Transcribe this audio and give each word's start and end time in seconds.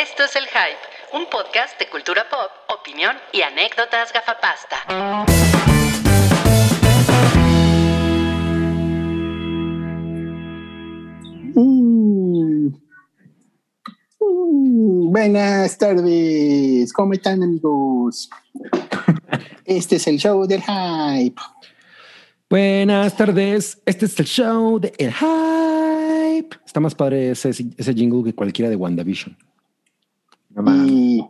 Esto 0.00 0.24
es 0.24 0.34
El 0.34 0.44
Hype, 0.44 0.78
un 1.12 1.28
podcast 1.28 1.78
de 1.78 1.86
cultura 1.86 2.24
pop, 2.30 2.50
opinión 2.80 3.14
y 3.34 3.42
anécdotas 3.42 4.10
gafapasta. 4.14 4.78
Mm. 11.54 12.68
Mm, 14.20 15.12
Buenas 15.12 15.76
tardes, 15.76 16.92
¿cómo 16.94 17.12
están 17.12 17.42
amigos? 17.42 18.30
Este 19.66 19.96
es 19.96 20.06
el 20.06 20.16
show 20.16 20.46
del 20.46 20.62
hype. 20.62 21.42
Buenas 22.48 23.14
tardes, 23.18 23.82
este 23.84 24.06
es 24.06 24.18
el 24.18 24.26
show 24.26 24.80
de 24.80 24.94
El 24.96 25.12
Hype. 25.12 26.56
Está 26.64 26.80
más 26.80 26.94
padre 26.94 27.32
ese, 27.32 27.50
ese 27.50 27.92
jingle 27.92 28.24
que 28.24 28.34
cualquiera 28.34 28.70
de 28.70 28.76
WandaVision. 28.76 29.36
Y 30.86 31.24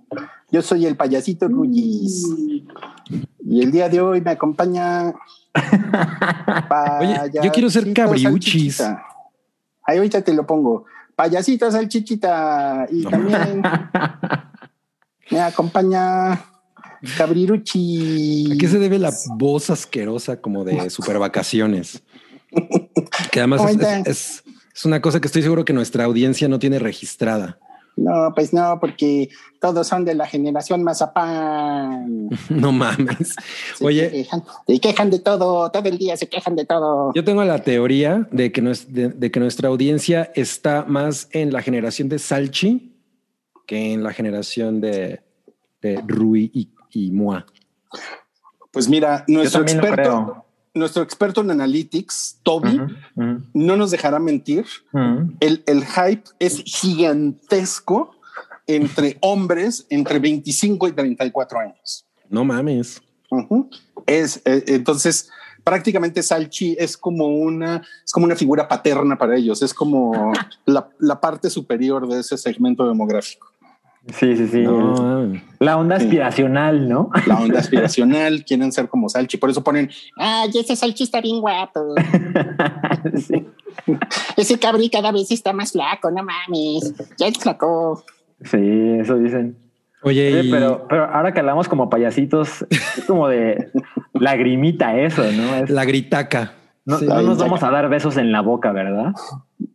yo 0.51 0.62
soy 0.62 0.87
el 0.87 0.97
payasito 0.97 1.47
Rullis. 1.48 2.27
Y 3.45 3.62
el 3.62 3.70
día 3.73 3.88
de 3.88 4.01
hoy 4.01 4.20
me 4.20 4.30
acompaña. 4.33 5.12
Oye, 7.01 7.16
yo 7.42 7.51
quiero 7.52 7.70
ser 7.70 7.92
cabriuchis. 7.92 8.80
Ahí 9.84 9.97
ahorita 9.98 10.23
te 10.23 10.33
lo 10.34 10.47
pongo. 10.47 10.84
Payasito 11.16 11.70
salchichita. 11.70 12.87
Y 12.91 13.02
también 13.05 13.62
me 15.30 15.41
acompaña 15.41 16.41
Cabriruchi. 17.16 18.52
¿A 18.52 18.56
qué 18.59 18.69
se 18.69 18.78
debe 18.78 18.98
la 18.98 19.12
voz 19.37 19.70
asquerosa 19.70 20.41
como 20.41 20.64
de 20.64 20.91
super 20.91 21.19
vacaciones? 21.19 22.02
Que 23.33 23.41
además 23.41 23.61
es- 24.06 24.45
es 24.75 24.84
una 24.84 25.00
cosa 25.00 25.20
que 25.20 25.27
estoy 25.27 25.42
seguro 25.42 25.64
que 25.64 25.73
nuestra 25.73 26.05
audiencia 26.05 26.48
no 26.48 26.59
tiene 26.59 26.78
registrada. 26.78 27.59
No, 28.01 28.33
pues 28.35 28.53
no, 28.53 28.79
porque 28.81 29.29
todos 29.61 29.87
son 29.87 30.05
de 30.05 30.15
la 30.15 30.27
generación 30.27 30.83
Mazapán. 30.83 32.29
No 32.48 32.73
mames. 32.73 33.37
Se 33.77 33.87
Oye, 33.87 34.11
quejan, 34.11 34.42
se 34.67 34.81
quejan 34.81 35.11
de 35.11 35.19
todo, 35.19 35.70
todo 35.70 35.89
el 35.89 35.98
día 35.98 36.17
se 36.17 36.29
quejan 36.29 36.57
de 36.57 36.65
todo. 36.65 37.12
yo 37.15 37.25
tengo 37.25 37.45
la 37.45 37.59
teoría 37.59 38.27
de 38.31 38.53
que, 38.53 38.62
de, 38.62 39.09
de 39.09 39.31
que 39.31 39.41
nuestra 39.41 39.69
audiencia 39.69 40.33
está 40.34 40.84
más 40.87 41.29
en 41.33 41.53
la 41.53 41.62
generación 41.62 42.09
de 42.09 42.19
Salchi 42.19 42.91
que 43.67 43.92
en 43.92 44.03
la 44.03 44.12
generación 44.12 44.81
de, 44.81 45.20
de 45.81 46.03
Rui 46.05 46.51
y, 46.53 46.70
y 46.91 47.12
Mua. 47.12 47.47
Pues 48.73 48.89
mira, 48.89 49.25
Yo 49.29 49.35
nuestro 49.39 49.62
experto, 49.62 49.95
creo. 49.95 50.45
Nuestro 50.75 51.03
experto 51.03 51.41
en 51.41 51.51
analytics, 51.51 52.39
Toby, 52.43 52.81
no 53.53 53.77
nos 53.77 53.91
dejará 53.91 54.19
mentir. 54.19 54.67
El, 55.41 55.63
el 55.67 55.85
hype 55.85 56.25
es 56.39 56.63
gigantesco 56.65 58.15
entre 58.67 59.19
hombres 59.21 59.87
entre 59.91 60.19
25 60.19 60.89
y 60.89 60.93
34 60.93 61.59
años. 61.59 62.07
No 62.29 62.45
mames. 62.45 63.03
Es 64.07 64.43
eh, 64.45 64.65
entonces 64.69 65.31
prácticamente 65.65 66.23
Salchi 66.23 66.77
es 66.79 66.97
como 66.97 67.27
una 67.29 67.83
es 68.05 68.13
como 68.13 68.27
una 68.27 68.37
figura 68.37 68.69
paterna 68.69 69.19
para 69.19 69.37
ellos. 69.37 69.63
Es 69.63 69.75
como 69.75 70.33
la, 70.67 70.89
la 70.98 71.21
parte 71.21 71.51
superior 71.51 72.09
de 72.09 72.21
ese 72.21 72.39
segmento 72.39 72.87
demográfico. 72.87 73.53
Sí, 74.09 74.37
sí, 74.37 74.48
sí. 74.48 74.62
No. 74.62 75.33
La 75.59 75.77
onda 75.77 75.97
aspiracional, 75.97 76.89
¿no? 76.89 77.11
La 77.27 77.39
onda 77.39 77.59
aspiracional 77.61 78.45
quieren 78.45 78.73
ser 78.73 78.89
como 78.89 79.09
Salchi. 79.09 79.37
Por 79.37 79.51
eso 79.51 79.62
ponen, 79.62 79.91
ay, 80.17 80.51
ese 80.55 80.75
Salchi 80.75 81.05
está 81.05 81.20
bien 81.20 81.41
guapo. 81.41 81.95
sí. 83.17 83.47
Ese 84.37 84.59
cabri 84.59 84.89
cada 84.91 85.12
vez 85.12 85.31
está 85.31 85.53
más 85.53 85.73
flaco, 85.73 86.11
no 86.11 86.23
mames. 86.25 86.95
Ya 87.19 87.27
es 87.29 87.39
flaco. 87.39 88.03
Sí, 88.45 88.59
eso 89.01 89.17
dicen. 89.19 89.57
Oye, 90.03 90.29
Oye, 90.33 90.42
y- 90.45 90.51
pero, 90.51 90.87
pero 90.89 91.05
ahora 91.05 91.33
que 91.35 91.41
hablamos 91.41 91.69
como 91.69 91.91
payasitos, 91.91 92.64
es 92.70 93.05
como 93.07 93.29
de 93.29 93.69
lagrimita 94.14 94.97
eso, 94.98 95.23
¿no? 95.31 95.57
Es- 95.57 95.69
la 95.70 95.85
gritaca. 95.85 96.55
No, 96.90 96.98
Sí. 96.98 97.06
no 97.06 97.23
nos 97.23 97.39
vamos 97.39 97.62
a 97.62 97.70
dar 97.70 97.89
besos 97.89 98.17
en 98.17 98.33
la 98.33 98.40
boca, 98.42 98.73
¿verdad? 98.73 99.12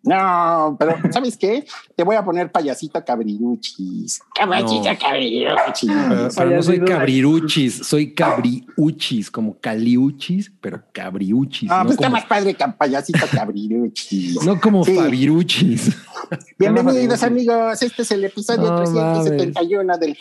No, 0.04 0.76
pero 0.80 0.96
¿sabes 1.12 1.38
qué? 1.38 1.64
Te 1.96 2.04
voy 2.04 2.16
a 2.16 2.24
poner 2.26 2.52
payasito 2.52 3.04
cabriruchis. 3.06 4.20
Caballito 4.34 4.92
No. 4.92 4.98
cabriruchis. 5.00 5.92
Pero, 6.10 6.30
pero 6.36 6.50
no 6.52 6.64
soy 6.64 6.80
cabriruchis, 6.80 7.88
soy 7.88 8.14
cabriuchis, 8.14 9.30
como 9.32 9.60
caliuchis, 9.60 10.52
pero 10.62 10.82
cabriuchis. 10.92 11.70
Ah, 11.72 11.80
no, 11.80 11.84
pues 11.86 11.96
está 11.98 12.10
más 12.10 12.26
padre 12.26 12.54
que 12.56 12.66
payasito 12.78 13.26
cabriruchis. 13.32 14.42
no 14.46 14.60
como 14.60 14.84
Sí. 14.84 14.96
fabiruchis. 14.96 15.96
Bienvenidos 16.58 17.22
amigos, 17.24 17.82
este 17.82 18.02
es 18.02 18.12
el 18.12 18.26
episodio 18.26 18.64
No 18.72 18.78
371 18.84 19.98
del 19.98 20.16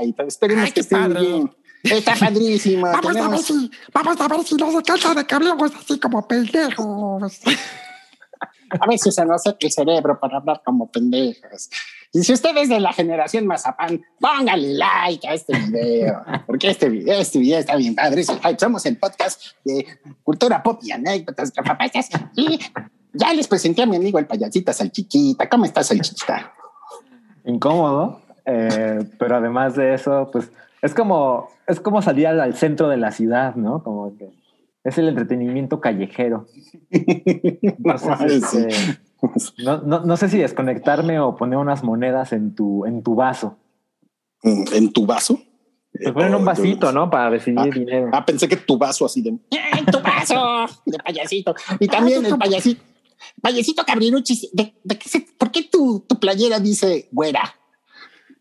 Hype. 0.00 0.22
Esperemos 0.26 0.64
Ay, 0.64 0.72
que 0.72 0.80
estén 0.80 0.98
padre. 0.98 1.20
bien. 1.20 1.50
Está 1.82 2.14
padrísimo. 2.14 2.86
Vamos 2.92 3.16
a 3.16 3.28
ver 3.28 3.38
si, 3.38 3.70
vamos 3.92 4.20
a 4.20 4.28
ver 4.28 4.44
si 4.44 4.54
no 4.54 4.70
se 4.70 4.82
cansa 4.82 5.14
de 5.14 5.26
que 5.26 5.34
hablemos 5.34 5.72
así 5.74 5.98
como 5.98 6.26
pendejos. 6.26 7.40
A 8.78 8.86
veces 8.86 9.14
se 9.16 9.24
nos 9.24 9.42
seca 9.42 9.58
el 9.62 9.72
cerebro 9.72 10.20
para 10.20 10.36
hablar 10.36 10.62
como 10.64 10.90
pendejos. 10.90 11.70
Y 12.12 12.22
si 12.22 12.32
usted 12.32 12.56
es 12.56 12.68
de 12.68 12.78
la 12.78 12.92
generación 12.92 13.46
Mazapán, 13.46 14.00
póngale 14.20 14.74
like 14.74 15.26
a 15.26 15.34
este 15.34 15.58
video, 15.58 16.24
porque 16.46 16.70
este 16.70 16.88
video, 16.88 17.20
este 17.20 17.40
video 17.40 17.58
está 17.58 17.74
bien 17.76 17.96
padre. 17.96 18.24
Somos 18.58 18.86
el 18.86 18.96
podcast 18.96 19.42
de 19.64 19.86
cultura 20.22 20.62
pop 20.62 20.80
y 20.82 20.92
anécdotas 20.92 21.52
gafapastas. 21.52 22.10
Y 22.36 22.60
ya 23.12 23.32
les 23.32 23.48
presenté 23.48 23.82
a 23.82 23.86
mi 23.86 23.96
amigo 23.96 24.18
el 24.18 24.26
payasito 24.26 24.72
Salchiquita. 24.72 25.48
¿Cómo 25.48 25.64
estás, 25.64 25.88
Salchiquita? 25.88 26.52
Incómodo, 27.44 28.22
eh, 28.44 29.04
pero 29.18 29.36
además 29.36 29.74
de 29.74 29.94
eso, 29.94 30.28
pues 30.32 30.48
es 30.82 30.94
como, 30.94 31.48
es 31.66 31.80
como 31.80 32.02
salir 32.02 32.26
al, 32.26 32.40
al 32.40 32.54
centro 32.54 32.88
de 32.88 32.96
la 32.96 33.12
ciudad, 33.12 33.54
¿no? 33.56 33.82
Como 33.82 34.16
que 34.16 34.28
es 34.84 34.96
el 34.98 35.08
entretenimiento 35.08 35.80
callejero. 35.80 36.46
Entonces, 36.90 38.44
Sí. 38.50 38.58
este, 38.68 39.62
no, 39.62 39.82
no, 39.82 40.00
no 40.00 40.16
sé 40.16 40.28
si 40.28 40.38
desconectarme 40.38 41.20
o 41.20 41.36
poner 41.36 41.58
unas 41.58 41.84
monedas 41.84 42.32
en 42.32 42.54
tu, 42.54 42.86
en 42.86 43.02
tu 43.02 43.14
vaso. 43.14 43.58
¿En 44.42 44.92
tu 44.92 45.04
vaso? 45.06 45.38
Te 45.92 46.12
ponen 46.12 46.34
un 46.34 46.44
vasito, 46.44 46.92
¿no? 46.92 47.10
Para 47.10 47.28
recibir 47.30 47.58
Ah, 47.60 47.66
dinero. 47.66 48.08
Ah, 48.12 48.24
pensé 48.24 48.48
que 48.48 48.56
tu 48.56 48.78
vaso 48.78 49.04
así 49.04 49.20
de. 49.22 49.30
¡En 49.30 49.86
tu 49.90 50.00
vaso! 50.00 50.66
De 50.86 50.96
payasito. 50.98 51.54
Y 51.78 51.88
también 51.88 52.24
el 52.24 52.38
payasito. 52.38 52.82
Payasito 53.42 53.84
Cabriruchis, 53.84 54.48
¿de, 54.52 54.72
de 54.82 54.96
qué 54.98 55.08
se- 55.08 55.26
¿por 55.36 55.50
qué 55.50 55.64
tu, 55.64 56.00
tu 56.08 56.18
playera 56.18 56.58
dice 56.58 57.08
güera? 57.12 57.42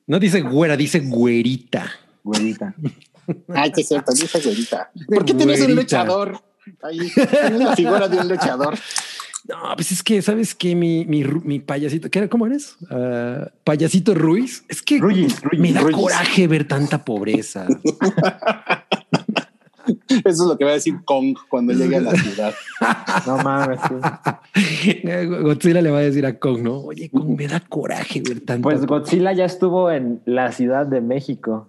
No 0.08 0.20
dice 0.20 0.40
güera, 0.42 0.78
dice 0.78 1.02
güerita. 1.02 1.86
Güerita. 2.24 2.76
Ay, 3.50 3.72
sí 3.76 3.82
es 3.82 3.88
cierto, 3.88 4.12
dice 4.14 4.40
güerita. 4.40 4.92
¿Por 5.08 5.26
qué 5.26 5.34
tienes 5.34 5.62
un 5.62 5.76
luchador? 5.76 6.42
Ahí 6.82 7.12
tienes 7.14 7.60
la 7.60 7.76
figura 7.76 8.08
de 8.08 8.18
un 8.18 8.30
luchador. 8.30 8.78
No, 9.48 9.76
pues 9.76 9.92
es 9.92 10.04
que, 10.04 10.22
¿sabes 10.22 10.54
qué? 10.54 10.76
Mi, 10.76 11.06
mi, 11.06 11.24
mi 11.24 11.60
payasito, 11.60 12.10
¿qué 12.12 12.20
era? 12.20 12.28
¿cómo 12.28 12.46
eres? 12.46 12.78
Ah, 12.92 13.50
payasito 13.64 14.14
Ruiz. 14.14 14.64
Es 14.68 14.82
que 14.82 15.02
me 15.58 15.74
da 15.74 15.90
coraje 15.90 16.48
ver 16.48 16.68
tanta 16.68 17.04
pobreza. 17.04 17.66
Eso 20.08 20.20
es 20.28 20.40
lo 20.40 20.58
que 20.58 20.66
va 20.66 20.72
a 20.72 20.74
decir 20.76 20.96
Kong 21.04 21.36
cuando 21.50 21.74
llegue 21.74 21.98
a 21.98 22.02
la 22.02 22.12
ciudad. 22.12 22.54
No 23.26 23.38
mames, 23.38 23.80
sí. 24.54 25.02
Godzilla 25.42 25.82
le 25.82 25.90
va 25.90 26.00
a 26.00 26.02
decir 26.02 26.26
a 26.26 26.38
Kong, 26.38 26.62
¿no? 26.62 26.82
Oye, 26.82 27.10
Kong, 27.10 27.36
me 27.38 27.48
da 27.48 27.60
coraje 27.60 28.22
ver 28.22 28.42
tanta 28.42 28.62
Pues 28.62 28.86
Godzilla 28.86 29.34
ya 29.34 29.46
estuvo 29.46 29.90
en 29.90 30.22
la 30.26 30.52
Ciudad 30.52 30.86
de 30.86 31.02
México. 31.02 31.68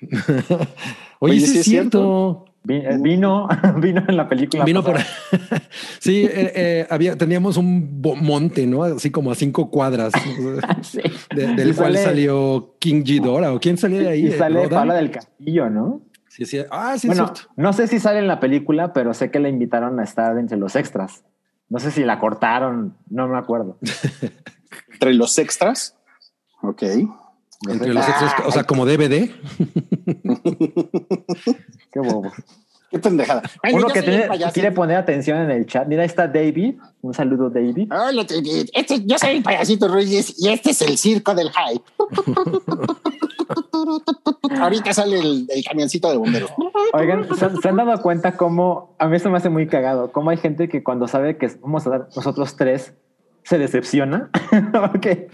Oye, 1.20 1.32
Oye, 1.34 1.40
sí 1.40 1.46
sí 1.46 1.58
es 1.58 1.64
cierto. 1.64 2.44
Eh, 2.68 2.98
Vino, 3.00 3.48
vino 3.76 4.04
en 4.06 4.16
la 4.16 4.28
película. 4.28 4.64
Vino 4.64 4.82
por 4.84 4.96
sí, 6.00 6.24
eh, 6.26 6.52
eh, 6.54 6.86
había, 6.90 7.16
teníamos 7.16 7.56
un 7.56 8.00
monte, 8.02 8.66
¿no? 8.66 8.82
Así 8.82 9.10
como 9.10 9.30
a 9.30 9.34
cinco 9.34 9.70
cuadras, 9.70 10.12
Sí. 10.82 11.00
de- 11.34 11.46
del 11.54 11.70
Y 11.70 11.72
cual 11.72 11.94
sale- 11.94 12.04
salió 12.04 12.74
King 12.78 13.02
Ghidorah 13.04 13.54
o 13.54 13.60
quién 13.60 13.78
salió 13.78 14.00
de 14.00 14.08
ahí. 14.08 14.26
Y 14.26 14.32
sale 14.32 14.56
¿Rodan? 14.64 14.70
Paula 14.80 14.94
del 14.94 15.10
Castillo, 15.10 15.70
¿no? 15.70 16.02
Sí, 16.28 16.44
sí. 16.44 16.58
Ah, 16.70 16.96
sí, 16.98 17.06
bueno, 17.06 17.24
es 17.24 17.30
cierto. 17.38 17.52
no 17.56 17.72
sé 17.72 17.86
si 17.86 17.98
sale 18.00 18.18
en 18.18 18.28
la 18.28 18.38
película, 18.38 18.92
pero 18.92 19.14
sé 19.14 19.30
que 19.30 19.40
la 19.40 19.48
invitaron 19.48 19.98
a 19.98 20.04
estar 20.04 20.36
entre 20.38 20.58
los 20.58 20.76
extras. 20.76 21.24
No 21.70 21.78
sé 21.78 21.90
si 21.90 22.04
la 22.04 22.18
cortaron, 22.18 22.96
no 23.08 23.28
me 23.28 23.38
acuerdo. 23.38 23.78
Entre 24.92 25.14
los 25.14 25.38
extras. 25.38 25.96
Ok. 26.62 26.82
Entre 27.66 27.92
los 27.92 28.06
extras, 28.08 28.34
o 28.46 28.52
sea, 28.52 28.64
como 28.64 28.86
DVD. 28.86 29.30
Qué 31.92 32.00
bobo. 32.00 32.30
Qué 32.90 32.98
pendejada. 32.98 33.42
Uno 33.72 33.88
que 33.88 34.00
tiene- 34.02 34.28
quiere 34.52 34.72
poner 34.72 34.96
atención 34.96 35.38
en 35.38 35.50
el 35.50 35.66
chat. 35.66 35.86
Mira, 35.86 36.02
ahí 36.02 36.06
está 36.06 36.26
David. 36.26 36.76
Un 37.02 37.12
saludo, 37.12 37.50
David. 37.50 37.92
Hola, 37.92 38.24
David. 38.24 38.68
Este, 38.72 39.04
yo 39.04 39.18
soy 39.18 39.36
el 39.36 39.42
payasito 39.42 39.88
Ruiz 39.88 40.34
y 40.38 40.48
este 40.48 40.70
es 40.70 40.80
el 40.82 40.96
circo 40.96 41.34
del 41.34 41.50
hype. 41.50 41.84
Ahorita 44.60 44.92
sale 44.94 45.18
el, 45.18 45.46
el 45.50 45.64
camioncito 45.64 46.10
de 46.10 46.16
bomberos. 46.16 46.50
Oigan, 46.94 47.28
¿se, 47.36 47.50
se 47.60 47.68
han 47.68 47.76
dado 47.76 48.00
cuenta 48.02 48.36
cómo 48.36 48.94
a 48.98 49.06
mí 49.08 49.18
se 49.18 49.28
me 49.28 49.36
hace 49.36 49.50
muy 49.50 49.66
cagado? 49.66 50.10
Cómo 50.12 50.30
hay 50.30 50.36
gente 50.38 50.68
que 50.68 50.82
cuando 50.82 51.06
sabe 51.08 51.36
que 51.36 51.48
vamos 51.60 51.86
a 51.86 51.90
dar 51.90 52.08
nosotros 52.16 52.56
tres 52.56 52.94
se 53.48 53.56
decepciona 53.58 54.28
porque 54.72 55.28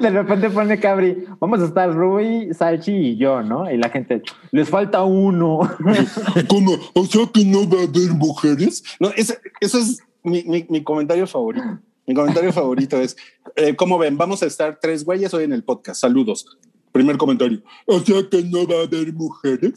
de 0.00 0.10
repente 0.10 0.48
pone 0.50 0.80
Cabri, 0.80 1.24
vamos 1.38 1.60
a 1.60 1.66
estar 1.66 1.92
Rui, 1.92 2.48
Salchi 2.54 2.92
y 2.92 3.16
yo, 3.18 3.42
¿no? 3.42 3.70
Y 3.70 3.76
la 3.76 3.90
gente, 3.90 4.22
les 4.52 4.70
falta 4.70 5.02
uno. 5.02 5.60
¿Cómo? 6.48 6.72
O 6.94 7.04
sea 7.04 7.26
que 7.32 7.44
no 7.44 7.68
va 7.68 7.80
a 7.80 7.84
haber 7.84 8.12
mujeres. 8.14 8.82
No, 8.98 9.08
ese- 9.16 9.38
eso 9.60 9.78
es 9.78 9.98
mi, 10.22 10.42
mi- 10.44 10.64
mi 10.70 10.82
comentario 10.82 11.26
favorito. 11.26 11.78
Mi 12.06 12.14
comentario 12.14 12.52
favorito 12.54 12.96
es, 12.96 13.16
eh, 13.56 13.76
¿cómo 13.76 13.98
ven? 13.98 14.16
Vamos 14.16 14.42
a 14.42 14.46
estar 14.46 14.78
tres 14.80 15.04
güeyes 15.04 15.34
hoy 15.34 15.44
en 15.44 15.52
el 15.52 15.62
podcast. 15.62 16.00
Saludos. 16.00 16.46
Primer 16.90 17.16
comentario. 17.18 17.60
O 17.86 18.00
sea 18.00 18.22
que 18.30 18.42
no 18.44 18.66
va 18.66 18.80
a 18.80 18.82
haber 18.84 19.12
mujeres. 19.12 19.72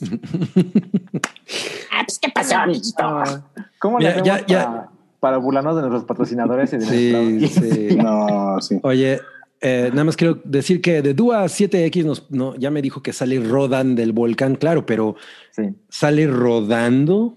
Ah, 1.92 2.04
pues, 2.06 2.20
¿qué 2.20 2.30
pasó, 2.34 2.56
amiguito? 2.58 3.24
¿Cómo 3.80 4.00
le 4.00 4.10
Mira, 4.10 4.22
hacemos 4.22 4.28
ya- 4.28 4.46
ya- 4.48 4.90
Para, 5.26 5.38
burlarnos 5.38 5.76
de 5.76 5.82
nuestros 5.82 6.06
patrocinadores 6.06 6.72
y 6.74 6.78
de 6.78 6.86
Sí, 6.86 7.48
sí. 7.48 7.96
No, 8.04 8.62
sí. 8.62 8.80
Oye, 8.84 9.20
eh, 9.60 9.90
nada 9.92 10.04
más 10.04 10.16
quiero 10.16 10.40
decir 10.44 10.82
que 10.82 11.02
de 11.02 11.16
Dua 11.16 11.46
7X 11.46 12.06
nos, 12.06 12.30
no, 12.30 12.56
ya 12.58 12.70
me 12.70 12.84
dijo 12.84 13.02
que 13.02 13.12
sale 13.12 13.40
Rodan 13.40 13.96
del 13.96 14.12
volcán, 14.12 14.56
claro, 14.56 14.86
pero 14.86 15.16
Sí. 15.50 15.64
sale 15.90 16.28
rodando. 16.28 17.36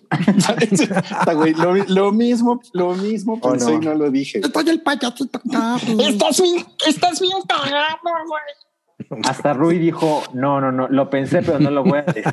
Güey, 1.34 1.54
lo, 1.54 1.74
lo 1.86 2.12
mismo, 2.12 2.60
lo 2.74 2.94
mismo 2.94 3.38
Oh, 3.40 3.52
pensé 3.52 3.72
no. 3.72 3.82
y 3.82 3.86
no 3.86 3.94
lo 3.94 4.10
dije. 4.10 4.40
Estoy 4.40 4.68
el 4.68 4.82
payasito 4.82 5.40
Capi. 5.50 5.96
Estás 6.04 6.42
bien, 6.42 6.64
estás 6.86 7.20
bien 7.20 7.38
cagado, 7.48 7.96
güey. 8.26 9.22
Hasta 9.24 9.54
Rui 9.54 9.78
dijo, 9.78 10.24
no, 10.34 10.60
no, 10.60 10.70
no, 10.72 10.88
lo 10.88 11.08
pensé, 11.08 11.40
pero 11.40 11.58
no 11.60 11.70
lo 11.70 11.84
voy 11.84 12.00
a 12.00 12.02
decir. 12.02 12.24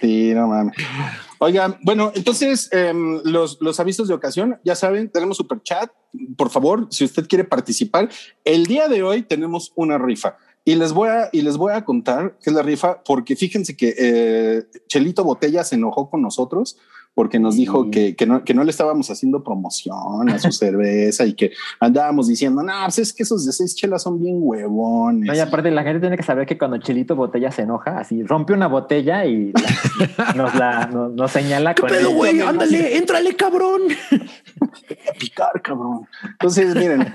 Sí, 0.00 0.32
no 0.34 0.46
mames. 0.46 0.76
Oigan, 1.42 1.78
bueno, 1.82 2.12
entonces 2.14 2.68
em, 2.70 3.22
los, 3.24 3.56
los 3.62 3.80
avisos 3.80 4.08
de 4.08 4.12
ocasión, 4.12 4.60
ya 4.62 4.74
saben, 4.74 5.08
tenemos 5.08 5.38
super 5.38 5.62
chat. 5.62 5.90
Por 6.36 6.50
favor, 6.50 6.86
si 6.90 7.02
usted 7.02 7.26
quiere 7.26 7.44
participar, 7.44 8.10
el 8.44 8.66
día 8.66 8.88
de 8.88 9.02
hoy 9.02 9.22
tenemos 9.22 9.72
una 9.74 9.96
rifa 9.96 10.36
y 10.66 10.74
les 10.74 10.92
voy 10.92 11.08
a, 11.08 11.30
y 11.32 11.40
les 11.40 11.56
voy 11.56 11.72
a 11.72 11.82
contar 11.82 12.36
qué 12.42 12.50
es 12.50 12.54
la 12.54 12.62
rifa, 12.62 13.02
porque 13.02 13.36
fíjense 13.36 13.74
que 13.74 13.94
eh, 13.96 14.64
Chelito 14.86 15.24
Botella 15.24 15.64
se 15.64 15.76
enojó 15.76 16.10
con 16.10 16.20
nosotros 16.20 16.76
porque 17.14 17.38
nos 17.38 17.56
dijo 17.56 17.90
que, 17.90 18.14
que, 18.16 18.24
no, 18.26 18.44
que 18.44 18.54
no 18.54 18.64
le 18.64 18.70
estábamos 18.70 19.10
haciendo 19.10 19.42
promoción 19.44 20.30
a 20.30 20.38
su 20.38 20.52
cerveza 20.52 21.26
y 21.26 21.34
que 21.34 21.52
andábamos 21.78 22.28
diciendo, 22.28 22.62
no, 22.62 22.72
pues 22.84 22.98
es 23.00 23.12
que 23.12 23.24
esos 23.24 23.44
de 23.44 23.52
seis 23.52 23.74
chelas 23.74 24.02
son 24.02 24.20
bien 24.20 24.36
huevones. 24.40 25.26
No, 25.26 25.34
y 25.34 25.38
aparte 25.40 25.70
la 25.70 25.82
gente 25.82 26.00
tiene 26.00 26.16
que 26.16 26.22
saber 26.22 26.46
que 26.46 26.56
cuando 26.56 26.78
Chelito 26.78 27.16
Botella 27.16 27.50
se 27.50 27.62
enoja, 27.62 27.98
así 27.98 28.22
rompe 28.22 28.52
una 28.52 28.68
botella 28.68 29.24
y 29.26 29.52
la- 30.16 30.32
nos 30.34 30.54
la 30.54 30.86
nos, 30.86 31.12
nos 31.12 31.30
señala 31.30 31.74
con 31.76 31.88
Pero, 31.88 32.10
güey, 32.12 32.40
ándale, 32.40 32.96
éntrale, 32.96 33.34
cabrón. 33.36 33.82
picar, 35.18 35.60
cabrón. 35.62 36.06
Entonces, 36.32 36.74
miren, 36.74 37.14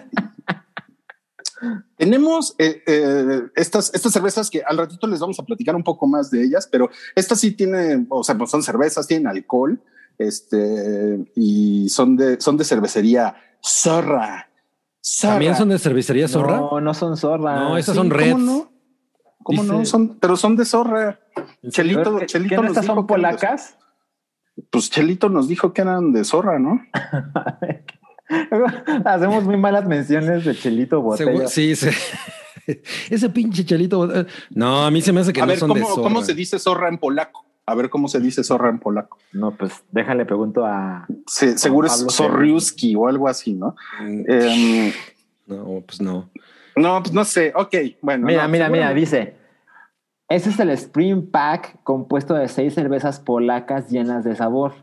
tenemos 1.97 2.55
eh, 2.57 2.81
eh, 2.87 3.41
estas, 3.55 3.93
estas 3.93 4.11
cervezas 4.13 4.49
que 4.49 4.61
al 4.65 4.77
ratito 4.77 5.07
les 5.07 5.19
vamos 5.19 5.39
a 5.39 5.43
platicar 5.43 5.75
un 5.75 5.83
poco 5.83 6.07
más 6.07 6.29
de 6.31 6.43
ellas, 6.43 6.67
pero 6.71 6.89
estas 7.15 7.39
sí 7.39 7.51
tienen, 7.51 8.07
o 8.09 8.23
sea, 8.23 8.37
pues 8.37 8.49
son 8.51 8.63
cervezas, 8.63 9.07
tienen 9.07 9.27
alcohol, 9.27 9.81
este, 10.17 11.25
y 11.35 11.89
son 11.89 12.15
de, 12.17 12.39
son 12.39 12.57
de 12.57 12.63
cervecería 12.63 13.35
Zorra. 13.63 14.49
Zorra. 15.03 15.33
También 15.33 15.55
son 15.55 15.69
de 15.69 15.77
cervecería 15.79 16.27
zorra. 16.27 16.57
No, 16.57 16.81
no 16.81 16.93
son 16.93 17.15
zorras. 17.17 17.59
No, 17.59 17.77
esas 17.77 17.93
Sí, 17.93 17.99
son 17.99 18.09
¿cómo 18.09 18.19
reds. 18.19 18.37
no? 18.39 18.71
¿Cómo 19.43 19.63
no? 19.63 19.85
Son, 19.85 20.17
pero 20.19 20.35
son 20.35 20.55
de 20.55 20.65
Zorra. 20.65 21.19
Chelito, 21.69 22.01
Pero, 22.03 22.17
¿qué- 22.19 22.25
Chelito 22.25 22.49
¿qué 22.49 22.55
no 22.55 22.61
nos 22.63 22.71
estas 22.71 22.83
dijo 22.85 22.95
son 22.95 23.05
que 23.07 23.13
eran 23.13 23.21
de- 23.31 23.37
polacas? 23.37 23.77
Pues 24.71 24.89
Chelito 24.89 25.29
nos 25.29 25.47
dijo 25.47 25.73
que 25.73 25.81
eran 25.81 26.11
de 26.13 26.23
Zorra, 26.23 26.57
¿no? 26.59 26.81
Hacemos 29.05 29.43
muy 29.43 29.57
malas 29.57 29.85
menciones 29.85 30.45
de 30.45 30.55
Chelito 30.55 31.01
Botella. 31.01 31.47
Sí, 31.47 31.75
sí. 31.75 31.89
Ese 33.09 33.29
pinche 33.29 33.63
chelito. 33.65 34.11
eh, 34.13 34.25
No, 34.49 34.85
a 34.85 34.91
mí 34.91 35.01
se 35.01 35.11
me 35.13 35.21
hace 35.21 35.31
que 35.33 35.39
a 35.41 35.45
no 35.45 35.49
ver, 35.49 35.59
son 35.59 35.73
de 35.73 35.81
¿cómo, 35.81 35.95
zorra. 35.95 36.03
¿cómo 36.03 36.23
se 36.23 36.33
dice 36.33 36.57
zorra 36.57 36.89
en 36.89 36.97
polaco? 36.97 37.45
A 37.67 37.75
ver 37.75 37.89
cómo 37.89 38.07
se 38.07 38.19
dice 38.19 38.43
zorra 38.43 38.69
en 38.69 38.79
polaco. 38.79 39.17
No, 39.33 39.51
pues 39.55 39.83
déjale 39.91 40.25
pregunto 40.25 40.65
a. 40.65 41.05
Se- 41.27 41.57
seguro 41.57 41.87
es 41.87 42.05
Zorriuski 42.11 42.95
o 42.95 43.07
algo 43.07 43.27
así, 43.27 43.53
¿no? 43.53 43.75
Em, 43.99 44.91
No, 45.47 45.83
pues 45.85 46.01
no. 46.01 46.29
no, 46.75 47.01
pues 47.01 47.13
no 47.13 47.23
sé. 47.25 47.53
Ok, 47.55 47.75
bueno. 48.01 48.25
Mira, 48.25 48.43
no, 48.43 48.49
mira, 48.49 48.69
mira, 48.69 48.93
dice. 48.93 49.35
Ese 50.27 50.49
es 50.49 50.59
el 50.59 50.71
Spring 50.71 51.29
Pack 51.29 51.83
compuesto 51.83 52.33
de 52.33 52.47
seis 52.47 52.73
cervezas 52.73 53.19
polacas 53.19 53.89
llenas 53.91 54.23
de 54.23 54.35
sabor. 54.35 54.73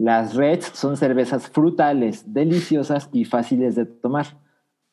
Las 0.00 0.34
Reds 0.34 0.70
son 0.72 0.96
cervezas 0.96 1.50
frutales, 1.50 2.32
deliciosas 2.32 3.10
y 3.12 3.26
fáciles 3.26 3.74
de 3.74 3.84
tomar. 3.84 4.28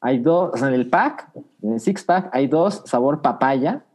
Hay 0.02 0.20
dos, 0.20 0.62
en 0.62 0.74
el 0.74 0.90
pack, 0.90 1.30
en 1.64 1.74
el 1.76 1.80
six 1.80 2.04
pack, 2.04 2.30
hay 2.34 2.48
dos 2.48 2.82
sabor 2.86 3.22
papaya, 3.22 3.86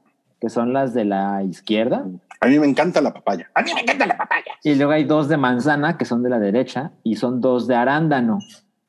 que 0.40 0.48
son 0.48 0.72
las 0.72 0.94
de 0.94 1.04
la 1.04 1.42
izquierda, 1.42 2.06
A 2.40 2.46
mí 2.46 2.58
me 2.58 2.66
encanta 2.66 3.02
la 3.02 3.12
papaya. 3.12 3.50
A 3.54 3.60
mí 3.62 3.72
me 3.74 3.82
encanta 3.82 4.06
la 4.06 4.16
papaya. 4.16 4.52
y 4.64 4.74
luego 4.74 4.92
hay 4.92 5.04
dos 5.04 5.28
de 5.28 5.36
manzana, 5.36 5.98
que 5.98 6.06
son 6.06 6.22
de 6.22 6.30
la 6.30 6.38
derecha, 6.38 6.92
y 7.02 7.16
son 7.16 7.42
dos 7.42 7.66
de 7.66 7.74
arándano. 7.74 8.38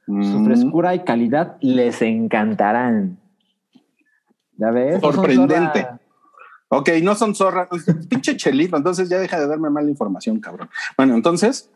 Su 0.05 0.11
Mm, 0.13 0.45
frescura 0.45 0.95
y 0.95 0.99
calidad 0.99 1.57
les 1.59 2.01
encantarán. 2.01 3.17
¿Ya 4.57 4.71
ves? 4.71 5.01
Son 5.01 5.13
Sorprendente. 5.13 5.87
Ok, 6.75 6.89
no 7.01 7.15
son 7.15 7.35
zorra. 7.35 7.69
Pinche 8.09 8.35
chelito. 8.35 8.77
Entonces 8.77 9.09
ya 9.09 9.19
deja 9.19 9.39
de 9.39 9.47
darme 9.47 9.69
mala 9.69 9.89
información, 9.89 10.39
cabrón. 10.39 10.69
Bueno, 10.97 11.15
entonces 11.15 11.69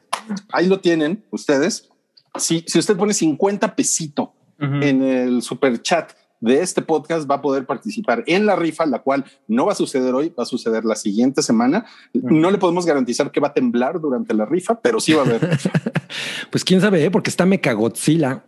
ahí 0.51 0.67
lo 0.67 0.79
tienen 0.79 1.23
ustedes. 1.31 1.89
Si, 2.35 2.63
si 2.67 2.79
usted 2.79 2.95
pone 2.97 3.13
50 3.13 3.75
pesito 3.75 4.33
en 4.59 5.03
el 5.03 5.43
super 5.43 5.79
chat 5.81 6.13
de 6.39 6.61
este 6.61 6.81
podcast 6.81 7.29
va 7.29 7.35
a 7.35 7.41
poder 7.41 7.65
participar 7.65 8.23
en 8.27 8.45
la 8.45 8.55
rifa, 8.55 8.85
la 8.85 8.99
cual 8.99 9.25
no 9.47 9.65
va 9.65 9.71
a 9.71 9.75
suceder 9.75 10.13
hoy, 10.13 10.33
va 10.37 10.43
a 10.43 10.45
suceder 10.45 10.85
la 10.85 10.95
siguiente 10.95 11.41
semana. 11.41 11.85
No 12.13 12.51
le 12.51 12.57
podemos 12.57 12.85
garantizar 12.85 13.31
que 13.31 13.39
va 13.39 13.49
a 13.49 13.53
temblar 13.53 13.99
durante 13.99 14.33
la 14.33 14.45
rifa, 14.45 14.79
pero 14.79 14.99
sí 14.99 15.13
va 15.13 15.23
a 15.23 15.25
haber 15.25 15.57
Pues 16.51 16.63
quién 16.63 16.81
sabe, 16.81 17.03
¿eh? 17.03 17.11
porque 17.11 17.29
está 17.29 17.45
Mecha 17.45 17.73
Godzilla. 17.73 18.43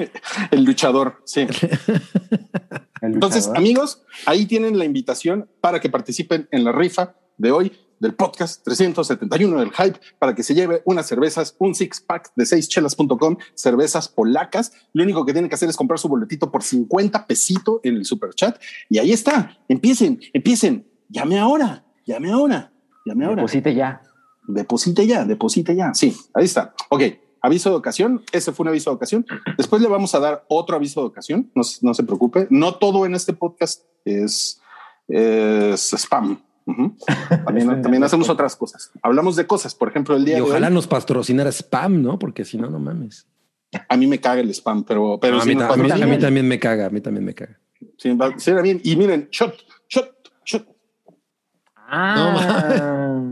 el 0.50 0.64
luchador. 0.64 1.22
Sí. 1.24 1.46
El 3.02 3.14
Entonces, 3.14 3.46
luchador. 3.46 3.56
amigos, 3.58 4.02
ahí 4.26 4.46
tienen 4.46 4.78
la 4.78 4.84
invitación 4.84 5.50
para 5.60 5.80
que 5.80 5.90
participen 5.90 6.48
en 6.52 6.62
la 6.62 6.70
rifa 6.70 7.16
de 7.36 7.50
hoy 7.50 7.72
del 8.02 8.14
podcast 8.14 8.64
371 8.64 9.60
del 9.60 9.70
Hype 9.70 10.00
para 10.18 10.34
que 10.34 10.42
se 10.42 10.54
lleve 10.54 10.82
unas 10.84 11.06
cervezas, 11.06 11.54
un 11.58 11.72
six 11.72 12.00
pack 12.00 12.32
de 12.34 12.44
6chelas.com, 12.44 13.36
cervezas 13.54 14.08
polacas. 14.08 14.72
Lo 14.92 15.04
único 15.04 15.24
que 15.24 15.32
tienen 15.32 15.48
que 15.48 15.54
hacer 15.54 15.68
es 15.68 15.76
comprar 15.76 16.00
su 16.00 16.08
boletito 16.08 16.50
por 16.50 16.64
50 16.64 17.26
pesito 17.28 17.80
en 17.84 17.96
el 17.96 18.04
super 18.04 18.34
chat 18.34 18.60
y 18.90 18.98
ahí 18.98 19.12
está. 19.12 19.56
Empiecen, 19.68 20.20
empiecen. 20.32 20.84
Llame 21.08 21.38
ahora, 21.38 21.84
llame 22.04 22.32
ahora, 22.32 22.72
llame 23.06 23.24
ahora. 23.24 23.42
Deposite 23.42 23.72
ya. 23.72 24.02
Deposite 24.48 25.06
ya, 25.06 25.24
deposite 25.24 25.76
ya. 25.76 25.94
Sí, 25.94 26.16
ahí 26.34 26.44
está. 26.44 26.74
Ok, 26.88 27.02
aviso 27.42 27.70
de 27.70 27.76
ocasión. 27.76 28.22
Ese 28.32 28.52
fue 28.52 28.64
un 28.64 28.68
aviso 28.68 28.90
de 28.90 28.96
ocasión. 28.96 29.26
Después 29.58 29.82
le 29.82 29.88
vamos 29.88 30.14
a 30.14 30.20
dar 30.20 30.44
otro 30.48 30.76
aviso 30.76 31.00
de 31.00 31.06
ocasión. 31.08 31.50
No, 31.54 31.64
se- 31.64 31.84
no 31.84 31.92
se 31.94 32.04
preocupe. 32.04 32.46
No 32.50 32.76
todo 32.76 33.04
en 33.04 33.14
este 33.14 33.32
podcast 33.32 33.82
es, 34.04 34.60
es 35.08 35.92
spam. 35.94 36.40
Ujú. 36.64 36.96
También, 37.44 37.82
también 37.82 38.04
hacemos 38.04 38.28
otras 38.28 38.54
cosas. 38.54 38.90
Hablamos 39.02 39.34
de 39.36 39.46
cosas. 39.46 39.74
Por 39.74 39.88
ejemplo, 39.88 40.14
el 40.16 40.24
día 40.24 40.34
Y 40.34 40.36
de 40.36 40.42
ojalá 40.42 40.68
hoy, 40.68 40.74
nos 40.74 40.86
patrocinara 40.86 41.50
spam, 41.50 42.00
¿no? 42.02 42.18
Porque 42.18 42.44
si 42.44 42.56
no, 42.56 42.70
no 42.70 42.78
mames. 42.78 43.26
a 43.88 43.96
mí 43.96 44.06
me 44.06 44.20
caga 44.20 44.40
el 44.42 44.50
spam, 44.50 44.84
pero, 44.84 45.18
pero 45.20 45.36
No, 45.36 45.42
a, 45.42 45.44
mí, 45.44 45.52
a 45.52 45.76
mí- 45.76 46.02
a 46.02 46.06
mí 46.06 46.18
también 46.18 46.46
me 46.46 46.58
caga, 46.60 46.86
a 46.86 46.90
mí 46.90 47.00
también 47.00 47.24
me 47.24 47.34
caga. 47.34 47.58
Sí, 47.98 48.16
bien. 48.62 48.80
Y 48.84 48.94
miren, 48.94 49.28
shot, 49.32 49.54
shot, 49.88 50.12
shot. 50.44 50.66
Ah. 51.76 53.24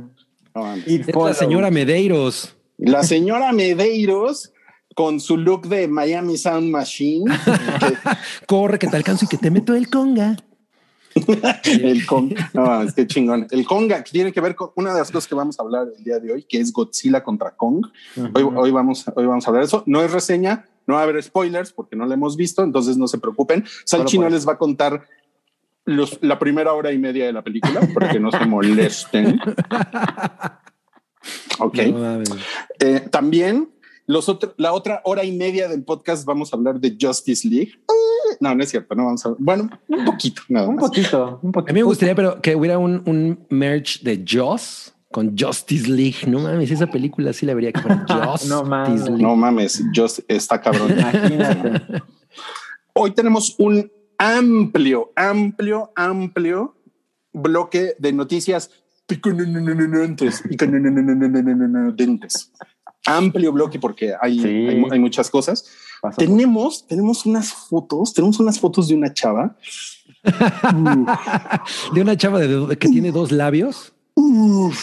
No. 0.55 0.75
Eat 0.87 1.09
Es 1.09 1.15
la 1.17 1.35
señora 1.35 1.71
Medeiros. 1.71 2.57
La 2.81 3.03
señora 3.03 3.53
Medeiros 3.53 4.53
con 4.95 5.21
su 5.21 5.37
look 5.37 5.69
de 5.69 5.87
Miami 5.89 6.37
Sound 6.37 6.71
Machine. 6.71 7.25
que- 7.45 7.97
Corre, 8.47 8.79
que 8.79 8.87
te 8.89 8.97
alcanzo 8.97 9.25
y 9.27 9.29
que 9.29 9.39
te 9.39 9.51
meto 9.51 9.75
el 9.75 9.89
conga. 9.89 10.37
El 11.65 12.07
Kong. 12.07 12.35
No, 12.55 12.83
es 12.83 12.95
que 12.95 13.05
chingón. 13.07 13.47
El 13.51 13.67
Konga, 13.67 14.05
que 14.05 14.13
tiene 14.13 14.33
que 14.33 14.41
ver 14.41 14.55
con 14.55 14.71
una 14.77 14.93
de 14.93 15.01
las 15.01 15.11
cosas 15.11 15.27
que 15.29 15.35
vamos 15.35 15.59
a 15.59 15.63
hablar 15.65 15.89
el 15.97 16.05
día 16.05 16.21
de 16.21 16.33
hoy, 16.33 16.45
que 16.45 16.59
es 16.61 16.73
Godzilla 16.73 17.23
contra 17.25 17.51
Kong. 17.57 17.85
Hoy, 18.33 18.43
hoy, 18.55 18.71
vamos, 18.71 19.05
hoy 19.17 19.27
vamos 19.27 19.45
a 19.45 19.51
hablar 19.51 19.65
de 19.65 19.67
eso. 19.67 19.83
No 19.87 20.03
es 20.05 20.13
reseña, 20.13 20.67
no 20.87 20.95
va 20.95 21.01
a 21.01 21.03
haber 21.03 21.21
spoilers 21.23 21.73
porque 21.73 21.97
no 21.97 22.07
la 22.07 22.15
hemos 22.15 22.37
visto, 22.37 22.63
entonces 22.63 22.97
no 22.97 23.09
se 23.09 23.19
preocupen. 23.19 23.65
Salchi 23.85 24.19
no 24.19 24.29
les 24.29 24.47
va 24.47 24.53
a 24.53 24.59
contar 24.59 25.03
los, 25.85 26.17
la 26.23 26.39
primera 26.39 26.75
hora 26.75 26.93
y 26.93 26.99
media 26.99 27.27
de 27.27 27.33
la 27.33 27.43
película 27.43 27.81
para 27.93 28.11
que 28.11 28.21
no 28.21 28.31
se 28.31 28.45
molesten. 28.47 29.41
Ok. 31.59 31.79
No. 31.93 32.23
Eh, 32.79 33.01
también 33.11 33.69
los 34.07 34.29
otro- 34.29 34.55
la 34.57 34.73
otra 34.73 35.01
hora 35.05 35.23
y 35.25 35.33
media 35.33 35.69
del 35.69 35.85
podcast 35.85 36.25
vamos 36.25 36.53
a 36.53 36.57
hablar 36.57 36.81
de 36.81 36.97
Justice 37.01 37.47
League. 37.47 37.73
Eh, 37.75 38.37
No, 38.41 38.55
no 38.55 38.63
es 38.63 38.71
cierto. 38.71 38.95
No 38.95 39.05
vamos 39.07 39.25
a. 39.27 39.35
Bueno, 39.39 39.69
un 39.89 40.05
poquito. 40.05 40.43
Nada 40.49 40.67
Un 40.69 40.77
poquito, 40.77 41.39
un 41.43 41.51
A 41.51 41.53
poquito. 41.53 41.75
mí 41.75 41.81
me 41.81 41.85
gustaría, 41.85 42.15
pero 42.15 42.41
que 42.41 42.55
hubiera 42.57 42.79
un, 42.79 43.03
un 43.07 43.47
merch 43.51 44.03
de 44.03 44.25
Joss 44.27 44.95
con 45.13 45.37
Justice 45.37 45.89
League. 45.89 46.17
No 46.27 46.39
mames, 46.39 46.71
esa 46.71 46.87
película 46.87 47.33
sí 47.33 47.45
la 47.47 47.55
vería 47.55 47.73
con 47.73 47.83
Justice 48.09 48.49
No 48.49 48.63
mames. 48.65 49.05
League. 49.07 49.23
No 49.23 49.37
mames, 49.37 49.83
just 49.95 50.21
está 50.29 50.61
cabrón. 50.61 50.93
Imagínate. 50.99 52.03
Hoy 52.95 53.11
tenemos 53.13 53.55
un 53.59 53.91
amplio, 54.19 55.13
amplio, 55.17 55.93
amplio 55.97 56.77
bloque 57.33 57.95
de 57.99 58.13
noticias 58.13 58.71
picantes, 59.19 60.43
picantes. 60.49 62.53
Amplio 63.07 63.53
bloque 63.53 63.79
porque 63.79 64.13
hay, 64.21 64.41
Sí. 64.41 64.49
hay, 64.49 64.85
hay 64.91 64.99
muchas 64.99 65.31
cosas. 65.31 65.65
Tenemos, 66.17 66.87
tenemos 66.87 67.27
unas 67.27 67.53
fotos, 67.53 68.15
tenemos 68.15 68.41
unas 68.41 68.59
fotos 68.59 68.89
de 68.89 68.95
una 68.95 69.13
chava. 69.13 69.57
De 71.95 72.01
una 72.01 72.17
chava 72.17 72.41
de, 72.41 72.77
que 72.77 72.89
tiene 72.89 73.13
dos 73.13 73.33
labios. 73.33 73.93
Uf, 74.15 74.77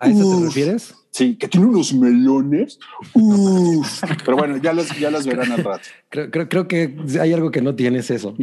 ¿A 0.00 0.08
eso 0.08 0.18
te 0.20 0.24
uf. 0.24 0.44
refieres? 0.44 0.94
Sí, 1.10 1.34
que 1.36 1.48
tiene 1.48 1.66
unos 1.66 1.94
melones. 1.94 2.78
Uf. 3.14 4.02
Pero 4.24 4.36
bueno, 4.36 4.58
ya 4.58 4.72
las, 4.74 4.98
ya 4.98 5.10
las 5.10 5.26
verán 5.26 5.52
al 5.52 5.64
rato. 5.64 5.84
Creo, 6.10 6.30
creo, 6.30 6.48
creo 6.48 6.68
que 6.68 6.94
hay 7.20 7.32
algo 7.32 7.50
que 7.50 7.62
no 7.62 7.74
tienes 7.74 8.10
eso. 8.10 8.34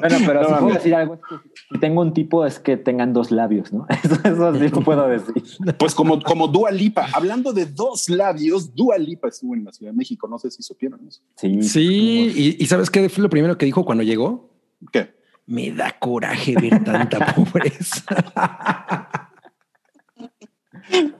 Bueno, 0.00 0.16
pero 0.26 0.42
No, 0.42 0.48
si 0.48 0.54
puedo 0.54 0.74
decir 0.74 0.94
algo, 0.94 1.14
es 1.14 1.20
que 1.20 1.50
si 1.72 1.78
tengo 1.80 2.00
un 2.00 2.12
tipo 2.12 2.44
es 2.44 2.58
que 2.58 2.76
tengan 2.76 3.12
dos 3.12 3.30
labios, 3.30 3.72
¿no? 3.72 3.86
Eso, 4.02 4.14
eso 4.24 4.54
sí 4.54 4.68
lo 4.68 4.80
puedo 4.82 5.08
decir. 5.08 5.42
Pues 5.78 5.94
como, 5.94 6.20
como 6.22 6.48
Dua 6.48 6.70
Lipa, 6.70 7.08
hablando 7.12 7.52
de 7.52 7.66
dos 7.66 8.08
labios, 8.08 8.74
Dua 8.74 8.98
Lipa 8.98 9.28
estuvo 9.28 9.54
en 9.54 9.64
la 9.64 9.72
Ciudad 9.72 9.92
de 9.92 9.96
México. 9.98 10.26
No 10.28 10.38
sé 10.38 10.50
si 10.50 10.62
supieron 10.62 11.06
eso. 11.06 11.20
Sí. 11.36 11.62
Sí, 11.62 12.32
y, 12.34 12.62
y 12.62 12.66
¿sabes 12.66 12.90
qué 12.90 13.08
fue 13.08 13.22
lo 13.22 13.30
primero 13.30 13.56
que 13.56 13.66
dijo 13.66 13.84
cuando 13.84 14.02
llegó? 14.02 14.50
¿Qué? 14.92 15.14
Me 15.46 15.72
da 15.72 15.96
coraje 15.98 16.54
ver 16.54 16.82
tanta 16.84 17.18
pobreza. 17.34 18.04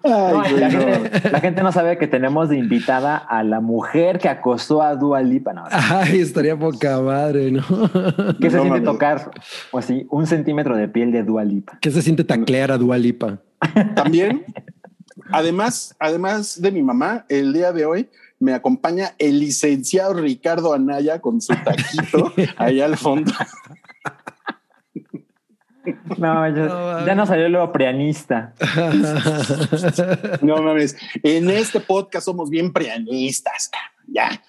Ay, 0.03 0.57
la, 0.57 0.71
gente, 0.71 1.31
la 1.31 1.41
gente 1.41 1.63
no 1.63 1.73
sabe 1.73 1.99
que 1.99 2.07
tenemos 2.07 2.49
de 2.49 2.59
invitada 2.59 3.17
a 3.17 3.43
la 3.43 3.61
mujer 3.61 4.19
que 4.19 4.29
acosó 4.29 4.83
a 4.83 4.97
Dua 4.97 5.23
Lipa. 5.23 5.53
No, 5.53 5.65
Ay, 5.71 6.21
estaría 6.21 6.59
poca 6.59 7.01
madre, 7.01 7.51
¿no? 7.51 7.63
¿Qué 8.41 8.51
se 8.51 8.57
No 8.57 8.63
siente 8.63 8.81
tocar 8.81 9.31
o 9.71 9.79
así 9.79 10.07
un 10.11 10.27
centímetro 10.27 10.77
de 10.77 10.89
piel 10.89 11.13
de 11.13 11.23
Dua 11.23 11.45
Lipa? 11.45 11.79
¿Qué 11.81 11.91
se 11.91 12.03
siente 12.03 12.25
taclear 12.25 12.73
a 12.73 12.79
Dualipa? 12.79 13.39
También, 13.95 14.45
además, 15.31 15.95
además 15.99 16.61
de 16.61 16.73
mi 16.73 16.83
mamá, 16.83 17.25
el 17.29 17.53
día 17.53 17.73
de 17.73 17.87
hoy 17.87 18.09
me 18.39 18.55
acompaña 18.55 19.15
el 19.19 19.39
licenciado 19.39 20.15
Ricardo 20.15 20.73
Anaya 20.73 21.21
con 21.21 21.41
su 21.41 21.55
taquito 21.55 22.33
allá 22.57 22.87
al 22.87 22.97
fondo. 22.97 23.33
No, 26.19 26.47
ya, 26.49 26.53
No, 26.67 27.07
ya 27.07 27.15
no 27.15 27.27
salió 27.27 27.49
lo 27.49 27.73
prianista. 27.73 28.53
No 30.43 30.63
mames, 30.63 30.97
en 31.23 31.49
este 31.51 31.81
podcast 31.81 32.27
somos 32.27 32.51
bien 32.51 32.73
prianistas. 32.73 33.71
Ya. 34.07 34.43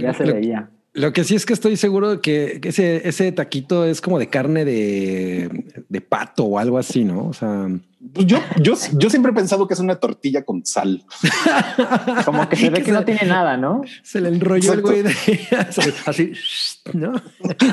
Ya 0.00 0.12
se 0.12 0.26
Lo- 0.26 0.34
veía. 0.34 0.68
Lo 0.94 1.12
que 1.14 1.24
sí 1.24 1.34
es 1.34 1.46
que 1.46 1.54
estoy 1.54 1.76
seguro 1.76 2.10
de 2.10 2.20
que 2.20 2.60
que 2.60 2.68
ese, 2.68 3.08
ese 3.08 3.32
taquito 3.32 3.86
es 3.86 4.02
como 4.02 4.18
de 4.18 4.28
carne 4.28 4.64
de, 4.66 5.84
de 5.88 6.00
pato 6.02 6.44
o 6.44 6.58
algo 6.58 6.76
así, 6.76 7.02
¿no? 7.04 7.28
O 7.28 7.32
sea, 7.32 7.66
Pues 8.12 8.26
yo, 8.26 8.38
yo, 8.60 8.74
yo 8.98 9.08
siempre 9.08 9.32
he 9.32 9.34
pensado 9.34 9.66
que 9.66 9.72
es 9.72 9.80
una 9.80 9.96
tortilla 9.96 10.42
con 10.44 10.66
sal. 10.66 11.02
Como 12.26 12.46
que 12.48 12.56
se 12.56 12.68
ve 12.68 12.82
que 12.82 12.92
no 12.92 13.04
tiene 13.04 13.24
nada, 13.24 13.56
¿no? 13.56 13.80
se 14.02 14.20
le 14.20 14.28
enrolló 14.28 14.74
el 14.74 14.80
Exacto. 14.80 14.88
güey 14.90 15.02
de 15.02 15.12
así, 16.06 16.32
¿no? 16.92 17.12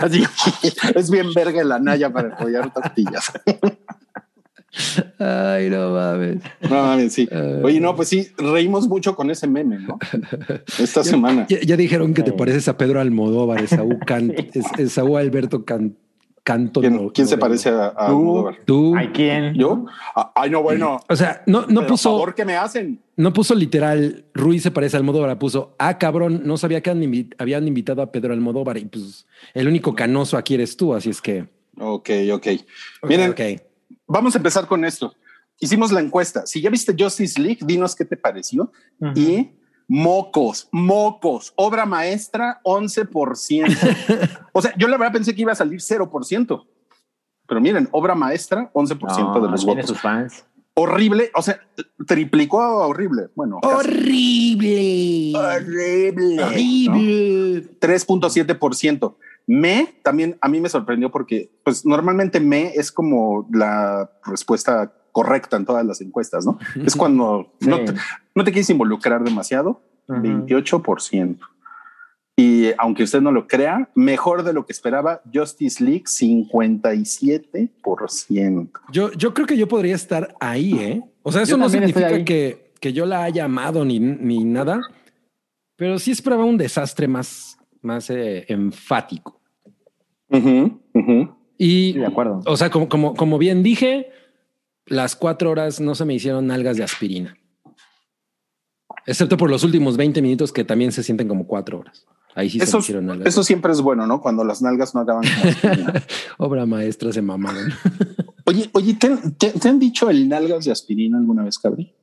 Así, 0.02 0.24
es 0.96 1.12
bien 1.12 1.34
verga 1.34 1.62
la 1.66 1.80
naya 1.80 2.14
para 2.14 2.36
apoyar 2.36 2.72
tortillas. 2.74 3.34
Ay, 5.20 5.70
no 5.70 5.92
mames. 5.94 6.38
No 6.62 6.70
mames, 6.84 7.14
sí. 7.14 7.28
Eh. 7.32 7.62
Oye, 7.64 7.80
no, 7.80 7.96
pues 7.96 8.08
sí, 8.10 8.28
reímos 8.38 8.88
mucho 8.88 9.16
con 9.16 9.30
ese 9.30 9.48
meme, 9.48 9.80
¿no? 9.80 9.98
Esta 10.80 11.04
semana. 11.04 11.46
Ya, 11.50 11.60
ya 11.62 11.76
dijeron 11.78 12.14
que 12.14 12.24
te 12.24 12.32
Sí. 12.32 12.38
pareces 12.38 12.68
a 12.68 12.78
Pedro 12.78 13.00
Almodóvar, 13.00 13.62
Esaú, 13.64 14.00
Can, 14.06 14.34
Esaú 14.78 15.18
Alberto 15.18 15.66
Can, 15.66 15.96
Canto. 16.44 16.80
¿Quién, 16.82 16.96
no- 16.96 17.12
quién 17.12 17.28
se 17.28 17.38
parece 17.38 17.70
a, 17.70 17.88
a 17.88 18.08
Tú. 18.08 18.14
Almodóvar? 18.20 18.56
Tú. 18.66 18.96
¿Hay 18.96 19.08
quién? 19.10 19.54
¿Yo? 19.56 19.86
Ah, 20.16 20.32
Ay, 20.36 20.50
no, 20.50 20.62
bueno. 20.64 21.00
O 21.10 21.16
sea, 21.16 21.44
no, 21.46 21.66
no 21.68 21.86
puso, 21.86 22.10
favor 22.12 22.34
que 22.34 22.46
me 22.46 22.56
hacen. 22.56 23.00
no 23.18 23.34
puso 23.34 23.54
literal 23.56 24.24
Ruiz 24.34 24.64
se 24.64 24.72
parece 24.72 24.96
a 24.96 25.00
Almodóvar, 25.00 25.38
puso, 25.38 25.76
ah, 25.78 25.98
cabrón, 25.98 26.42
no 26.46 26.58
sabía 26.58 26.82
que 26.82 26.90
han 26.90 27.04
habían 27.38 27.68
invitado 27.68 28.02
a 28.02 28.12
Pedro 28.12 28.34
Almodóvar 28.34 28.78
y 28.78 28.86
pues 28.86 29.28
el 29.54 29.68
único 29.68 29.94
canoso 29.94 30.38
aquí 30.38 30.56
eres 30.56 30.76
tú, 30.78 30.94
así 30.94 31.10
es 31.10 31.22
que. 31.22 31.46
Ok, 31.78 32.10
ok. 32.34 32.48
Ok, 33.02 33.10
Miren, 33.10 33.32
ok. 33.32 33.40
Vamos 34.10 34.36
a 34.36 34.40
empezar 34.40 34.68
con 34.68 34.84
esto. 34.84 35.14
Hicimos 35.60 35.92
la 35.92 36.02
encuesta. 36.02 36.46
Si 36.46 36.62
ya 36.62 36.70
viste 36.70 36.96
Justice 36.98 37.40
League, 37.40 37.60
dinos 37.62 37.96
qué 37.96 38.06
te 38.06 38.18
pareció. 38.18 38.72
Ujú. 39.00 39.20
Y 39.20 39.52
mocos, 39.88 40.68
mocos, 40.72 41.54
obra 41.56 41.86
maestra, 41.86 42.62
11%. 42.64 44.40
o 44.54 44.62
sea, 44.62 44.74
yo 44.78 44.88
la 44.88 44.98
verdad 44.98 45.14
pensé 45.14 45.34
que 45.36 45.42
iba 45.42 45.52
a 45.52 45.56
salir 45.56 45.80
0%. 45.80 46.66
Pero 47.48 47.62
miren, 47.62 47.90
obra 47.92 48.16
maestra, 48.16 48.72
11% 48.74 49.34
No, 49.34 49.42
de 49.42 49.50
los 49.52 49.66
votos. 49.66 49.88
sus 49.88 50.00
fans. 50.00 50.46
Horrible, 50.76 51.32
o 51.36 51.42
sea, 51.42 51.60
triplicó 52.08 52.62
a 52.62 52.88
horrible. 52.88 53.30
Bueno, 53.36 53.60
casi. 53.62 53.76
Horrible. 53.76 55.34
horrible. 55.36 56.36
¿no? 56.36 56.46
Horrible. 56.46 57.80
3.7%. 57.80 59.16
Me 59.52 59.96
también 60.04 60.38
a 60.42 60.48
mí 60.48 60.62
me 60.62 60.70
sorprendió 60.70 61.10
porque 61.10 61.50
pues 61.64 61.84
normalmente 61.84 62.40
me 62.40 62.68
es 62.76 62.92
como 62.92 63.50
la 63.52 64.08
respuesta 64.24 64.94
correcta 65.12 65.58
en 65.58 65.66
todas 65.66 65.84
las 65.84 66.02
encuestas, 66.02 66.46
¿no? 66.46 66.60
Es 66.86 66.96
cuando 66.96 67.52
no, 67.62 67.84
te, 67.84 67.96
no 68.36 68.44
te 68.44 68.52
quieres 68.52 68.70
involucrar 68.70 69.24
demasiado, 69.24 69.82
Ujú. 70.08 70.22
28%. 70.22 71.40
Y 72.38 72.68
aunque 72.78 73.02
usted 73.02 73.22
no 73.22 73.32
lo 73.32 73.48
crea, 73.48 73.90
mejor 73.96 74.44
de 74.44 74.54
lo 74.54 74.68
que 74.68 74.72
esperaba, 74.72 75.24
Justice 75.34 75.84
League 75.84 76.04
57%. 76.04 78.70
Yo, 78.92 79.12
yo 79.14 79.34
creo 79.34 79.48
que 79.48 79.58
yo 79.58 79.68
podría 79.68 79.96
estar 79.96 80.36
ahí, 80.40 80.74
¿eh? 80.74 81.02
O 81.24 81.32
sea, 81.32 81.42
eso 81.42 81.54
Yo 81.54 81.58
no 81.58 81.70
significa 81.70 82.24
que, 82.24 82.72
que 82.80 82.94
yo 82.94 83.08
la 83.08 83.24
haya 83.24 83.46
amado 83.46 83.84
ni, 83.84 84.00
ni 84.00 84.46
nada, 84.46 84.80
pero 85.76 85.98
sí 85.98 86.12
esperaba 86.12 86.46
un 86.46 86.60
desastre 86.60 87.08
más, 87.08 87.58
más 87.82 88.12
eh, 88.12 88.46
enfático. 88.48 89.39
Ujú, 90.30 90.80
ujú. 90.94 91.36
Y, 91.58 91.94
Sí, 91.94 92.00
de 92.00 92.06
acuerdo. 92.06 92.42
o 92.46 92.56
sea, 92.58 92.70
como, 92.70 92.88
como, 92.90 93.14
como 93.16 93.38
bien 93.38 93.64
dije, 93.64 94.10
las 94.86 95.16
cuatro 95.16 95.52
horas 95.52 95.80
no 95.82 95.96
se 95.96 96.06
me 96.06 96.14
hicieron 96.14 96.48
nalgas 96.48 96.78
de 96.78 96.84
aspirina. 96.84 97.36
Excepto 99.06 99.38
por 99.38 99.50
los 99.50 99.64
últimos 99.64 99.98
20 99.98 100.22
minutos 100.22 100.52
que 100.52 100.64
también 100.64 100.92
se 100.92 101.04
sienten 101.04 101.28
como 101.28 101.48
cuatro 101.48 101.80
horas. 101.80 102.06
Ahí 102.36 102.50
sí 102.50 102.60
se 102.60 102.72
me 102.74 102.80
hicieron 102.80 103.06
nalgas. 103.08 103.28
eso 103.28 103.44
siempre 103.44 103.72
es 103.72 103.82
bueno, 103.82 104.06
¿no? 104.06 104.22
Cuando 104.22 104.44
las 104.44 104.62
nalgas 104.62 104.94
no 104.94 105.02
acaban. 105.02 105.24
Obra 106.38 106.66
maestra 106.66 107.12
se 107.12 107.22
mamaron. 107.22 107.74
Oye, 108.46 108.70
oye, 108.74 108.94
¿te, 108.96 109.08
han- 109.08 109.34
te- 109.36 109.52
te 109.52 109.70
han 109.70 109.78
dicho 109.80 110.10
el 110.10 110.28
nalgas 110.28 110.66
de 110.66 110.72
aspirina 110.72 111.18
alguna 111.20 111.44
vez, 111.44 111.60
Cabri? 111.60 111.94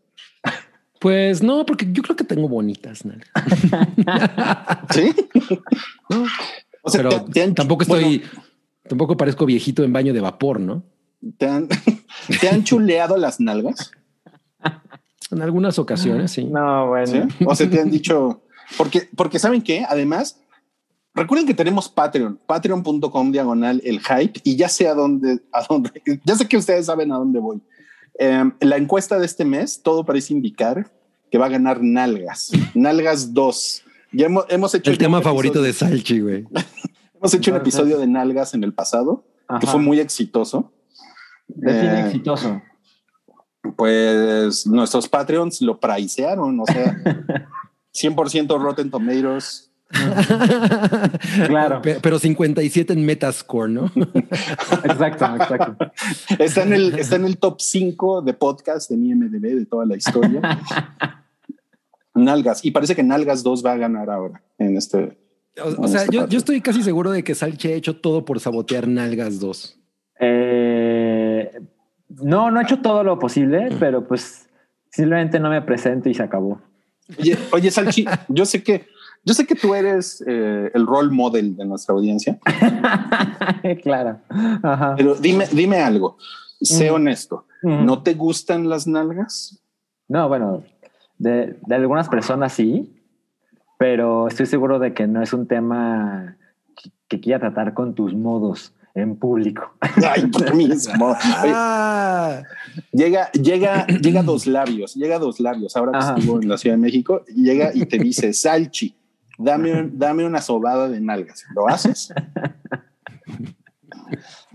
Pues 1.00 1.42
no, 1.42 1.66
porque 1.66 1.88
yo 1.92 2.02
creo 2.02 2.14
que 2.16 2.22
tengo 2.24 2.48
bonitas 2.48 3.04
nalgas. 3.04 3.28
Sí. 4.90 5.12
¿no? 6.10 6.24
O 6.86 6.90
sea, 6.90 7.02
pero 7.02 7.24
te- 7.24 7.32
te 7.32 7.42
han- 7.42 7.54
tampoco 7.54 7.82
estoy, 7.82 8.18
bueno, 8.18 8.42
tampoco 8.88 9.16
parezco 9.16 9.44
viejito 9.46 9.82
en 9.84 9.92
baño 9.92 10.12
de 10.14 10.20
vapor, 10.20 10.60
¿no? 10.60 10.82
¿te, 11.38 11.46
han, 11.46 11.68
¿Te 12.40 12.48
han 12.48 12.62
chuleado 12.64 13.16
las 13.16 13.40
nalgas? 13.40 13.90
En 15.30 15.42
algunas 15.42 15.78
ocasiones, 15.78 16.30
sí. 16.30 16.44
No, 16.44 16.88
bueno. 16.88 17.06
¿Sí? 17.06 17.44
O 17.44 17.54
sea, 17.54 17.68
te 17.68 17.80
han 17.80 17.90
dicho, 17.90 18.42
porque, 18.78 19.08
porque 19.16 19.38
saben 19.40 19.60
que 19.62 19.84
además, 19.88 20.40
recuerden 21.14 21.46
que 21.48 21.54
tenemos 21.54 21.88
Patreon, 21.88 22.38
patreon.com 22.46 23.32
diagonal 23.32 23.80
el 23.84 24.00
hype, 24.00 24.40
y 24.44 24.54
ya 24.56 24.68
sé 24.68 24.86
a 24.86 24.94
dónde, 24.94 25.40
a 25.52 25.64
dónde, 25.68 25.90
ya 26.24 26.36
sé 26.36 26.46
que 26.46 26.56
ustedes 26.56 26.86
saben 26.86 27.10
a 27.10 27.16
dónde 27.16 27.40
voy. 27.40 27.60
Eh, 28.18 28.44
la 28.60 28.76
encuesta 28.76 29.18
de 29.18 29.26
este 29.26 29.44
mes, 29.44 29.82
todo 29.82 30.04
parece 30.04 30.32
indicar 30.32 30.90
que 31.30 31.38
va 31.38 31.46
a 31.46 31.50
ganar 31.50 31.82
nalgas, 31.82 32.52
nalgas 32.74 33.34
2. 33.34 33.82
Ya 34.16 34.26
hemos, 34.26 34.46
hemos 34.48 34.74
hecho 34.74 34.90
El 34.90 34.98
tema 34.98 35.20
favorito 35.20 35.60
de 35.60 35.72
Salchi, 35.72 36.20
güey. 36.20 36.44
Hemos 37.14 37.32
hecho 37.34 37.50
un 37.50 37.56
episodio 37.56 37.98
de 37.98 38.06
nalgas 38.06 38.54
en 38.54 38.62
el 38.62 38.72
pasado, 38.74 39.24
que 39.48 39.54
Ajá. 39.56 39.66
fue 39.72 39.80
muy 39.80 40.00
exitoso. 40.00 40.72
Eh, 41.66 42.02
exitoso. 42.06 42.60
Pues 43.76 44.66
nuestros 44.66 45.08
Patreons 45.08 45.60
lo 45.62 45.80
pricearon, 45.80 46.60
o 46.60 46.66
sea, 46.66 46.96
100% 47.94 48.60
Rotten 48.60 48.90
Tomatoes. 48.90 49.70
Claro. 51.46 51.80
Pe- 51.82 51.98
Pero 52.02 52.18
57 52.18 52.92
en 52.92 53.04
Metascore, 53.06 53.70
¿no? 53.72 53.90
Exacto, 54.84 55.24
exacto. 55.36 55.76
Está 56.38 56.62
en 56.64 56.72
el, 56.72 56.98
está 56.98 57.16
en 57.16 57.24
el 57.24 57.38
top 57.38 57.60
5 57.60 58.22
de 58.22 58.34
podcast 58.34 58.90
de 58.90 58.96
mi 58.96 59.14
MDB 59.14 59.54
de 59.58 59.66
toda 59.66 59.86
la 59.86 59.96
historia. 59.96 60.40
Nalgas. 62.16 62.64
Y 62.64 62.70
parece 62.72 62.94
que 62.96 63.02
Nalgas 63.02 63.42
2 63.42 63.64
va 63.64 63.72
a 63.72 63.76
ganar 63.76 64.10
ahora 64.10 64.42
en 64.58 64.76
este. 64.76 65.16
O, 65.62 65.82
o 65.84 65.88
sea, 65.88 66.06
yo, 66.10 66.26
yo 66.28 66.38
estoy 66.38 66.60
casi 66.60 66.82
seguro 66.82 67.10
de 67.12 67.22
que 67.24 67.34
Salchi 67.34 67.68
ha 67.68 67.74
hecho 67.74 67.96
todo 67.96 68.24
por 68.24 68.40
sabotear 68.40 68.86
Nalgas 68.88 69.38
2. 69.40 69.78
Eh, 70.20 71.50
No, 72.08 72.50
no 72.50 72.60
he 72.60 72.62
hecho 72.64 72.80
todo 72.80 73.02
lo 73.04 73.18
posible, 73.18 73.68
pero 73.78 74.06
pues 74.06 74.48
simplemente 74.90 75.38
no 75.40 75.50
me 75.50 75.60
presento 75.62 76.08
y 76.08 76.14
se 76.14 76.22
acabó. 76.22 76.60
Oye, 77.18 77.36
oye, 77.52 77.70
Salchi, 77.70 78.04
yo 78.28 78.44
sé 78.44 78.62
que 78.62 78.86
yo 79.24 79.34
sé 79.34 79.44
que 79.46 79.54
tú 79.56 79.74
eres 79.74 80.22
eh, 80.26 80.70
el 80.72 80.86
role 80.86 81.10
model 81.10 81.56
de 81.56 81.64
nuestra 81.64 81.94
audiencia, 81.94 82.38
claro. 83.82 84.20
Ajá. 84.62 84.94
pero 84.96 85.14
dime, 85.16 85.46
dime 85.52 85.78
algo. 85.80 86.16
Sé 86.60 86.90
Mm. 86.90 86.94
honesto. 86.94 87.44
Ujú. 87.62 87.74
¿No 87.84 88.02
te 88.02 88.14
gustan 88.14 88.68
las 88.68 88.86
nalgas? 88.86 89.60
No, 90.08 90.28
bueno, 90.28 90.62
de, 91.18 91.56
de 91.66 91.74
algunas 91.74 92.08
personas 92.08 92.52
sí, 92.52 92.92
pero 93.78 94.28
estoy 94.28 94.46
seguro 94.46 94.78
de 94.78 94.94
que 94.94 95.06
no 95.06 95.22
es 95.22 95.32
un 95.32 95.46
tema 95.46 96.36
que, 96.76 96.90
que 97.08 97.20
quiera 97.20 97.38
tratar 97.40 97.74
con 97.74 97.94
tus 97.94 98.14
modos 98.14 98.72
en 98.94 99.16
público. 99.16 99.74
Ay, 100.10 100.26
por 100.26 100.54
mismo. 100.54 101.08
Oye, 101.08 101.18
Ah, 101.54 102.42
Llega, 102.92 103.30
llega, 103.32 103.86
llega 104.02 104.20
a 104.20 104.22
dos 104.22 104.46
labios, 104.46 104.94
llega 104.94 105.16
a 105.16 105.18
dos 105.18 105.38
labios. 105.40 105.76
Ahora 105.76 105.92
que 105.92 106.20
estuvo 106.20 106.40
en 106.40 106.48
la 106.48 106.56
Ciudad 106.56 106.76
de 106.76 106.80
México, 106.82 107.22
llega 107.26 107.70
y 107.74 107.84
te 107.86 107.98
dice, 107.98 108.32
Salchi, 108.34 108.94
dame, 109.38 109.72
un- 109.78 109.98
dame 109.98 110.24
una 110.24 110.40
sobada 110.40 110.88
de 110.88 111.00
nalgas. 111.00 111.44
¿Lo 111.54 111.68
haces? 111.68 112.12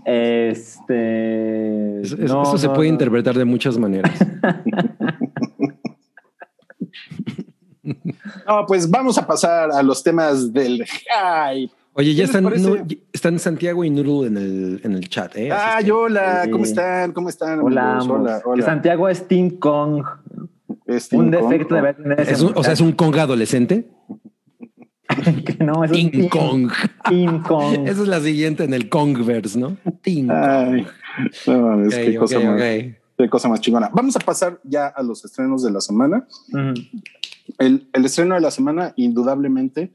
Este. 0.04 2.00
eso, 2.02 2.16
eso- 2.16 2.34
no, 2.34 2.42
eso 2.42 2.58
se 2.58 2.68
puede 2.68 2.88
no. 2.88 2.94
interpretar 2.94 3.36
de 3.36 3.44
muchas 3.44 3.78
maneras. 3.78 4.12
No, 8.46 8.64
pues 8.66 8.88
vamos 8.88 9.18
a 9.18 9.26
pasar 9.26 9.72
a 9.72 9.82
los 9.82 10.02
temas 10.04 10.52
del 10.52 10.84
hype. 10.86 11.72
Oye, 11.94 12.10
¿Qué 12.10 12.14
ya 12.14 12.24
están, 12.24 12.44
no, 12.44 12.86
están 13.12 13.38
Santiago 13.40 13.84
y 13.84 13.90
Noodle 13.90 14.28
en 14.28 14.36
el, 14.36 14.80
en 14.84 14.92
el 14.92 15.08
chat. 15.08 15.36
¿eh? 15.36 15.48
Es 15.48 15.54
Ay, 15.54 15.84
que- 15.86 15.92
hola, 15.92 16.46
¿cómo 16.50 16.64
Sí. 16.64 16.70
están? 16.70 17.12
¿Cómo 17.12 17.28
están? 17.28 17.60
Hola, 17.60 17.98
hola, 18.08 18.40
Que 18.40 18.48
hola. 18.48 18.64
Santiago 18.64 19.08
es 19.08 19.26
Team 19.26 19.50
Kong. 19.58 20.04
Un 20.86 20.98
Kong, 21.10 21.30
defecto 21.30 21.74
de 21.74 21.80
¿no? 21.80 21.84
ver 21.86 21.96
tener 21.96 22.20
ese 22.20 22.32
es 22.32 22.40
un- 22.42 22.52
o 22.56 22.62
sea, 22.62 22.72
es 22.72 22.80
un 22.80 22.92
Kong 22.92 23.16
adolescente. 23.18 23.88
que 25.44 25.56
no, 25.64 25.82
es 25.84 25.90
Team 25.90 26.28
Kong. 26.28 26.70
Team 27.08 27.42
Kong. 27.42 27.74
Esa 27.88 28.02
es 28.02 28.08
la 28.08 28.20
siguiente 28.20 28.64
en 28.64 28.74
el 28.74 28.88
Kongverse, 28.88 29.58
¿no? 29.58 29.76
Ay, 30.04 30.22
no 31.46 31.60
mames, 31.60 31.94
Ok, 31.94 32.00
qué, 32.00 32.14
cosa 32.16 32.38
ok, 32.38 32.44
más, 32.44 32.54
ok. 32.62 32.94
Qué 33.22 33.30
cosa 33.30 33.48
más 33.48 33.60
chingona. 33.60 33.90
Vamos 33.92 34.16
a 34.16 34.20
pasar 34.20 34.60
ya 34.64 34.86
a 34.86 35.02
los 35.02 35.24
estrenos 35.24 35.62
de 35.62 35.70
la 35.70 35.80
semana. 35.80 36.26
El, 37.58 37.88
el 37.92 38.04
estreno 38.04 38.34
de 38.34 38.40
la 38.40 38.50
semana, 38.50 38.92
indudablemente, 38.96 39.92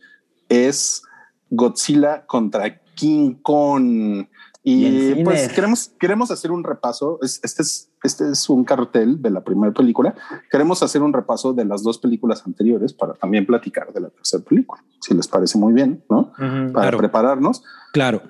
es 0.50 1.04
Godzilla 1.50 2.26
contra 2.26 2.80
King 2.96 3.36
Kong. 3.42 4.26
Y 4.64 5.24
pues 5.24 5.48
queremos, 5.54 5.92
queremos 5.98 6.30
hacer 6.30 6.52
un 6.52 6.62
repaso. 6.64 7.20
Es- 7.22 7.40
Este 7.42 7.62
es, 7.62 7.90
este 8.04 8.30
es 8.32 8.50
un 8.50 8.66
cartel 8.66 9.22
de 9.22 9.30
la 9.30 9.42
primera 9.42 9.74
película. 9.74 10.14
Queremos 10.52 10.84
hacer 10.84 11.02
un 11.02 11.14
repaso 11.14 11.54
de 11.54 11.64
las 11.64 11.84
dos 11.84 12.00
películas 12.00 12.44
anteriores 12.46 12.92
para 12.92 13.14
también 13.14 13.46
platicar 13.46 13.94
de 13.94 14.02
la 14.02 14.10
tercera 14.10 14.44
película, 14.44 14.84
si 15.00 15.14
les 15.14 15.28
parece 15.28 15.58
muy 15.58 15.72
bien, 15.72 16.04
¿no? 16.10 16.34
Para 16.34 16.72
Claro. 16.74 16.98
prepararnos, 16.98 17.64
Claro. 17.94 18.22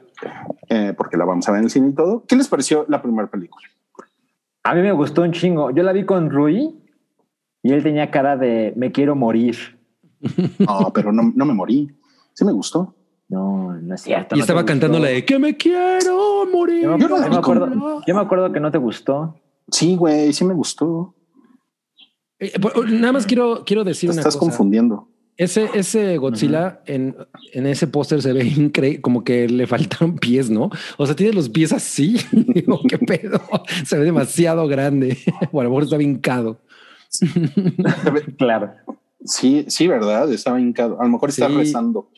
eh, 0.70 0.94
porque 0.96 1.18
la 1.18 1.25
vamos 1.25 1.48
a 1.48 1.51
ver 1.51 1.60
en 1.60 1.66
el 1.66 1.72
cine 1.72 1.89
y 1.89 1.94
todo. 1.96 2.24
¿Qué 2.27 2.36
les 2.36 2.48
pareció 2.48 2.86
la 2.88 3.01
primera 3.01 3.27
película? 3.32 3.66
A 4.70 4.74
mí 4.76 4.82
me 4.82 4.92
gustó 4.92 5.22
un 5.22 5.32
chingo. 5.32 5.72
Yo 5.72 5.84
la 5.84 5.94
vi 5.94 6.04
con 6.06 6.30
Rui 6.30 6.76
y 7.64 7.72
él 7.72 7.84
tenía 7.84 8.12
cara 8.12 8.36
de 8.38 8.74
me 8.76 8.92
quiero 8.92 9.16
morir. 9.16 9.56
No, 10.60 10.92
pero 10.94 11.12
no, 11.12 11.32
no 11.34 11.46
me 11.46 11.54
morí. 11.54 11.90
Sí 12.34 12.44
me 12.44 12.52
gustó. 12.52 12.94
No, 13.30 13.74
no 13.74 13.96
es 13.96 14.02
cierto. 14.02 14.36
Y 14.36 14.40
no 14.40 14.44
estaba 14.44 14.66
cantando 14.66 15.00
la 15.00 15.08
de 15.10 15.26
que 15.26 15.38
me 15.40 15.56
quiero 15.58 16.46
morir. 16.52 16.84
Yo 16.84 16.98
me, 16.98 17.04
Yo 17.04 17.10
yo 17.10 17.30
me 17.30 17.36
acuerdo, 17.36 18.02
yo 18.06 18.16
me 18.16 18.22
acuerdo 18.22 18.52
que 18.52 18.60
no 18.60 18.72
te 18.72 18.78
gustó. 18.78 19.36
Sí, 19.70 19.96
güey, 19.96 20.32
sí 20.34 20.46
me 20.46 20.54
gustó. 20.54 21.14
Eh, 22.40 22.60
por- 22.60 22.90
nada 22.90 23.14
más 23.14 23.26
quiero, 23.26 23.64
quiero 23.66 23.84
decir 23.84 24.10
Te 24.10 24.14
una 24.14 24.22
estás 24.22 24.36
cosa. 24.36 24.50
confundiendo. 24.50 25.08
Ese, 25.38 25.70
ese 25.75 26.17
Godzilla 26.17 26.82
en, 26.88 27.15
en 27.53 27.67
ese 27.67 27.86
póster 27.88 28.22
se 28.24 28.34
ve 28.34 28.44
increíble, 28.46 29.01
como 29.01 29.24
que 29.24 29.48
le 29.48 29.67
faltan 29.67 30.15
pies, 30.20 30.50
¿no? 30.50 30.70
O 30.98 31.06
sea, 31.06 31.15
tiene 31.15 31.34
los 31.34 31.50
pies 31.50 31.72
así. 31.74 32.17
Digo, 32.32 32.79
¿Qué 32.89 32.98
pedo? 32.98 33.39
Se 33.86 33.97
ve 34.00 34.06
demasiado 34.06 34.67
grande. 34.67 35.17
O 35.52 35.62
a 35.62 35.63
lo 35.63 35.69
mejor 35.69 35.84
está 35.84 35.97
vincado. 35.97 36.60
Claro. 38.38 38.73
Sí, 39.23 39.65
sí, 39.67 39.88
verdad. 39.88 40.32
Estaba 40.32 40.60
hincado. 40.60 41.00
A 41.00 41.04
lo 41.04 41.10
mejor 41.12 41.30
está 41.30 41.47
Sí. 41.47 41.56
rezando. 41.56 42.10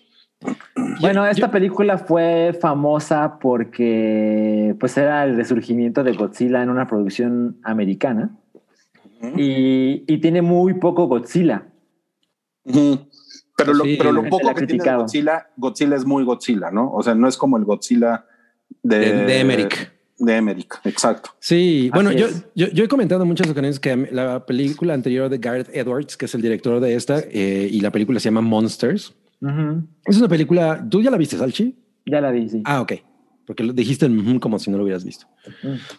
Bueno, 1.01 1.25
esta 1.25 1.47
yo- 1.47 1.51
película 1.51 1.97
fue 1.97 2.58
famosa 2.62 3.38
porque 3.41 4.75
pues 4.79 4.95
era 4.97 5.25
el 5.25 5.36
resurgimiento 5.36 6.03
de 6.03 6.13
Godzilla 6.13 6.63
en 6.63 6.69
una 6.69 6.88
producción 6.88 7.58
americana 7.63 8.32
y, 9.36 10.03
y 10.08 10.17
tiene 10.19 10.41
muy 10.41 10.75
poco 10.75 11.08
Godzilla. 11.08 11.65
Ujú. 12.63 12.99
Pero 13.60 13.74
lo, 13.74 13.84
Sí, 13.84 13.95
pero 13.98 14.12
lo 14.12 14.22
la 14.24 14.30
gente 14.30 14.43
poco 14.43 14.56
que 14.56 14.67
tiene. 14.67 14.95
Godzilla, 14.95 15.48
Godzilla 15.56 15.95
es 15.95 16.06
muy 16.06 16.24
Godzilla, 16.24 16.72
¿no? 16.72 16.91
O 16.91 17.04
sea, 17.04 17.15
no 17.15 17.28
es 17.28 17.38
como 17.38 17.58
el 17.58 17.65
Godzilla 17.65 18.26
de, 18.84 19.00
De, 19.00 19.13
de 19.26 19.39
Emmerich. 19.39 19.91
De 20.17 20.36
Emmerich, 20.36 20.74
exacto. 20.84 21.32
Sí, 21.39 21.89
bueno, 21.93 22.12
yo, 22.12 22.28
yo, 22.54 22.67
yo 22.67 22.84
he 22.84 22.88
comentado 22.88 23.22
en 23.22 23.30
muchas 23.30 23.48
ocasiones 23.48 23.80
que 23.80 24.10
la 24.12 24.45
película 24.45 24.93
anterior 24.93 25.30
de 25.30 25.38
Gareth 25.38 25.69
Edwards, 25.74 26.17
que 26.17 26.26
es 26.26 26.36
el 26.36 26.41
director 26.41 26.80
de 26.82 26.95
esta, 26.95 27.19
eh, 27.19 27.69
y 27.72 27.80
la 27.80 27.91
película 27.91 28.19
se 28.19 28.26
llama 28.26 28.41
Monsters. 28.41 29.13
Es 30.06 30.17
una 30.17 30.28
película. 30.28 30.86
¿Tú 30.89 31.02
ya 31.02 31.10
la 31.10 31.17
viste, 31.17 31.38
Salchi? 31.38 31.74
Ya 32.06 32.19
la 32.19 32.32
vi, 32.32 32.50
sí. 32.50 32.62
Ah, 32.65 32.82
ok. 32.82 32.93
Porque 33.49 33.63
lo 33.63 33.73
dijiste 33.73 34.07
como 34.39 34.59
si 34.59 34.69
no 34.69 34.77
lo 34.77 34.83
hubieras 34.83 35.03
visto. 35.03 35.25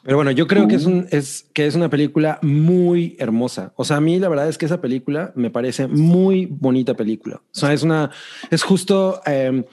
Pero 0.05 0.17
bueno, 0.17 0.31
yo 0.31 0.47
creo 0.47 0.69
que 0.69 0.77
es, 0.77 0.87
un, 0.87 1.09
es, 1.11 1.51
que 1.53 1.67
es 1.67 1.75
una 1.75 1.91
película 1.91 2.39
muy 2.43 3.17
hermosa. 3.19 3.73
O 3.75 3.85
sea, 3.85 3.97
a 3.97 4.01
mí 4.01 4.21
la 4.21 4.29
verdad 4.29 4.49
es 4.49 4.57
que 4.57 4.67
esa 4.67 4.81
película 4.81 5.33
me 5.35 5.51
parece 5.51 5.89
muy 5.89 6.47
bonita 6.47 6.95
película. 6.95 7.39
O 7.39 7.43
sea, 7.51 7.73
es 7.73 7.83
una, 7.83 8.13
es 8.53 8.63
justo, 8.63 9.21
eh, 9.27 9.65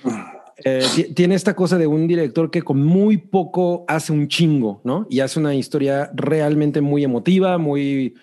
eh, 0.65 0.81
ti- 0.95 1.13
tiene 1.13 1.35
esta 1.35 1.55
cosa 1.55 1.77
de 1.77 1.85
un 1.85 2.07
director 2.07 2.49
que 2.49 2.63
con 2.63 2.83
muy 2.83 3.17
poco 3.17 3.85
hace 3.87 4.11
un 4.11 4.27
chingo, 4.27 4.81
¿no? 4.83 5.05
Y 5.07 5.19
hace 5.19 5.39
una 5.39 5.53
historia 5.53 6.09
realmente 6.15 6.81
muy 6.81 7.03
emotiva, 7.03 7.59
muy 7.59 8.15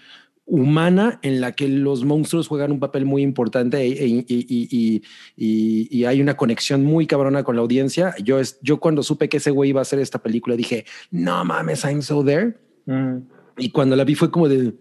humana, 0.47 1.19
en 1.23 1.41
la 1.41 1.53
que 1.53 1.69
los 1.69 2.05
monstruos 2.05 2.49
juegan 2.49 2.71
un 2.71 2.79
papel 2.79 3.05
muy 3.07 3.23
importante 3.23 3.79
e- 3.81 4.05
e- 4.05 4.07
y, 4.07 4.25
y- 4.29 4.69
y- 4.71 5.03
y- 5.37 5.89
y 5.91 6.05
hay 6.05 6.21
una 6.21 6.37
conexión 6.37 6.85
muy 6.85 7.07
cabrona 7.07 7.43
con 7.45 7.57
la 7.57 7.63
audiencia. 7.63 8.15
Yo, 8.23 8.39
es, 8.39 8.59
yo 8.61 8.79
cuando 8.79 9.03
supe 9.03 9.29
que 9.29 9.39
ese 9.39 9.51
güey 9.51 9.71
iba 9.71 9.81
a 9.81 9.83
hacer 9.83 9.99
esta 10.01 10.23
película 10.23 10.55
dije, 10.57 10.85
no 11.11 11.45
mames, 11.45 11.85
I'm 11.85 12.03
so 12.03 12.23
there. 12.25 12.55
Mm. 12.87 13.19
Y 13.57 13.71
cuando 13.71 13.97
la 13.97 14.05
vi 14.05 14.15
fue 14.15 14.31
como 14.31 14.49
de... 14.49 14.75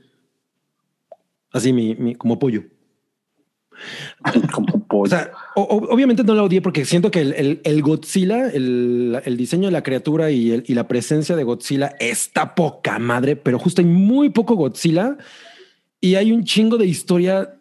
Así, 1.52 1.72
mi, 1.72 1.96
mi- 1.96 2.16
como 2.16 2.38
pollo. 2.40 2.64
Como 4.52 4.68
pollo. 4.88 5.04
O 5.04 5.08
sea, 5.08 5.32
o- 5.56 5.62
o- 5.62 5.94
obviamente 5.94 6.24
no 6.24 6.34
la 6.36 6.44
odié 6.44 6.62
porque 6.62 6.84
siento 6.86 7.10
que 7.12 7.22
el, 7.22 7.34
el- 7.34 7.62
el 7.64 7.82
Godzilla, 7.82 8.50
el, 8.50 9.20
el 9.24 9.38
diseño 9.38 9.68
de 9.68 9.72
la 9.72 9.84
criatura 9.84 10.30
y, 10.32 10.52
el- 10.52 10.64
y 10.68 10.74
la 10.74 10.88
presencia 10.88 11.36
de 11.36 11.44
Godzilla 11.44 11.96
está 12.00 12.54
poca 12.56 13.00
madre, 13.00 13.36
pero 13.36 13.60
justo 13.60 13.82
hay 13.82 13.88
muy 13.88 14.30
poco 14.30 14.56
Godzilla 14.56 15.18
y 16.04 16.16
hay 16.16 16.32
un 16.34 16.44
chingo 16.44 16.78
de 16.78 16.86
historia 16.86 17.56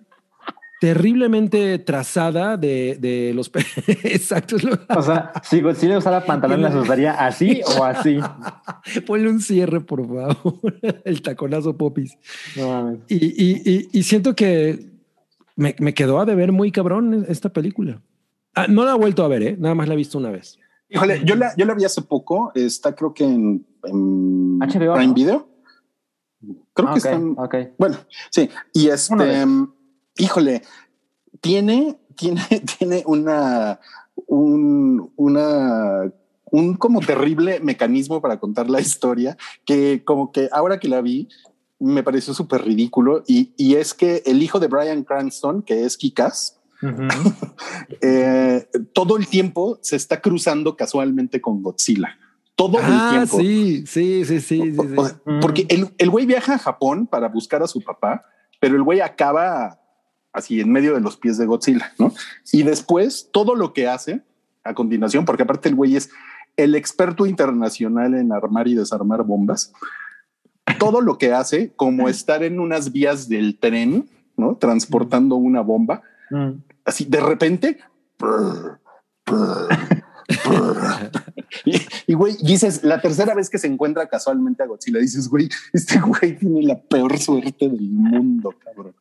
terriblemente 0.81 1.79
trazada 1.79 2.57
de, 2.57 2.97
de 3.01 3.33
los... 3.35 3.51
Exacto. 4.03 4.57
O 4.89 5.03
sea, 5.03 5.31
si 5.45 5.61
Godzilla 5.61 5.97
usara 5.99 6.25
pantalones, 6.27 6.75
¿las 6.75 6.83
usaría 6.85 7.13
así 7.13 7.61
o 7.79 7.85
así? 7.85 8.19
Ponle 9.07 9.29
un 9.31 9.41
cierre, 9.41 9.81
por 9.81 10.05
favor. 10.07 10.59
El 11.05 11.23
taconazo 11.23 11.77
popis. 11.77 12.19
No 12.57 12.69
mames. 12.69 12.99
Y, 13.09 13.15
y- 13.27 13.63
y- 13.65 13.89
y 13.93 14.03
siento 14.03 14.35
que 14.35 14.91
me, 15.55 15.77
me 15.79 15.95
quedó 15.95 16.19
a 16.21 16.25
deber 16.25 16.51
muy 16.51 16.73
cabrón 16.73 17.25
esta 17.29 17.51
película. 17.51 18.03
Ah, 18.55 18.67
no 18.69 18.85
la 18.85 18.95
he 18.95 18.99
vuelto 18.99 19.25
a 19.25 19.29
ver, 19.29 19.43
¿eh? 19.45 19.57
nada 19.59 19.77
más 19.77 19.87
la 19.87 19.95
he 19.95 19.97
visto 19.97 20.19
una 20.19 20.31
vez. 20.31 20.59
Híjole, 20.89 21.23
yo 21.25 21.37
la, 21.37 21.55
yo 21.57 21.65
la 21.65 21.75
vi 21.75 21.85
hace 21.85 22.03
poco. 22.03 22.51
Está 22.57 22.95
creo 22.95 23.15
que 23.15 23.23
en, 23.25 23.65
en 23.85 24.59
HBO, 24.59 24.95
Prime 24.95 25.07
¿no? 25.07 25.15
Video. 25.15 25.49
Creo 26.75 26.89
que 26.89 26.93
ok, 26.93 26.97
está 26.97 27.13
en- 27.13 27.35
ok. 27.39 27.55
Bueno, 27.79 27.97
sí. 28.31 28.49
Y 28.73 28.89
este, 28.89 29.45
híjole, 30.17 30.63
tiene, 31.41 31.99
tiene, 32.17 32.41
tiene 32.79 33.03
una, 33.07 33.79
un, 34.27 35.13
una, 35.17 36.13
un 36.51 36.75
como 36.75 37.01
terrible 37.01 37.61
mecanismo 37.61 38.21
para 38.21 38.39
contar 38.39 38.69
la 38.71 38.81
historia 38.81 39.37
que 39.65 40.03
como 40.05 40.33
que 40.33 40.49
ahora 40.53 40.79
que 40.79 40.89
la 40.89 41.01
vi 41.01 41.29
me 41.79 42.03
pareció 42.03 42.33
súper 42.33 42.63
ridículo 42.63 43.25
y, 43.27 43.53
y 43.57 43.75
es 43.75 43.93
que 43.93 44.23
el 44.25 44.41
hijo 44.43 44.61
de 44.61 44.69
Brian 44.69 45.03
Cranston, 45.03 45.63
que 45.63 45.85
es 45.85 45.97
Kikas, 45.97 46.61
eh, 48.01 48.67
todo 48.93 49.17
el 49.17 49.27
tiempo 49.27 49.79
se 49.83 49.97
está 49.97 50.21
cruzando 50.21 50.77
casualmente 50.77 51.41
con 51.41 51.63
Godzilla. 51.63 52.19
Todo 52.67 52.79
el 52.79 52.85
Ah, 52.87 53.11
tiempo. 53.11 53.39
sí, 53.39 53.85
sí, 53.87 54.25
sí, 54.25 54.41
sí, 54.41 54.59
sí, 54.61 54.73
sí. 54.73 54.79
O 54.97 55.05
sea, 55.07 55.17
Mm. 55.25 55.41
Porque 55.41 55.67
el, 55.69 55.89
el 55.99 56.11
güey 56.11 56.27
viaja 56.27 56.55
a 56.55 56.59
Japón 56.59 57.07
para 57.07 57.29
buscar 57.29 57.63
a 57.63 57.67
su 57.67 57.81
papá, 57.81 58.25
pero 58.61 58.77
el 58.77 58.83
güey 58.83 59.01
acaba 59.01 59.79
así 60.33 60.61
en 60.61 60.71
medio 60.73 60.95
de 60.95 61.01
los 61.01 61.17
pies 61.17 61.37
de 61.39 61.47
Godzilla, 61.47 61.93
¿no? 61.99 62.13
Y 62.53 62.63
después 62.63 63.29
todo 63.33 63.55
lo 63.55 63.73
que 63.73 63.87
hace 63.89 64.23
a 64.65 64.75
continuación, 64.75 65.25
porque 65.25 65.43
aparte 65.43 65.69
el 65.69 65.75
güey 65.75 65.97
es 65.97 66.11
el 66.57 66.75
experto 66.75 67.27
internacional 67.27 68.15
en 68.15 68.33
armar 68.33 68.69
y 68.69 68.75
desarmar 68.75 69.23
bombas, 69.25 69.73
todo 70.79 71.01
lo 71.01 71.19
que 71.19 71.33
hace, 71.33 71.73
como 71.77 72.09
estar 72.09 72.43
en 72.45 72.61
unas 72.61 72.93
vías 72.93 73.29
del 73.29 73.59
tren, 73.59 74.09
¿no? 74.37 74.57
Transportando 74.57 75.35
una 75.37 75.61
bomba, 75.61 76.03
Mm. 76.31 76.63
así 76.85 77.05
de 77.05 77.21
repente. 77.21 77.79
brr, 78.19 78.79
brr. 79.27 80.02
y, 82.07 82.15
güey, 82.15 82.37
dices, 82.43 82.83
la 82.83 83.01
tercera 83.01 83.35
vez 83.35 83.51
que 83.51 83.59
se 83.59 83.67
encuentra 83.67 84.09
casualmente 84.09 84.63
a 84.63 84.67
Godzilla, 84.67 85.01
dices, 85.01 85.29
güey, 85.29 85.49
este 85.73 86.01
güey 86.01 86.37
tiene 86.39 86.63
la 86.63 86.81
peor 86.81 87.19
suerte 87.19 87.69
del 87.69 87.91
mundo, 87.91 88.55
cabrón. 88.63 88.95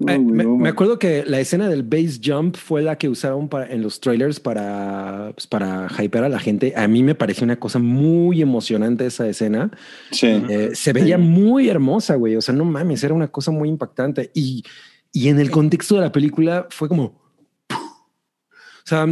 No, 0.00 0.12
Eh, 0.12 0.18
me, 0.18 0.42
no, 0.42 0.56
me 0.56 0.68
acuerdo 0.68 0.98
que 0.98 1.24
la 1.24 1.38
escena 1.38 1.68
del 1.68 1.84
base 1.84 2.18
jump 2.22 2.56
fue 2.56 2.82
la 2.82 2.98
que 2.98 3.08
usaron 3.08 3.48
para, 3.48 3.72
en 3.72 3.80
los 3.80 4.00
trailers 4.00 4.40
para, 4.40 5.30
pues, 5.34 5.46
para 5.46 5.88
hypear 5.98 6.24
a 6.24 6.28
la 6.28 6.40
gente. 6.40 6.74
A 6.76 6.88
mí 6.88 7.02
me 7.02 7.14
pareció 7.14 7.44
una 7.44 7.56
cosa 7.60 7.78
muy 7.78 8.42
emocionante 8.42 9.06
esa 9.06 9.28
escena. 9.28 9.70
Sí. 10.10 10.26
Eh, 10.26 10.70
se 10.74 10.92
veía 10.92 11.16
muy 11.16 11.68
hermosa, 11.68 12.16
güey. 12.16 12.34
O 12.34 12.42
sea, 12.42 12.54
no 12.54 12.64
mames, 12.64 13.04
era 13.04 13.14
una 13.14 13.28
cosa 13.28 13.52
muy 13.52 13.68
impactante. 13.68 14.30
Y, 14.34 14.64
y 15.12 15.28
en 15.28 15.38
el 15.38 15.50
contexto 15.50 15.94
de 15.94 16.00
la 16.00 16.12
película 16.12 16.66
fue 16.70 16.88
como... 16.88 17.22
O 17.70 18.86
sea, 18.86 19.06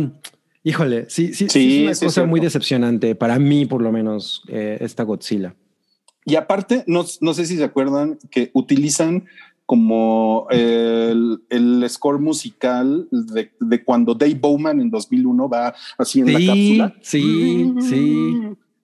híjole, 0.64 1.06
sí, 1.08 1.34
sí, 1.34 1.48
sí, 1.48 1.50
Sí, 1.50 1.76
es 1.76 1.82
una 1.84 1.94
sí, 1.94 2.04
es 2.04 2.14
cosa 2.14 2.26
muy 2.26 2.40
decepcionante 2.40 3.14
para 3.14 3.38
mí, 3.38 3.66
por 3.66 3.82
lo 3.82 3.92
menos, 3.92 4.42
eh, 4.48 4.78
esta 4.80 5.02
Godzilla. 5.04 5.54
Y 6.24 6.36
aparte, 6.36 6.84
no, 6.86 7.04
no 7.20 7.34
sé 7.34 7.46
si 7.46 7.56
se 7.56 7.64
acuerdan 7.64 8.18
que 8.30 8.50
utilizan 8.54 9.24
como 9.66 10.46
el, 10.50 11.42
el 11.48 11.84
score 11.88 12.18
musical 12.20 13.08
de, 13.10 13.50
de 13.58 13.84
cuando 13.84 14.14
Dave 14.14 14.34
Bowman 14.34 14.80
en 14.80 14.90
2001 14.90 15.48
va 15.48 15.74
así 15.98 16.20
en 16.20 16.32
la 16.32 16.38
Sí, 16.38 16.46
cápsula. 16.78 16.94
sí, 17.00 17.74
sí. 17.80 18.36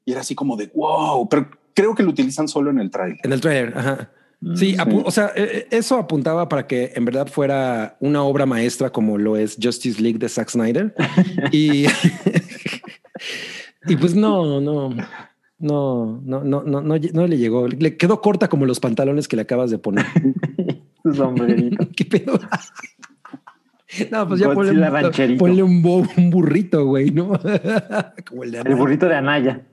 Y 0.05 0.13
era 0.13 0.23
así 0.23 0.35
como 0.35 0.57
de 0.57 0.71
wow, 0.75 1.29
pero 1.29 1.49
creo 1.75 1.95
que 1.95 2.03
lo 2.03 2.11
utilizan 2.11 2.49
solo 2.49 2.71
en 2.71 2.81
el 2.81 2.91
trailer. 2.91 3.19
En 3.23 3.33
el 3.33 3.41
trailer, 3.41 3.77
ajá. 3.77 4.11
Sí, 4.55 4.77
apu- 4.77 5.03
o 5.05 5.11
sea, 5.11 5.33
eh, 5.35 5.49
eh, 5.53 5.67
eso 5.73 5.97
apuntaba 5.97 6.49
para 6.49 6.67
que 6.69 6.93
en 6.95 7.05
verdad 7.05 7.27
fuera 7.27 7.97
una 8.01 8.23
obra 8.23 8.47
maestra 8.47 8.91
como 8.91 9.19
lo 9.19 9.37
es 9.37 9.59
Justice 9.61 10.01
League 10.01 10.19
de 10.19 10.29
Zack 10.29 10.51
Snyder. 10.51 10.95
y, 11.51 11.87
y 13.89 13.97
pues 13.97 14.15
no, 14.15 14.61
no, 14.61 14.61
no, 14.61 14.91
no, 15.59 16.21
no, 16.45 16.45
no, 16.45 16.63
no, 16.63 16.83
no 16.83 17.27
le 17.27 17.37
llegó. 17.37 17.67
Le 17.67 17.97
quedó 17.97 18.21
corta 18.21 18.49
como 18.49 18.65
los 18.65 18.79
pantalones 18.81 19.27
que 19.27 19.37
le 19.37 19.43
acabas 19.43 19.71
de 19.71 19.79
poner. 19.79 20.07
Sombrerito. 21.15 21.89
¿Qué 21.97 22.05
pedo? 22.05 22.39
No, 24.11 24.29
pues 24.29 24.41
ya 24.41 24.53
ponle 24.53 24.71
un, 24.73 25.39
ponle 25.39 25.63
un, 25.63 25.83
bo- 25.83 26.07
un 26.17 26.31
burrito, 26.31 26.85
güey, 26.85 27.11
¿no? 27.11 27.29
como 28.29 28.45
el 28.45 28.53
de 28.53 28.59
El 28.61 28.67
Ana. 28.69 28.77
burrito 28.77 29.09
de 29.09 29.17
Anaya. 29.17 29.67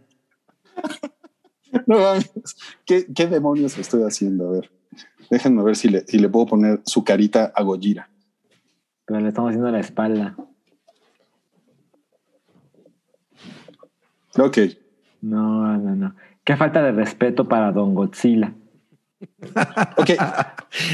No 1.87 1.99
mames, 1.99 2.31
¿Qué, 2.85 3.05
¿Qué 3.13 3.27
demonios 3.27 3.77
estoy 3.77 4.03
haciendo? 4.03 4.47
A 4.47 4.51
ver, 4.53 4.71
déjenme 5.29 5.63
ver 5.63 5.75
si 5.75 5.89
le, 5.89 6.05
si 6.07 6.17
le 6.19 6.29
puedo 6.29 6.45
poner 6.45 6.81
su 6.85 7.03
carita 7.03 7.51
a 7.53 7.63
Gojira. 7.63 8.09
Pero 9.05 9.19
le 9.19 9.27
estamos 9.29 9.49
haciendo 9.49 9.69
la 9.71 9.79
espalda. 9.79 10.35
Ok. 14.37 14.57
No, 15.21 15.77
no, 15.77 15.95
no. 15.95 16.15
Qué 16.43 16.55
falta 16.57 16.81
de 16.81 16.91
respeto 16.91 17.47
para 17.47 17.71
Don 17.71 17.93
Godzilla. 17.95 18.53
Ok. 19.97 20.11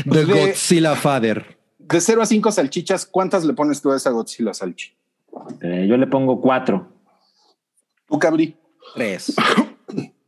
The 0.10 0.26
De- 0.26 0.26
Godzilla 0.26 0.96
Father. 0.96 1.58
De 1.80 2.00
0 2.00 2.22
a 2.22 2.26
5 2.26 2.52
salchichas, 2.52 3.06
¿cuántas 3.06 3.44
le 3.44 3.54
pones 3.54 3.82
tú 3.82 3.92
a 3.92 3.98
esa 3.98 4.12
Godzilla 4.12 4.54
salchi? 4.54 4.94
Eh, 5.62 5.88
yo 5.90 5.98
le 5.98 6.08
pongo 6.08 6.40
cuatro. 6.40 6.88
Tú, 8.08 8.18
Cabri. 8.20 8.56
Tres. 8.96 9.36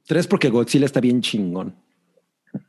Tres 0.06 0.28
porque 0.28 0.50
Godzilla 0.50 0.86
está 0.86 1.00
bien 1.00 1.22
chingón. 1.22 1.76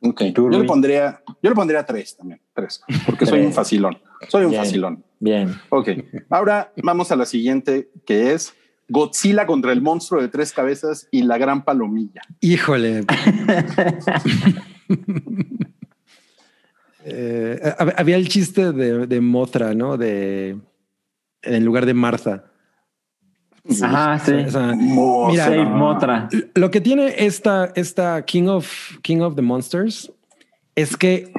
Ok. 0.00 0.22
Tú, 0.34 0.44
Yo 0.44 0.48
le 0.50 0.58
Rui. 0.58 0.66
pondría, 0.66 1.20
yo 1.42 1.50
le 1.50 1.54
pondría 1.56 1.84
tres 1.84 2.16
también. 2.16 2.40
Tres. 2.54 2.80
Porque 3.06 3.26
soy 3.26 3.40
un 3.40 3.52
facilón. 3.52 3.98
Soy 4.28 4.44
un 4.44 4.50
Bien. 4.52 4.62
facilón. 4.62 5.04
Bien. 5.20 5.54
Ok. 5.70 5.88
Ahora 6.30 6.72
vamos 6.82 7.10
a 7.12 7.16
la 7.16 7.26
siguiente, 7.26 7.90
que 8.06 8.32
es 8.32 8.54
Godzilla 8.88 9.46
contra 9.46 9.72
el 9.72 9.82
monstruo 9.82 10.20
de 10.22 10.28
tres 10.28 10.52
cabezas 10.52 11.08
y 11.10 11.22
la 11.22 11.36
gran 11.38 11.64
palomilla. 11.64 12.22
Híjole. 12.40 13.04
Eh, 17.06 17.60
hab- 17.78 17.94
había 17.98 18.16
el 18.16 18.28
chiste 18.28 18.72
de, 18.72 19.06
de 19.06 19.20
Mothra, 19.20 19.74
¿no? 19.74 19.96
De 19.98 20.56
en 21.42 21.64
lugar 21.64 21.84
de 21.84 21.92
Martha. 21.94 22.44
Ajá, 23.82 24.18
sí. 24.18 24.32
O 24.32 24.50
sea, 24.50 24.74
Mothra. 24.74 25.30
Mira, 25.30 25.44
Save 25.44 25.64
Motra. 25.64 26.28
lo 26.54 26.70
que 26.70 26.80
tiene 26.80 27.14
esta, 27.18 27.72
esta 27.74 28.22
King 28.24 28.48
of 28.48 28.98
King 29.02 29.20
of 29.20 29.36
the 29.36 29.42
Monsters 29.42 30.12
es 30.74 30.96
que 30.96 31.32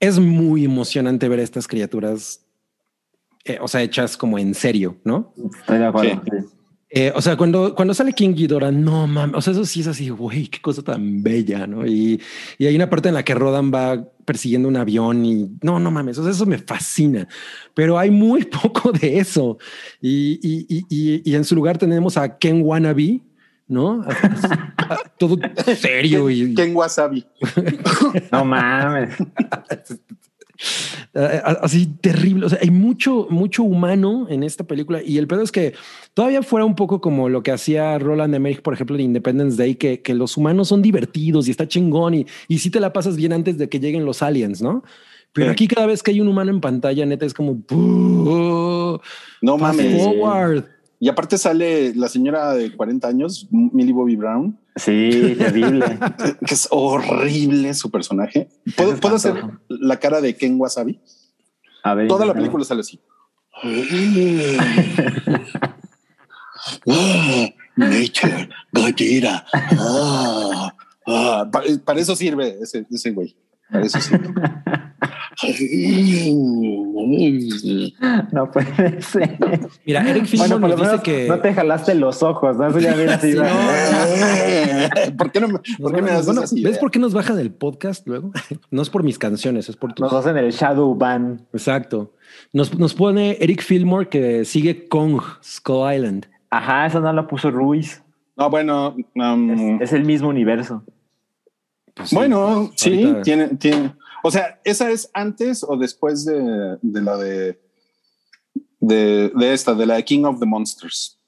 es 0.00 0.18
muy 0.18 0.64
emocionante 0.64 1.28
ver 1.28 1.40
estas 1.40 1.66
criaturas, 1.66 2.44
eh, 3.44 3.58
o 3.60 3.68
sea, 3.68 3.82
hechas 3.82 4.16
como 4.16 4.38
en 4.38 4.54
serio, 4.54 4.98
¿no? 5.04 5.32
Estoy 5.60 5.78
de 5.78 5.86
acuerdo. 5.86 6.22
Sí. 6.24 6.30
sí. 6.30 6.54
Eh, 6.96 7.12
o 7.16 7.20
sea, 7.20 7.36
cuando, 7.36 7.74
cuando 7.74 7.92
sale 7.92 8.12
King 8.12 8.34
Ghidorah, 8.34 8.70
no 8.70 9.08
mames, 9.08 9.34
o 9.36 9.40
sea, 9.40 9.52
eso 9.52 9.64
sí 9.64 9.80
es 9.80 9.88
así, 9.88 10.10
güey, 10.10 10.46
qué 10.46 10.60
cosa 10.60 10.80
tan 10.82 11.24
bella, 11.24 11.66
¿no? 11.66 11.84
Y, 11.84 12.20
y 12.56 12.66
hay 12.66 12.76
una 12.76 12.88
parte 12.88 13.08
en 13.08 13.14
la 13.14 13.24
que 13.24 13.34
Rodan 13.34 13.72
va 13.74 14.04
persiguiendo 14.24 14.68
un 14.68 14.76
avión 14.76 15.24
y 15.24 15.50
no, 15.60 15.80
no 15.80 15.90
mames, 15.90 16.18
o 16.18 16.22
sea, 16.22 16.30
eso 16.30 16.46
me 16.46 16.56
fascina, 16.58 17.26
pero 17.74 17.98
hay 17.98 18.10
muy 18.12 18.44
poco 18.62 18.92
de 18.92 19.18
eso. 19.18 19.58
Y, 20.00 20.38
y, 20.40 20.66
y, 20.68 20.84
y- 20.88 21.22
y 21.30 21.34
en 21.34 21.42
su 21.44 21.56
lugar 21.56 21.78
tenemos 21.78 22.16
a 22.16 22.38
Ken 22.38 22.62
Wannabe, 22.62 23.20
¿no? 23.66 24.02
A- 24.02 24.94
a- 24.94 24.98
todo 25.18 25.36
serio 25.76 26.30
y 26.30 26.54
Ken 26.54 26.76
Wasabi. 26.76 27.26
No 28.30 28.44
mames. 28.44 29.16
eh, 31.14 31.40
así 31.62 31.86
terrible. 32.00 32.46
O 32.46 32.48
sea, 32.48 32.58
hay 32.62 32.70
mucho, 32.70 33.26
mucho 33.30 33.62
humano 33.62 34.26
en 34.28 34.42
esta 34.42 34.64
película 34.64 35.02
y 35.02 35.18
el 35.18 35.26
pedo 35.26 35.42
es 35.42 35.52
que 35.52 35.74
todavía 36.14 36.42
fuera 36.42 36.64
un 36.64 36.74
poco 36.74 37.00
como 37.00 37.28
lo 37.28 37.42
que 37.42 37.52
hacía 37.52 37.98
Roland 37.98 38.34
Emmerich, 38.34 38.62
por 38.62 38.74
ejemplo, 38.74 38.96
de 38.96 39.02
Independence 39.02 39.56
Day, 39.56 39.74
que, 39.74 40.02
que 40.02 40.14
los 40.14 40.36
humanos 40.36 40.68
son 40.68 40.82
divertidos 40.82 41.48
y 41.48 41.50
está 41.50 41.66
chingón 41.68 42.14
y, 42.14 42.26
y 42.48 42.58
sí 42.58 42.70
te 42.70 42.80
la 42.80 42.92
pasas 42.92 43.16
bien 43.16 43.32
antes 43.32 43.58
de 43.58 43.68
que 43.68 43.80
lleguen 43.80 44.04
los 44.04 44.22
aliens, 44.22 44.62
¿no? 44.62 44.82
Pero 45.32 45.50
aquí 45.50 45.66
cada 45.66 45.86
vez 45.86 46.00
que 46.02 46.12
hay 46.12 46.20
un 46.20 46.28
humano 46.28 46.52
en 46.52 46.60
pantalla, 46.60 47.04
neta, 47.04 47.26
es 47.26 47.34
como 47.34 47.54
"Buh, 47.54 49.00
No 49.42 49.58
mames. 49.58 50.00
forward. 50.00 50.64
Y 51.00 51.08
aparte 51.08 51.36
sale 51.38 51.92
la 51.94 52.08
señora 52.08 52.54
de 52.54 52.70
40 52.74 53.08
años, 53.08 53.48
Millie 53.50 53.92
Bobby 53.92 54.14
Brown, 54.14 54.56
Sí, 54.76 55.36
terrible. 55.38 55.98
que 56.46 56.54
es 56.54 56.66
horrible 56.70 57.74
su 57.74 57.90
personaje. 57.90 58.48
¿Puedo, 58.76 58.94
Es 58.94 59.00
¿puedo 59.00 59.16
hacer 59.16 59.34
la 59.68 59.98
cara 60.00 60.20
de 60.20 60.36
Ken 60.36 60.60
Wasabi? 60.60 61.00
A 61.82 61.94
ver. 61.94 62.08
Toda 62.08 62.26
la 62.26 62.34
película 62.34 62.64
sale 62.64 62.80
así. 62.80 63.00
Nature, 67.76 68.48
Gojira. 68.72 69.44
Ah, 69.52 70.72
ah. 71.06 71.48
Pa- 71.50 71.62
Para 71.84 72.00
eso 72.00 72.14
sirve 72.16 72.56
ese, 72.60 72.86
ese 72.90 73.10
güey. 73.10 73.36
Eso 73.82 74.00
sirve. 74.00 74.32
No 78.32 78.50
puede 78.50 79.02
ser. 79.02 79.38
Mira, 79.84 80.08
Eric 80.08 80.26
Fillmore 80.26 80.58
Bueno, 80.58 80.76
dice 80.76 81.00
que 81.02 81.28
no 81.28 81.38
te 81.40 81.52
jalaste 81.52 81.94
los 81.94 82.22
ojos, 82.22 82.56
¿no? 82.56 82.68
Eso 82.68 82.78
ya. 82.78 82.94
¿Por 85.18 85.32
qué 85.32 85.40
no 85.40 85.48
me, 85.48 85.58
por 85.80 85.94
qué 85.94 86.02
me 86.02 86.10
Nos 86.12 86.18
das 86.18 86.26
van 86.26 86.38
a- 86.38 86.40
esas 86.40 86.52
¿Ves 86.54 86.60
ideas? 86.62 86.78
por 86.78 86.90
qué 86.90 86.98
nos 86.98 87.14
bajan 87.14 87.38
el 87.38 87.50
podcast 87.52 88.06
luego? 88.06 88.32
No 88.70 88.82
es 88.82 88.90
por 88.90 89.02
mis 89.02 89.18
canciones, 89.18 89.68
es 89.68 89.76
por 89.76 89.92
tus. 89.92 90.04
Nos 90.04 90.12
hacen 90.12 90.36
el 90.36 90.50
Shadow 90.52 90.94
Ban. 90.94 91.40
Exacto. 91.52 92.12
Nos, 92.52 92.76
nos 92.78 92.94
pone 92.94 93.36
Eric 93.40 93.62
Fillmore 93.62 94.08
que 94.08 94.44
sigue 94.44 94.88
Kong, 94.88 95.20
Skull 95.42 95.92
Island. 95.94 96.26
Ajá, 96.50 96.86
eso 96.86 97.00
no 97.00 97.12
lo 97.12 97.26
puso 97.26 97.50
Ruiz. 97.50 98.02
No, 98.36 98.50
bueno, 98.50 98.96
um, 99.14 99.50
Es, 99.80 99.90
es 99.90 99.92
el 99.92 100.04
mismo 100.04 100.28
universo. 100.28 100.82
Pues 101.94 102.08
sí. 102.10 102.16
bueno, 102.16 102.72
sí, 102.76 103.02
Ahorita- 103.04 103.22
tiene, 103.22 103.48
tiene. 103.56 103.94
O 104.22 104.30
sea, 104.30 104.60
¿esa 104.64 104.90
es 104.90 105.10
antes 105.14 105.62
o 105.62 105.76
después 105.76 106.24
de, 106.24 106.78
de 106.82 107.02
la 107.02 107.16
de, 107.16 107.60
de, 108.80 109.30
de 109.34 109.52
esta, 109.52 109.74
de 109.74 109.86
la 109.86 109.94
de 109.96 110.04
King 110.04 110.24
of 110.24 110.40
the 110.40 110.46
Monsters? 110.46 111.18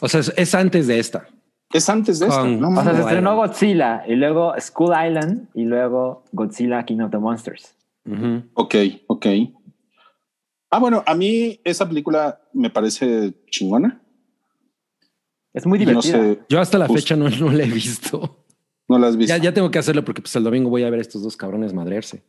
O 0.00 0.08
sea, 0.08 0.20
es, 0.20 0.32
es 0.36 0.54
antes 0.54 0.86
de 0.86 0.98
esta. 0.98 1.28
Es 1.72 1.88
antes 1.88 2.18
de 2.18 2.26
esta. 2.26 2.44
No 2.44 2.68
O 2.68 2.72
sea, 2.74 2.82
se 2.84 2.90
Island. 2.90 3.00
estrenó 3.08 3.36
Godzilla 3.36 4.04
y 4.08 4.14
luego 4.14 4.54
Skull 4.60 4.92
Island 4.92 5.48
y 5.54 5.64
luego 5.64 6.24
Godzilla 6.32 6.84
King 6.84 7.00
of 7.00 7.10
the 7.10 7.18
Monsters. 7.18 7.74
Ujú. 8.04 8.42
Ok, 8.54 8.74
ok. 9.06 9.26
Ah, 10.70 10.78
bueno, 10.78 11.04
a 11.06 11.14
mí 11.14 11.60
esa 11.64 11.86
película 11.88 12.40
me 12.54 12.70
parece 12.70 13.34
chingona. 13.50 14.02
Es 15.52 15.66
muy 15.66 15.78
No 15.78 15.84
divertida. 15.86 16.18
sé, 16.18 16.40
Yo 16.48 16.60
hasta 16.60 16.78
la 16.78 16.86
Justo. 16.88 17.00
fecha 17.02 17.14
no, 17.16 17.28
no 17.28 17.52
la 17.52 17.62
he 17.64 17.70
visto. 17.70 18.41
No 18.88 18.98
la 18.98 19.08
has 19.08 19.16
visto. 19.16 19.34
Ya, 19.36 19.42
ya 19.42 19.52
tengo 19.54 19.70
que 19.70 19.78
hacerlo 19.78 20.04
porque 20.04 20.22
pues 20.22 20.34
el 20.36 20.44
domingo 20.44 20.70
voy 20.70 20.82
a 20.84 20.90
ver 20.90 20.98
a 20.98 21.02
estos 21.02 21.22
dos 21.22 21.36
cabrones 21.36 21.72
madrearse. 21.74 22.22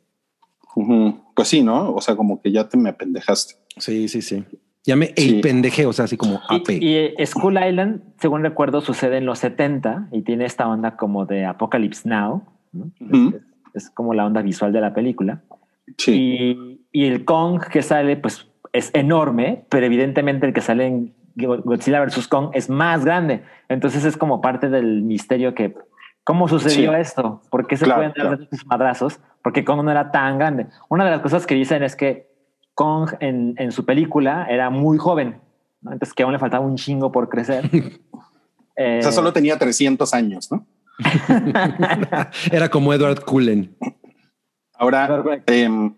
Pues 1.35 1.47
sí, 1.47 1.61
¿no? 1.63 1.93
O 1.93 2.01
sea, 2.01 2.15
como 2.15 2.41
que 2.41 2.51
ya 2.51 2.67
te 2.67 2.77
me 2.77 2.89
apendejaste. 2.89 3.55
Sí, 3.77 4.07
sí, 4.07 4.21
sí. 4.21 4.43
Ya 4.85 4.95
me 4.95 5.07
Sí. 5.07 5.35
ey, 5.35 5.41
pendeje, 5.41 5.85
o 5.85 5.93
sea, 5.93 6.05
así 6.05 6.17
como 6.17 6.41
AP. 6.49 6.71
y, 6.81 6.95
eh, 6.95 7.15
Skull 7.25 7.57
Island, 7.63 8.01
según 8.19 8.41
recuerdo, 8.41 8.81
sucede 8.81 9.17
en 9.17 9.25
los 9.25 9.39
70 9.39 10.09
y 10.11 10.23
tiene 10.23 10.45
esta 10.45 10.67
onda 10.67 10.97
como 10.97 11.25
de 11.25 11.45
Apocalypse 11.45 12.07
Now. 12.09 12.43
Es, 12.99 13.41
es 13.85 13.89
como 13.91 14.13
la 14.13 14.25
onda 14.25 14.41
visual 14.41 14.73
de 14.73 14.81
la 14.81 14.93
película. 14.93 15.41
Sí. 15.97 16.11
Y, 16.11 16.79
y 16.91 17.05
el 17.05 17.23
Kong 17.23 17.61
que 17.71 17.81
sale, 17.81 18.17
pues 18.17 18.47
es 18.73 18.89
enorme, 18.93 19.65
pero 19.69 19.85
evidentemente 19.85 20.47
el 20.47 20.53
que 20.53 20.61
sale 20.61 20.87
en 20.87 21.13
Go- 21.35 21.61
Godzilla 21.61 22.03
vs. 22.03 22.27
Kong 22.27 22.49
es 22.53 22.69
más 22.69 23.05
grande. 23.05 23.43
Entonces 23.69 24.03
es 24.05 24.17
como 24.17 24.41
parte 24.41 24.69
del 24.69 25.03
misterio 25.03 25.53
que, 25.53 25.75
¿cómo 26.23 26.47
sucedió 26.47 26.91
Sí. 26.93 26.97
esto? 26.99 27.41
¿Por 27.49 27.67
qué 27.67 27.77
se 27.77 27.85
Claro, 27.85 27.99
pueden 27.99 28.13
dar 28.15 28.37
claro. 28.37 28.47
esos 28.51 28.65
madrazos? 28.65 29.19
Porque 29.43 29.63
Kong 29.65 29.83
no 29.83 29.91
era 29.91 30.11
tan 30.11 30.37
grande. 30.37 30.67
Una 30.89 31.05
de 31.05 31.11
las 31.11 31.21
cosas 31.21 31.45
que 31.45 31.55
dicen 31.55 31.83
es 31.83 31.95
que 31.95 32.31
Kong 32.75 33.11
en, 33.19 33.55
en 33.57 33.71
su 33.71 33.85
película 33.85 34.47
era 34.49 34.69
muy 34.69 34.97
joven, 34.97 35.41
¿no? 35.81 35.91
entonces 35.93 36.13
que 36.13 36.23
aún 36.23 36.33
le 36.33 36.39
faltaba 36.39 36.65
un 36.65 36.75
chingo 36.75 37.11
por 37.11 37.29
crecer. 37.29 37.69
Eh, 38.75 38.97
O 38.99 39.03
sea, 39.03 39.11
solo 39.11 39.31
tenía 39.33 39.57
300 39.59 40.13
años, 40.13 40.51
¿no? 40.51 40.65
Era 42.51 42.69
como 42.69 42.93
Edward 42.93 43.23
Cullen. 43.23 43.75
Ahora 44.73 45.23
em, 45.47 45.93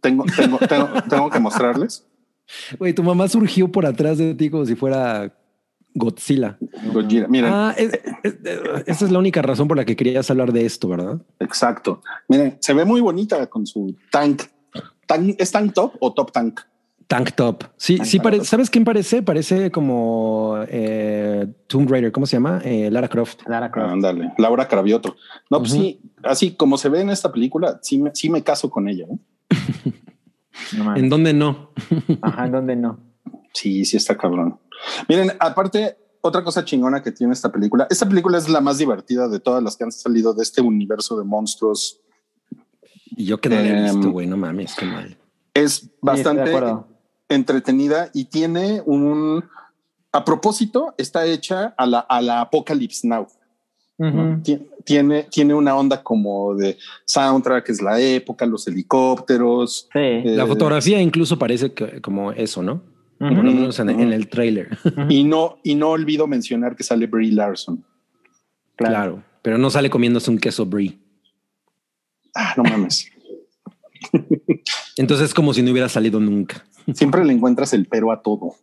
tengo, 0.00 0.24
tengo, 0.36 0.58
tengo, 0.58 0.88
tengo 1.08 1.30
que 1.30 1.38
mostrarles. 1.40 2.06
Güey, 2.78 2.92
tu 2.94 3.02
mamá 3.02 3.28
surgió 3.28 3.68
por 3.70 3.86
atrás 3.86 4.18
de 4.18 4.34
ti 4.34 4.50
como 4.50 4.64
si 4.66 4.74
fuera 4.74 5.32
Godzilla. 5.94 6.56
Gojira. 6.92 7.26
Miren, 7.28 7.50
Ah, 7.52 7.74
es- 7.76 7.92
es- 8.22 8.34
es- 8.44 8.60
esa 8.86 9.04
es 9.04 9.10
la 9.10 9.18
única 9.18 9.42
razón 9.42 9.66
por 9.68 9.76
la 9.76 9.84
que 9.84 9.96
querías 9.96 10.30
hablar 10.30 10.52
de 10.52 10.64
esto, 10.64 10.88
¿verdad? 10.88 11.20
exacto. 11.40 12.00
Miren, 12.28 12.56
se 12.60 12.72
ve 12.74 12.84
muy 12.84 13.00
bonita 13.00 13.46
con 13.48 13.66
su 13.66 13.94
tank. 14.10 14.42
Tan- 15.06 15.34
¿Es 15.38 15.50
tank 15.50 15.72
top 15.74 15.94
o 16.00 16.12
top 16.12 16.30
tank? 16.32 16.60
Tank 17.08 17.32
Top. 17.32 17.64
Sí, 17.76 17.96
Tank 17.96 18.06
sí, 18.06 18.18
Top. 18.20 18.44
¿sabes 18.44 18.70
quién 18.70 18.84
parece? 18.84 19.20
Parece 19.20 19.72
como 19.72 20.58
eh, 20.68 21.44
Tomb 21.66 21.90
Raider. 21.90 22.12
¿Cómo 22.12 22.24
se 22.24 22.36
llama? 22.36 22.60
Eh, 22.64 22.88
Lara 22.88 23.08
Croft. 23.08 23.40
Lara 23.48 23.68
Croft. 23.68 23.90
Ándale, 23.94 24.32
Laura 24.38 24.68
Cravioto. 24.68 25.16
No, 25.50 25.58
pues 25.58 25.72
sí, 25.72 26.00
así 26.22 26.52
como 26.52 26.78
se 26.78 26.88
ve 26.88 27.00
en 27.00 27.10
esta 27.10 27.32
película, 27.32 27.80
sí 27.82 27.98
me, 27.98 28.12
sí 28.14 28.30
me 28.30 28.44
caso 28.44 28.70
con 28.70 28.88
ella. 28.88 29.06
¿eh? 29.10 29.18
No. 30.76 30.94
¿En 30.94 31.08
dónde 31.08 31.32
no? 31.32 31.70
Ajá, 32.22 32.46
¿en 32.46 32.52
dónde 32.52 32.76
no? 32.76 33.00
Sí, 33.54 33.84
sí 33.84 33.96
está 33.96 34.16
cabrón. 34.16 34.58
Miren, 35.08 35.32
aparte, 35.38 35.96
otra 36.20 36.44
cosa 36.44 36.64
chingona 36.64 37.02
que 37.02 37.12
tiene 37.12 37.32
esta 37.32 37.50
película. 37.50 37.86
Esta 37.90 38.08
película 38.08 38.38
es 38.38 38.48
la 38.48 38.60
más 38.60 38.78
divertida 38.78 39.28
de 39.28 39.40
todas 39.40 39.62
las 39.62 39.76
que 39.76 39.84
han 39.84 39.92
salido 39.92 40.34
de 40.34 40.42
este 40.42 40.60
universo 40.60 41.18
de 41.18 41.24
monstruos. 41.24 42.00
Y 43.16 43.24
yo 43.26 43.40
que 43.40 43.48
no 43.48 43.56
la 43.56 43.62
he 43.62 43.88
Em, 43.88 43.94
visto, 43.94 44.10
güey, 44.10 44.26
no 44.26 44.36
mames, 44.36 44.74
qué 44.74 44.86
mal. 44.86 45.16
Es 45.54 45.90
bastante 46.00 46.52
entretenida 47.28 48.10
y 48.12 48.24
tiene 48.24 48.82
un... 48.84 49.44
A 50.12 50.24
propósito, 50.24 50.94
está 50.98 51.24
hecha 51.26 51.74
a 51.76 51.86
la, 51.86 52.00
a 52.00 52.20
la 52.20 52.40
Apocalypse 52.40 53.06
Now. 53.06 53.28
Tiene, 54.84 55.24
tiene 55.24 55.54
una 55.54 55.76
onda 55.76 56.02
como 56.02 56.54
de 56.54 56.78
soundtrack, 57.04 57.68
es 57.68 57.82
la 57.82 58.00
época, 58.00 58.46
los 58.46 58.66
helicópteros. 58.66 59.88
Sí. 59.92 59.98
Eh, 59.98 60.34
La 60.36 60.46
fotografía 60.46 61.00
incluso 61.00 61.38
parece 61.38 61.74
que, 61.74 62.00
como 62.00 62.32
eso, 62.32 62.62
¿no? 62.62 62.82
Por 63.20 63.32
lo 63.32 63.40
Ujú. 63.40 63.50
menos 63.52 63.78
en, 63.78 63.90
en 63.90 64.12
el 64.14 64.28
trailer. 64.28 64.78
Y 65.10 65.24
no, 65.24 65.58
y 65.62 65.74
no 65.74 65.90
olvido 65.90 66.26
mencionar 66.26 66.74
que 66.74 66.82
sale 66.82 67.06
Brie 67.06 67.30
Larson. 67.32 67.84
Claro. 68.76 69.22
Pero 69.42 69.58
no 69.58 69.68
sale 69.68 69.90
comiéndose 69.90 70.30
un 70.30 70.38
queso 70.38 70.64
brie. 70.64 70.98
Ah, 72.34 72.54
no 72.56 72.62
mames. 72.62 73.10
Entonces 74.96 75.26
es 75.26 75.34
como 75.34 75.52
si 75.52 75.62
no 75.62 75.70
hubiera 75.70 75.88
salido 75.88 76.18
nunca. 76.18 76.64
Siempre 76.94 77.24
le 77.24 77.34
encuentras 77.34 77.74
el 77.74 77.86
pero 77.86 78.10
a 78.10 78.22
todo. 78.22 78.54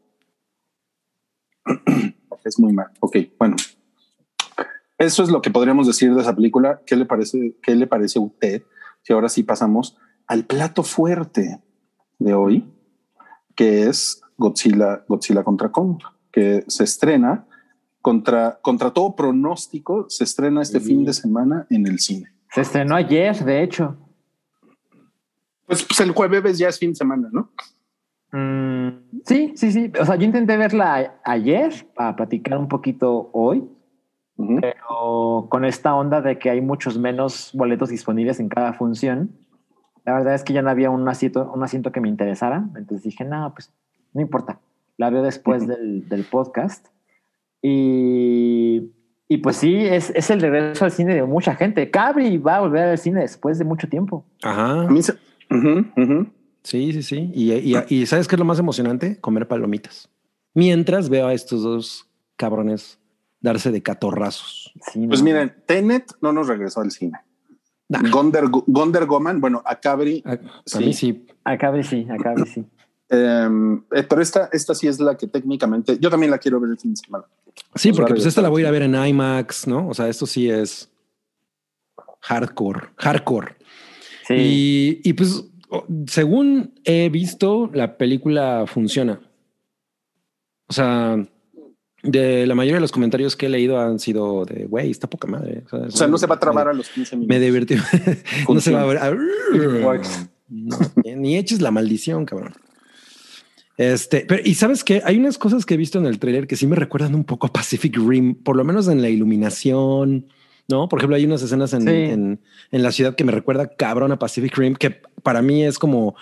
es 2.43 2.59
muy 2.59 2.73
mal. 2.73 2.87
Ok, 2.99 3.17
bueno. 3.37 3.55
Eso 4.97 5.21
es 5.21 5.29
lo 5.29 5.41
que 5.41 5.51
podríamos 5.51 5.85
decir 5.85 6.13
de 6.15 6.21
esa 6.21 6.35
película. 6.35 6.81
¿Qué 6.85 6.95
le 6.95 7.05
parece? 7.05 7.55
¿Qué 7.61 7.75
le 7.75 7.85
parece 7.85 8.17
a 8.17 8.23
usted? 8.23 8.63
Si 9.03 9.13
ahora 9.13 9.29
sí 9.29 9.43
pasamos 9.43 9.97
al 10.25 10.45
plato 10.45 10.81
fuerte 10.81 11.61
de 12.17 12.33
hoy, 12.33 12.65
que 13.55 13.87
es 13.87 14.21
Godzilla, 14.37 15.03
Godzilla 15.07 15.43
contra 15.43 15.69
Kong, 15.69 15.97
que 16.31 16.63
se 16.67 16.83
estrena 16.83 17.45
contra, 18.01 18.59
contra 18.61 18.91
todo 18.91 19.15
pronóstico, 19.15 20.05
se 20.09 20.23
estrena 20.23 20.61
este 20.61 20.79
fin 20.79 21.03
de 21.03 21.13
semana 21.13 21.65
en 21.69 21.87
el 21.87 21.99
cine. 21.99 22.31
Se 22.51 22.61
estrenó 22.61 22.95
ayer, 22.95 23.35
de 23.43 23.63
hecho. 23.63 23.97
Pues, 25.65 25.83
pues 25.83 25.99
el 25.99 26.11
jueves 26.11 26.57
ya 26.57 26.69
es 26.69 26.79
fin 26.79 26.91
de 26.91 26.95
semana, 26.95 27.29
¿no? 27.31 27.49
Mm, 28.31 29.21
sí, 29.25 29.53
sí, 29.55 29.71
sí. 29.71 29.91
O 29.99 30.05
sea, 30.05 30.15
yo 30.15 30.23
intenté 30.23 30.57
verla 30.57 31.19
ayer 31.23 31.73
para 31.95 32.15
platicar 32.15 32.57
un 32.57 32.67
poquito 32.67 33.29
hoy, 33.33 33.69
Ujú. 34.37 34.59
pero 34.61 35.47
con 35.49 35.65
esta 35.65 35.95
onda 35.95 36.21
de 36.21 36.37
que 36.37 36.49
hay 36.49 36.61
muchos 36.61 36.97
menos 36.97 37.51
boletos 37.53 37.89
disponibles 37.89 38.39
en 38.39 38.49
cada 38.49 38.73
función, 38.73 39.31
la 40.05 40.13
verdad 40.13 40.35
es 40.35 40.43
que 40.43 40.53
ya 40.53 40.61
no 40.61 40.69
había 40.69 40.89
un 40.89 41.07
asiento, 41.09 41.51
un 41.53 41.63
asiento 41.63 41.91
que 41.91 41.99
me 41.99 42.07
interesara. 42.07 42.69
Entonces 42.75 43.03
dije, 43.03 43.25
no, 43.25 43.53
pues 43.53 43.73
no 44.17 44.21
importa. 44.23 44.59
La 44.97 45.09
veo 45.11 45.21
después 45.23 45.67
del, 45.67 46.09
del 46.09 46.23
podcast. 46.25 46.87
Y, 47.61 48.91
y 49.27 49.37
pues 49.37 49.57
sí, 49.57 49.75
es, 49.75 50.11
es 50.15 50.29
el 50.29 50.41
regreso 50.41 50.85
al 50.85 50.91
cine 50.91 51.13
de 51.15 51.23
mucha 51.23 51.55
gente. 51.55 51.89
Cabri 51.91 52.37
va 52.37 52.57
a 52.57 52.61
volver 52.61 52.87
al 52.89 52.97
cine 52.97 53.21
después 53.21 53.57
de 53.59 53.65
mucho 53.65 53.87
tiempo. 53.87 54.25
Ajá. 54.43 54.87
Sí, 56.63 56.91
sí, 56.93 57.03
sí. 57.03 57.31
Y, 57.33 57.53
y, 57.53 57.75
y 57.89 58.05
¿sabes 58.05 58.27
qué 58.27 58.35
es 58.35 58.39
lo 58.39 58.45
más 58.45 58.59
emocionante? 58.59 59.19
Comer 59.21 59.47
palomitas. 59.47 60.09
Mientras 60.53 61.09
veo 61.09 61.27
a 61.27 61.33
estos 61.33 61.63
dos 61.63 62.09
cabrones 62.35 62.99
darse 63.39 63.71
de 63.71 63.81
catorrazos. 63.83 64.73
Sí, 64.91 65.07
Pues 65.07 65.21
no. 65.21 65.25
miren, 65.25 65.53
Tenet 65.65 66.11
no 66.21 66.33
nos 66.33 66.47
regresó 66.47 66.81
al 66.81 66.91
cine. 66.91 67.19
Nah. 67.89 68.01
Gonder, 68.11 68.45
Gonder 68.49 69.05
Goman, 69.05 69.39
bueno, 69.39 69.61
a 69.65 69.79
Cabri, 69.79 70.21
A, 70.25 70.33
a 70.33 70.39
Sí. 70.65 70.79
mí 70.83 70.93
sí. 70.93 71.25
A 71.45 71.57
Cabri 71.57 71.83
sí, 71.83 72.05
a 72.09 72.17
Cabri 72.17 72.45
sí. 72.45 72.65
Em, 73.09 73.83
eh, 73.91 74.03
pero 74.03 74.21
esta, 74.21 74.49
esta 74.51 74.75
sí 74.75 74.87
es 74.87 74.99
la 74.99 75.17
que 75.17 75.27
técnicamente, 75.27 75.97
yo 75.99 76.09
también 76.09 76.31
la 76.31 76.37
quiero 76.37 76.59
ver 76.59 76.71
el 76.71 76.77
fin 76.77 76.91
de 76.91 76.97
semana. 76.97 77.25
Sí, 77.75 77.89
Nos 77.89 77.97
porque 77.97 78.13
pues 78.13 78.25
esta 78.25 78.41
la 78.41 78.49
voy 78.49 78.61
a 78.61 78.63
ir 78.63 78.67
a 78.67 78.71
ver 78.71 78.83
en 78.83 78.95
IMAX, 78.95 79.67
¿no? 79.67 79.87
O 79.87 79.93
sea, 79.93 80.07
esto 80.07 80.25
sí 80.25 80.49
es 80.49 80.89
hardcore, 82.21 82.89
hardcore. 82.97 83.55
Sí. 84.27 84.33
Y, 84.33 85.09
y 85.09 85.13
pues, 85.13 85.45
según 86.07 86.79
he 86.83 87.09
visto, 87.09 87.69
la 87.73 87.97
película 87.97 88.65
funciona. 88.67 89.19
O 90.67 90.73
sea, 90.73 91.17
de 92.03 92.45
la 92.45 92.55
mayoría 92.55 92.75
de 92.75 92.81
los 92.81 92.91
comentarios 92.91 93.35
que 93.35 93.47
he 93.47 93.49
leído 93.49 93.79
han 93.79 93.99
sido 93.99 94.45
de, 94.45 94.65
güey, 94.65 94.91
está 94.91 95.09
poca 95.09 95.27
madre. 95.27 95.63
O 95.71 95.91
sea, 95.91 96.07
no 96.07 96.17
se 96.17 96.27
va 96.27 96.35
a 96.35 96.39
trabar 96.39 96.67
a 96.67 96.73
los 96.73 96.89
15 96.89 97.15
minutos. 97.15 97.35
Me 97.35 97.43
divirtió. 97.43 97.77
no 98.49 98.61
se 98.61 98.71
va 98.71 98.81
a 98.81 98.85
ver. 98.85 99.01
No, 100.49 100.77
ni 101.03 101.37
eches 101.37 101.61
la 101.61 101.71
maldición, 101.71 102.25
cabrón. 102.25 102.53
Este, 103.77 104.25
pero 104.27 104.41
y 104.43 104.55
sabes 104.55 104.83
que 104.83 105.01
hay 105.05 105.17
unas 105.17 105.37
cosas 105.37 105.65
que 105.65 105.75
he 105.75 105.77
visto 105.77 105.99
en 105.99 106.07
el 106.07 106.17
tráiler 106.17 106.47
que 106.47 106.55
sí 106.55 106.65
me 106.65 106.75
recuerdan 106.75 107.13
un 107.13 107.23
poco 107.23 107.47
a 107.47 107.53
Pacific 107.53 107.95
Rim, 107.97 108.33
por 108.35 108.55
lo 108.55 108.63
menos 108.63 108.87
en 108.87 109.03
la 109.03 109.09
iluminación, 109.09 110.27
¿no? 110.67 110.89
Por 110.89 110.99
ejemplo, 110.99 111.15
hay 111.15 111.25
unas 111.25 111.43
escenas 111.43 111.73
en, 111.73 111.83
Sí. 111.83 111.89
en, 111.89 112.41
en 112.71 112.83
la 112.83 112.91
ciudad 112.91 113.15
que 113.15 113.23
me 113.23 113.31
recuerda 113.31 113.67
cabrón 113.75 114.11
a 114.11 114.19
Pacific 114.19 114.57
Rim, 114.57 114.73
que 114.75 115.01
para 115.21 115.43
mí 115.43 115.63
es 115.63 115.77
como 115.77 116.15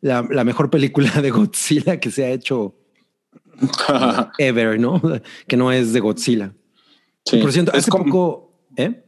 la, 0.00 0.26
la 0.30 0.42
mejor 0.44 0.70
película 0.70 1.10
de 1.22 1.30
Godzilla 1.30 2.00
que 2.00 2.10
se 2.10 2.24
ha 2.24 2.30
hecho 2.30 2.74
ever, 4.38 4.80
¿no? 4.80 5.00
Que 5.46 5.56
no 5.58 5.70
es 5.70 5.92
de 5.92 6.00
Godzilla. 6.00 6.54
Sí. 7.26 7.38
Por 7.38 7.52
cierto, 7.52 7.72
es 7.72 7.80
hace 7.80 7.90
como, 7.90 8.04
poco, 8.06 8.52
¿eh? 8.76 9.04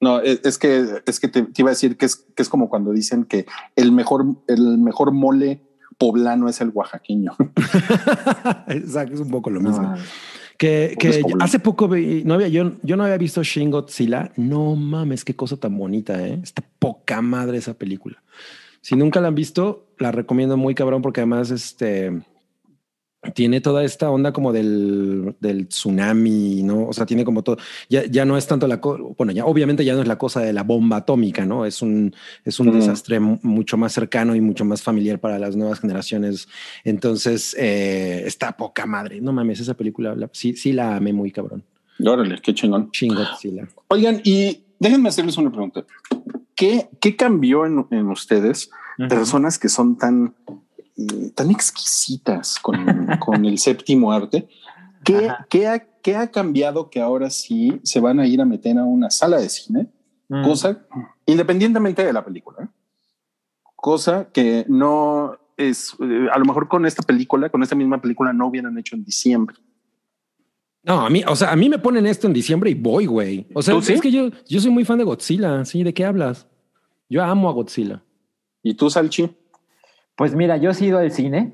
no, 0.00 0.20
es, 0.20 0.40
es 0.44 0.58
que, 0.58 0.84
es 1.06 1.20
que 1.20 1.28
te, 1.28 1.42
te 1.42 1.62
iba 1.62 1.70
a 1.70 1.72
decir 1.72 1.96
que 1.96 2.06
es, 2.06 2.16
que 2.16 2.42
es 2.42 2.48
como 2.48 2.68
cuando 2.68 2.92
dicen 2.92 3.24
que 3.24 3.46
el 3.76 3.92
mejor, 3.92 4.26
el 4.48 4.78
mejor 4.78 5.12
mole 5.12 5.62
poblano 5.98 6.48
es 6.48 6.60
el 6.60 6.70
oaxaqueño. 6.74 7.32
Exacto, 8.68 9.14
es 9.14 9.20
un 9.20 9.30
poco 9.30 9.50
lo 9.50 9.60
mismo. 9.60 9.82
No, 9.82 9.96
Que, 10.58 10.96
hace 11.40 11.58
poco 11.58 11.88
vi- 11.88 12.22
no 12.24 12.34
había, 12.34 12.48
yo, 12.48 12.72
yo 12.82 12.96
no 12.96 13.04
había 13.04 13.18
visto 13.18 13.42
Shin 13.42 13.70
Godzilla. 13.70 14.32
No 14.36 14.74
mames, 14.76 15.24
qué 15.24 15.34
cosa 15.36 15.56
tan 15.56 15.76
bonita, 15.76 16.26
¿eh? 16.26 16.38
Está 16.42 16.62
poca 16.78 17.20
madre 17.22 17.58
esa 17.58 17.74
película. 17.74 18.22
Si 18.80 18.94
nunca 18.96 19.20
la 19.20 19.28
han 19.28 19.34
visto, 19.34 19.86
la 19.98 20.12
recomiendo 20.12 20.56
muy 20.56 20.74
cabrón 20.74 21.02
porque 21.02 21.20
además 21.20 21.50
este 21.50 22.22
tiene 23.34 23.60
toda 23.60 23.84
esta 23.84 24.10
onda 24.10 24.32
como 24.32 24.52
del, 24.52 25.34
del 25.40 25.68
tsunami, 25.68 26.62
¿no? 26.62 26.86
O 26.88 26.92
sea, 26.92 27.06
tiene 27.06 27.24
como 27.24 27.42
todo, 27.42 27.56
ya, 27.88 28.04
ya 28.06 28.24
no 28.24 28.36
es 28.36 28.46
tanto 28.46 28.66
la 28.66 28.80
cosa, 28.80 29.02
bueno, 29.16 29.32
ya 29.32 29.44
obviamente 29.46 29.84
ya 29.84 29.94
no 29.94 30.02
es 30.02 30.08
la 30.08 30.18
cosa 30.18 30.40
de 30.40 30.52
la 30.52 30.62
bomba 30.62 30.96
atómica, 30.98 31.44
¿no? 31.46 31.64
Es 31.66 31.82
un, 31.82 32.14
es 32.44 32.60
un 32.60 32.72
desastre 32.72 33.20
mu- 33.20 33.38
mucho 33.42 33.76
más 33.76 33.92
cercano 33.92 34.34
y 34.34 34.40
mucho 34.40 34.64
más 34.64 34.82
familiar 34.82 35.18
para 35.20 35.38
las 35.38 35.56
nuevas 35.56 35.80
generaciones. 35.80 36.48
Entonces, 36.84 37.54
eh, 37.58 38.22
está 38.26 38.56
poca 38.56 38.86
madre. 38.86 39.20
No 39.20 39.32
mames, 39.32 39.60
esa 39.60 39.74
película, 39.74 40.14
la- 40.14 40.30
sí, 40.32 40.54
sí 40.56 40.72
la 40.72 40.96
amé 40.96 41.12
muy 41.12 41.30
cabrón. 41.32 41.62
Órale, 42.04 42.38
qué 42.42 42.52
chingón. 42.54 42.90
Shin 42.92 43.14
Godzilla. 43.14 43.66
Oigan, 43.88 44.20
y 44.24 44.60
déjenme 44.78 45.08
hacerles 45.08 45.36
una 45.38 45.50
pregunta. 45.50 45.84
¿Qué, 46.54 46.88
qué 47.00 47.16
cambió 47.16 47.66
en, 47.66 47.86
en 47.90 48.06
ustedes, 48.08 48.70
Ujú. 48.98 49.08
personas 49.08 49.58
que 49.58 49.68
son 49.68 49.96
tan 49.98 50.34
eh, 50.96 51.30
tan 51.34 51.50
exquisitas 51.50 52.58
con, 52.58 52.76
con 53.20 53.44
el 53.44 53.58
séptimo 53.58 54.12
arte. 54.12 54.48
¿Qué, 55.04 55.30
qué 55.48 55.68
ha, 55.68 55.78
qué 55.78 56.16
ha 56.16 56.30
cambiado 56.30 56.90
que 56.90 57.00
ahora 57.00 57.30
sí 57.30 57.80
se 57.84 58.00
van 58.00 58.18
a 58.18 58.26
ir 58.26 58.40
a 58.40 58.44
meter 58.44 58.76
a 58.78 58.84
una 58.84 59.10
sala 59.10 59.38
de 59.38 59.48
cine? 59.48 59.88
Mm. 60.28 60.44
Cosa, 60.44 60.84
independientemente 61.24 62.04
de 62.04 62.12
la 62.12 62.24
película, 62.24 62.64
¿eh? 62.64 62.68
cosa 63.76 64.28
que 64.32 64.64
no 64.68 65.38
es, 65.56 65.94
eh, 66.00 66.28
a 66.32 66.38
lo 66.38 66.44
mejor 66.44 66.68
con 66.68 66.86
esta 66.86 67.02
película, 67.02 67.48
con 67.48 67.62
esta 67.62 67.76
misma 67.76 68.00
película, 68.00 68.32
no 68.32 68.48
hubieran 68.48 68.76
hecho 68.78 68.96
en 68.96 69.04
diciembre. 69.04 69.56
No, 70.82 71.00
a 71.06 71.10
mí, 71.10 71.22
o 71.26 71.34
sea, 71.34 71.52
a 71.52 71.56
mí 71.56 71.68
me 71.68 71.78
ponen 71.78 72.06
esto 72.06 72.26
en 72.26 72.32
diciembre 72.32 72.70
y 72.70 72.74
voy, 72.74 73.06
güey. 73.06 73.46
O 73.54 73.62
sea, 73.62 73.74
¿Tú 73.74 73.82
sí? 73.82 73.94
es 73.94 74.00
que 74.00 74.10
yo, 74.10 74.30
yo 74.48 74.60
soy 74.60 74.70
muy 74.70 74.84
fan 74.84 74.98
de 74.98 75.04
Godzilla. 75.04 75.64
Sí, 75.64 75.82
¿de 75.82 75.92
qué 75.92 76.04
hablas? 76.04 76.46
Yo 77.08 77.24
amo 77.24 77.48
a 77.48 77.52
Godzilla. 77.52 78.02
¿Y 78.62 78.74
tú, 78.74 78.88
Salchi? 78.88 79.30
Pues 80.16 80.34
mira, 80.34 80.56
yo 80.56 80.70
he 80.70 80.84
ido 80.84 80.98
al 80.98 81.10
cine, 81.10 81.52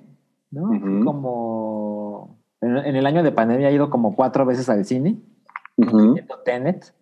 ¿no? 0.51 0.63
Ujú. 0.71 1.05
Como 1.05 2.39
en, 2.61 2.77
en 2.79 2.97
el 2.97 3.07
año 3.07 3.23
de 3.23 3.33
pandemia 3.33 3.69
he 3.71 3.75
ido 3.75 3.91
como 3.91 4.15
cuatro 4.15 4.47
veces 4.47 4.69
al 4.69 4.85
cine, 4.85 5.17
Ujú. 5.77 6.15
viendo 6.15 6.39
Tenet. 6.45 6.95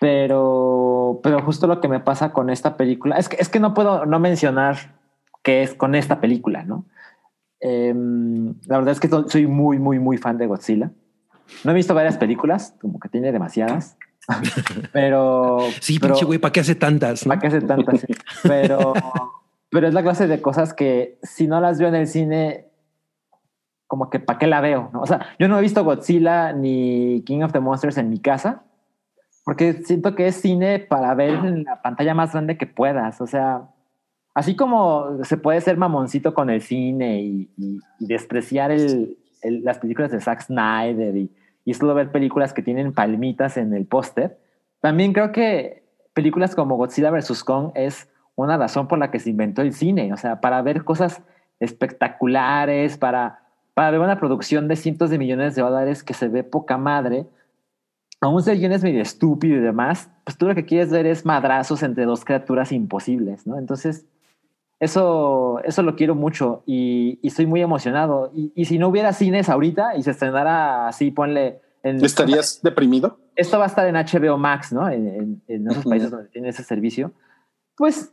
Pero, 0.00 1.20
pero 1.22 1.40
justo 1.42 1.66
lo 1.66 1.80
que 1.80 1.88
me 1.88 2.00
pasa 2.00 2.32
con 2.32 2.50
esta 2.50 2.76
película 2.76 3.16
es 3.16 3.28
que, 3.28 3.36
es 3.40 3.48
que 3.48 3.60
no 3.60 3.72
puedo 3.72 4.04
no 4.04 4.20
mencionar 4.20 4.94
qué 5.42 5.62
es 5.62 5.74
con 5.74 5.94
esta 5.94 6.20
película, 6.20 6.64
¿no? 6.64 6.84
Em, 7.60 8.54
la 8.66 8.76
verdad 8.76 8.92
es 8.92 9.00
que 9.00 9.08
so- 9.08 9.26
soy 9.28 9.46
muy, 9.46 9.78
muy, 9.78 9.98
muy 9.98 10.18
fan 10.18 10.36
de 10.36 10.46
Godzilla. 10.46 10.90
No 11.64 11.70
he 11.70 11.74
visto 11.74 11.94
varias 11.94 12.18
películas, 12.18 12.74
como 12.80 13.00
que 13.00 13.08
tiene 13.08 13.32
demasiadas. 13.32 13.96
pero. 14.92 15.60
Sí, 15.80 15.98
pero- 15.98 16.12
pinche 16.14 16.26
güey, 16.26 16.38
¿para 16.38 16.52
qué 16.52 16.60
hace 16.60 16.74
tantas? 16.74 17.24
¿Para 17.24 17.40
qué 17.40 17.46
hace 17.46 17.60
tantas? 17.62 18.04
Pero, 18.42 18.92
pero 19.76 19.88
es 19.88 19.92
la 19.92 20.02
clase 20.02 20.26
de 20.26 20.40
cosas 20.40 20.72
que 20.72 21.18
si 21.22 21.46
no 21.46 21.60
las 21.60 21.78
veo 21.78 21.88
en 21.88 21.96
el 21.96 22.06
cine, 22.06 22.64
como 23.86 24.08
que 24.08 24.18
¿para 24.20 24.38
qué 24.38 24.46
la 24.46 24.62
veo? 24.62 24.88
no? 24.94 25.02
O 25.02 25.06
sea, 25.06 25.26
yo 25.38 25.48
no 25.48 25.58
he 25.58 25.60
visto 25.60 25.84
Godzilla 25.84 26.54
ni 26.54 27.22
King 27.26 27.42
of 27.42 27.52
the 27.52 27.60
Monsters 27.60 27.98
en 27.98 28.08
mi 28.08 28.18
casa, 28.18 28.62
porque 29.44 29.74
siento 29.84 30.14
que 30.14 30.28
es 30.28 30.36
cine 30.36 30.78
para 30.78 31.14
ver 31.14 31.34
en 31.34 31.64
la 31.64 31.82
pantalla 31.82 32.14
más 32.14 32.32
grande 32.32 32.56
que 32.56 32.66
puedas. 32.66 33.20
O 33.20 33.26
sea, 33.26 33.68
así 34.34 34.56
como 34.56 35.22
se 35.24 35.36
puede 35.36 35.60
ser 35.60 35.76
mamoncito 35.76 36.32
con 36.32 36.48
el 36.48 36.62
cine 36.62 37.20
y, 37.20 37.50
y- 37.58 37.78
y 38.00 38.06
despreciar 38.06 38.70
el- 38.70 39.18
el- 39.42 39.62
las 39.62 39.78
películas 39.78 40.10
de 40.10 40.20
Zack 40.22 40.40
Snyder 40.40 41.14
y, 41.16 41.30
y 41.66 41.74
solo 41.74 41.94
ver 41.94 42.10
películas 42.10 42.54
que 42.54 42.62
tienen 42.62 42.94
palmitas 42.94 43.58
en 43.58 43.74
el 43.74 43.84
póster, 43.84 44.38
también 44.80 45.12
creo 45.12 45.32
que 45.32 45.84
películas 46.14 46.54
como 46.56 46.76
Godzilla 46.76 47.10
vs. 47.10 47.44
Kong 47.44 47.72
es 47.74 48.08
una 48.36 48.56
razón 48.56 48.86
por 48.88 48.98
la 48.98 49.10
que 49.10 49.18
se 49.18 49.30
inventó 49.30 49.62
el 49.62 49.72
cine, 49.72 50.12
o 50.12 50.16
sea, 50.16 50.40
para 50.40 50.62
ver 50.62 50.84
cosas 50.84 51.22
espectaculares, 51.60 52.96
para, 52.98 53.40
para 53.74 53.90
ver 53.90 54.00
una 54.00 54.18
producción 54.18 54.68
de 54.68 54.76
cientos 54.76 55.10
de 55.10 55.18
millones 55.18 55.54
de 55.54 55.62
dólares 55.62 56.02
que 56.02 56.14
se 56.14 56.28
ve 56.28 56.44
poca 56.44 56.76
madre, 56.78 57.26
aún 58.20 58.42
si 58.42 58.50
el 58.50 58.72
es 58.72 58.82
medio 58.82 59.02
estúpido 59.02 59.56
y 59.56 59.60
demás, 59.60 60.10
pues 60.24 60.36
tú 60.36 60.46
lo 60.46 60.54
que 60.54 60.64
quieres 60.64 60.90
ver 60.90 61.06
es 61.06 61.24
madrazos 61.24 61.82
entre 61.82 62.04
dos 62.04 62.24
criaturas 62.24 62.72
imposibles, 62.72 63.46
¿no? 63.46 63.58
Entonces, 63.58 64.06
eso, 64.80 65.60
eso 65.64 65.82
lo 65.82 65.96
quiero 65.96 66.14
mucho 66.14 66.62
y, 66.66 67.18
y 67.22 67.28
estoy 67.28 67.46
muy 67.46 67.62
emocionado. 67.62 68.30
Y, 68.34 68.52
y 68.54 68.66
si 68.66 68.78
no 68.78 68.88
hubiera 68.88 69.12
cines 69.12 69.48
ahorita 69.48 69.96
y 69.96 70.02
se 70.02 70.10
estrenara 70.10 70.88
así, 70.88 71.10
ponle... 71.10 71.60
En, 71.82 72.04
¿Estarías 72.04 72.60
deprimido? 72.62 73.18
esto 73.36 73.58
va 73.58 73.64
a 73.64 73.68
estar 73.68 73.86
en 73.86 73.94
HBO 73.94 74.36
Max, 74.38 74.72
¿no? 74.72 74.88
En, 74.88 75.06
en- 75.08 75.42
en 75.46 75.70
esos 75.70 75.84
países 75.84 76.10
donde 76.10 76.28
tiene 76.30 76.48
ese 76.48 76.62
servicio. 76.64 77.12
Pues 77.76 78.12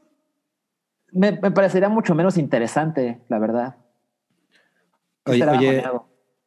me, 1.14 1.32
me 1.32 1.52
parecería 1.52 1.90
mucho 1.90 2.16
menos 2.16 2.38
interesante, 2.38 3.22
la 3.30 3.40
verdad. 3.40 3.76
Oye, 5.26 5.46
oye, 5.46 5.84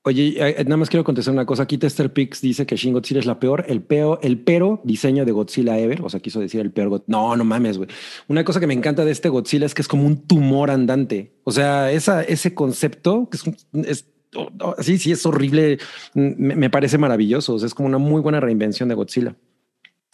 oye, 0.02 0.34
eh, 0.38 0.64
nada 0.64 0.76
más 0.76 0.90
quiero 0.90 1.04
contestar 1.04 1.32
una 1.32 1.46
cosa. 1.46 1.62
Aquí 1.62 1.78
Tester 1.78 2.12
Pix 2.12 2.40
dice 2.42 2.66
que 2.66 2.76
Shin 2.76 2.92
Godzilla 2.92 3.20
es 3.20 3.26
la 3.26 3.38
peor, 3.38 3.64
el 3.68 3.82
peo, 3.82 4.20
el 4.22 4.38
pero 4.38 4.80
diseño 4.84 5.24
de 5.24 5.32
Godzilla 5.32 5.78
ever. 5.78 6.02
O 6.02 6.10
sea, 6.10 6.20
quiso 6.20 6.40
decir 6.40 6.60
el 6.60 6.72
peor. 6.72 7.04
No, 7.06 7.36
no 7.36 7.44
mames, 7.44 7.78
güey. 7.78 7.88
Una 8.28 8.44
cosa 8.44 8.60
que 8.60 8.66
me 8.66 8.74
encanta 8.74 9.04
de 9.04 9.12
este 9.12 9.28
Godzilla 9.28 9.66
es 9.66 9.74
que 9.74 9.82
es 9.82 9.88
como 9.88 10.04
un 10.04 10.26
tumor 10.26 10.70
andante. 10.70 11.32
O 11.44 11.52
sea, 11.52 11.90
esa, 11.90 12.22
ese 12.22 12.54
concepto 12.54 13.28
que 13.30 13.38
es, 13.38 13.88
es 13.88 14.10
oh, 14.34 14.50
oh, 14.60 14.74
sí, 14.80 14.98
sí, 14.98 15.12
es 15.12 15.24
horrible. 15.24 15.78
Me, 16.14 16.54
me 16.54 16.70
parece 16.70 16.98
maravilloso. 16.98 17.54
O 17.54 17.58
sea, 17.58 17.66
es 17.66 17.74
como 17.74 17.88
una 17.88 17.98
muy 17.98 18.20
buena 18.20 18.40
reinvención 18.40 18.90
de 18.90 18.94
Godzilla. 18.94 19.36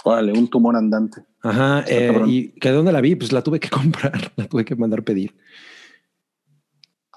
Órale, 0.04 0.32
un 0.32 0.48
tumor 0.48 0.74
andante. 0.76 1.22
Ajá. 1.42 1.84
Eh, 1.88 2.12
y 2.26 2.48
que 2.60 2.70
de 2.70 2.74
dónde 2.74 2.92
la 2.92 3.00
vi, 3.00 3.14
pues 3.14 3.32
la 3.32 3.42
tuve 3.42 3.60
que 3.60 3.68
comprar, 3.70 4.32
la 4.36 4.46
tuve 4.46 4.64
que 4.64 4.74
mandar 4.76 5.02
pedir. 5.04 5.34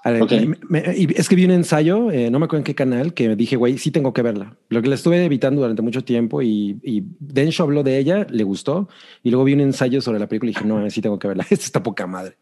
Ver, 0.04 0.46
me- 0.46 0.58
me- 0.68 0.84
es 1.16 1.28
que 1.28 1.34
vi 1.34 1.44
un 1.46 1.50
ensayo, 1.50 2.12
eh, 2.12 2.30
no 2.30 2.38
me 2.38 2.44
acuerdo 2.44 2.58
en 2.60 2.64
qué 2.64 2.76
canal, 2.76 3.12
que 3.12 3.34
dije, 3.34 3.56
güey, 3.56 3.76
sí 3.76 3.90
tengo 3.90 4.12
que 4.12 4.22
verla. 4.22 4.56
Lo 4.68 4.80
que 4.80 4.88
la 4.88 4.94
estuve 4.94 5.24
evitando 5.24 5.62
durante 5.62 5.82
mucho 5.82 6.04
tiempo 6.04 6.42
y, 6.42 6.78
y 6.84 7.02
Densho 7.18 7.64
habló 7.64 7.82
de 7.82 7.98
ella, 7.98 8.24
le 8.30 8.44
gustó. 8.44 8.88
Y 9.24 9.30
luego 9.30 9.42
vi 9.42 9.54
un 9.54 9.60
ensayo 9.62 10.00
sobre 10.00 10.20
la 10.20 10.28
película 10.28 10.50
y 10.50 10.54
dije, 10.54 10.64
no, 10.64 10.88
sí 10.90 11.00
tengo 11.00 11.18
que 11.18 11.26
verla. 11.26 11.42
Esta 11.50 11.64
está 11.64 11.82
poca 11.82 12.06
madre. 12.06 12.36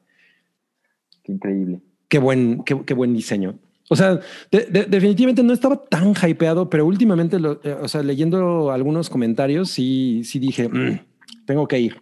Qué 1.23 1.33
increíble. 1.33 1.81
Qué 2.09 2.19
buen, 2.19 2.65
qué, 2.65 2.83
qué 2.85 2.93
buen 2.93 3.15
diseño. 3.15 3.59
O 3.91 3.97
sea, 3.97 4.19
de- 4.51 4.67
de- 4.71 4.85
definitivamente 4.87 5.43
no 5.43 5.53
estaba 5.53 5.77
tan 5.77 6.15
hypeado, 6.15 6.71
pero 6.71 6.87
últimamente, 6.87 7.39
lo- 7.39 7.61
eh, 7.63 7.77
o 7.83 7.87
sea, 7.89 8.03
leyendo 8.03 8.71
algunos 8.71 9.11
comentarios, 9.11 9.71
sí, 9.71 10.23
sí 10.25 10.39
dije, 10.39 10.69
"Mm, 10.69 11.01
tengo 11.47 11.69
que 11.69 11.81
ir. 11.81 12.01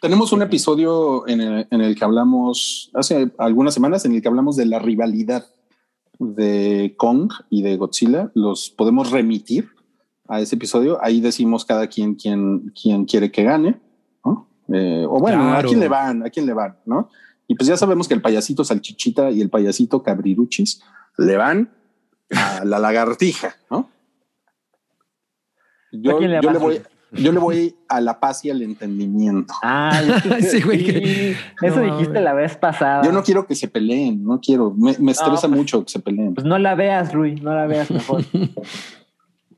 Tenemos 0.00 0.32
un 0.32 0.42
episodio 0.42 1.26
en 1.26 1.40
el, 1.40 1.66
en 1.70 1.80
el 1.80 1.94
que 1.96 2.04
hablamos 2.04 2.90
hace 2.92 3.30
algunas 3.38 3.72
semanas 3.72 4.04
en 4.04 4.14
el 4.14 4.20
que 4.22 4.28
hablamos 4.28 4.54
de 4.56 4.66
la 4.66 4.78
rivalidad 4.78 5.46
de 6.18 6.94
Kong 6.98 7.32
y 7.48 7.62
de 7.62 7.76
Godzilla. 7.78 8.30
Los 8.34 8.68
podemos 8.68 9.10
remitir 9.10 9.68
a 10.28 10.40
ese 10.40 10.56
episodio. 10.56 10.98
Ahí 11.02 11.20
decimos 11.20 11.64
cada 11.64 11.86
quien 11.86 12.14
quien 12.16 12.70
quiere 13.06 13.30
que 13.32 13.44
gane. 13.44 13.80
¿no? 14.24 14.46
Eh, 14.72 15.06
o 15.08 15.18
bueno, 15.18 15.38
Claro. 15.42 15.66
a 15.68 15.70
quién 15.70 15.80
le 15.80 15.88
van, 15.88 16.22
a 16.26 16.30
quién 16.30 16.46
le 16.46 16.52
van, 16.52 16.76
¿no? 16.86 17.08
Y 17.46 17.54
pues 17.54 17.68
ya 17.68 17.76
sabemos 17.76 18.08
que 18.08 18.14
el 18.14 18.22
payasito 18.22 18.64
salchichita 18.64 19.30
y 19.30 19.40
el 19.40 19.50
payasito 19.50 20.02
cabriruchis 20.02 20.82
le 21.18 21.36
van 21.36 21.70
a 22.34 22.64
la 22.64 22.78
lagartija, 22.78 23.56
¿no? 23.70 23.90
Yo, 25.92 26.16
¿A 26.16 26.18
quién 26.18 26.30
le 26.32 26.40
yo 26.40 26.50
le 26.50 26.58
voy, 26.58 26.82
yo 27.12 27.32
le 27.32 27.38
voy 27.38 27.76
a 27.88 28.00
la 28.00 28.18
paz 28.18 28.44
y 28.44 28.50
al 28.50 28.62
entendimiento. 28.62 29.54
Ay, 29.62 30.08
Sí, 30.50 30.62
güey, 30.62 30.84
que- 30.84 30.92
sí, 30.92 31.36
eso 31.62 31.80
no, 31.84 31.96
dijiste 31.96 32.20
la 32.20 32.34
vez 32.34 32.56
pasada. 32.56 33.04
Yo 33.04 33.12
no 33.12 33.22
quiero 33.22 33.46
que 33.46 33.54
se 33.54 33.68
peleen, 33.68 34.24
no 34.24 34.40
quiero. 34.40 34.72
Me, 34.72 34.96
me 34.98 35.12
estresa 35.12 35.42
pues- 35.48 35.50
mucho 35.50 35.84
que 35.84 35.92
se 35.92 36.00
peleen. 36.00 36.34
Pues 36.34 36.46
no 36.46 36.58
la 36.58 36.74
veas, 36.74 37.12
Rui, 37.12 37.36
no 37.36 37.54
la 37.54 37.66
veas 37.66 37.90
mejor. 37.90 38.24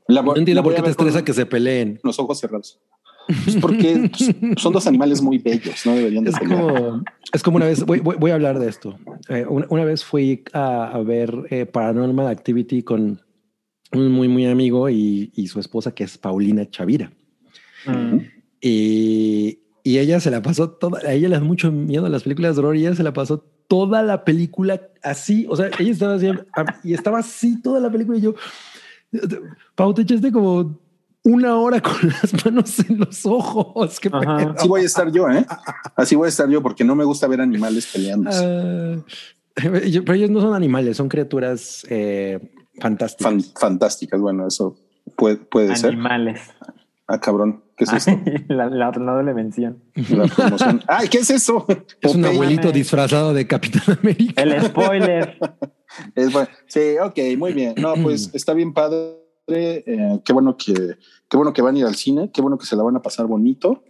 La 0.09 0.21
No 0.21 0.37
entiendo 0.37 0.63
por 0.63 0.73
qué 0.73 0.81
te 0.81 0.89
estresa 0.91 1.25
que 1.25 1.33
se 1.33 1.45
peleen. 1.45 1.99
Los 2.01 2.17
ojos 2.17 2.39
cerrados. 2.39 2.79
Pues 3.43 3.57
porque 3.57 4.09
pues, 4.17 4.61
son 4.61 4.73
dos 4.73 4.87
animales 4.87 5.21
muy 5.21 5.37
bellos, 5.37 5.85
no 5.85 5.93
deberían 5.95 6.23
de 6.23 6.29
Es 6.31 6.39
pelear. 6.39 6.59
como, 6.61 7.03
es 7.33 7.43
como 7.43 7.57
una 7.57 7.65
vez, 7.65 7.85
voy, 7.85 7.99
voy- 7.99 8.15
voy 8.17 8.31
a 8.31 8.35
hablar 8.35 8.59
de 8.59 8.69
esto. 8.69 8.97
Eh, 9.29 9.45
una, 9.47 9.65
una 9.69 9.83
vez 9.85 10.03
fui 10.05 10.43
a, 10.53 10.85
a 10.91 10.99
ver 11.03 11.33
eh, 11.49 11.65
Paranormal 11.65 12.27
Activity 12.27 12.83
con 12.83 13.21
un 13.93 14.11
muy, 14.11 14.27
muy 14.27 14.45
amigo 14.45 14.89
y, 14.89 15.31
y 15.35 15.47
su 15.47 15.59
esposa, 15.59 15.93
que 15.93 16.03
es 16.05 16.17
Paulina 16.17 16.69
Chavira. 16.69 17.11
Mm. 17.85 18.17
Y, 18.61 19.59
y 19.83 19.97
ella 19.99 20.19
se 20.19 20.31
la 20.31 20.41
pasó 20.41 20.69
toda, 20.71 20.99
a 21.07 21.13
ella 21.13 21.29
le 21.29 21.35
da 21.35 21.41
mucho 21.43 21.71
miedo 21.71 22.05
a 22.05 22.09
las 22.09 22.23
películas 22.23 22.55
de 22.55 22.59
horror 22.61 22.75
y 22.75 22.81
ella 22.85 22.95
se 22.95 23.03
la 23.03 23.13
pasó 23.13 23.39
toda 23.67 24.03
la 24.03 24.23
película 24.25 24.81
así. 25.03 25.45
O 25.49 25.55
sea, 25.55 25.69
ella 25.79 25.91
estaba 25.91 26.15
así 26.15 26.27
y 26.83 26.93
estaba 26.93 27.19
así 27.19 27.61
toda 27.61 27.79
la 27.79 27.91
película 27.91 28.17
y 28.17 28.21
yo, 28.21 28.35
Pau, 29.75 29.93
te 29.93 30.01
echaste 30.01 30.31
como 30.31 30.79
una 31.27 31.55
hora 31.57 31.81
con 31.81 31.93
las 32.21 32.45
manos 32.45 32.79
en 32.89 32.99
los 32.99 33.25
ojos. 33.25 33.99
Qué. 33.99 34.09
Así 34.13 34.67
voy 34.67 34.81
a 34.81 34.85
estar 34.85 35.11
yo, 35.11 35.29
¿eh? 35.29 35.45
Así 35.95 36.15
voy 36.15 36.27
a 36.27 36.29
estar 36.29 36.49
yo 36.49 36.61
porque 36.61 36.83
no 36.83 36.95
me 36.95 37.03
gusta 37.03 37.27
ver 37.27 37.41
animales 37.41 37.87
peleándose. 37.91 38.43
Ah, 38.43 38.95
yo- 39.87 40.03
pero 40.05 40.13
ellos 40.13 40.29
no 40.29 40.41
son 40.41 40.53
animales, 40.55 40.97
son 40.97 41.09
criaturas 41.09 41.85
eh, 41.89 42.39
fantásticas. 42.79 43.31
Fan- 43.31 43.43
fantásticas. 43.59 44.19
Bueno, 44.21 44.47
eso 44.47 44.77
puede, 45.15 45.37
puede 45.37 45.75
ser. 45.75 45.91
Animales. 45.93 46.41
Ah, 47.07 47.19
cabrón. 47.19 47.63
¿Qué 47.75 47.83
es 47.83 47.93
esto? 47.93 48.11
la, 48.49 48.69
la 48.69 48.89
otra 48.89 49.03
no 49.03 49.13
doble 49.15 49.33
mención. 49.33 49.83
La 49.95 50.25
promoción. 50.25 50.81
Ay, 50.87 51.07
¿qué 51.09 51.19
es 51.19 51.29
eso? 51.29 51.65
es 52.01 52.15
un 52.15 52.25
abuelito 52.25 52.71
disfrazado 52.71 53.33
de 53.33 53.45
Capitán 53.47 53.97
América. 54.01 54.41
El 54.41 54.61
spoiler. 54.63 55.37
Es 56.15 56.31
bueno. 56.33 56.49
Sí, 56.67 56.95
ok, 57.03 57.17
muy 57.37 57.53
bien. 57.53 57.75
No, 57.77 57.93
pues 58.01 58.31
está 58.33 58.53
bien 58.53 58.73
padre. 58.73 59.17
Eh, 59.49 60.19
qué 60.25 60.33
bueno 60.33 60.57
que, 60.57 60.73
qué 61.29 61.37
bueno 61.37 61.53
que 61.53 61.61
van 61.61 61.75
a 61.75 61.79
ir 61.79 61.85
al 61.85 61.95
cine. 61.95 62.29
Qué 62.33 62.41
bueno 62.41 62.57
que 62.57 62.65
se 62.65 62.75
la 62.75 62.83
van 62.83 62.95
a 62.95 63.01
pasar 63.01 63.25
bonito. 63.27 63.83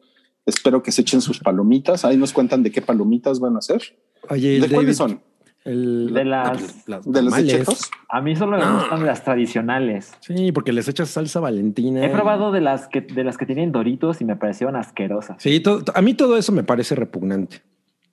Espero 0.46 0.82
que 0.82 0.92
se 0.92 1.02
echen 1.02 1.22
sus 1.22 1.40
palomitas. 1.40 2.06
Ahí 2.06 2.18
nos 2.18 2.32
cuentan 2.34 2.64
de 2.64 2.72
qué 2.72 2.82
palomitas 2.82 3.40
van 3.40 3.56
a 3.56 3.60
hacer. 3.60 3.82
Oye, 4.30 4.60
¿De 4.60 4.70
cuáles 4.70 4.98
son? 4.98 5.22
el- 5.66 6.14
De 6.14 6.24
las- 6.24 6.88
las 6.88 7.04
¿De 7.12 7.22
los 7.22 7.36
chetos? 7.46 7.92
A 8.10 8.22
mí 8.22 8.36
solo 8.38 8.58
me 8.58 8.64
No. 8.64 8.80
gustan 8.80 9.06
las 9.06 9.26
tradicionales. 9.26 10.14
Sí, 10.22 10.54
porque 10.54 10.72
les 10.72 10.88
echas 10.88 11.10
salsa 11.10 11.42
valentina. 11.42 12.06
He 12.06 12.10
probado 12.10 12.54
de 12.54 12.62
las 12.62 12.88
que 12.88 13.02
de 13.02 13.24
las 13.26 13.38
que 13.38 13.46
tienen 13.46 13.74
doritos 13.74 14.22
y 14.22 14.26
me 14.26 14.38
parecieron 14.38 14.78
asquerosas. 14.78 15.36
Sí, 15.42 15.62
a 15.94 16.02
mí 16.02 16.14
todo 16.14 16.38
eso 16.38 16.54
me 16.54 16.64
parece 16.64 16.96
repugnante. 16.96 17.62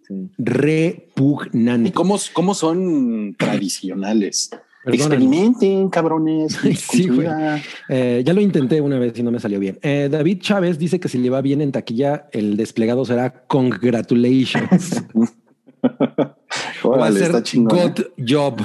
Sí. 0.02 0.30
Repugnante. 0.36 1.88
¿Y 1.88 1.92
cómo, 1.92 2.18
cómo 2.32 2.54
son 2.54 3.36
tradicionales? 3.38 4.50
Experimenten, 4.86 5.88
cabrones. 5.88 6.58
Sí, 6.76 7.08
güey. 7.08 7.28
Eh, 7.88 8.22
ya 8.24 8.32
lo 8.32 8.40
intenté 8.40 8.80
una 8.80 8.98
vez 8.98 9.18
y 9.18 9.22
no 9.22 9.30
me 9.30 9.40
salió 9.40 9.58
bien. 9.58 9.78
Eh, 9.82 10.08
David 10.10 10.40
Chávez 10.40 10.78
dice 10.78 11.00
que 11.00 11.08
si 11.08 11.18
le 11.18 11.30
va 11.30 11.40
bien 11.40 11.60
en 11.60 11.72
taquilla, 11.72 12.28
el 12.32 12.56
desplegado 12.56 13.04
será 13.04 13.44
congratulations. 13.46 15.04
va 15.84 16.36
a 16.82 16.88
Órale, 16.88 17.20
ser 17.20 17.42
chingón. 17.42 17.78
¿eh? 17.78 17.82
good 17.82 18.04
job. 18.28 18.60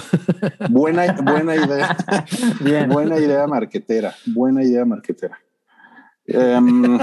Buena, 0.70 1.14
buena 1.22 1.56
idea. 1.56 1.98
Bien. 2.64 2.90
Buena 2.90 3.18
idea 3.20 3.48
marquetera. 3.48 4.14
Buena 4.26 4.64
idea 4.64 4.86
marquetera. 4.86 5.38
Em, 6.26 7.00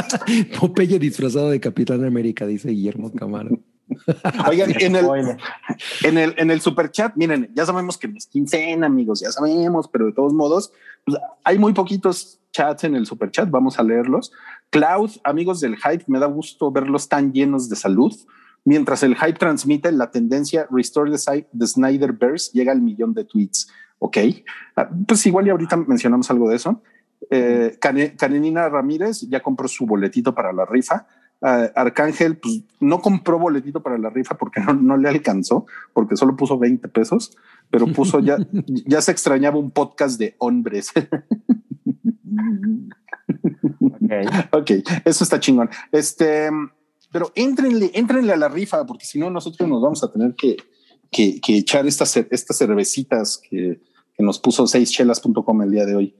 Popeye 0.58 0.98
disfrazado 0.98 1.50
de 1.50 1.58
Capitán 1.58 2.04
América, 2.04 2.46
dice 2.46 2.70
Guillermo 2.70 3.12
Camaro. 3.12 3.58
oigan, 4.48 4.72
en 4.80 4.96
el, 4.96 5.04
Spoiler. 5.04 5.36
en 6.04 6.18
el, 6.18 6.34
en 6.36 6.50
el 6.50 6.60
super 6.60 6.90
chat, 6.90 7.14
miren, 7.16 7.50
ya 7.54 7.66
sabemos 7.66 7.98
que 7.98 8.06
es 8.14 8.26
quincena, 8.26 8.86
amigos, 8.86 9.20
ya 9.20 9.30
sabemos, 9.32 9.88
pero 9.88 10.06
de 10.06 10.12
todos 10.12 10.32
modos, 10.32 10.72
pues, 11.04 11.18
hay 11.44 11.58
muy 11.58 11.72
poquitos 11.72 12.40
chats 12.52 12.84
en 12.84 12.96
el 12.96 13.06
super 13.06 13.30
chat. 13.30 13.50
Vamos 13.50 13.78
a 13.78 13.82
leerlos. 13.82 14.32
Cloud, 14.70 15.10
amigos 15.24 15.60
del 15.60 15.76
hype, 15.76 16.04
me 16.06 16.18
da 16.18 16.26
gusto 16.26 16.70
verlos 16.70 17.08
tan 17.08 17.32
llenos 17.32 17.68
de 17.68 17.76
salud. 17.76 18.14
Mientras 18.64 19.02
el 19.02 19.14
hype 19.14 19.38
transmite 19.38 19.92
la 19.92 20.10
tendencia 20.10 20.66
Restore 20.70 21.10
the, 21.10 21.46
the 21.56 21.66
Snyderverse 21.66 22.50
llega 22.52 22.72
al 22.72 22.82
millón 22.82 23.14
de 23.14 23.24
tweets. 23.24 23.68
Ok, 23.98 24.18
Ah, 24.76 24.90
pues 25.06 25.24
igual 25.26 25.46
y 25.46 25.50
ahorita 25.50 25.76
mencionamos 25.76 26.30
algo 26.30 26.50
de 26.50 26.56
eso. 26.56 26.82
Eh, 27.30 27.78
Ramírez 27.80 29.22
ya 29.22 29.42
compró 29.42 29.68
su 29.68 29.86
boletito 29.86 30.34
para 30.34 30.52
la 30.52 30.66
rifa. 30.66 31.06
Arcángel 31.40 32.38
pues, 32.38 32.62
no 32.80 33.00
compró 33.00 33.38
boletito 33.38 33.82
para 33.82 33.98
la 33.98 34.10
rifa 34.10 34.36
porque 34.36 34.60
no, 34.60 34.74
no 34.74 34.96
le 34.96 35.08
alcanzó, 35.08 35.66
porque 35.92 36.16
solo 36.16 36.36
puso 36.36 36.58
20 36.58 36.88
pesos, 36.88 37.36
pero 37.70 37.86
puso 37.86 38.20
ya, 38.20 38.38
ya 38.86 39.00
se 39.02 39.12
extrañaba 39.12 39.58
un 39.58 39.70
podcast 39.70 40.18
de 40.18 40.34
hombres. 40.38 40.92
Ok. 43.80 44.12
ok, 44.52 44.70
eso 45.04 45.24
está 45.24 45.40
chingón. 45.40 45.68
Este, 45.92 46.48
pero 47.12 47.32
éntrenle, 47.34 47.90
éntrenle 47.94 48.32
a 48.32 48.36
la 48.36 48.48
rifa, 48.48 48.86
porque 48.86 49.04
si 49.04 49.18
no, 49.18 49.30
nosotros 49.30 49.68
nos 49.68 49.82
vamos 49.82 50.02
a 50.04 50.10
tener 50.12 50.34
que, 50.34 50.56
que, 51.10 51.40
que 51.40 51.58
echar 51.58 51.86
estas, 51.86 52.16
estas 52.16 52.56
cervecitas 52.56 53.38
que, 53.38 53.80
que 54.14 54.22
nos 54.22 54.38
puso 54.38 54.66
seischelas.com 54.66 55.62
el 55.62 55.70
día 55.70 55.84
de 55.86 55.96
hoy 55.96 56.14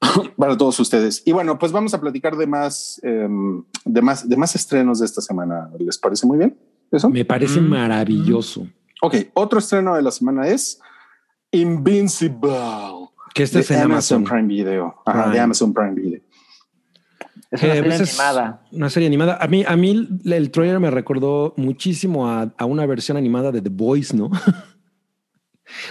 para 0.36 0.56
todos 0.56 0.78
ustedes. 0.80 1.22
Y 1.26 1.32
bueno, 1.32 1.58
pues 1.58 1.72
vamos 1.72 1.94
a 1.94 2.00
platicar 2.00 2.36
de 2.36 2.46
más, 2.46 3.00
em, 3.02 3.64
de 3.84 4.02
más, 4.02 4.28
de 4.28 4.36
más 4.36 4.54
estrenos 4.54 5.00
de 5.00 5.06
esta 5.06 5.20
semana. 5.20 5.70
¿Les 5.78 5.98
parece 5.98 6.26
muy 6.26 6.38
bien? 6.38 6.58
Eso. 6.90 7.10
Me 7.10 7.24
parece 7.24 7.60
Mm. 7.60 7.68
maravilloso. 7.68 8.66
Ok, 9.02 9.14
otro 9.34 9.58
estreno 9.58 9.94
de 9.96 10.02
la 10.02 10.10
semana 10.10 10.46
es 10.48 10.80
Invincible. 11.52 12.48
Que 13.34 13.42
este 13.42 13.58
de 13.58 13.64
es 13.64 13.70
en 13.70 13.82
Amazon. 13.82 14.24
Prime 14.24 14.46
Video. 14.48 14.94
Ajá, 15.04 15.30
de. 15.30 15.38
Amazon 15.40 15.72
Prime 15.74 15.94
Video. 15.94 16.20
Es 17.50 17.62
una 17.62 17.72
Eh, 17.72 17.76
serie 17.76 17.82
pues 17.82 18.00
es 18.00 18.18
animada. 18.20 18.62
Una 18.72 18.90
serie 18.90 19.06
animada. 19.06 19.38
A 19.40 19.46
mí, 19.46 19.64
a 19.66 19.76
mí 19.76 19.90
el, 19.90 20.32
el 20.32 20.50
trailer 20.50 20.80
me 20.80 20.90
recordó 20.90 21.54
muchísimo 21.56 22.28
a, 22.28 22.52
a 22.56 22.64
una 22.64 22.86
versión 22.86 23.16
animada 23.16 23.52
de 23.52 23.60
The 23.62 23.68
Boys, 23.70 24.14
¿no? 24.14 24.30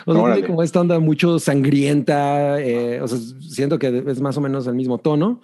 o 0.05 0.13
sea, 0.13 0.34
tiene 0.34 0.47
como 0.47 0.63
esta 0.63 0.82
onda 0.82 0.99
mucho 0.99 1.39
sangrienta. 1.39 2.61
eh, 2.61 3.01
o 3.01 3.07
sea, 3.07 3.17
siento 3.41 3.78
que 3.80 4.03
es 4.07 4.21
más 4.21 4.38
o 4.38 4.41
menos 4.41 4.67
el 4.67 4.76
mismo 4.76 4.97
tono. 4.97 5.41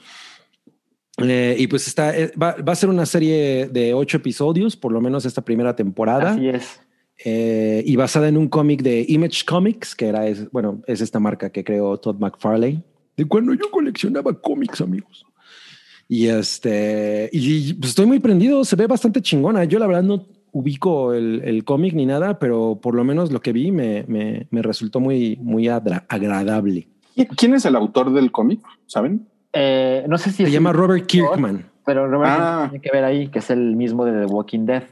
Eh, 1.18 1.56
y 1.60 1.68
pues 1.68 1.88
está, 1.88 2.18
eh, 2.18 2.32
va, 2.42 2.56
va 2.56 2.74
a 2.74 2.76
ser 2.76 2.90
una 2.90 3.06
serie 3.06 3.68
de 3.68 3.94
ocho 3.94 4.18
episodios, 4.18 4.76
por 4.76 4.92
lo 4.92 5.02
menos 5.02 5.26
esta 5.26 5.42
primera 5.44 5.76
temporada. 5.76 6.32
Así 6.32 6.48
es. 6.48 6.82
eh, 7.24 7.84
y 7.86 7.96
basada 7.96 8.28
en 8.28 8.38
un 8.38 8.48
cómic 8.48 8.82
de 8.82 9.06
Image 9.08 9.46
Comics, 9.46 9.94
que 9.94 10.08
era, 10.08 10.28
es, 10.28 10.50
bueno, 10.52 10.82
es 10.88 11.02
esta 11.02 11.20
marca 11.20 11.50
que 11.52 11.64
creó 11.64 11.98
Todd 11.98 12.18
McFarlane. 12.18 12.84
De 13.16 13.26
cuando 13.26 13.54
yo 13.54 13.70
coleccionaba 13.70 14.34
cómics, 14.34 14.82
amigos. 14.82 15.26
Y 16.08 16.28
este, 16.28 17.30
y 17.32 17.74
pues 17.76 17.90
estoy 17.92 18.06
muy 18.06 18.20
prendido, 18.20 18.66
se 18.66 18.76
ve 18.76 18.88
bastante 18.88 19.22
chingona. 19.22 19.64
Yo 19.66 19.80
la 19.80 19.88
verdad 19.88 20.04
no 20.04 20.28
ubico 20.52 21.14
el, 21.14 21.42
el 21.44 21.64
cómic 21.64 21.94
ni 21.94 22.06
nada, 22.06 22.40
pero 22.40 22.80
por 22.82 22.96
lo 22.96 23.04
menos 23.04 23.32
lo 23.32 23.42
que 23.42 23.54
vi 23.54 23.72
me, 23.72 24.04
me, 24.08 24.48
me 24.52 24.62
resultó 24.62 25.00
muy, 25.00 25.38
muy 25.42 25.68
agradable. 25.68 26.88
¿Qui- 27.16 27.28
¿Quién 27.38 27.54
es 27.54 27.66
el 27.66 27.76
autor 27.76 28.12
del 28.14 28.32
cómic? 28.32 28.60
¿Saben? 28.88 29.28
Eh, 29.54 30.06
no 30.08 30.18
sé 30.18 30.30
si 30.32 30.38
Se 30.38 30.44
es 30.44 30.52
llama 30.52 30.72
el- 30.72 30.78
Robert 30.78 31.06
Kirkman. 31.06 31.66
pero 31.86 32.08
Robert 32.08 32.32
Ah. 32.34 32.68
tiene 32.70 32.82
que 32.82 32.92
ver 32.92 33.04
ahí, 33.04 33.28
que 33.30 33.40
es 33.40 33.50
el 33.50 33.76
mismo 33.76 34.06
de 34.06 34.26
The 34.26 34.34
Walking 34.34 34.66
Dead. 34.66 34.84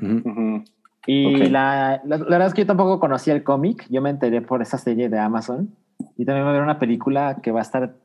Ujú. 0.00 0.28
Ujú. 0.28 0.64
Y 1.06 1.34
Ok. 1.44 1.50
la, 1.50 2.00
la, 2.04 2.18
la 2.18 2.24
verdad 2.24 2.48
es 2.48 2.54
que 2.54 2.62
yo 2.62 2.66
tampoco 2.66 3.00
conocía 3.00 3.32
el 3.34 3.42
cómic. 3.42 3.86
Yo 3.90 4.02
me 4.02 4.10
enteré 4.10 4.42
por 4.42 4.60
esa 4.62 4.76
serie 4.78 5.08
de 5.08 5.18
Amazon. 5.18 5.74
Y 6.16 6.24
también 6.24 6.44
va 6.44 6.48
a 6.48 6.50
haber 6.52 6.62
una 6.62 6.78
película 6.78 7.38
que 7.42 7.50
va 7.50 7.60
a 7.60 7.62
estar 7.62 7.96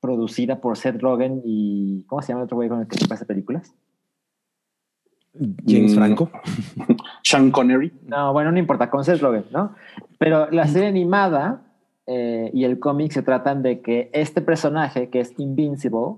producida 0.00 0.60
por 0.60 0.76
Seth 0.76 1.00
Rogen 1.00 1.40
y. 1.44 2.04
¿Cómo 2.06 2.20
se 2.22 2.28
llama 2.28 2.40
el 2.42 2.44
otro 2.44 2.56
güey 2.56 2.68
con 2.68 2.80
el 2.80 2.86
que 2.88 2.98
se 2.98 3.12
hace 3.12 3.24
películas? 3.26 3.74
James 5.66 5.92
Mm. 5.92 5.94
Franco. 5.96 6.30
Sean 7.22 7.50
Connery. 7.50 7.92
No, 8.06 8.32
bueno, 8.32 8.50
no 8.52 8.58
importa, 8.58 8.90
con 8.90 9.04
Seth 9.04 9.20
Rogen, 9.20 9.44
¿no? 9.52 9.74
Pero 10.18 10.50
la 10.50 10.66
serie 10.66 10.88
animada 10.88 11.62
eh, 12.06 12.50
y 12.52 12.64
el 12.64 12.78
cómic 12.80 13.12
se 13.12 13.22
tratan 13.22 13.62
de 13.62 13.80
que 13.80 14.10
este 14.12 14.40
personaje, 14.40 15.08
que 15.10 15.20
es 15.20 15.32
Invincible, 15.38 16.16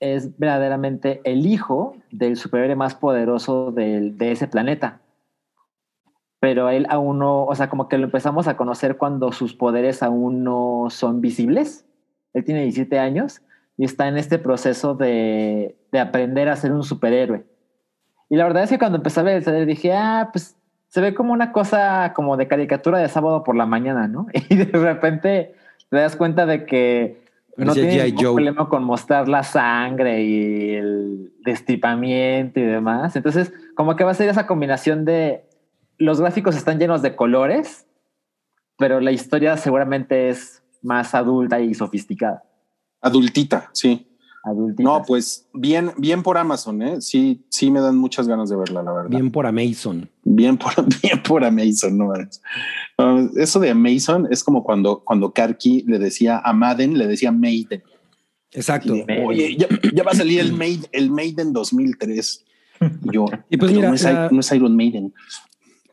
es 0.00 0.36
verdaderamente 0.38 1.20
el 1.24 1.46
hijo 1.46 1.96
del 2.10 2.36
superhéroe 2.36 2.74
más 2.76 2.94
poderoso 2.96 3.70
del- 3.70 4.18
de 4.18 4.32
ese 4.32 4.48
planeta. 4.48 5.00
Pero 6.40 6.68
él 6.68 6.86
aún 6.90 7.20
no, 7.20 7.44
o 7.44 7.54
sea, 7.54 7.70
como 7.70 7.88
que 7.88 7.96
lo 7.96 8.04
empezamos 8.04 8.48
a 8.48 8.56
conocer 8.56 8.96
cuando 8.98 9.32
sus 9.32 9.54
poderes 9.54 10.02
aún 10.02 10.44
no 10.44 10.86
son 10.90 11.20
visibles. 11.20 11.86
Él 12.34 12.44
tiene 12.44 12.62
17 12.64 12.98
años 12.98 13.40
y 13.78 13.84
está 13.84 14.08
en 14.08 14.18
este 14.18 14.38
proceso 14.38 14.94
de, 14.94 15.76
de 15.92 16.00
aprender 16.00 16.48
a 16.48 16.56
ser 16.56 16.72
un 16.72 16.82
superhéroe. 16.82 17.44
Y 18.34 18.36
la 18.36 18.46
verdad 18.46 18.64
es 18.64 18.70
que 18.70 18.80
cuando 18.80 18.96
empecé 18.96 19.20
a 19.20 19.22
ver 19.22 19.36
el 19.36 19.44
trailer 19.44 19.64
dije, 19.64 19.92
ah, 19.92 20.30
pues 20.32 20.56
se 20.88 21.00
ve 21.00 21.14
como 21.14 21.32
una 21.32 21.52
cosa 21.52 22.12
como 22.16 22.36
de 22.36 22.48
caricatura 22.48 22.98
de 22.98 23.08
sábado 23.08 23.44
por 23.44 23.54
la 23.54 23.64
mañana, 23.64 24.08
¿no? 24.08 24.26
Y 24.48 24.56
de 24.56 24.76
repente 24.76 25.54
te 25.88 25.96
das 25.96 26.16
cuenta 26.16 26.44
de 26.44 26.66
que 26.66 27.22
no 27.56 27.74
tiene 27.74 28.06
ningún 28.06 28.24
Joe. 28.24 28.34
problema 28.34 28.68
con 28.68 28.82
mostrar 28.82 29.28
la 29.28 29.44
sangre 29.44 30.24
y 30.24 30.74
el 30.74 31.32
destripamiento 31.44 32.58
y 32.58 32.64
demás. 32.64 33.14
Entonces, 33.14 33.52
como 33.76 33.94
que 33.94 34.02
va 34.02 34.10
a 34.10 34.14
ser 34.14 34.28
esa 34.28 34.48
combinación 34.48 35.04
de 35.04 35.44
los 35.98 36.20
gráficos 36.20 36.56
están 36.56 36.80
llenos 36.80 37.02
de 37.02 37.14
colores, 37.14 37.86
pero 38.76 38.98
la 38.98 39.12
historia 39.12 39.56
seguramente 39.56 40.28
es 40.28 40.64
más 40.82 41.14
adulta 41.14 41.60
y 41.60 41.72
sofisticada. 41.72 42.42
Adultita, 43.00 43.70
sí. 43.74 44.08
No, 44.78 45.02
pues 45.06 45.46
bien, 45.54 45.92
bien 45.96 46.22
por 46.22 46.36
Amazon, 46.36 46.82
¿eh? 46.82 47.00
Sí, 47.00 47.42
sí 47.48 47.70
me 47.70 47.80
dan 47.80 47.96
muchas 47.96 48.28
ganas 48.28 48.50
de 48.50 48.56
verla, 48.56 48.82
la 48.82 48.92
verdad. 48.92 49.08
Bien, 49.10 49.22
Bien 49.22 49.30
por 49.30 49.46
Amazon. 49.46 50.08
por, 50.58 51.00
bien 51.02 51.22
por 51.22 51.44
Amazon, 51.44 51.96
no. 51.98 52.12
Ah, 52.98 53.26
Eso 53.36 53.58
de 53.60 53.70
Amazon 53.70 54.28
es 54.30 54.44
como 54.44 54.62
cuando, 54.62 55.00
cuando 55.00 55.32
Karki 55.32 55.84
le 55.86 55.98
decía 55.98 56.40
a 56.44 56.52
Madden, 56.52 56.98
le 56.98 57.06
decía 57.06 57.32
Maiden. 57.32 57.82
Exacto. 58.52 58.92
De, 58.94 59.24
Oye, 59.26 59.56
ya, 59.56 59.66
ya 59.94 60.02
va 60.04 60.12
a 60.12 60.14
salir 60.14 60.40
el 60.40 60.52
Maiden, 60.52 60.86
el 60.92 61.10
Maiden 61.10 61.52
2003. 61.52 62.44
Y 63.04 63.12
yo, 63.14 63.26
Y 63.50 63.56
pues 63.56 63.70
"Pero 63.72 63.80
mira, 63.80 63.88
no 63.88 63.94
es, 63.94 64.02
la- 64.04 64.28
no 64.30 64.40
es 64.40 64.52
Iron 64.52 64.76
Maiden. 64.76 65.14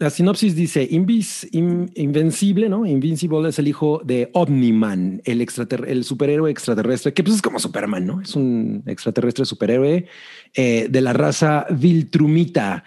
La 0.02 0.10
sinopsis 0.10 0.56
dice, 0.56 0.89
Invis- 0.89 1.47
in- 1.52 1.91
Invencible, 1.95 2.68
¿no? 2.70 2.86
Invincible 2.88 3.47
es 3.47 3.60
el 3.60 3.68
hijo 3.68 4.02
de 4.04 4.30
Omniman, 4.34 5.22
el, 5.26 5.41
extrater- 5.41 5.86
el 5.88 6.04
superhéroe 6.04 6.49
extraterrestre, 6.49 7.14
que 7.14 7.24
pues 7.24 7.36
es 7.36 7.41
como 7.43 7.60
Superman, 7.60 8.06
¿no? 8.08 8.20
Es 8.20 8.36
un 8.36 8.84
extraterrestre 8.88 9.45
superhéroe 9.45 10.08
eh, 10.56 10.88
de 10.89 11.02
la 11.02 11.14
raza 11.14 11.68
Viltrumita. 11.70 12.84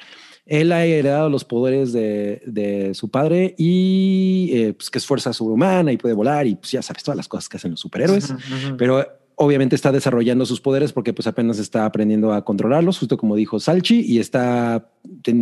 Él 0.47 0.73
ha 0.73 0.85
heredado 0.85 1.31
los 1.31 1.45
poderes 1.45 1.93
de, 1.93 2.43
de 2.47 2.95
su 2.95 3.09
padre 3.11 3.55
y 3.57 4.51
eh, 4.53 4.73
pues 4.75 4.91
que 4.91 4.99
es 4.99 5.07
fuerza 5.07 5.33
sobrehumana 5.33 5.93
y 5.93 5.97
puede 5.97 6.15
volar 6.15 6.47
y 6.47 6.57
pues 6.57 6.73
ya 6.73 6.83
sabes 6.83 7.03
todas 7.05 7.17
las 7.17 7.29
cosas 7.29 7.49
que 7.49 7.57
hacen 7.57 7.71
los 7.71 7.81
superhéroes 7.81 8.35
pero 8.77 9.07
obviamente 9.37 9.77
está 9.77 9.93
desarrollando 9.93 10.47
sus 10.47 10.61
poderes 10.61 10.93
porque 10.93 11.13
pues 11.13 11.27
apenas 11.27 11.59
está 11.59 11.85
aprendiendo 11.85 12.33
a 12.33 12.45
controlarlos, 12.45 12.99
justo 12.99 13.17
como 13.17 13.37
dijo 13.37 13.61
Salchi, 13.61 14.01
y 14.01 14.19
está, 14.19 14.91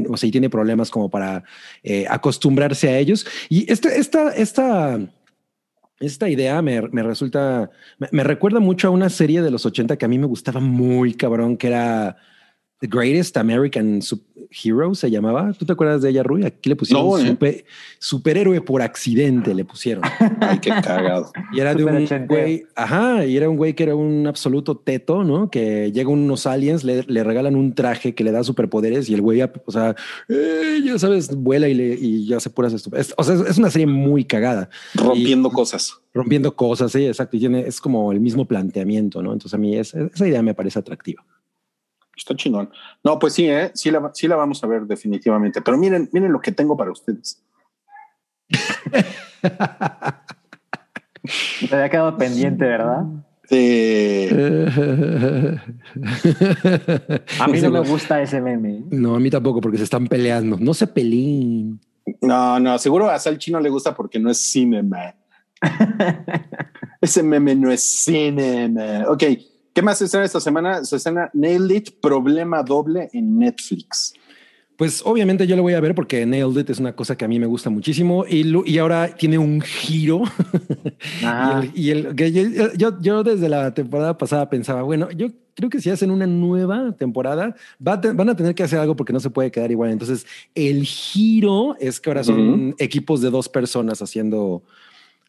o 0.08 0.16
sea, 0.16 0.28
y 0.28 0.32
tiene 0.32 0.50
problemas 0.50 0.90
como 0.90 1.10
para 1.10 1.44
eh, 1.82 2.06
acostumbrarse 2.08 2.88
a 2.88 2.98
ellos. 2.98 3.26
Y 3.48 3.70
este, 3.70 3.98
esta, 3.98 4.30
esta, 4.30 5.00
esta 6.00 6.28
idea 6.28 6.62
me, 6.62 6.80
me 6.88 7.02
resulta, 7.02 7.70
me 8.10 8.24
recuerda 8.24 8.60
mucho 8.60 8.88
a 8.88 8.90
una 8.90 9.10
serie 9.10 9.42
de 9.42 9.50
los 9.50 9.66
80 9.66 9.96
que 9.96 10.04
a 10.04 10.08
mí 10.08 10.18
me 10.18 10.26
gustaba 10.26 10.60
muy 10.60 11.14
cabrón, 11.14 11.56
que 11.56 11.68
era, 11.68 12.16
The 12.82 12.88
Greatest 12.88 13.36
American 13.36 14.00
Hero 14.64 14.92
se 14.96 15.08
llamaba. 15.08 15.52
¿Tú 15.56 15.64
te 15.64 15.72
acuerdas 15.72 16.02
de 16.02 16.10
ella, 16.10 16.24
Rui? 16.24 16.44
Aquí 16.44 16.68
le 16.68 16.74
pusieron 16.74 17.06
No, 17.08 17.16
¿eh? 17.16 17.28
super- 17.28 17.64
superhéroe 18.00 18.60
por 18.60 18.82
accidente, 18.82 19.54
le 19.54 19.64
pusieron. 19.64 20.02
Ay, 20.40 20.58
qué 20.58 20.70
cagado. 20.70 21.30
Y 21.52 21.60
era 21.60 21.76
de 21.76 21.84
un 21.84 22.26
güey, 22.26 22.64
ajá, 22.74 23.24
y 23.24 23.36
era 23.36 23.48
un 23.48 23.56
güey 23.56 23.74
que 23.74 23.84
era 23.84 23.94
un 23.94 24.26
absoluto 24.26 24.76
teto, 24.76 25.22
¿no? 25.22 25.48
Que 25.48 25.92
llegan 25.92 26.12
unos 26.14 26.44
aliens, 26.46 26.82
le, 26.82 27.04
le 27.04 27.22
regalan 27.22 27.54
un 27.54 27.72
traje 27.72 28.16
que 28.16 28.24
le 28.24 28.32
da 28.32 28.42
superpoderes 28.42 29.08
y 29.08 29.14
el 29.14 29.22
güey, 29.22 29.40
o 29.42 29.70
sea, 29.70 29.94
eh, 30.28 30.80
ya 30.84 30.98
sabes, 30.98 31.34
vuela 31.36 31.68
y, 31.68 31.74
le, 31.74 31.94
y 31.94 32.26
ya 32.26 32.38
hace 32.38 32.50
puras 32.50 32.72
estupideces. 32.72 33.14
O 33.16 33.22
sea, 33.22 33.36
es, 33.36 33.40
es 33.42 33.58
una 33.58 33.70
serie 33.70 33.86
muy 33.86 34.24
cagada, 34.24 34.68
Rompiendo 34.96 35.50
cosas. 35.50 36.00
rompiendo 36.12 36.56
cosas, 36.56 36.90
sí, 36.90 37.06
exacto. 37.06 37.36
Y 37.36 37.40
tiene, 37.40 37.60
es 37.60 37.80
como 37.80 38.10
el 38.10 38.18
mismo 38.18 38.44
planteamiento, 38.44 39.22
¿no? 39.22 39.32
Entonces 39.32 39.54
a 39.54 39.58
mí 39.58 39.76
es- 39.76 39.94
esa 39.94 40.26
idea 40.26 40.42
me 40.42 40.52
parece 40.54 40.80
atractiva. 40.80 41.24
Está 42.16 42.36
chingón. 42.36 42.70
No, 43.02 43.18
pues 43.18 43.32
sí, 43.34 43.48
¿eh? 43.48 43.70
sí, 43.74 43.90
la, 43.90 44.10
sí 44.14 44.28
la 44.28 44.36
vamos 44.36 44.62
a 44.62 44.66
ver 44.66 44.82
definitivamente. 44.82 45.62
Pero 45.62 45.78
miren, 45.78 46.08
miren 46.12 46.32
lo 46.32 46.40
que 46.40 46.52
tengo 46.52 46.76
para 46.76 46.92
ustedes. 46.92 47.42
Te 51.68 51.74
había 51.74 51.88
quedado 51.88 52.16
pendiente, 52.18 52.64
¿verdad? 52.64 53.04
Eh, 53.50 54.30
A 57.38 57.48
mí 57.48 57.60
no 57.60 57.70
me 57.70 57.80
gusta 57.80 58.22
ese 58.22 58.40
meme. 58.40 58.76
¿eh? 58.76 58.84
No, 58.90 59.14
a 59.14 59.20
mí 59.20 59.30
tampoco, 59.30 59.60
porque 59.60 59.78
se 59.78 59.84
están 59.84 60.06
peleando. 60.06 60.56
No 60.58 60.74
se 60.74 60.86
peleen. 60.86 61.80
no, 62.20 62.58
no, 62.60 62.78
seguro 62.78 63.10
a 63.10 63.18
Sal 63.18 63.38
Chino 63.38 63.60
le 63.60 63.70
gusta 63.70 63.94
porque 63.94 64.18
no 64.18 64.30
es 64.30 64.38
cinema. 64.38 65.14
Ese 67.00 67.22
meme 67.22 67.54
no 67.54 67.70
es 67.70 67.82
cinema. 67.82 69.04
Ok, 69.08 69.24
¿qué 69.72 69.82
más 69.82 69.98
se 69.98 70.04
estrena 70.06 70.26
esta 70.26 70.40
semana? 70.40 70.84
Se 70.84 70.96
estrena 70.96 71.30
Nailed 71.32 71.74
It, 71.76 71.90
problema 72.00 72.62
doble 72.62 73.08
en 73.12 73.38
Netflix. 73.38 74.14
Pues 74.76 75.02
obviamente 75.04 75.46
yo 75.46 75.54
lo 75.54 75.62
voy 75.62 75.74
a 75.74 75.80
ver 75.80 75.94
porque 75.94 76.24
Nailed 76.26 76.60
It 76.62 76.70
es 76.70 76.78
una 76.80 76.96
cosa 76.96 77.16
que 77.16 77.24
a 77.24 77.28
mí 77.28 77.38
me 77.38 77.46
gusta 77.46 77.70
muchísimo 77.70 78.24
y, 78.28 78.42
lo- 78.44 78.64
y 78.66 78.78
ahora 78.78 79.14
tiene 79.14 79.38
un 79.38 79.60
giro. 79.60 80.22
Ah, 81.22 81.62
Y 81.74 81.90
el, 81.90 82.04
y 82.04 82.06
el- 82.08 82.14
que 82.16 82.32
yo, 82.32 82.72
yo, 82.76 83.00
yo 83.00 83.22
desde 83.22 83.48
la 83.48 83.72
temporada 83.74 84.16
pasada 84.18 84.48
pensaba, 84.50 84.82
bueno, 84.82 85.10
yo 85.10 85.28
creo 85.54 85.68
que 85.70 85.80
si 85.80 85.90
hacen 85.90 86.10
una 86.10 86.26
nueva 86.26 86.92
temporada, 86.96 87.54
va 87.86 87.92
a 87.92 88.00
te- 88.00 88.12
van 88.12 88.30
a 88.30 88.34
tener 88.36 88.54
que 88.54 88.62
hacer 88.62 88.78
algo 88.80 88.96
porque 88.96 89.12
no 89.12 89.20
se 89.20 89.30
puede 89.30 89.50
quedar 89.50 89.70
igual. 89.70 89.90
Entonces, 89.90 90.26
el 90.54 90.84
giro 90.84 91.76
es 91.78 92.00
que 92.00 92.10
ahora 92.10 92.24
son 92.24 92.74
equipos 92.78 93.20
de 93.20 93.30
dos 93.30 93.48
personas 93.50 94.00
haciendo 94.02 94.62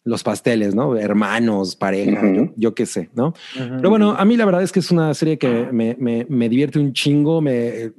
los 0.05 0.21
pasteles, 0.21 0.75
¿no? 0.75 0.97
Hermanos, 0.97 1.75
pareja, 1.75 2.21
yo, 2.33 2.51
yo 2.57 2.75
qué 2.75 2.85
sé, 2.85 3.09
¿no? 3.15 3.33
Pero 3.55 3.89
bueno, 3.89 4.11
a 4.11 4.25
mí 4.25 4.35
la 4.35 4.45
verdad 4.45 4.61
es 4.61 4.71
que 4.71 4.79
es 4.79 4.91
una 4.91 5.13
serie 5.13 5.37
que 5.37 5.69
me, 5.71 5.95
me, 5.97 6.25
me 6.27 6.49
divierte 6.49 6.77
un 6.77 6.91
chingo. 6.91 7.39
Me, 7.39 7.91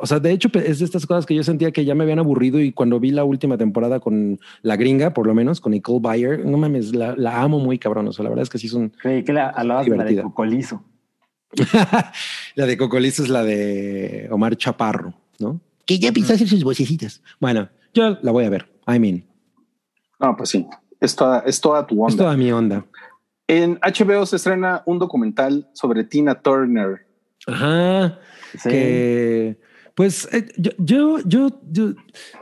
o 0.00 0.06
sea, 0.06 0.20
de 0.20 0.32
hecho, 0.32 0.48
es 0.54 0.78
de 0.78 0.84
estas 0.86 1.04
cosas 1.04 1.26
que 1.26 1.34
yo 1.34 1.42
sentía 1.42 1.70
que 1.70 1.84
ya 1.84 1.94
me 1.94 2.04
habían 2.04 2.18
aburrido 2.18 2.60
y 2.60 2.72
cuando 2.72 2.98
vi 2.98 3.10
la 3.10 3.24
última 3.24 3.58
temporada 3.58 4.00
con 4.00 4.40
la 4.62 4.76
gringa, 4.76 5.12
por 5.12 5.26
lo 5.26 5.34
menos, 5.34 5.60
con 5.60 5.72
Nicole 5.72 6.00
Bayer, 6.00 6.44
no 6.46 6.56
mames, 6.56 6.94
la, 6.94 7.14
la 7.16 7.42
amo 7.42 7.58
muy 7.58 7.78
cabrón. 7.78 8.08
O 8.08 8.12
sea, 8.12 8.22
la 8.22 8.30
verdad 8.30 8.44
es 8.44 8.50
que 8.50 8.58
sí 8.58 8.66
es 8.66 8.72
un... 8.72 8.88
Creí 8.88 9.22
que 9.22 9.34
la 9.34 9.50
hablabas 9.50 9.84
de 9.84 9.96
la 9.96 10.04
de 10.04 10.10
Divertida. 10.10 10.22
Cocolizo. 10.22 10.84
la 12.54 12.66
de 12.66 12.76
Cocolizo 12.78 13.22
es 13.22 13.28
la 13.28 13.44
de 13.44 14.28
Omar 14.30 14.56
Chaparro, 14.56 15.12
¿no? 15.38 15.60
Que 15.84 15.98
ya 15.98 16.08
empezó 16.08 16.32
a 16.32 16.36
hacer 16.36 16.48
sus 16.48 16.64
vocecitas. 16.64 17.22
Bueno, 17.38 17.68
yo 17.92 18.16
la 18.22 18.32
voy 18.32 18.44
a 18.44 18.50
ver. 18.50 18.70
I 18.86 18.98
mean, 18.98 19.24
No, 20.18 20.36
pues 20.36 20.50
sí, 20.50 20.66
es 21.00 21.16
toda, 21.16 21.40
es 21.40 21.60
toda 21.60 21.86
tu 21.86 21.94
es 22.06 22.12
onda. 22.12 22.24
toda 22.24 22.36
mi 22.36 22.52
onda. 22.52 22.84
En 23.46 23.78
HBO 23.82 24.24
se 24.26 24.36
estrena 24.36 24.82
un 24.86 24.98
documental 24.98 25.68
sobre 25.72 26.04
Tina 26.04 26.40
Turner. 26.40 27.06
Ajá. 27.46 28.18
Sí. 28.58 28.68
que 28.68 29.58
pues 29.94 30.28
eh, 30.32 30.46
yo, 30.56 30.70
yo, 30.78 31.18
yo, 31.26 31.48
yo 31.70 31.92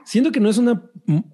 siento 0.05 0.31
que 0.31 0.39
no 0.41 0.49
es 0.49 0.59
una, 0.59 0.83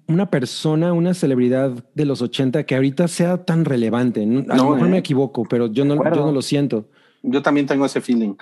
una 0.07 0.29
persona, 0.29 0.91
una 0.93 1.13
celebridad 1.13 1.71
de 1.93 2.05
los 2.05 2.21
80 2.21 2.63
que 2.65 2.75
ahorita 2.75 3.07
sea 3.07 3.45
tan 3.45 3.63
relevante. 3.65 4.21
A 4.23 4.25
lo 4.25 4.41
No, 4.43 4.69
mejor 4.71 4.87
¿eh? 4.87 4.91
me 4.91 4.97
equivoco, 4.97 5.43
pero 5.47 5.67
yo 5.67 5.85
no, 5.85 5.95
yo 5.95 6.25
no 6.25 6.31
lo 6.31 6.41
siento. 6.41 6.89
Yo 7.21 7.41
también 7.41 7.67
tengo 7.67 7.85
ese 7.85 8.01
feeling. 8.01 8.35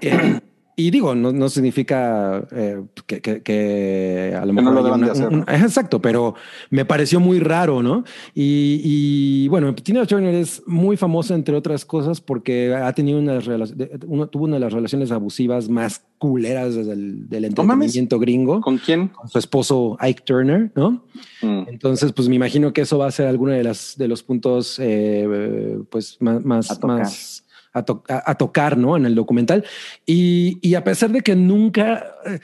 Eh, 0.00 0.40
y 0.76 0.90
digo, 0.90 1.14
no, 1.14 1.32
no 1.32 1.48
significa 1.48 2.46
eh, 2.52 2.82
que, 3.06 3.20
que- 3.20 3.42
que 3.42 4.34
a 4.36 4.40
lo 4.40 4.46
Que 4.48 4.52
mejor 4.52 4.72
no 4.72 4.78
lo 4.80 4.84
deban 4.84 5.00
de 5.00 5.04
una- 5.06 5.12
hacer. 5.12 5.28
un- 5.28 5.34
un- 5.34 5.44
exacto, 5.48 6.00
pero 6.00 6.34
me 6.70 6.84
pareció 6.84 7.20
muy 7.20 7.38
raro, 7.38 7.82
¿no? 7.82 8.04
Y, 8.34 8.80
y, 8.84 9.48
bueno, 9.48 9.74
Tina 9.74 10.04
Turner 10.06 10.34
es 10.34 10.62
muy 10.66 10.96
famosa 10.96 11.34
entre 11.34 11.54
otras 11.56 11.84
cosas 11.84 12.20
porque 12.20 12.74
ha 12.74 12.92
tenido 12.92 13.18
una 13.18 13.38
de- 13.38 13.98
uno, 14.06 14.26
tuvo 14.28 14.44
una 14.44 14.54
de 14.54 14.60
las 14.60 14.72
relaciones 14.72 15.10
abusivas 15.12 15.68
más 15.68 16.04
culeras 16.18 16.74
del 16.74 17.26
mames. 17.28 17.44
entretenimiento 17.50 18.18
gringo 18.18 18.60
¿Con 18.62 18.78
quién? 18.78 19.08
con 19.08 19.28
su 19.28 19.38
esposo 19.38 19.96
Ike 20.00 20.22
Turner, 20.24 20.72
¿no? 20.74 21.04
Mm. 21.42 21.64
Entonces, 21.68 22.12
pues 22.12 22.28
me 22.28 22.36
imagino 22.36 22.72
que 22.72 22.80
eso 22.82 22.96
va 22.98 23.06
a 23.08 23.10
ser 23.10 23.26
alguno 23.26 23.52
de 23.52 23.62
las 23.62 23.94
de 23.98 24.08
los 24.08 24.22
puntos, 24.22 24.78
eh, 24.80 25.78
pues 25.90 26.16
más, 26.20 26.42
más, 26.44 27.43
A 27.74 27.82
to- 27.84 28.02
a- 28.08 28.30
a 28.30 28.34
tocar, 28.36 28.78
¿no? 28.78 28.96
En 28.96 29.04
el 29.04 29.14
documental. 29.14 29.64
Y, 30.06 30.58
y 30.62 30.74
a 30.74 30.82
pesar 30.84 31.10
de 31.10 31.20
que 31.20 31.34
nunca 31.36 32.04
eh, 32.26 32.38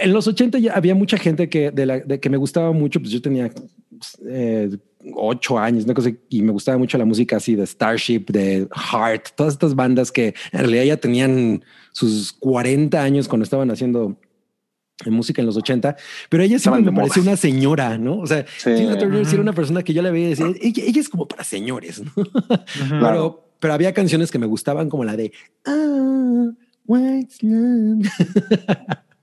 en 0.00 0.12
los 0.12 0.26
80 0.26 0.58
ya 0.58 0.72
había 0.72 0.94
mucha 0.94 1.18
gente 1.18 1.48
que 1.48 1.70
de 1.70 1.86
la 1.86 1.98
de 2.00 2.18
que 2.18 2.30
me 2.30 2.36
gustaba 2.38 2.72
mucho, 2.72 2.98
pues 2.98 3.12
yo 3.12 3.20
tenía 3.22 3.50
eh, 4.26 4.70
ocho 5.14 5.58
años, 5.58 5.84
una 5.84 5.94
cosa, 5.94 6.10
y 6.28 6.42
me 6.42 6.50
gustaba 6.50 6.78
mucho 6.78 6.98
la 6.98 7.04
música 7.04 7.36
así 7.36 7.54
de 7.54 7.66
Starship, 7.66 8.24
de 8.28 8.66
Heart, 8.74 9.28
todas 9.36 9.52
estas 9.52 9.74
bandas 9.74 10.10
que 10.10 10.34
en 10.52 10.60
realidad 10.60 10.84
ya 10.84 10.96
tenían 10.96 11.62
sus 11.92 12.32
40 12.32 13.00
años 13.02 13.28
cuando 13.28 13.44
estaban 13.44 13.70
haciendo 13.70 14.18
en 15.04 15.12
música 15.12 15.42
en 15.42 15.46
los 15.46 15.56
80, 15.58 15.94
pero 16.30 16.42
ella 16.42 16.58
siempre 16.58 16.82
me 16.90 16.96
pareció 16.96 17.22
una 17.22 17.36
señora, 17.36 17.98
¿no? 17.98 18.18
O 18.20 18.26
sea, 18.26 18.46
Sí. 18.56 18.74
Tina 18.76 18.96
Turner 18.96 19.26
sí 19.26 19.34
era 19.34 19.42
una 19.42 19.52
persona 19.52 19.82
que 19.82 19.92
yo 19.92 20.00
la 20.00 20.10
veía 20.10 20.26
y 20.28 20.30
decía, 20.30 20.46
ella, 20.60 20.82
ella 20.86 21.00
es 21.00 21.08
como 21.10 21.28
para 21.28 21.44
señores, 21.44 22.02
¿no? 22.02 22.12
Claro. 22.88 22.98
Pero, 23.00 23.45
pero 23.60 23.74
había 23.74 23.92
canciones 23.94 24.30
que 24.30 24.38
me 24.38 24.46
gustaban 24.46 24.88
como 24.88 25.04
la 25.04 25.16
de 25.16 25.32
Ah, 25.64 26.50
What's 26.86 27.42
Love? 27.42 28.06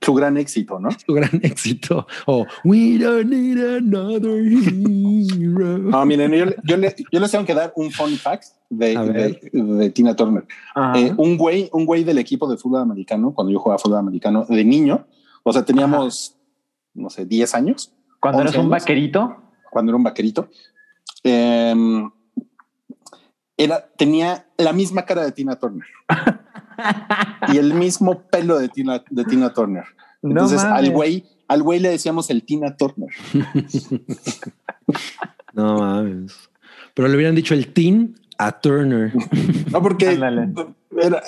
Su 0.02 0.12
gran 0.12 0.36
éxito, 0.36 0.78
¿no? 0.78 0.90
su 0.90 1.14
gran 1.14 1.30
éxito. 1.42 2.06
O 2.26 2.44
We 2.62 2.98
don't 2.98 3.24
need 3.30 3.56
another 3.58 4.38
hero. 4.44 5.78
No, 5.78 6.04
miren, 6.04 6.30
yo, 6.32 6.44
yo, 6.62 6.76
le- 6.76 6.94
yo 7.10 7.20
les 7.20 7.30
tengo 7.30 7.46
que 7.46 7.54
dar 7.54 7.72
un 7.74 7.90
fun 7.90 8.10
fact 8.18 8.44
de, 8.68 8.98
de- 9.50 9.50
de 9.62 9.90
Tina 9.90 10.14
Turner. 10.14 10.44
Ajá. 10.74 10.98
Eh, 11.00 11.10
un 11.16 11.38
güey, 11.38 11.70
un 11.72 11.86
güey 11.86 12.04
del 12.04 12.18
equipo 12.18 12.46
de 12.50 12.58
fútbol 12.58 12.82
americano, 12.82 13.32
cuando 13.32 13.50
yo 13.50 13.58
jugaba 13.58 13.78
fútbol 13.78 13.96
americano 13.98 14.44
de 14.46 14.62
niño, 14.62 15.06
o 15.42 15.50
sea, 15.54 15.64
teníamos, 15.64 16.36
no 16.92 17.08
sé, 17.08 17.24
10 17.24 17.54
años, 17.54 17.90
Cuando 18.20 18.42
eres 18.42 18.50
11 18.54 18.58
un 18.58 18.64
años. 18.74 18.82
vaquerito, 18.82 19.36
cuando 19.70 19.90
era 19.90 19.96
un 19.96 20.02
vaquerito. 20.04 20.48
em, 21.22 22.10
era, 23.56 23.86
tenía 23.96 24.46
la 24.58 24.72
misma 24.72 25.04
cara 25.04 25.22
de 25.24 25.32
Tina 25.32 25.56
Turner 25.56 25.86
y 27.52 27.58
el 27.58 27.74
mismo 27.74 28.22
pelo 28.22 28.58
de 28.58 28.68
Tina, 28.68 29.02
de 29.10 29.24
Tina 29.24 29.52
Turner. 29.52 29.84
No 30.22 30.30
Entonces 30.30 30.62
al 30.64 30.90
güey, 30.90 31.24
al 31.48 31.62
güey 31.62 31.78
le 31.80 31.90
decíamos 31.90 32.30
el 32.30 32.42
Tina 32.44 32.76
Turner. 32.76 33.10
No 35.52 35.78
mames. 35.78 36.34
Pero 36.94 37.08
le 37.08 37.14
hubieran 37.16 37.34
dicho 37.34 37.54
el 37.54 37.72
teen 37.72 38.16
a 38.38 38.60
Turner. 38.60 39.12
No, 39.70 39.82
porque 39.82 40.12
era- 40.12 41.22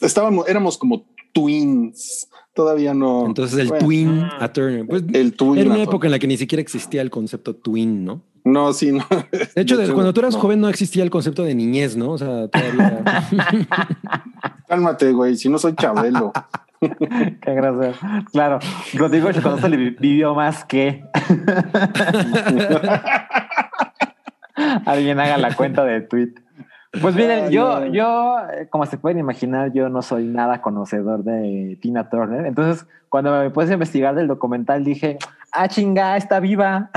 estábamos, 0.00 0.48
éramos 0.48 0.78
como 0.78 1.04
twins. 1.32 2.28
Todavía 2.54 2.92
no. 2.92 3.24
Entonces 3.26 3.58
el 3.58 3.68
Bueno, 3.68 3.86
twin 3.86 4.22
a 4.38 4.52
Turner. 4.52 4.86
Pues 4.86 5.04
El 5.14 5.32
twin. 5.34 5.58
era 5.58 5.70
una 5.70 5.82
época 5.82 6.06
en 6.06 6.10
la 6.12 6.18
que 6.18 6.26
ni 6.26 6.36
siquiera 6.36 6.60
existía 6.60 7.00
el 7.00 7.08
concepto 7.10 7.56
twin, 7.56 8.04
¿no? 8.04 8.22
No, 8.44 8.72
sí, 8.72 8.92
no. 8.92 9.04
De 9.54 9.62
hecho, 9.62 9.76
de- 9.78 9.92
cuando 9.92 10.12
tú 10.12 10.20
eras 10.20 10.34
no. 10.34 10.40
joven 10.40 10.60
no 10.60 10.68
existía 10.68 11.02
el 11.04 11.10
concepto 11.10 11.44
de 11.44 11.54
niñez, 11.54 11.96
¿no? 11.96 12.10
O 12.10 12.18
sea, 12.18 12.48
todavía. 12.48 13.02
Cálmate, 14.68 15.12
güey. 15.12 15.36
Si 15.36 15.48
no 15.48 15.58
soy 15.58 15.74
Chabelo. 15.74 16.32
qué 16.80 17.54
gracioso. 17.54 17.98
Claro, 18.32 18.58
Rodrigo 18.94 19.28
cuando 19.42 19.60
se 19.60 19.68
le 19.68 19.76
vi- 19.76 19.96
vivió 20.00 20.34
más 20.34 20.64
que 20.64 21.04
alguien 24.86 25.20
haga 25.20 25.38
la 25.38 25.54
cuenta 25.54 25.84
de 25.84 26.00
tweet. 26.02 26.34
Pues 27.00 27.14
miren, 27.14 27.44
Ay, 27.46 27.52
yo, 27.54 27.80
no. 27.80 27.86
yo, 27.86 28.36
eh, 28.52 28.66
como 28.68 28.84
se 28.84 28.98
pueden 28.98 29.18
imaginar, 29.18 29.72
yo 29.72 29.88
no 29.88 30.02
soy 30.02 30.24
nada 30.26 30.60
conocedor 30.60 31.24
de 31.24 31.78
Tina 31.80 32.10
Turner. 32.10 32.44
Entonces, 32.44 32.86
cuando 33.08 33.30
me 33.38 33.48
puse 33.50 33.70
a 33.70 33.74
investigar 33.74 34.14
del 34.14 34.28
documental, 34.28 34.84
dije, 34.84 35.16
ah, 35.52 35.68
chinga, 35.68 36.16
está 36.18 36.38
viva. 36.38 36.90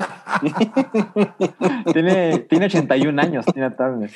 tiene, 1.92 2.38
tiene 2.40 2.66
81 2.66 3.20
años, 3.22 3.44
Tina 3.46 3.74
Turner. 3.76 4.10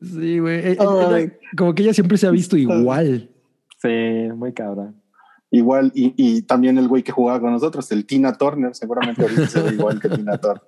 sí, 0.00 0.38
güey. 0.38 0.58
Eh, 0.58 0.72
ella- 0.72 1.32
como 1.56 1.74
que 1.74 1.82
ella 1.82 1.94
siempre 1.94 2.16
se 2.18 2.26
ha 2.26 2.30
visto 2.30 2.56
igual. 2.56 3.30
Sí, 3.80 4.28
muy 4.36 4.52
cabrón. 4.52 4.96
Igual, 5.50 5.90
y, 5.94 6.14
y 6.16 6.42
también 6.42 6.78
el 6.78 6.86
güey 6.86 7.02
que 7.02 7.10
jugaba 7.12 7.40
con 7.40 7.50
nosotros, 7.52 7.90
el 7.92 8.06
Tina 8.06 8.32
Turner, 8.36 8.74
seguramente 8.74 9.22
ahorita 9.22 9.46
se 9.48 9.62
ve 9.62 9.70
igual 9.74 10.00
que 10.00 10.08
Tina 10.08 10.38
Turner. 10.38 10.62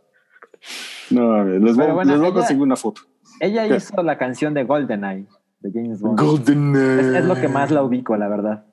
No, 1.10 1.32
a 1.32 1.44
ver, 1.44 1.60
les 1.60 1.76
voy, 1.76 1.84
Pero 1.84 1.94
bueno, 1.94 2.10
les 2.12 2.20
voy 2.20 2.30
a 2.30 2.34
conseguir 2.34 2.62
una 2.62 2.76
foto. 2.76 3.02
Ella 3.40 3.68
¿Qué? 3.68 3.76
hizo 3.76 4.02
la 4.02 4.18
canción 4.18 4.54
de 4.54 4.64
GoldenEye. 4.64 5.26
de 5.60 5.70
James 5.72 6.00
Bond. 6.00 6.20
Golden 6.20 6.74
Es, 6.76 7.06
es 7.16 7.24
lo 7.24 7.34
que 7.36 7.48
más 7.48 7.70
la 7.70 7.82
ubico, 7.82 8.16
la 8.16 8.28
verdad. 8.28 8.66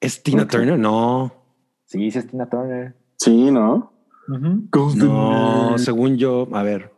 ¿Es 0.00 0.22
Tina 0.22 0.46
Turner? 0.46 0.78
No. 0.78 1.32
Sí, 1.84 2.10
sí 2.10 2.18
es 2.18 2.26
Tina 2.26 2.48
Turner. 2.48 2.94
Sí, 3.18 3.50
¿no? 3.50 3.92
Golden 4.26 5.08
No, 5.08 5.76
según 5.78 6.16
yo, 6.16 6.48
a 6.52 6.62
ver. 6.62 6.90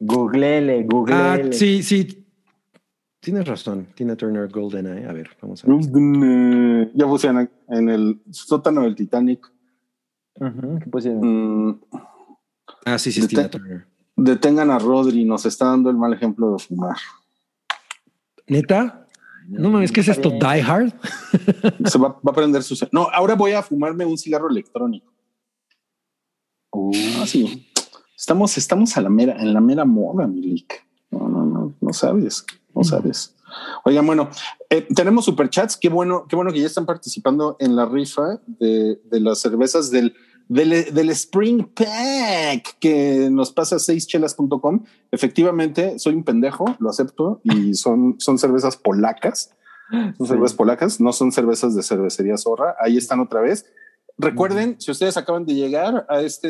Googlele, 0.00 0.80
Ah, 0.80 0.84
googlele. 0.86 1.52
sí, 1.52 1.82
sí. 1.82 2.24
Tienes 3.20 3.46
razón. 3.48 3.88
Tina 3.94 4.14
Turner, 4.16 4.48
GoldenEye. 4.48 5.06
A 5.06 5.12
ver, 5.12 5.30
vamos 5.42 5.64
a 5.64 5.66
ver. 5.66 5.76
Golden, 5.76 6.92
ya 6.94 7.06
puse 7.06 7.26
en, 7.28 7.88
el 7.88 8.20
sótano 8.30 8.82
del 8.82 8.94
Titanic. 8.94 9.50
Ujú, 10.36 10.78
¿Qué 10.78 10.86
pusieron? 10.90 11.20
Mm, 11.68 11.80
Ah, 12.84 12.98
sí, 12.98 13.10
sí, 13.12 13.20
es 13.20 13.28
Tina 13.28 13.50
Turner. 13.50 13.86
detengan 14.16 14.70
a 14.70 14.78
Rodri, 14.78 15.24
nos 15.24 15.44
está 15.46 15.66
dando 15.66 15.90
el 15.90 15.96
mal 15.96 16.12
ejemplo 16.12 16.52
de 16.52 16.58
fumar. 16.60 16.96
¿Neta? 18.46 19.06
No 19.48 19.70
mames, 19.70 19.90
¿qué 19.92 20.00
es 20.00 20.08
esto? 20.08 20.30
¿Die 20.30 20.62
Hard? 20.62 20.92
Se 21.86 21.98
va, 21.98 22.08
va 22.10 22.30
a 22.30 22.32
prender 22.32 22.62
su. 22.62 22.76
No, 22.92 23.08
ahora 23.12 23.34
voy 23.34 23.52
a 23.52 23.62
fumarme 23.62 24.04
un 24.04 24.16
cigarro 24.16 24.48
electrónico. 24.48 25.12
Sí. 27.26 27.68
Estamos, 28.16 28.58
estamos 28.58 28.96
a 28.96 29.00
la 29.00 29.08
mera, 29.10 29.36
en 29.40 29.54
la 29.54 29.60
mera 29.60 29.84
moda, 29.84 30.26
Milik. 30.26 30.84
No, 31.10 31.28
no, 31.28 31.44
no, 31.44 31.74
no 31.80 31.92
sabes, 31.92 32.44
no 32.74 32.84
sabes. 32.84 33.34
Oigan, 33.84 34.06
bueno, 34.06 34.28
eh, 34.68 34.86
tenemos 34.94 35.24
superchats. 35.24 35.76
Qué 35.76 35.88
bueno, 35.88 36.26
qué 36.28 36.36
bueno 36.36 36.52
que 36.52 36.60
ya 36.60 36.66
están 36.66 36.84
participando 36.84 37.56
en 37.60 37.76
la 37.76 37.86
rifa 37.86 38.40
de, 38.46 39.00
de 39.04 39.20
las 39.20 39.38
cervezas 39.40 39.90
del, 39.90 40.14
del, 40.48 40.92
del 40.92 41.10
Spring 41.10 41.64
Pack 41.74 42.78
que 42.80 43.28
nos 43.30 43.52
pasa 43.52 43.76
a 43.76 43.78
seischelas.com. 43.78 44.84
Efectivamente, 45.12 45.98
soy 45.98 46.14
un 46.14 46.24
pendejo, 46.24 46.64
lo 46.78 46.90
acepto, 46.90 47.40
y 47.44 47.74
son, 47.74 48.16
son 48.18 48.38
cervezas 48.38 48.76
polacas. 48.76 49.50
Son 49.90 50.14
Sí. 50.18 50.26
cervezas 50.26 50.54
polacas, 50.54 51.00
no 51.00 51.14
son 51.14 51.32
cervezas 51.32 51.74
de 51.74 51.82
cervecería 51.82 52.36
zorra. 52.36 52.74
Ahí 52.78 52.98
están 52.98 53.20
otra 53.20 53.40
vez. 53.40 53.64
Recuerden, 54.18 54.76
si 54.80 54.90
ustedes 54.90 55.16
acaban 55.16 55.46
de 55.46 55.54
llegar 55.54 56.04
a 56.08 56.20
este, 56.20 56.48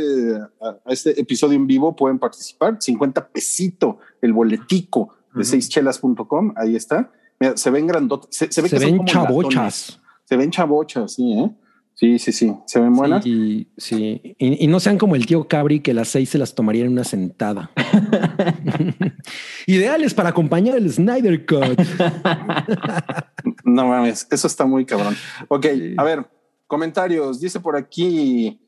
a, 0.61 0.69
a 0.85 0.93
este 0.93 1.21
episodio 1.21 1.57
en 1.57 1.67
vivo, 1.67 1.95
pueden 1.95 2.19
participar. 2.19 2.77
50 2.81 3.29
pesito 3.29 3.99
el 4.23 4.33
boletico 4.33 5.15
de 5.35 5.41
Ujú. 5.43 5.45
seischelas.com. 5.51 6.55
Ahí 6.57 6.75
está. 6.77 7.13
Mira, 7.39 7.57
se 7.57 7.71
ven 7.71 7.87
grandotas. 7.87 8.29
Se, 8.35 8.51
se 8.51 8.63
ve 8.63 8.69
Se 8.69 8.77
que 8.77 8.83
son 8.83 8.91
ven 8.91 8.99
como 8.99 9.09
latones. 9.09 9.23
chabochas. 9.53 10.01
Se 10.25 10.37
ven 10.37 10.51
chabochas, 10.51 11.13
sí, 11.15 11.33
¿eh? 11.35 11.51
Sí, 11.95 12.19
sí, 12.21 12.31
sí. 12.33 12.55
Se 12.67 12.79
ven 12.81 12.93
buenas. 12.95 13.25
Sí, 13.25 13.69
sí. 13.77 14.21
Y, 14.39 14.65
y 14.65 14.67
no 14.69 14.79
sean 14.79 14.99
como 14.99 15.17
el 15.17 15.27
tío 15.27 15.49
Cabri 15.49 15.81
que 15.81 15.93
las 15.95 16.09
seis 16.09 16.31
se 16.31 16.39
las 16.39 16.55
tomaría 16.55 16.85
en 16.85 16.93
una 16.93 17.03
sentada. 17.05 17.71
Ideales 19.67 20.15
para 20.15 20.29
acompañar 20.31 20.77
el 20.77 20.91
Snyder 20.93 21.45
Cut. 21.47 21.81
No 23.65 23.87
mames, 23.87 24.27
eso 24.31 24.47
está 24.47 24.65
muy 24.65 24.85
cabrón. 24.87 25.15
Ok, 25.49 25.67
a 25.99 26.03
ver, 26.05 26.27
comentarios. 26.69 27.41
Dice 27.41 27.59
por 27.59 27.75
aquí 27.77 28.61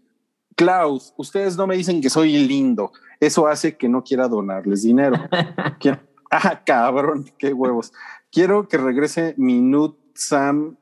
Klaus, 0.56 1.14
ustedes 1.16 1.56
no 1.56 1.66
me 1.68 1.76
dicen 1.76 2.00
que 2.00 2.10
soy 2.10 2.36
lindo. 2.36 2.90
Eso 3.20 3.46
hace 3.46 3.76
que 3.76 3.88
no 3.88 4.02
quiera 4.02 4.26
donarles 4.26 4.82
dinero. 4.82 5.16
Quiero- 5.78 6.00
ah, 6.30 6.60
cabrón, 6.66 7.30
qué 7.38 7.52
huevos. 7.52 7.92
Quiero 8.32 8.66
que 8.66 8.76
regrese 8.78 9.34
mi 9.36 9.60
Nut 9.60 9.96
Sam 10.14 10.76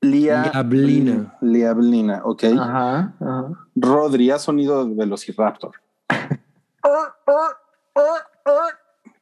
Lia 0.00 0.50
Liablina. 0.52 1.36
Liablina, 1.40 2.22
ok. 2.24 2.44
Ajá, 2.58 3.14
ajá. 3.20 3.48
Rodri, 3.76 4.30
ha 4.30 4.38
sonido 4.38 4.84
de 4.84 4.94
Velociraptor. 4.94 5.72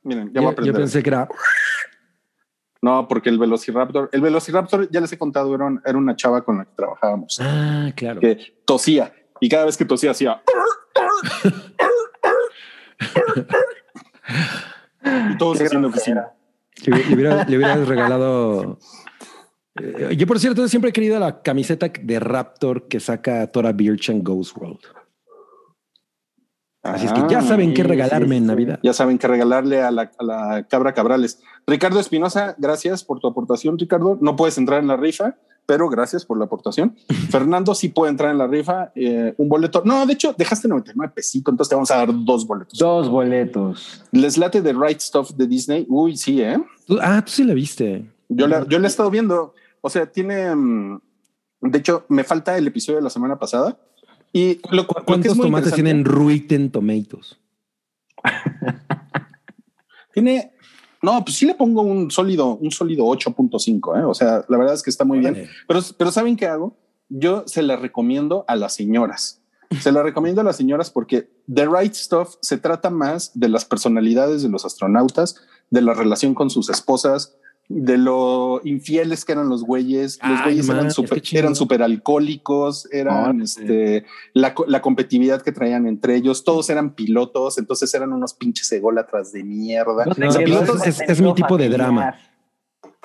Miren, 0.02 0.32
ya 0.32 0.40
voy 0.40 0.42
a 0.42 0.42
Yo, 0.42 0.42
yo 0.42 0.48
aprender. 0.50 0.74
pensé 0.76 1.02
que 1.02 1.10
era. 1.10 1.28
No, 2.82 3.06
porque 3.08 3.28
el 3.28 3.38
Velociraptor, 3.38 4.08
el 4.12 4.20
Velociraptor, 4.22 4.88
ya 4.90 5.00
les 5.00 5.12
he 5.12 5.18
contado, 5.18 5.54
era, 5.54 5.66
un- 5.66 5.82
era 5.84 5.98
una 5.98 6.16
chava 6.16 6.42
con 6.42 6.58
la 6.58 6.64
que 6.64 6.70
trabajábamos, 6.74 7.38
Ah, 7.40 7.90
claro. 7.94 8.20
que 8.20 8.38
tosía 8.64 9.12
y 9.40 9.48
cada 9.48 9.66
vez 9.66 9.76
que 9.76 9.84
tosía 9.84 10.12
hacía. 10.12 10.40
y 15.04 15.36
todos 15.38 15.60
haciendo 15.60 15.88
oficina. 15.88 16.28
Le, 16.86 17.04
le 17.04 17.14
hubiera, 17.14 17.44
le 17.44 17.56
hubieras 17.56 17.86
regalado. 17.88 18.78
Eh, 19.80 20.14
Yo, 20.16 20.26
por 20.26 20.38
cierto, 20.38 20.66
siempre 20.68 20.90
he 20.90 20.92
querido 20.92 21.18
la 21.18 21.42
camiseta 21.42 21.88
de 22.00 22.20
Raptor 22.20 22.88
que 22.88 23.00
saca 23.00 23.46
Tora 23.50 23.72
Birch 23.72 24.08
en 24.10 24.22
Ghost 24.22 24.56
World. 24.56 24.78
Así 26.82 27.04
es 27.06 27.12
que 27.12 27.20
ya 27.28 27.38
Ah, 27.40 27.42
saben 27.42 27.74
qué 27.74 27.82
sí, 27.82 27.88
regalarme 27.88 28.28
sí, 28.30 28.36
en. 28.36 28.46
Navidad. 28.46 28.80
Ya 28.82 28.92
saben 28.94 29.18
que 29.18 29.26
regalarle 29.28 29.82
a 29.82 29.90
la, 29.90 30.10
a 30.18 30.24
la 30.24 30.66
cabra 30.68 30.94
Cabrales. 30.94 31.40
Ricardo 31.66 32.00
Espinosa, 32.00 32.54
gracias 32.58 33.04
por 33.04 33.20
tu 33.20 33.26
aportación, 33.28 33.78
Ricardo. 33.78 34.16
No 34.20 34.34
puedes 34.34 34.56
entrar 34.56 34.80
en 34.80 34.86
la 34.88 34.96
rifa, 34.96 35.36
pero 35.66 35.90
gracias 35.90 36.24
por 36.24 36.38
la 36.38 36.46
aportación. 36.46 36.96
Fernando 37.30 37.74
sí 37.74 37.90
puede 37.90 38.10
entrar 38.12 38.30
en 38.30 38.38
la 38.38 38.46
rifa. 38.46 38.92
eh, 38.94 39.34
un 39.36 39.48
boleto. 39.50 39.82
No, 39.84 40.06
de 40.06 40.14
hecho, 40.14 40.34
dejaste 40.38 40.68
99 40.68 41.12
pesitos, 41.14 41.52
entonces 41.52 41.68
te 41.68 41.74
vamos 41.74 41.90
a 41.90 41.96
dar 41.98 42.08
dos 42.24 42.46
boletos. 42.46 42.78
Dos 42.78 43.10
boletos. 43.10 44.02
Les 44.12 44.38
late 44.38 44.62
de 44.62 44.72
Right 44.72 45.00
Stuff 45.00 45.32
de 45.32 45.46
Disney. 45.46 45.84
Uy, 45.88 46.16
sí, 46.16 46.40
¿eh? 46.40 46.56
Ah, 47.02 47.22
tú 47.24 47.30
sí 47.32 47.44
la 47.44 47.52
viste. 47.54 48.10
Yo 48.30 48.46
la, 48.48 48.66
yo 48.66 48.78
la 48.78 48.86
he 48.86 48.88
estado 48.90 49.10
viendo. 49.10 49.54
O 49.82 49.90
sea, 49.90 50.06
tiene. 50.06 50.54
mm, 50.54 51.00
De 51.62 51.78
hecho, 51.78 52.04
me 52.08 52.24
falta 52.24 52.56
el 52.56 52.66
episodio 52.66 52.96
de 52.98 53.02
la 53.04 53.10
semana 53.10 53.38
pasada. 53.38 53.76
Y 54.32 54.60
lo, 54.70 54.86
¿Cuántos 54.86 55.36
tomates 55.36 55.74
tienen 55.74 56.04
Ruiten 56.04 56.70
Tomatoes? 56.70 57.38
Tiene. 60.12 60.52
No, 61.02 61.24
pues 61.24 61.36
sí 61.36 61.46
le 61.46 61.54
pongo 61.54 61.82
un 61.82 62.10
sólido, 62.10 62.56
un 62.56 62.70
sólido 62.70 63.06
8.5. 63.06 64.00
¿eh? 64.00 64.04
O 64.04 64.14
sea, 64.14 64.44
la 64.48 64.58
verdad 64.58 64.74
es 64.74 64.82
que 64.82 64.90
está 64.90 65.04
muy 65.04 65.18
bien. 65.18 65.48
Pero, 65.66 65.80
pero 65.96 66.12
¿saben 66.12 66.36
qué 66.36 66.46
hago? 66.46 66.76
Yo 67.08 67.44
se 67.46 67.62
la 67.62 67.76
recomiendo 67.76 68.44
a 68.46 68.54
las 68.54 68.74
señoras. 68.74 69.40
Se 69.80 69.92
la 69.92 70.02
recomiendo 70.02 70.40
a 70.40 70.44
las 70.44 70.56
señoras 70.56 70.90
porque 70.90 71.30
The 71.52 71.66
Right 71.66 71.94
Stuff 71.94 72.36
se 72.40 72.58
trata 72.58 72.90
más 72.90 73.38
de 73.38 73.48
las 73.48 73.64
personalidades 73.64 74.42
de 74.42 74.48
los 74.48 74.64
astronautas, 74.64 75.36
de 75.70 75.80
la 75.80 75.94
relación 75.94 76.34
con 76.34 76.50
sus 76.50 76.68
esposas, 76.68 77.36
de 77.72 77.96
lo 77.98 78.60
infieles 78.64 79.24
que 79.24 79.30
eran 79.30 79.48
los 79.48 79.62
güeyes. 79.62 80.18
Los 80.24 80.40
Ay, 80.40 80.44
güeyes 80.44 80.68
eran 80.68 80.88
chingón. 80.88 81.18
eran 81.32 81.54
súper 81.54 81.82
alcohólicos, 81.84 82.88
eran 82.92 83.40
este, 83.42 84.04
la, 84.34 84.52
la 84.66 84.82
competitividad 84.82 85.40
que 85.40 85.52
traían 85.52 85.86
entre 85.86 86.16
ellos. 86.16 86.42
Todos 86.42 86.68
eran 86.68 86.94
pilotos, 86.96 87.58
entonces 87.58 87.94
eran 87.94 88.12
unos 88.12 88.34
pinches 88.34 88.70
ególatras 88.72 89.30
de 89.30 89.44
mierda. 89.44 90.04
¿Dónde 90.04 90.20
No, 90.24 90.28
O 90.28 90.32
sea, 90.32 90.44
pilotos, 90.44 90.84
es- 90.84 91.00
es- 91.00 91.20
mi 91.20 91.32
tipo 91.32 91.56
de 91.56 91.68
drama. 91.68 92.16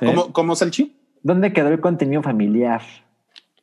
¿Eh? 0.02 0.08
¿Cómo, 0.08 0.34
cómo 0.34 0.56
Salchi? 0.56 0.98
¿Dónde 1.22 1.54
quedó 1.54 1.70
el 1.70 1.80
contenido 1.80 2.24
familiar? 2.24 2.82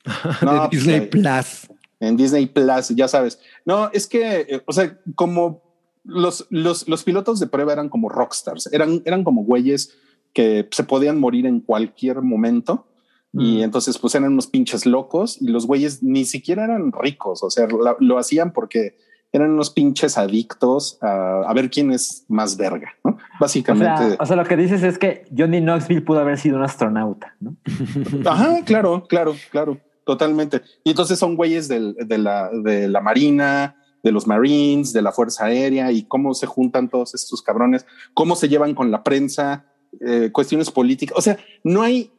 No, 0.42 0.52
de 0.52 0.58
pues, 0.60 0.70
Disney 0.70 0.94
ahí. 1.00 1.06
Plus. 1.06 1.68
en 2.00 2.16
Disney 2.16 2.46
Plus, 2.46 2.88
ya 2.90 3.08
sabes. 3.08 3.40
No, 3.64 3.90
es 3.92 4.06
que, 4.06 4.40
eh, 4.48 4.62
o 4.66 4.72
sea, 4.72 4.96
como 5.16 5.62
los, 6.04 6.46
los, 6.50 6.88
los 6.88 7.02
pilotos 7.04 7.40
de 7.40 7.46
prueba 7.48 7.72
eran 7.72 7.88
como 7.88 8.08
rockstars, 8.08 8.72
eran, 8.72 9.02
eran 9.04 9.24
como 9.24 9.42
güeyes 9.44 9.96
que 10.32 10.68
se 10.70 10.84
podían 10.84 11.18
morir 11.20 11.46
en 11.46 11.60
cualquier 11.60 12.22
momento. 12.22 12.86
Y 13.34 13.58
Mm. 13.58 13.62
entonces, 13.62 13.98
pues 13.98 14.14
eran 14.14 14.32
unos 14.32 14.46
pinches 14.46 14.84
locos 14.84 15.40
y 15.40 15.48
los 15.48 15.66
güeyes 15.66 16.02
ni 16.02 16.24
siquiera 16.26 16.64
eran 16.64 16.92
ricos. 16.92 17.42
O 17.42 17.50
sea, 17.50 17.66
la- 17.66 17.96
lo 17.98 18.18
hacían 18.18 18.52
porque 18.52 18.96
eran 19.32 19.50
unos 19.52 19.70
pinches 19.70 20.18
adictos 20.18 20.98
a, 21.00 21.40
a 21.48 21.54
ver 21.54 21.70
quién 21.70 21.90
es 21.90 22.26
más 22.28 22.58
verga, 22.58 22.92
¿no? 23.02 23.12
O 23.12 23.16
Básicamente. 23.40 24.06
sea, 24.08 24.16
o 24.20 24.26
sea, 24.26 24.36
lo 24.36 24.44
que 24.44 24.56
dices 24.58 24.82
es 24.82 24.98
que 24.98 25.24
Johnny 25.34 25.60
Knoxville 25.62 26.02
pudo 26.02 26.20
haber 26.20 26.38
sido 26.38 26.56
un 26.58 26.62
astronauta, 26.64 27.34
¿no? 27.40 27.56
Ajá, 28.26 28.62
claro, 28.66 29.04
claro, 29.08 29.34
claro, 29.50 29.78
totalmente. 30.04 30.60
Y 30.84 30.90
entonces 30.90 31.18
son 31.18 31.34
güeyes 31.36 31.68
del- 31.68 31.94
de, 31.94 32.18
la, 32.18 32.50
de 32.52 32.88
la 32.88 33.00
Marina, 33.00 33.76
de 34.02 34.12
los 34.12 34.26
Marines, 34.26 34.92
de 34.92 35.00
la 35.00 35.12
Fuerza 35.12 35.46
Aérea 35.46 35.90
y 35.92 36.02
cómo 36.02 36.34
se 36.34 36.46
juntan 36.46 36.90
todos 36.90 37.14
estos 37.14 37.40
cabrones, 37.40 37.86
cómo 38.12 38.36
se 38.36 38.48
llevan 38.50 38.74
con 38.74 38.90
la 38.90 39.02
prensa, 39.02 39.64
eh, 40.00 40.30
cuestiones 40.32 40.70
políticas. 40.70 41.16
O 41.16 41.20
sea, 41.20 41.38
no 41.64 41.82
hay 41.82 42.10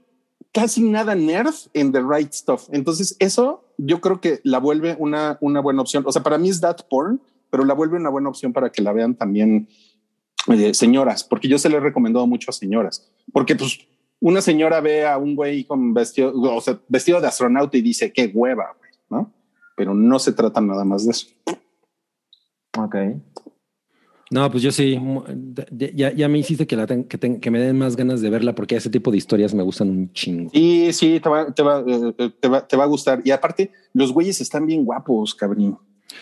casi 0.51 0.83
nada 0.83 1.15
nerd 1.15 1.53
en 1.73 1.91
The 1.91 2.01
Right 2.01 2.31
Stuff. 2.31 2.69
Entonces 2.71 3.15
eso 3.19 3.65
yo 3.77 4.01
creo 4.01 4.21
que 4.21 4.39
la 4.43 4.59
vuelve 4.59 4.95
una, 4.99 5.37
una 5.41 5.59
buena 5.61 5.81
opción. 5.81 6.03
O 6.05 6.11
sea, 6.11 6.23
para 6.23 6.37
mí 6.37 6.49
es 6.49 6.61
that 6.61 6.81
porn, 6.89 7.21
pero 7.49 7.65
la 7.65 7.73
vuelve 7.73 7.97
una 7.97 8.09
buena 8.09 8.29
opción 8.29 8.53
para 8.53 8.71
que 8.71 8.81
la 8.81 8.93
vean 8.93 9.15
también 9.15 9.67
eh, 10.47 10.73
señoras, 10.73 11.23
porque 11.23 11.47
yo 11.47 11.57
se 11.57 11.69
le 11.69 11.77
he 11.77 11.79
recomendado 11.79 12.27
mucho 12.27 12.49
a 12.49 12.53
señoras, 12.53 13.09
porque 13.31 13.55
pues 13.55 13.79
una 14.19 14.41
señora 14.41 14.81
ve 14.81 15.05
a 15.05 15.17
un 15.17 15.35
güey 15.35 15.63
con 15.63 15.93
vestido, 15.93 16.33
o 16.33 16.61
sea, 16.61 16.79
vestido 16.87 17.21
de 17.21 17.27
astronauta 17.27 17.77
y 17.77 17.81
dice 17.81 18.11
qué 18.11 18.31
hueva, 18.33 18.75
güey, 18.77 18.91
¿no? 19.09 19.31
Pero 19.75 19.93
no 19.93 20.19
se 20.19 20.33
trata 20.33 20.61
nada 20.61 20.83
más 20.83 21.05
de 21.05 21.11
eso. 21.11 21.27
Ok. 22.77 22.95
No, 24.33 24.49
pues 24.49 24.63
yo 24.63 24.71
sí. 24.71 24.99
Ya, 25.93 26.11
ya 26.11 26.27
me 26.27 26.39
hiciste 26.39 26.65
que, 26.65 26.75
la 26.75 26.87
ten- 26.87 27.03
que, 27.03 27.19
ten- 27.19 27.39
que 27.39 27.51
me 27.51 27.59
den 27.59 27.77
más 27.77 27.95
ganas 27.95 28.19
de 28.19 28.31
verla 28.31 28.55
porque 28.55 28.75
ese 28.75 28.89
tipo 28.89 29.11
de 29.11 29.17
historias 29.17 29.53
me 29.53 29.61
gustan 29.61 29.89
un 29.91 30.11
chingo. 30.13 30.49
Y 30.53 30.91
sí, 30.91 31.19
te 31.21 31.29
va, 31.29 31.53
te 31.53 31.61
va, 31.61 31.83
eh, 31.87 32.13
eh, 32.17 32.29
te 32.39 32.47
va, 32.47 32.67
te 32.67 32.75
va 32.75 32.83
a 32.85 32.87
gustar. 32.87 33.21
Y 33.23 33.29
aparte, 33.29 33.69
los 33.93 34.11
güeyes 34.11 34.41
están 34.41 34.65
bien 34.65 34.85
guapos, 34.85 35.35
cabrón. 35.35 35.77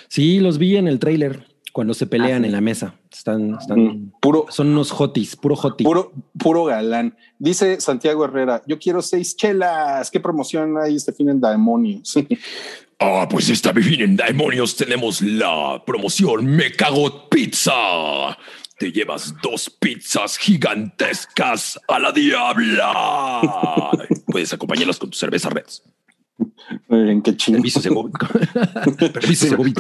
Sí, 0.09 0.39
los 0.41 0.57
vi 0.57 0.76
en 0.76 0.89
el 0.89 0.99
tráiler. 0.99 1.45
Cuando 1.72 1.93
se 1.93 2.05
pelean 2.07 2.43
Ah, 2.43 2.47
en 2.47 2.51
la 2.51 2.61
mesa. 2.61 2.95
Están, 3.11 3.55
están, 3.59 3.80
Mm, 3.80 4.11
Puro, 4.22 4.45
son 4.49 4.67
unos 4.69 4.91
hotis, 4.91 5.36
puro 5.36 5.55
hoti. 5.55 5.84
puro, 5.84 6.11
puro 6.38 6.65
galán. 6.65 7.15
Dice 7.39 7.80
Santiago 7.80 8.26
Herrera, 8.26 8.61
yo 8.67 8.78
quiero 8.78 9.01
seis 9.01 9.36
chelas. 9.38 10.11
¿Qué 10.11 10.19
promoción 10.19 10.78
hay 10.78 10.95
este 10.95 11.13
fin 11.13 11.30
en 11.30 11.39
Demonios? 11.41 12.13
Ah, 13.03 13.28
pues 13.28 13.49
esta 13.49 13.72
vez 13.72 13.88
en 13.99 14.15
Demonios 14.15 14.76
tenemos 14.76 15.24
la 15.24 15.82
promoción 15.84 16.45
Me 16.45 16.72
Cago 16.72 17.28
Pizza. 17.30 17.74
Te 18.78 18.91
llevas 18.91 19.34
dos 19.41 19.72
pizzas 19.72 20.38
gigantescas 20.38 21.80
a 21.88 21.97
la 21.97 22.11
diabla. 22.11 23.89
Puedes 24.28 24.53
acompañarlas 24.53 24.99
con 24.99 25.09
tu 25.09 25.17
cerveza 25.17 25.49
Reds. 25.49 25.82
¿En 26.89 27.21
qué 27.21 27.35
chingo? 27.35 27.57
Permiso, 27.57 27.81
Segovia. 27.81 28.13
Permiso, 29.13 29.47
Segovia. 29.47 29.73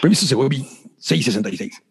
Permiso, 0.00 0.26
Segovia. 0.26 0.64
666. 0.98 1.82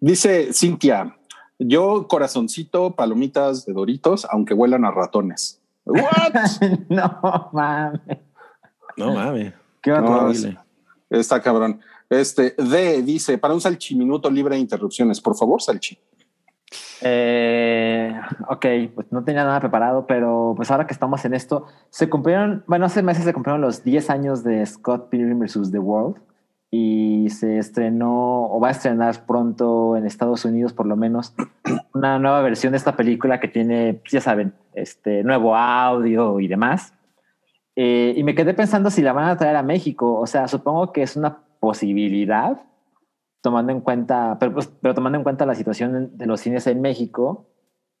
Dice 0.00 0.52
Cintia, 0.52 1.16
yo 1.58 2.06
corazoncito, 2.08 2.94
palomitas 2.94 3.64
de 3.66 3.72
Doritos, 3.72 4.26
aunque 4.30 4.54
huelan 4.54 4.84
a 4.84 4.90
ratones. 4.90 5.60
What? 5.84 6.34
no 6.88 7.50
mames. 7.52 8.00
No 8.96 9.14
mames. 9.14 9.52
Qué 9.80 9.90
No. 9.90 10.26
Horrible. 10.26 10.58
Está 11.10 11.42
cabrón. 11.42 11.80
Este 12.08 12.54
D 12.58 13.02
dice 13.02 13.38
para 13.38 13.54
un 13.54 13.60
salchiminuto 13.60 14.30
libre 14.30 14.56
de 14.56 14.60
interrupciones, 14.60 15.20
por 15.20 15.36
favor, 15.36 15.62
salchi. 15.62 15.98
Eh, 17.02 18.14
ok, 18.48 18.66
pues 18.94 19.10
no 19.10 19.24
tenía 19.24 19.44
nada 19.44 19.60
preparado, 19.60 20.06
pero 20.06 20.54
pues 20.56 20.70
ahora 20.70 20.86
que 20.86 20.92
estamos 20.92 21.24
en 21.24 21.34
esto, 21.34 21.66
se 21.90 22.08
cumplieron, 22.08 22.64
bueno, 22.66 22.86
hace 22.86 23.02
meses 23.02 23.24
se 23.24 23.32
cumplieron 23.32 23.60
los 23.60 23.82
10 23.84 24.10
años 24.10 24.44
de 24.44 24.64
Scott 24.64 25.08
Pilgrim 25.08 25.40
vs. 25.40 25.70
The 25.70 25.78
World 25.78 26.16
y 26.70 27.28
se 27.28 27.58
estrenó 27.58 28.46
o 28.46 28.58
va 28.58 28.68
a 28.68 28.70
estrenar 28.70 29.26
pronto 29.26 29.96
en 29.96 30.06
Estados 30.06 30.46
Unidos 30.46 30.72
por 30.72 30.86
lo 30.86 30.96
menos 30.96 31.34
una 31.92 32.18
nueva 32.18 32.40
versión 32.40 32.72
de 32.72 32.78
esta 32.78 32.96
película 32.96 33.40
que 33.40 33.48
tiene, 33.48 34.00
ya 34.10 34.20
saben, 34.20 34.54
este 34.74 35.22
nuevo 35.22 35.54
audio 35.54 36.40
y 36.40 36.48
demás. 36.48 36.94
Eh, 37.76 38.14
y 38.16 38.22
me 38.22 38.34
quedé 38.34 38.54
pensando 38.54 38.90
si 38.90 39.02
la 39.02 39.12
van 39.12 39.28
a 39.28 39.36
traer 39.36 39.56
a 39.56 39.62
México, 39.62 40.18
o 40.18 40.26
sea, 40.26 40.48
supongo 40.48 40.92
que 40.92 41.02
es 41.02 41.16
una 41.16 41.38
posibilidad 41.58 42.62
tomando 43.42 43.72
en 43.72 43.80
cuenta, 43.80 44.36
pero, 44.40 44.54
pues, 44.54 44.72
pero 44.80 44.94
tomando 44.94 45.18
en 45.18 45.24
cuenta 45.24 45.44
la 45.44 45.54
situación 45.54 46.16
de 46.16 46.26
los 46.26 46.40
cines 46.40 46.66
en 46.66 46.80
México, 46.80 47.48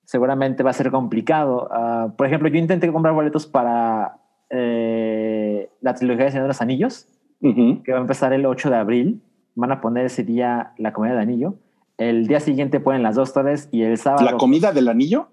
seguramente 0.04 0.62
va 0.62 0.70
a 0.70 0.74
ser 0.74 0.90
complicado. 0.90 1.68
Ah, 1.72 2.14
por 2.16 2.26
ejemplo, 2.26 2.48
yo 2.48 2.56
intenté 2.58 2.90
comprar 2.90 3.12
boletos 3.14 3.46
para 3.46 4.16
eh, 4.50 5.70
la 5.80 5.94
trilogía 5.94 6.24
de 6.26 6.30
Señor 6.30 6.44
de 6.44 6.48
los 6.48 6.62
Anillos, 6.62 7.08
Ujú. 7.40 7.82
que 7.82 7.92
va 7.92 7.98
a 7.98 8.00
empezar 8.00 8.32
el 8.32 8.46
8 8.46 8.70
de 8.70 8.76
abril. 8.76 9.22
Van 9.54 9.72
a 9.72 9.80
poner 9.80 10.06
ese 10.06 10.22
día 10.24 10.72
la 10.78 10.92
comida 10.92 11.14
de 11.14 11.20
anillo. 11.20 11.54
El 11.98 12.26
día 12.26 12.40
siguiente 12.40 12.80
ponen 12.80 13.02
las 13.02 13.16
dos 13.16 13.32
torres 13.34 13.68
y 13.70 13.82
el 13.82 13.98
sábado 13.98 14.24
La 14.24 14.36
comida 14.38 14.72
del 14.72 14.88
anillo. 14.88 15.28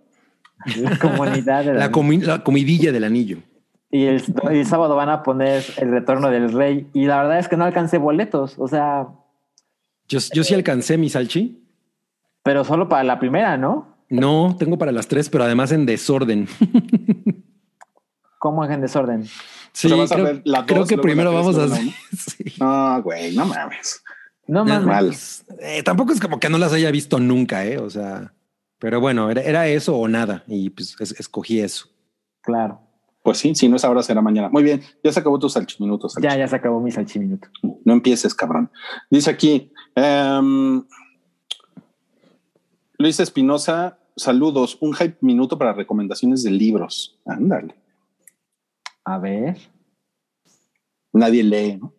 la 0.81 0.97
comunidad 0.97 1.63
de 1.63 1.73
La, 1.75 1.91
comi- 1.91 2.21
la 2.21 2.43
comidilla 2.43 2.91
del 2.91 3.03
anillo. 3.05 3.37
y 3.91 4.05
el, 4.05 4.21
y 4.51 4.57
el 4.57 4.65
sábado 4.65 4.95
van 4.95 5.09
a 5.09 5.23
poner 5.23 5.63
el 5.77 5.91
retorno 5.91 6.29
del 6.29 6.51
rey. 6.51 6.89
Y 6.93 7.05
la 7.05 7.17
verdad 7.21 7.39
es 7.39 7.47
que 7.47 7.55
no 7.57 7.63
alcancé 7.63 7.97
boletos, 7.97 8.57
o 8.59 8.67
sea, 8.67 9.07
Yo, 10.09 10.19
yo 10.33 10.43
sí 10.43 10.53
alcancé 10.53 10.97
mi 10.97 11.09
salchi. 11.09 11.63
pero 12.43 12.63
solo 12.65 12.89
para 12.89 13.03
la 13.03 13.19
primera, 13.19 13.57
¿no? 13.57 13.95
No, 14.09 14.55
tengo 14.59 14.77
para 14.77 14.91
las 14.91 15.07
tres, 15.07 15.29
pero 15.29 15.43
además 15.43 15.71
en 15.71 15.85
desorden. 15.85 16.47
¿Cómo 18.39 18.63
es 18.63 18.71
en 18.71 18.81
desorden? 18.81 19.25
Sí, 19.73 19.87
creo, 19.87 20.23
ver 20.23 20.41
la 20.45 20.65
creo 20.65 20.85
que 20.85 20.97
primero 20.97 21.33
vamos 21.33 21.57
a 21.57 21.65
hacer. 21.65 21.85
Sí. 22.17 22.53
No, 22.59 23.01
güey, 23.03 23.35
no 23.35 23.45
mames. 23.45 24.01
No 24.47 24.65
mames. 24.65 25.43
Mal. 25.49 25.59
Eh, 25.61 25.83
tampoco 25.83 26.11
es 26.11 26.19
como 26.19 26.39
que 26.39 26.49
no 26.49 26.57
las 26.57 26.73
haya 26.73 26.89
visto 26.89 27.19
nunca, 27.19 27.65
¿eh? 27.65 27.77
O 27.77 27.89
sea, 27.89 28.33
pero 28.79 28.99
bueno, 28.99 29.29
era, 29.29 29.41
era 29.43 29.67
eso 29.67 29.95
o 29.95 30.07
nada. 30.07 30.43
Y 30.47 30.71
pues 30.71 30.95
es- 30.99 31.19
escogí 31.19 31.59
eso. 31.59 31.87
Claro. 32.41 32.81
Pues 33.29 33.37
sí, 33.37 33.53
si 33.53 33.69
no 33.69 33.75
es 33.75 33.85
ahora, 33.85 34.01
será 34.01 34.23
mañana. 34.23 34.49
Muy 34.49 34.63
bien, 34.63 34.81
ya 35.03 35.11
se 35.11 35.19
acabó 35.19 35.37
tus 35.37 35.53
salchiminutos. 35.53 36.13
Salchi. 36.13 36.27
Ya, 36.27 36.35
ya 36.35 36.47
se 36.47 36.55
acabó 36.55 36.81
mi 36.81 36.89
salchiminuto. 36.89 37.47
No 37.85 37.93
empieces, 37.93 38.33
cabrón. 38.33 38.71
Dice 39.11 39.29
aquí, 39.29 39.71
em, 39.93 40.81
Luis 42.97 43.19
Espinosa, 43.19 43.99
saludos. 44.15 44.79
Un 44.81 44.95
hype 44.95 45.17
minuto 45.21 45.59
para 45.59 45.73
recomendaciones 45.73 46.41
de 46.41 46.49
libros. 46.49 47.19
Ándale. 47.23 47.75
A 49.05 49.19
ver. 49.19 49.57
Nadie 51.13 51.43
lee, 51.43 51.77
¿no? 51.77 51.93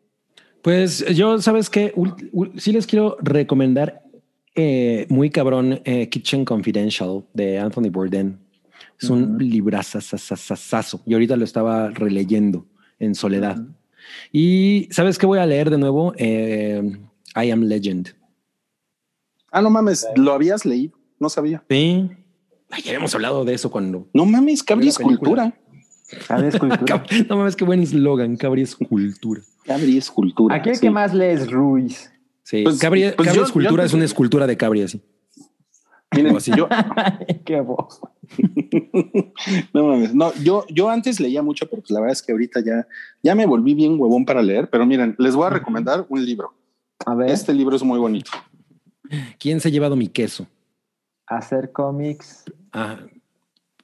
Pues 0.63 1.05
yo, 1.15 1.41
¿sabes 1.41 1.71
qué? 1.71 1.95
Ul- 1.95 2.29
ul- 2.33 2.59
sí 2.59 2.73
les 2.73 2.89
quiero 2.89 3.17
recomendar 3.21 4.03
eh, 4.57 5.07
muy 5.11 5.31
cabrón 5.31 5.81
eh, 5.85 6.09
Kitchen 6.09 6.45
Confidential 6.45 7.25
de 7.35 7.57
Anthony 7.61 7.89
Bourdain. 7.89 8.37
Es 9.01 9.09
un 9.11 9.39
librazazazazazo. 9.39 11.03
Y 11.07 11.15
ahorita 11.15 11.37
lo 11.37 11.45
estaba 11.45 11.89
releyendo 11.91 12.67
en 12.99 13.15
soledad. 13.15 13.57
Y 14.33 14.89
¿sabes 14.91 15.19
qué 15.19 15.27
voy 15.27 15.39
a 15.39 15.47
leer 15.47 15.71
de 15.71 15.79
nuevo? 15.79 16.13
Eh, 16.17 16.83
I 17.37 17.51
Am 17.51 17.63
Legend. 17.63 18.15
Ah, 19.53 19.63
no 19.63 19.71
mames, 19.71 20.07
lo 20.17 20.33
habías 20.33 20.65
leído. 20.67 20.93
No 21.19 21.29
sabía. 21.29 21.65
Sí. 21.69 22.11
Ay, 22.71 22.83
ya 22.83 22.91
habíamos 22.91 23.15
hablado 23.15 23.45
de 23.45 23.55
eso 23.55 23.71
cuando... 23.71 24.09
No 24.15 24.25
mames, 24.27 24.63
Cabri 24.63 24.89
es 24.89 24.99
cultura. 24.99 25.55
No 27.29 27.37
mames, 27.37 27.57
qué 27.57 27.65
buen 27.65 27.81
eslogan. 27.83 28.37
Cabri 28.37 28.63
es 28.63 28.75
cultura. 28.77 29.43
Cabri 29.65 29.97
es 29.97 30.11
cultura. 30.11 30.57
Aquí 30.57 30.71
el 30.71 30.75
sí. 30.77 30.81
que 30.83 30.91
más 30.91 31.15
lees 31.15 31.51
Ruiz. 31.51 32.11
Sí, 32.43 32.63
Pues- 32.65 32.79
Cabri, 32.79 33.13
pues 33.17 33.27
Cabri 33.29 33.39
yo- 33.39 33.45
es 33.45 33.53
cultura, 33.53 33.83
yo- 33.83 33.87
es 33.87 33.93
una 33.95 34.05
escultura 34.05 34.47
de 34.47 34.57
Cabri 34.57 34.83
así. 34.83 35.01
Miren, 36.15 36.35
o 36.35 36.39
así. 36.39 36.51
yo, 36.57 36.69
Qué 37.45 37.61
bo- 37.61 37.89
no 39.75 39.85
mames, 39.87 40.15
no, 40.15 40.33
yo, 40.43 40.65
yo 40.69 40.89
antes 40.91 41.21
leía 41.21 41.43
mucho, 41.43 41.67
pero 41.69 41.83
pues 41.83 41.91
la 41.91 42.01
verdad 42.01 42.13
es 42.13 42.23
que 42.23 42.33
ahorita 42.33 42.61
ya, 42.65 42.87
ya 43.23 43.35
me 43.35 43.47
volví 43.47 43.75
bien 43.75 43.99
huevón 44.01 44.25
para 44.25 44.43
leer. 44.43 44.69
Pero 44.71 44.87
miren, 44.87 45.15
les 45.19 45.35
voy 45.35 45.47
a 45.47 45.51
recomendar 45.51 46.07
un 46.09 46.25
libro. 46.25 46.53
A 47.07 47.15
ver, 47.15 47.31
Este 47.31 47.53
libro 47.53 47.77
es 47.77 47.83
muy 47.83 47.99
bonito. 47.99 48.31
¿Quién 49.39 49.61
se 49.61 49.69
ha 49.69 49.71
llevado 49.71 49.97
mi 49.97 50.09
queso? 50.09 50.47
hacer 51.27 51.71
cómics. 51.73 52.45
Ah, 52.73 52.99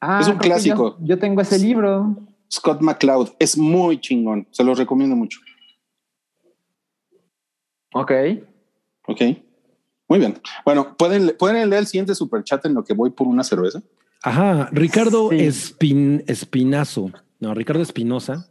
Ah, 0.01 0.18
Es 0.20 0.29
un 0.29 0.37
clásico. 0.37 0.99
Yo, 1.01 1.07
yo 1.07 1.18
tengo 1.18 1.41
ese 1.41 1.59
libro. 1.59 2.16
Scott 2.53 2.81
McCloud 2.83 3.31
es 3.39 3.57
muy 3.57 3.99
chingón. 4.01 4.47
Se 4.51 4.62
los 4.62 4.77
recomiendo 4.79 5.16
mucho. 5.16 5.41
Ok. 7.95 8.12
Ok. 9.09 9.20
Muy 10.09 10.19
bien. 10.19 10.39
Bueno, 10.65 10.95
¿pueden, 10.97 11.35
pueden 11.39 11.69
leer 11.71 11.81
el 11.83 11.87
siguiente 11.87 12.15
superchat 12.15 12.65
en 12.67 12.75
lo 12.75 12.85
que 12.85 12.95
voy 12.95 13.11
por 13.11 13.27
una 13.27 13.43
cerveza. 13.45 13.83
Ajá, 14.23 14.69
Ricardo 14.73 15.31
Sí. 15.31 15.37
Espin- 15.39 16.25
Espinazo, 16.27 17.11
no, 17.41 17.55
Ricardo 17.55 17.83
Espinosa, 17.83 18.49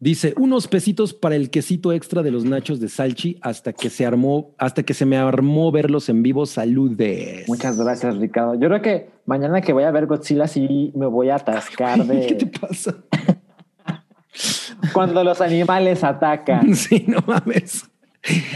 dice 0.00 0.34
unos 0.36 0.66
pesitos 0.66 1.14
para 1.14 1.36
el 1.36 1.50
quesito 1.50 1.92
extra 1.92 2.22
de 2.22 2.30
los 2.30 2.44
nachos 2.44 2.80
de 2.80 2.88
Salchi 2.88 3.38
hasta 3.42 3.72
que 3.72 3.90
se 3.90 4.04
armó, 4.06 4.54
hasta 4.58 4.82
que 4.82 4.94
se 4.94 5.06
me 5.06 5.16
armó 5.16 5.70
verlos 5.72 6.08
en 6.08 6.22
vivo. 6.22 6.46
Saludes. 6.46 7.46
Muchas 7.48 7.78
gracias, 7.78 8.16
Ricardo. 8.16 8.54
Yo 8.54 8.68
creo 8.68 8.82
que 8.82 9.10
mañana 9.26 9.60
que 9.60 9.72
voy 9.72 9.84
a 9.84 9.90
ver 9.90 10.06
Godzilla 10.06 10.46
sí 10.48 10.90
me 10.94 11.06
voy 11.06 11.30
a 11.30 11.36
atascar 11.36 12.00
¿Qué 12.06 12.34
te 12.34 12.44
de 12.46 12.58
pasa? 12.58 12.96
cuando 14.92 15.22
los 15.24 15.40
animales 15.40 16.02
atacan. 16.04 16.74
Sí, 16.74 17.04
no 17.06 17.18
mames. 17.26 17.84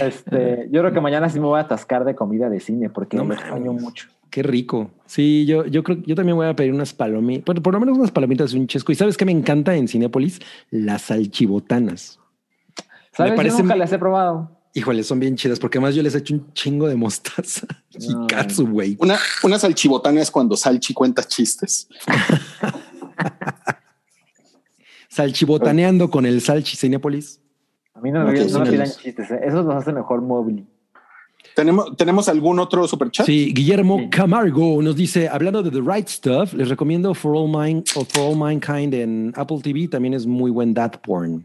Este, 0.00 0.68
yo 0.70 0.80
creo 0.80 0.92
que 0.92 1.00
mañana 1.00 1.28
sí 1.28 1.38
me 1.38 1.46
voy 1.46 1.58
a 1.58 1.62
atascar 1.62 2.04
de 2.04 2.14
comida 2.14 2.48
de 2.48 2.60
cine 2.60 2.88
porque 2.90 3.16
No 3.16 3.24
me 3.24 3.34
extraño 3.34 3.72
mucho. 3.72 4.08
Qué 4.30 4.42
rico. 4.42 4.90
Sí, 5.06 5.46
yo, 5.46 5.66
yo 5.66 5.82
creo 5.82 5.98
yo 6.06 6.14
también 6.14 6.36
voy 6.36 6.46
a 6.46 6.56
pedir 6.56 6.72
unas 6.72 6.92
palomitas, 6.92 7.44
por, 7.44 7.62
por 7.62 7.74
lo 7.74 7.80
menos 7.80 7.98
unas 7.98 8.10
palomitas 8.10 8.52
de 8.52 8.58
un 8.58 8.66
chesco. 8.66 8.92
¿Y 8.92 8.94
sabes 8.94 9.16
qué 9.16 9.24
me 9.24 9.32
encanta 9.32 9.74
en 9.74 9.88
Cinépolis? 9.88 10.40
Las 10.70 11.02
salchibotanas. 11.02 12.18
¿Sabes? 13.12 13.32
parece- 13.34 13.56
Yo 13.58 13.62
nunca 13.64 13.76
las 13.76 13.92
he 13.92 13.98
probado. 13.98 14.54
Híjole, 14.74 15.02
son 15.02 15.18
bien 15.18 15.34
chidas 15.34 15.58
porque 15.58 15.78
además 15.78 15.94
yo 15.94 16.02
les 16.02 16.14
echo 16.14 16.34
un 16.34 16.52
chingo 16.52 16.86
de 16.88 16.94
mostaza 16.94 17.66
y 17.98 18.08
No. 18.12 18.26
katsu, 18.26 18.66
güey. 18.68 18.96
Una, 19.00 19.18
una 19.42 19.58
salchibotana 19.58 20.20
es 20.20 20.30
cuando 20.30 20.56
Salchi 20.56 20.94
cuenta 20.94 21.24
chistes. 21.24 21.88
Salchibotaneando 25.08 26.10
con 26.10 26.26
el 26.26 26.40
Salchi 26.40 26.76
Cinépolis. 26.76 27.40
A 27.98 28.00
mí 28.00 28.12
no 28.12 28.24
me, 28.24 28.30
Ok, 28.30 28.50
no 28.50 28.60
me 28.60 28.70
pidan 28.70 28.88
chistes. 28.88 29.30
¿eh? 29.30 29.40
Esos 29.44 29.64
los 29.64 29.74
hace 29.74 29.92
mejor 29.92 30.22
Mowgli. 30.22 30.64
¿Tenemos, 31.56 31.96
¿Tenemos 31.96 32.28
algún 32.28 32.60
otro 32.60 32.86
superchat? 32.86 33.26
Sí, 33.26 33.52
Guillermo 33.52 33.98
Sí. 33.98 34.10
Camargo 34.10 34.80
nos 34.80 34.94
dice, 34.94 35.28
hablando 35.28 35.62
de 35.64 35.70
The 35.72 35.80
Right 35.80 36.06
Stuff, 36.06 36.52
les 36.54 36.68
recomiendo 36.68 37.12
For 37.14 37.34
All, 37.34 37.48
Mind, 37.48 37.84
o 37.96 38.04
For 38.04 38.30
All 38.30 38.36
Mankind 38.36 38.94
en 38.94 39.32
Apple 39.34 39.58
TV, 39.60 39.88
también 39.88 40.14
es 40.14 40.24
muy 40.26 40.52
buen 40.52 40.72
dad 40.72 40.92
porn. 41.02 41.44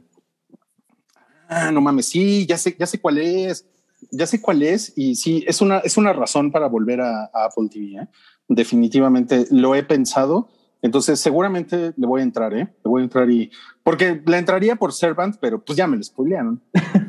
Ah, 1.49 1.71
no 1.71 1.81
mames, 1.81 2.05
sí, 2.07 2.45
ya 2.45 2.57
sé, 2.57 2.75
ya 2.77 2.85
sé 2.85 2.99
cuál 2.99 3.17
es. 3.17 3.65
Ya 4.11 4.27
sé 4.27 4.39
cuál 4.41 4.61
es. 4.61 4.93
Y 4.95 5.15
sí, 5.15 5.43
es 5.47 5.61
una, 5.61 5.79
es 5.79 5.97
una 5.97 6.13
razón 6.13 6.51
para 6.51 6.67
volver 6.67 7.01
a, 7.01 7.23
a 7.33 7.45
Apple 7.45 7.69
TV. 7.71 8.01
¿eh? 8.01 8.07
Definitivamente 8.47 9.47
lo 9.49 9.73
he 9.73 9.81
pensado. 9.83 10.49
Entonces, 10.83 11.19
seguramente 11.19 11.93
le 11.95 12.07
voy 12.07 12.19
a 12.21 12.23
entrar, 12.23 12.53
¿eh? 12.53 12.67
Le 12.83 12.89
voy 12.89 13.01
a 13.01 13.05
entrar 13.05 13.29
y 13.31 13.49
Porque 13.83 14.21
le 14.25 14.37
entraría 14.37 14.75
por 14.77 14.93
Servant, 14.93 15.35
pero 15.39 15.63
pues 15.63 15.77
ya 15.77 15.87
me 15.87 15.97
lo 15.97 16.03
spoilearon. 16.03 16.61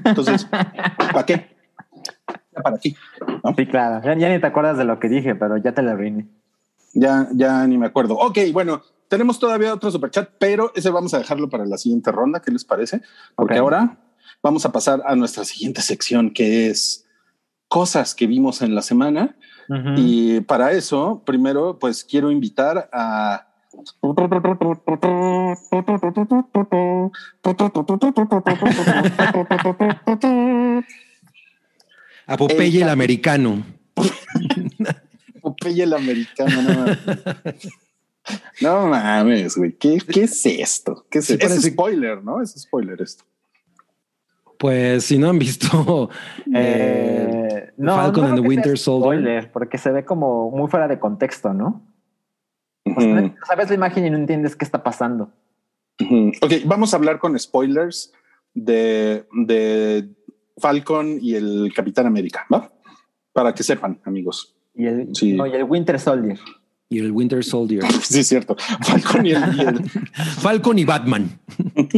Entonces, 0.04 0.44
¿para 0.44 1.24
qué? 1.24 1.56
Para 2.62 2.78
ti. 2.78 2.96
Sí, 3.56 3.66
claro. 3.66 4.04
Ya, 4.04 4.16
ya 4.16 4.28
ni 4.28 4.40
te 4.40 4.46
acuerdas 4.46 4.76
de 4.76 4.84
lo 4.84 4.98
que 4.98 5.08
dije, 5.08 5.34
pero 5.34 5.56
ya 5.56 5.72
te 5.72 5.82
la 5.82 5.92
arruiné. 5.92 6.28
Ya, 6.92 7.28
ya 7.32 7.66
ni 7.66 7.78
me 7.78 7.86
acuerdo. 7.86 8.14
Ok, 8.14 8.38
bueno, 8.52 8.82
tenemos 9.08 9.38
todavía 9.38 9.72
otro 9.72 9.90
superchat, 9.90 10.30
pero 10.38 10.72
ese 10.74 10.90
vamos 10.90 11.14
a 11.14 11.18
dejarlo 11.18 11.48
para 11.48 11.64
la 11.66 11.78
siguiente 11.78 12.10
ronda. 12.10 12.40
¿Qué 12.40 12.50
les 12.50 12.64
parece? 12.64 13.02
Porque 13.36 13.58
ahora 13.58 13.98
vamos 14.42 14.66
a 14.66 14.72
pasar 14.72 15.02
a 15.06 15.14
nuestra 15.14 15.44
siguiente 15.44 15.80
sección, 15.80 16.30
que 16.30 16.68
es 16.68 17.06
cosas 17.68 18.14
que 18.14 18.26
vimos 18.26 18.62
en 18.62 18.74
la 18.74 18.82
semana. 18.82 19.36
Y 19.96 20.40
para 20.42 20.72
eso, 20.72 21.22
primero, 21.24 21.78
pues 21.78 22.04
quiero 22.04 22.30
invitar 22.30 22.90
a. 22.92 23.48
A 32.26 32.36
Popeye 32.36 32.76
el 32.78 32.82
El- 32.84 32.88
americano. 32.88 33.62
Popeye 35.42 35.82
el 35.84 35.92
americano. 35.92 36.62
No 36.62 36.74
mames, 36.74 36.98
no 38.62 38.86
mames, 38.88 39.56
güey. 39.56 39.72
¿Qué, 39.72 39.98
¿Qué 39.98 40.22
es 40.24 40.46
esto? 40.46 41.06
¿Qué 41.10 41.18
es 41.18 41.26
Sí, 41.26 41.36
spoiler, 41.70 42.22
¿no? 42.24 42.40
Es 42.40 42.52
spoiler 42.58 43.00
esto. 43.02 43.24
Pues 44.58 45.04
si 45.04 45.18
no 45.18 45.28
han 45.28 45.38
visto 45.38 46.08
eh, 46.54 47.48
Eh, 47.52 47.72
no, 47.76 47.96
Falcon 47.96 48.22
no 48.24 48.28
and 48.30 48.40
the 48.40 48.48
Winter 48.48 48.78
Soldier. 48.78 49.18
spoiler, 49.20 49.52
porque 49.52 49.76
se 49.76 49.90
ve 49.90 50.04
como 50.06 50.50
muy 50.50 50.70
fuera 50.70 50.88
de 50.88 50.98
contexto, 50.98 51.52
¿no? 51.52 51.82
O 52.96 53.00
sea, 53.00 53.14
Ujú, 53.22 53.34
sabes 53.46 53.68
la 53.68 53.74
imagen 53.74 54.06
y 54.06 54.10
no 54.10 54.16
entiendes 54.16 54.56
qué 54.56 54.64
está 54.64 54.82
pasando. 54.82 55.30
ujú. 56.00 56.32
Ok, 56.42 56.52
vamos 56.66 56.92
a 56.92 56.96
hablar 56.96 57.18
con 57.18 57.38
spoilers 57.38 58.12
de, 58.54 59.26
de 59.32 60.08
Falcon 60.58 61.18
y 61.20 61.34
el 61.34 61.72
Capitán 61.74 62.06
América, 62.06 62.46
¿va? 62.52 62.72
Para 63.32 63.54
que 63.54 63.62
sepan, 63.62 64.00
amigos. 64.04 64.54
Y 64.74 64.86
el, 64.86 65.14
Sí. 65.14 65.32
no, 65.34 65.46
y 65.46 65.52
el 65.52 65.64
Winter 65.64 65.98
Soldier. 66.00 66.38
y 66.88 66.98
el 66.98 67.12
Winter 67.12 67.44
Soldier. 67.44 67.84
Sí, 68.02 68.20
es 68.20 68.28
cierto. 68.28 68.56
Falcon 68.82 69.26
y 69.26 69.32
el, 69.32 69.56
y 69.56 69.60
el- 69.60 69.90
Falcon 70.40 70.78
y 70.78 70.84
Batman. 70.84 71.38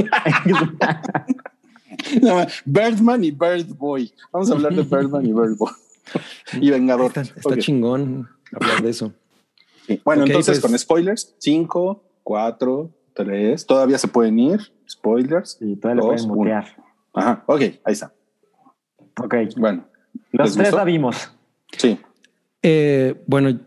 no, 2.22 2.46
Birdman 2.64 3.24
y 3.24 3.30
Bird 3.30 3.66
Boy. 3.76 4.12
Vamos 4.32 4.50
a 4.50 4.54
hablar 4.54 4.74
de 4.74 4.82
Birdman 4.82 5.26
y 5.26 5.32
Bird 5.32 5.56
Boy. 5.56 5.72
Y 6.60 6.70
Vengador. 6.70 7.06
Está, 7.06 7.22
está 7.22 7.56
chingón 7.58 8.28
hablar 8.52 8.82
de 8.82 8.90
eso. 8.90 9.12
Sí. 9.86 10.00
Bueno, 10.04 10.24
entonces 10.24 10.58
pues- 10.60 10.70
con 10.70 10.78
spoilers, 10.78 11.34
5, 11.38 12.02
4, 12.22 12.90
3, 13.14 13.66
todavía 13.66 13.98
se 13.98 14.08
pueden 14.08 14.38
ir. 14.38 14.60
Spoilers. 14.88 15.58
y 15.60 15.76
todavía 15.76 16.02
le 16.02 16.06
Dos, 16.08 16.14
pueden 16.22 16.30
uno. 16.30 16.34
mutear. 16.36 16.76
Ajá, 17.12 17.44
ok, 17.46 17.60
ahí 17.60 17.92
está. 17.92 18.12
Ok. 19.22 19.34
Bueno, 19.56 19.84
Los 20.32 20.48
¿Les 20.48 20.54
tres 20.54 20.66
gustó? 20.68 20.76
la 20.76 20.84
vimos. 20.84 21.32
sí. 21.76 21.98
Eh, 22.62 23.14
bueno, 23.26 23.58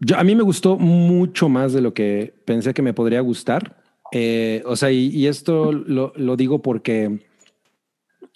yo, 0.00 0.16
a 0.16 0.22
mí 0.24 0.34
me 0.36 0.42
gustó 0.42 0.76
mucho 0.78 1.48
más 1.48 1.72
de 1.72 1.80
lo 1.80 1.92
que 1.92 2.34
pensé 2.44 2.72
que 2.72 2.82
me 2.82 2.94
podría 2.94 3.20
gustar. 3.20 3.76
Eh, 4.12 4.62
o 4.64 4.76
sea, 4.76 4.90
y, 4.92 5.08
y 5.08 5.26
esto 5.26 5.72
lo, 5.72 6.12
lo 6.16 6.36
digo 6.36 6.62
porque 6.62 7.20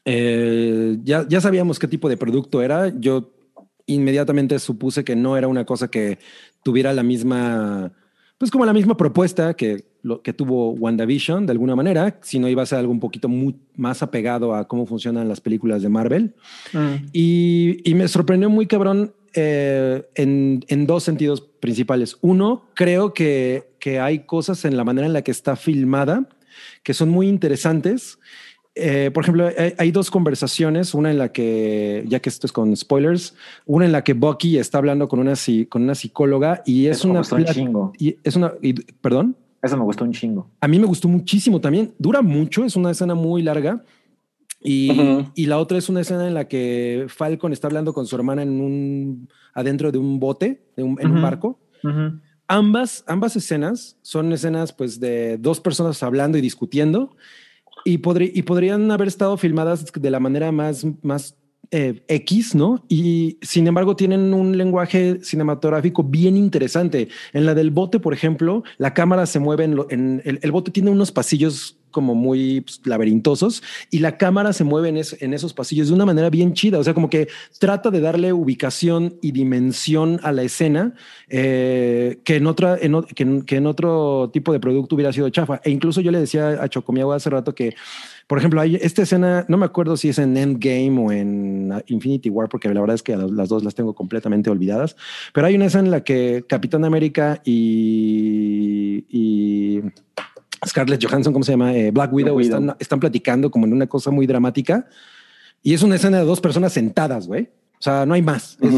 eh, 0.04 0.98
ya, 1.04 1.26
ya 1.28 1.40
sabíamos 1.40 1.78
qué 1.78 1.86
tipo 1.88 2.08
de 2.08 2.16
producto 2.16 2.62
era. 2.62 2.88
Yo 2.98 3.30
inmediatamente 3.86 4.58
supuse 4.58 5.04
que 5.04 5.16
no 5.16 5.36
era 5.36 5.48
una 5.48 5.64
cosa 5.64 5.88
que 5.88 6.18
tuviera 6.62 6.92
la 6.92 7.02
misma, 7.02 7.92
pues 8.38 8.50
como 8.50 8.64
la 8.64 8.72
misma 8.72 8.96
propuesta 8.96 9.54
que 9.54 9.84
lo 10.02 10.22
que 10.22 10.32
tuvo 10.32 10.72
WandaVision 10.72 11.46
de 11.46 11.52
alguna 11.52 11.76
manera, 11.76 12.18
sino 12.22 12.48
iba 12.48 12.62
a 12.62 12.66
ser 12.66 12.78
algo 12.78 12.92
un 12.92 13.00
poquito 13.00 13.28
muy, 13.28 13.56
más 13.76 14.02
apegado 14.02 14.54
a 14.54 14.66
cómo 14.66 14.84
funcionan 14.86 15.28
las 15.28 15.40
películas 15.40 15.82
de 15.82 15.88
Marvel. 15.88 16.34
Y, 17.12 17.78
y 17.88 17.94
me 17.94 18.08
sorprendió 18.08 18.50
muy 18.50 18.66
cabrón 18.66 19.14
eh, 19.34 20.04
en, 20.16 20.64
en 20.68 20.86
dos 20.86 21.04
sentidos 21.04 21.40
principales. 21.60 22.18
Uno, 22.20 22.64
creo 22.74 23.14
que, 23.14 23.74
que 23.78 24.00
hay 24.00 24.20
cosas 24.26 24.64
en 24.64 24.76
la 24.76 24.84
manera 24.84 25.06
en 25.06 25.12
la 25.12 25.22
que 25.22 25.30
está 25.30 25.54
filmada 25.56 26.28
que 26.82 26.94
son 26.94 27.10
muy 27.10 27.28
interesantes. 27.28 28.18
Eh, 28.74 29.10
por 29.12 29.22
ejemplo, 29.24 29.48
hay, 29.56 29.74
hay 29.76 29.90
dos 29.90 30.10
conversaciones, 30.10 30.94
una 30.94 31.10
en 31.10 31.18
la 31.18 31.30
que, 31.30 32.04
ya 32.08 32.20
que 32.20 32.28
esto 32.30 32.46
es 32.46 32.52
con 32.52 32.74
spoilers, 32.74 33.34
una 33.66 33.84
en 33.84 33.92
la 33.92 34.02
que 34.02 34.14
Bucky 34.14 34.56
está 34.56 34.78
hablando 34.78 35.08
con 35.08 35.18
una, 35.20 35.34
con 35.68 35.82
una 35.82 35.94
psicóloga 35.94 36.62
y 36.64 36.86
es 36.86 36.98
Eso 36.98 37.08
me 37.08 37.10
una... 37.12 37.20
gustó 37.20 37.36
un 37.36 37.44
chingo. 37.44 37.92
y 37.98 38.16
es 38.24 38.34
una... 38.36 38.52
y- 38.62 38.72
Perdón. 38.74 39.36
Eso 39.62 39.76
me 39.76 39.84
gustó 39.84 40.04
un 40.04 40.12
chingo. 40.12 40.50
A 40.60 40.66
mí 40.68 40.78
me 40.78 40.86
gustó 40.86 41.06
muchísimo 41.06 41.60
también. 41.60 41.92
Dura 41.98 42.20
mucho, 42.22 42.64
es 42.64 42.74
una 42.74 42.90
escena 42.90 43.14
muy 43.14 43.42
larga. 43.42 43.84
Y, 44.64 44.90
Ujú. 44.90 45.30
y 45.34 45.46
la 45.46 45.58
otra 45.58 45.76
es 45.78 45.88
una 45.88 46.00
escena 46.00 46.26
en 46.26 46.34
la 46.34 46.48
que 46.48 47.06
Falcon 47.08 47.52
está 47.52 47.66
hablando 47.66 47.92
con 47.92 48.06
su 48.06 48.16
hermana 48.16 48.42
en 48.42 48.60
un 48.60 49.28
adentro 49.54 49.92
de 49.92 49.98
un 49.98 50.18
bote, 50.18 50.62
de 50.76 50.82
un- 50.82 50.98
en 51.00 51.08
un 51.08 51.14
Ujú. 51.18 51.22
barco. 51.22 51.58
Ambas, 52.48 53.04
ambas 53.06 53.34
escenas 53.36 53.96
son 54.02 54.32
escenas 54.32 54.72
pues 54.72 54.98
de 55.00 55.36
dos 55.38 55.60
personas 55.60 56.02
hablando 56.02 56.38
y 56.38 56.40
discutiendo 56.40 57.16
y, 57.84 57.98
podrí- 57.98 58.30
y 58.34 58.42
podrían 58.42 58.90
haber 58.90 59.08
estado 59.08 59.36
filmadas 59.36 59.84
de 59.92 60.10
la 60.10 60.20
manera 60.20 60.52
más, 60.52 60.86
más 61.02 61.36
eh, 61.70 62.04
X, 62.08 62.54
¿no? 62.54 62.84
Y 62.88 63.38
sin 63.42 63.66
embargo 63.66 63.96
tienen 63.96 64.34
un 64.34 64.56
lenguaje 64.58 65.20
cinematográfico 65.22 66.02
bien 66.04 66.36
interesante. 66.36 67.08
En 67.32 67.46
la 67.46 67.54
del 67.54 67.70
bote, 67.70 67.98
por 67.98 68.12
ejemplo, 68.12 68.62
la 68.78 68.92
cámara 68.92 69.24
se 69.26 69.38
mueve 69.38 69.64
en, 69.64 69.76
lo- 69.76 69.86
en- 69.90 70.22
el 70.24 70.52
bote 70.52 70.70
tiene 70.70 70.90
unos 70.90 71.12
pasillos 71.12 71.78
como 71.92 72.16
muy 72.16 72.62
pues, 72.62 72.80
laberintosos 72.84 73.62
y 73.90 74.00
la 74.00 74.16
cámara 74.18 74.52
se 74.52 74.64
mueve 74.64 74.88
en, 74.88 74.96
es- 74.96 75.16
en 75.22 75.34
esos 75.34 75.54
pasillos 75.54 75.88
de 75.88 75.94
una 75.94 76.06
manera 76.06 76.30
bien 76.30 76.54
chida. 76.54 76.78
O 76.80 76.84
sea, 76.84 76.94
como 76.94 77.08
que 77.08 77.28
trata 77.60 77.90
de 77.90 78.00
darle 78.00 78.32
ubicación 78.32 79.14
y 79.22 79.30
dimensión 79.30 80.18
a 80.24 80.32
la 80.32 80.42
escena 80.42 80.94
eh, 81.28 82.18
que, 82.24 82.36
en 82.36 82.46
otra, 82.46 82.78
que, 82.78 83.56
en, 83.56 83.66
otro 83.66 84.30
tipo 84.32 84.52
de 84.52 84.60
producto 84.60 84.94
hubiera 84.96 85.12
sido 85.12 85.28
chafa. 85.30 85.60
E 85.64 85.70
incluso 85.70 86.00
yo 86.00 86.10
le 86.10 86.18
decía 86.18 86.62
a 86.62 86.68
Chocomiagua 86.68 87.16
hace 87.16 87.30
rato 87.30 87.54
que, 87.54 87.74
por 88.26 88.38
ejemplo, 88.38 88.60
hay 88.60 88.76
esta 88.76 89.02
escena, 89.02 89.44
no 89.48 89.58
me 89.58 89.66
acuerdo 89.66 89.96
si 89.96 90.08
es 90.08 90.18
en 90.18 90.36
Endgame 90.36 90.98
o 90.98 91.12
en 91.12 91.72
Infinity 91.86 92.30
War, 92.30 92.48
porque 92.48 92.72
la 92.72 92.80
verdad 92.80 92.94
es 92.94 93.02
que 93.02 93.16
las, 93.16 93.48
dos 93.48 93.62
las 93.62 93.74
tengo 93.74 93.94
completamente 93.94 94.50
olvidadas, 94.50 94.96
pero 95.34 95.46
hay 95.46 95.54
una 95.54 95.66
escena 95.66 95.84
en 95.84 95.90
la 95.90 96.04
que 96.04 96.44
Capitán 96.48 96.84
América 96.84 97.40
y 97.44 99.02
Scarlett 100.66 101.04
Johansson, 101.04 101.32
¿cómo 101.32 101.44
se 101.44 101.52
llama? 101.52 101.74
Eh, 101.74 101.90
Black 101.90 102.12
Widow. 102.12 102.38
Están, 102.40 102.76
están 102.78 103.00
platicando 103.00 103.50
como 103.50 103.66
en 103.66 103.72
una 103.72 103.86
cosa 103.86 104.10
muy 104.10 104.26
dramática 104.26 104.86
y 105.62 105.74
es 105.74 105.82
una 105.82 105.96
escena 105.96 106.18
de 106.18 106.24
dos 106.24 106.40
personas 106.40 106.72
sentadas, 106.72 107.26
güey. 107.26 107.44
O 107.78 107.82
sea, 107.82 108.06
no 108.06 108.14
hay 108.14 108.22
más, 108.22 108.56
es-. 108.60 108.72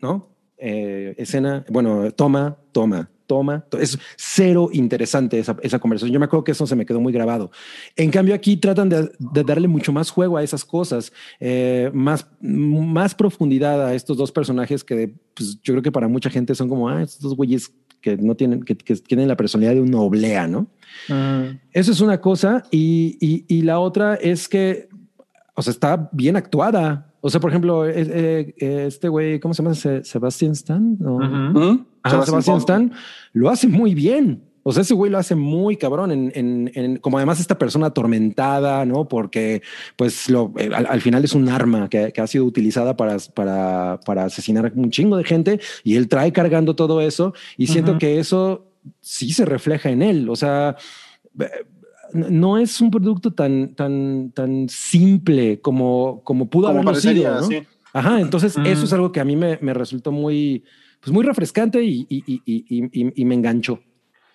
¿no? 0.00 0.28
Eh, 0.58 1.14
escena, 1.16 1.64
bueno, 1.70 2.10
toma, 2.12 2.58
toma, 2.72 3.08
toma. 3.26 3.60
to- 3.70 3.78
Es 3.78 3.98
cero 4.16 4.68
interesante 4.72 5.38
esa, 5.38 5.56
esa 5.62 5.78
conversación. 5.78 6.12
Yo 6.12 6.20
me 6.20 6.26
acuerdo 6.26 6.44
que 6.44 6.52
eso 6.52 6.66
se 6.66 6.76
me 6.76 6.84
quedó 6.84 7.00
muy 7.00 7.12
grabado. 7.12 7.50
En 7.96 8.10
cambio, 8.10 8.34
aquí 8.34 8.58
tratan 8.58 8.90
de, 8.90 9.10
de 9.18 9.44
darle 9.44 9.68
mucho 9.68 9.92
más 9.92 10.10
juego 10.10 10.36
a 10.36 10.42
esas 10.42 10.62
cosas, 10.64 11.10
eh, 11.38 11.90
más, 11.94 12.26
más 12.40 13.14
profundidad 13.14 13.86
a 13.86 13.94
estos 13.94 14.18
dos 14.18 14.30
personajes 14.32 14.84
que 14.84 15.14
pues, 15.34 15.58
yo 15.62 15.72
creo 15.72 15.82
que 15.82 15.92
para 15.92 16.08
mucha 16.08 16.28
gente 16.28 16.54
son 16.54 16.68
como, 16.68 16.88
ah, 16.90 17.02
estos 17.02 17.20
dos 17.22 17.34
güeyes 17.34 17.72
que 18.00 18.16
no 18.16 18.34
tienen, 18.34 18.62
que, 18.62 18.76
que 18.76 18.96
tienen 18.96 19.28
la 19.28 19.36
personalidad 19.36 19.74
de 19.74 19.80
una 19.82 20.00
oblea, 20.00 20.46
¿no? 20.46 20.66
Eso 21.72 21.92
es 21.92 22.00
una 22.00 22.20
cosa. 22.20 22.62
Y, 22.70 23.16
y- 23.20 23.44
y 23.48 23.62
la 23.62 23.78
otra 23.78 24.14
es 24.14 24.48
que, 24.48 24.88
o 25.54 25.62
sea, 25.62 25.70
está 25.72 26.08
bien 26.12 26.36
actuada. 26.36 27.06
O 27.20 27.28
sea, 27.28 27.40
por 27.40 27.50
ejemplo, 27.50 27.86
es- 27.86 28.08
eh, 28.08 28.54
eh, 28.58 28.84
este 28.88 29.08
güey, 29.08 29.38
¿cómo 29.40 29.52
se 29.54 29.62
llama? 29.62 29.74
Se- 29.74 30.02
Sebastian 30.04 30.52
Stan. 30.52 30.96
Sebastian 32.10 32.36
Pop. 32.54 32.60
Stan 32.60 32.92
lo 33.34 33.50
hace 33.50 33.68
muy 33.68 33.94
bien. 33.94 34.42
O 34.62 34.72
sea, 34.72 34.82
ese 34.82 34.92
güey 34.94 35.10
lo 35.10 35.16
hace 35.18 35.34
muy 35.34 35.76
cabrón 35.76 36.10
en, 36.12 36.32
en- 36.34 36.70
en- 36.74 36.96
como 36.98 37.16
además 37.16 37.40
esta 37.40 37.56
persona 37.58 37.86
atormentada, 37.86 38.84
¿no? 38.84 39.08
Porque 39.08 39.62
pues 39.96 40.28
lo, 40.28 40.52
eh, 40.58 40.70
al, 40.74 40.86
al 40.86 41.00
final 41.00 41.24
es 41.24 41.32
un 41.34 41.48
arma 41.48 41.88
que, 41.88 42.12
que 42.12 42.20
ha 42.20 42.26
sido 42.26 42.44
utilizada 42.44 42.96
para, 42.96 43.16
para, 43.34 44.00
para 44.04 44.24
asesinar 44.24 44.70
un 44.74 44.90
chingo 44.90 45.16
de 45.16 45.24
gente 45.24 45.60
y 45.82 45.96
él 45.96 46.08
trae 46.08 46.30
cargando 46.32 46.76
todo 46.76 47.00
eso 47.00 47.32
y 47.56 47.68
siento 47.68 47.92
Ujú. 47.92 48.00
que 48.00 48.18
eso 48.18 48.66
sí 49.00 49.32
se 49.32 49.44
refleja 49.46 49.88
en 49.90 50.02
él. 50.02 50.28
O 50.28 50.36
sea, 50.36 50.76
eh, 51.38 51.46
no 52.12 52.58
es 52.58 52.80
un 52.80 52.90
producto 52.90 53.32
tan, 53.32 53.74
tan, 53.74 54.30
tan 54.32 54.68
simple 54.68 55.60
como, 55.60 56.22
como 56.24 56.50
pudo 56.50 56.68
haberlo 56.68 56.94
sido. 56.96 57.34
¿no? 57.40 57.42
sí. 57.46 57.62
Ajá, 57.92 58.20
entonces 58.20 58.56
Mm. 58.56 58.66
eso 58.66 58.84
es 58.84 58.92
algo 58.92 59.10
que 59.10 59.20
a 59.20 59.24
mí 59.24 59.36
me, 59.36 59.58
me 59.62 59.74
resultó 59.74 60.12
muy, 60.12 60.62
pues 61.00 61.12
muy 61.12 61.24
refrescante 61.24 61.82
y- 61.82 62.06
y- 62.08 62.22
y- 62.26 63.20
y 63.20 63.24
me 63.24 63.34
enganchó. 63.34 63.80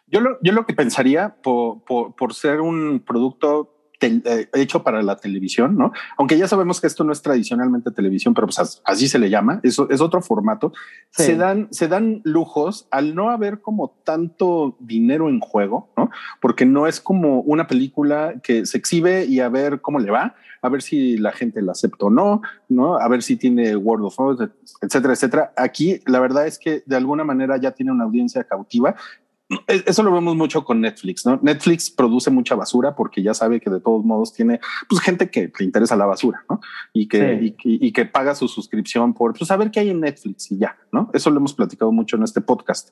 Yo 0.08 0.20
lo, 0.22 0.38
yo 0.42 0.52
lo 0.54 0.66
que 0.66 0.74
pensaría 0.74 1.36
por, 1.42 1.84
por, 1.84 2.16
por 2.16 2.34
ser 2.34 2.62
un 2.62 3.04
producto 3.06 3.72
eh, 4.02 4.50
hecho 4.54 4.84
para 4.84 5.02
la 5.02 5.16
televisión, 5.16 5.78
¿no? 5.78 5.92
Aunque 6.18 6.38
ya 6.38 6.48
sabemos 6.48 6.80
que 6.80 6.86
esto 6.86 7.04
no 7.04 7.12
es 7.12 7.22
tradicionalmente 7.24 7.90
televisión, 7.92 8.34
pero 8.36 8.46
pues 8.46 8.60
as- 8.60 8.82
así 8.86 9.08
se 9.08 9.18
le 9.18 9.30
llama, 9.32 9.62
eso 9.64 9.90
es 9.90 10.00
otro 10.02 10.22
formato. 10.22 10.74
Sí. 11.12 11.24
Se 11.24 11.36
dan, 11.38 11.70
se 11.72 11.88
dan 11.88 12.22
lujos 12.24 12.88
al 12.92 13.16
no 13.16 13.30
haber 13.32 13.62
como 13.62 13.98
tanto 14.04 14.76
dinero 14.80 15.28
en 15.30 15.40
juego, 15.40 15.90
¿no? 15.98 16.12
Porque 16.40 16.66
no 16.68 16.86
es 16.88 17.00
como 17.00 17.40
una 17.40 17.66
película 17.68 18.36
que 18.44 18.66
se 18.68 18.78
exhibe 18.78 19.26
y 19.26 19.40
a 19.40 19.50
ver 19.50 19.82
cómo 19.82 19.98
le 20.00 20.12
va, 20.12 20.36
a 20.62 20.70
ver 20.70 20.82
si 20.84 21.18
la 21.18 21.32
gente 21.32 21.62
la 21.62 21.72
acepta 21.72 22.06
o 22.08 22.10
no, 22.12 22.42
¿no? 22.70 22.98
A 22.98 23.08
ver 23.08 23.24
si 23.24 23.38
tiene 23.38 23.76
word 23.76 24.04
of 24.04 24.20
mouth, 24.20 24.42
etcétera, 24.82 25.14
etcétera. 25.14 25.54
Aquí 25.58 26.02
la 26.06 26.20
verdad 26.20 26.46
es 26.46 26.60
que 26.60 26.84
de 26.86 26.96
alguna 26.98 27.24
manera 27.24 27.58
ya 27.58 27.72
tiene 27.72 27.92
una 27.92 28.04
audiencia 28.04 28.44
cautiva. 28.44 28.96
E- 29.68 29.84
Eso 29.86 30.02
lo 30.02 30.12
vemos 30.12 30.36
mucho 30.36 30.64
con 30.66 30.82
Netflix, 30.82 31.24
¿no? 31.26 31.40
Netflix 31.42 31.92
produce 31.92 32.32
mucha 32.32 32.56
basura 32.56 32.96
porque 32.96 33.22
ya 33.22 33.34
sabe 33.36 33.60
que 33.62 33.70
de 33.70 33.80
todos 33.80 34.04
modos 34.04 34.34
tiene 34.34 34.60
pues 34.90 35.02
gente 35.02 35.30
que 35.30 35.52
le 35.60 35.66
interesa 35.66 35.96
la 35.96 36.08
basura, 36.08 36.44
¿no? 36.50 36.60
Y 36.94 37.08
que, 37.08 37.38
Sí. 37.40 37.46
y, 37.46 37.52
que- 37.52 37.86
y 37.86 37.92
que 37.92 38.06
paga 38.06 38.34
su 38.34 38.48
suscripción 38.48 39.14
por 39.14 39.34
pues 39.38 39.48
saber 39.48 39.70
qué 39.70 39.82
hay 39.82 39.90
en 39.92 40.00
Netflix 40.00 40.52
y 40.52 40.58
ya, 40.58 40.78
¿no? 40.92 41.10
Eso 41.14 41.30
lo 41.30 41.38
hemos 41.38 41.54
platicado 41.54 41.92
mucho 41.92 42.16
en 42.18 42.24
este 42.24 42.42
podcast. 42.42 42.90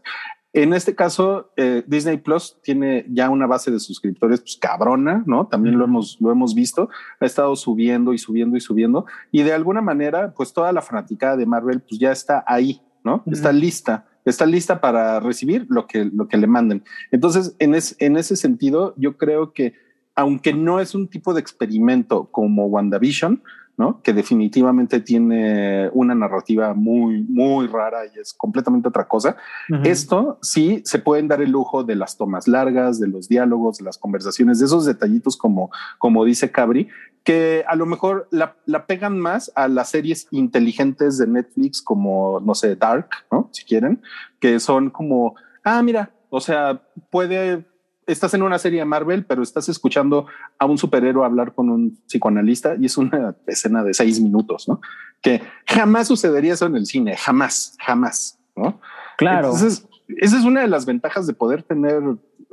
En 0.56 0.74
este 0.74 0.94
caso, 0.94 1.52
eh, 1.58 1.84
Disney 1.88 2.18
Plus 2.18 2.58
tiene 2.62 3.06
ya 3.10 3.32
una 3.32 3.48
base 3.48 3.72
de 3.72 3.80
suscriptores 3.80 4.42
pues 4.42 4.56
cabrona, 4.58 5.24
¿no? 5.26 5.48
También 5.48 5.80
lo 5.80 5.86
hemos, 5.86 6.18
lo 6.22 6.32
hemos 6.32 6.54
visto, 6.54 6.90
ha 7.20 7.26
estado 7.26 7.56
subiendo 7.56 8.14
y 8.14 8.20
subiendo 8.20 8.56
y 8.56 8.62
subiendo 8.62 9.06
y 9.32 9.42
de 9.42 9.54
alguna 9.54 9.82
manera 9.82 10.34
pues 10.36 10.54
toda 10.54 10.72
la 10.72 10.84
fanaticada 10.84 11.36
de 11.36 11.48
Marvel 11.48 11.82
pues 11.82 12.00
ya 12.00 12.12
está 12.12 12.44
ahí, 12.46 12.80
¿no? 13.04 13.24
Está 13.26 13.52
lista, 13.52 14.06
está 14.26 14.46
lista 14.46 14.80
para 14.82 15.20
recibir 15.20 15.66
lo 15.70 15.88
que, 15.88 16.06
lo 16.06 16.28
que 16.28 16.38
le 16.38 16.48
manden. 16.48 16.84
Entonces, 17.12 17.56
en, 17.60 17.76
es- 17.76 17.96
en 18.00 18.18
ese 18.18 18.36
sentido, 18.36 18.94
yo 18.98 19.18
creo 19.18 19.54
que 19.54 19.74
aunque 20.16 20.54
no 20.54 20.80
es 20.80 20.94
un 20.94 21.08
tipo 21.08 21.34
de 21.34 21.40
experimento 21.42 22.26
como 22.32 22.68
WandaVision, 22.68 23.42
¿no? 23.78 24.02
Que 24.02 24.14
definitivamente 24.14 25.00
tiene 25.00 25.90
una 25.94 26.14
narrativa 26.14 26.74
muy, 26.74 27.24
muy 27.24 27.68
rara 27.68 28.02
y 28.06 28.20
es 28.20 28.34
completamente 28.34 28.88
otra 28.88 29.08
cosa. 29.08 29.36
Esto 29.84 30.38
sí 30.42 30.82
se 30.86 31.00
pueden 31.00 31.28
dar 31.28 31.42
el 31.42 31.52
lujo 31.52 31.84
de 31.84 31.96
las 31.96 32.18
tomas 32.18 32.48
largas, 32.48 33.00
de 33.00 33.08
los 33.08 33.28
diálogos, 33.28 33.80
de 33.80 33.86
las 33.86 33.98
conversaciones, 33.98 34.60
de 34.60 34.66
esos 34.66 34.86
detallitos 34.86 35.38
como, 35.38 35.72
como 35.98 36.24
dice 36.26 36.52
Cabri, 36.52 36.88
que 37.24 37.64
a 37.68 37.76
lo 37.76 37.86
mejor 37.86 38.28
la, 38.32 38.56
la 38.66 38.86
pegan 38.86 39.20
más 39.20 39.52
a 39.56 39.68
las 39.68 39.90
series 39.90 40.28
inteligentes 40.32 41.18
de 41.18 41.28
Netflix 41.28 41.82
como, 41.82 42.40
no 42.42 42.54
sé, 42.54 42.76
Dark, 42.76 43.10
¿no? 43.32 43.50
Si 43.54 43.64
quieren, 43.64 44.02
que 44.40 44.60
son 44.60 44.90
como, 44.90 45.36
ah, 45.64 45.82
mira, 45.82 46.12
o 46.30 46.42
sea, 46.42 46.82
puede, 47.10 47.66
estás 48.08 48.34
en 48.34 48.44
una 48.44 48.60
serie 48.60 48.80
de 48.80 48.86
Marvel, 48.86 49.26
pero 49.26 49.44
estás 49.44 49.70
escuchando 49.70 50.28
a 50.58 50.66
un 50.66 50.78
superhéroe 50.78 51.26
hablar 51.26 51.54
con 51.54 51.70
un 51.70 51.98
psicoanalista 52.08 52.76
y 52.80 52.86
es 52.86 52.98
una 52.98 53.36
escena 53.48 53.84
de 53.84 53.94
seis 53.94 54.20
minutos, 54.20 54.68
¿no? 54.68 54.82
Que 55.22 55.42
jamás 55.66 56.08
sucedería 56.08 56.54
eso 56.54 56.66
en 56.66 56.76
el 56.76 56.86
cine, 56.86 57.16
jamás, 57.16 57.76
jamás, 57.80 58.40
¿no? 58.56 58.80
Claro. 59.18 59.48
Entonces, 59.48 59.88
esa 60.18 60.38
es 60.38 60.46
una 60.46 60.62
de 60.62 60.68
las 60.68 60.86
ventajas 60.86 61.28
de 61.28 61.34
poder 61.34 61.64
tener 61.64 62.02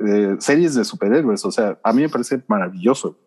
eh, 0.05 0.35
series 0.39 0.75
de 0.75 0.85
superhéroes. 0.85 1.45
O 1.45 1.51
sea, 1.51 1.77
a 1.83 1.93
mí 1.93 2.01
me 2.01 2.09
parece 2.09 2.41
maravilloso. 2.47 3.17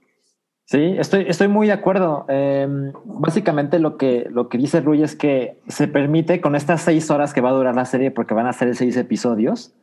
Sí, 0.66 0.95
estoy, 0.99 1.27
estoy 1.29 1.49
muy 1.49 1.66
de 1.66 1.75
acuerdo. 1.75 2.25
Eh, 2.29 2.66
básicamente 3.05 3.79
lo 3.79 3.99
que, 3.99 4.27
lo 4.31 4.49
que 4.49 4.57
dice 4.57 4.81
Rui 4.81 5.03
es 5.03 5.14
que 5.14 5.61
se 5.68 5.89
permite 5.89 6.41
con 6.41 6.57
estas 6.57 6.81
seis 6.81 7.11
horas 7.11 7.35
que 7.35 7.43
va 7.43 7.51
a 7.51 7.55
durar 7.55 7.75
la 7.75 7.85
serie, 7.85 8.11
porque 8.11 8.35
van 8.35 8.47
a 8.47 8.53
ser 8.53 8.75
seis 8.75 8.97
episodios, 8.97 9.75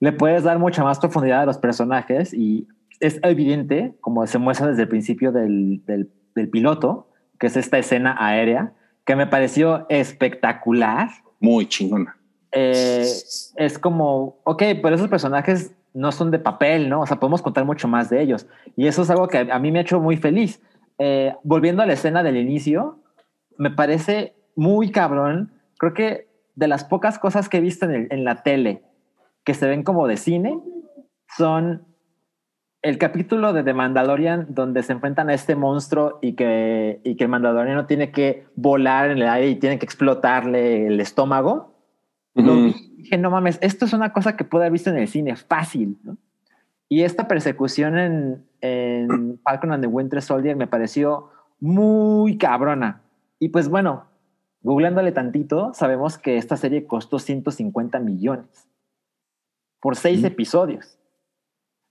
le 0.00 0.12
puedes 0.12 0.44
dar 0.44 0.58
mucha 0.58 0.84
más 0.84 0.98
profundidad 0.98 1.42
a 1.42 1.46
los 1.46 1.58
personajes 1.58 2.32
y 2.32 2.68
es 3.00 3.20
evidente, 3.22 3.94
como 4.00 4.26
se 4.26 4.38
muestra 4.38 4.66
desde 4.68 4.82
el 4.82 4.88
principio 4.88 5.32
del, 5.32 5.84
del, 5.86 6.10
del 6.34 6.48
piloto, 6.48 7.08
que 7.38 7.46
es 7.46 7.56
esta 7.56 7.78
escena 7.78 8.16
aérea, 8.18 8.72
que 9.04 9.16
me 9.16 9.26
pareció 9.26 9.86
espectacular. 9.88 11.08
Muy 11.40 11.66
chingona. 11.66 12.16
Eh, 12.50 13.06
es 13.56 13.78
como, 13.78 14.38
ok, 14.44 14.62
pero 14.82 14.94
esos 14.96 15.08
personajes 15.08 15.72
no 15.94 16.10
son 16.12 16.30
de 16.30 16.38
papel, 16.38 16.88
¿no? 16.88 17.02
O 17.02 17.06
sea, 17.06 17.20
podemos 17.20 17.42
contar 17.42 17.64
mucho 17.64 17.86
más 17.88 18.10
de 18.10 18.20
ellos. 18.20 18.46
Y 18.76 18.86
eso 18.88 19.02
es 19.02 19.10
algo 19.10 19.28
que 19.28 19.38
a 19.38 19.58
mí 19.58 19.70
me 19.70 19.78
ha 19.78 19.82
hecho 19.82 20.00
muy 20.00 20.16
feliz. 20.16 20.60
Eh, 20.98 21.34
volviendo 21.44 21.82
a 21.82 21.86
la 21.86 21.92
escena 21.92 22.22
del 22.22 22.36
inicio, 22.36 22.98
me 23.56 23.70
parece 23.70 24.34
muy 24.56 24.90
cabrón. 24.90 25.52
Creo 25.78 25.94
que 25.94 26.26
de 26.56 26.66
las 26.68 26.84
pocas 26.84 27.18
cosas 27.20 27.48
que 27.48 27.58
he 27.58 27.60
visto 27.60 27.86
en, 27.86 27.92
el- 27.92 28.08
en 28.10 28.24
la 28.24 28.42
tele 28.42 28.82
que 29.44 29.54
se 29.54 29.68
ven 29.68 29.82
como 29.82 30.06
de 30.06 30.16
cine 30.16 30.60
son 31.36 31.86
el 32.82 32.98
capítulo 32.98 33.52
de 33.52 33.64
The 33.64 33.74
Mandalorian 33.74 34.46
donde 34.50 34.82
se 34.82 34.92
enfrentan 34.92 35.30
a 35.30 35.34
este 35.34 35.56
monstruo 35.56 36.18
y 36.22 36.34
que, 36.34 37.00
y 37.04 37.16
que 37.16 37.24
el 37.24 37.30
mandaloriano 37.30 37.86
tiene 37.86 38.12
que 38.12 38.46
volar 38.54 39.10
en 39.10 39.18
el 39.18 39.28
aire 39.28 39.48
y 39.48 39.56
tiene 39.56 39.78
que 39.78 39.84
explotarle 39.84 40.86
el 40.86 41.00
estómago. 41.00 41.74
Lo 42.34 42.54
vi 42.54 42.74
y 42.98 43.02
dije, 43.02 43.18
no 43.18 43.30
mames, 43.30 43.58
esto 43.62 43.84
es 43.84 43.92
una 43.92 44.12
cosa 44.12 44.36
que 44.36 44.44
puedo 44.44 44.62
haber 44.62 44.72
visto 44.72 44.90
en 44.90 44.98
el 44.98 45.08
cine, 45.08 45.34
fácil. 45.34 45.98
¿no? 46.04 46.18
Y 46.88 47.02
esta 47.02 47.26
persecución 47.26 47.98
en, 47.98 48.46
en 48.60 49.40
Falcon 49.42 49.72
and 49.72 49.82
the 49.82 49.88
Winter 49.88 50.22
Soldier 50.22 50.54
me 50.54 50.68
pareció 50.68 51.30
muy 51.58 52.38
cabrona. 52.38 53.02
Y 53.40 53.48
pues 53.48 53.68
bueno, 53.68 54.06
googleándole 54.62 55.10
tantito, 55.10 55.74
sabemos 55.74 56.16
que 56.16 56.36
esta 56.36 56.56
serie 56.56 56.86
costó 56.86 57.18
150 57.18 57.98
millones 57.98 58.68
por 59.80 59.96
seis 59.96 60.22
Mm. 60.22 60.26
episodios. 60.26 60.98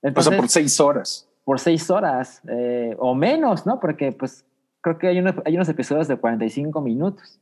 O 0.03 0.07
Entonces, 0.07 0.29
sea, 0.31 0.39
por 0.39 0.49
seis 0.49 0.79
horas. 0.79 1.29
por 1.43 1.59
seis 1.59 1.89
horas 1.89 2.41
eh, 2.49 2.95
o 2.99 3.15
menos, 3.15 3.65
¿no? 3.65 3.79
Porque 3.79 4.11
pues 4.11 4.45
creo 4.81 4.97
que 4.97 5.07
hay 5.07 5.19
unos, 5.19 5.35
hay 5.45 5.55
unos 5.55 5.69
episodios 5.69 6.07
de 6.07 6.17
45 6.17 6.81
minutos. 6.81 7.39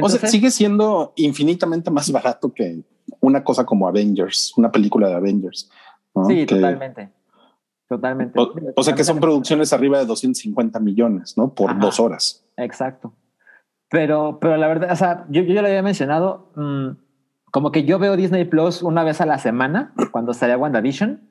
o 0.00 0.08
sea, 0.08 0.28
sigue 0.28 0.50
siendo 0.50 1.12
infinitamente 1.16 1.90
más 1.90 2.10
barato 2.12 2.52
que 2.52 2.82
una 3.20 3.42
cosa 3.42 3.64
como 3.64 3.88
Avengers, 3.88 4.52
una 4.56 4.70
película 4.70 5.08
de 5.08 5.14
Avengers. 5.14 5.70
¿no? 6.14 6.24
sí, 6.26 6.44
Que- 6.46 6.54
totalmente. 6.56 7.10
Totalmente. 7.88 8.38
O, 8.40 8.52
o 8.76 8.82
sea, 8.82 8.94
que 8.94 9.04
son 9.04 9.20
producciones 9.20 9.72
arriba 9.72 9.98
de 9.98 10.06
250 10.06 10.80
millones, 10.80 11.36
¿no? 11.38 11.54
Por 11.54 11.70
Ajá. 11.70 11.78
dos 11.78 12.00
horas. 12.00 12.44
Exacto. 12.56 13.12
Pero, 13.88 14.38
pero 14.40 14.56
la 14.56 14.66
verdad, 14.66 14.90
o 14.90 14.96
sea, 14.96 15.24
yo, 15.28 15.42
yo 15.42 15.54
ya 15.54 15.62
lo 15.62 15.68
había 15.68 15.82
mencionado, 15.82 16.50
mm, 16.56 16.88
como 17.56 17.72
que 17.72 17.84
yo 17.84 17.98
veo 17.98 18.18
Disney 18.18 18.44
Plus 18.44 18.82
una 18.82 19.02
vez 19.02 19.22
a 19.22 19.24
la 19.24 19.38
semana 19.38 19.94
cuando 20.10 20.34
salía 20.34 20.58
WandaVision 20.58 21.22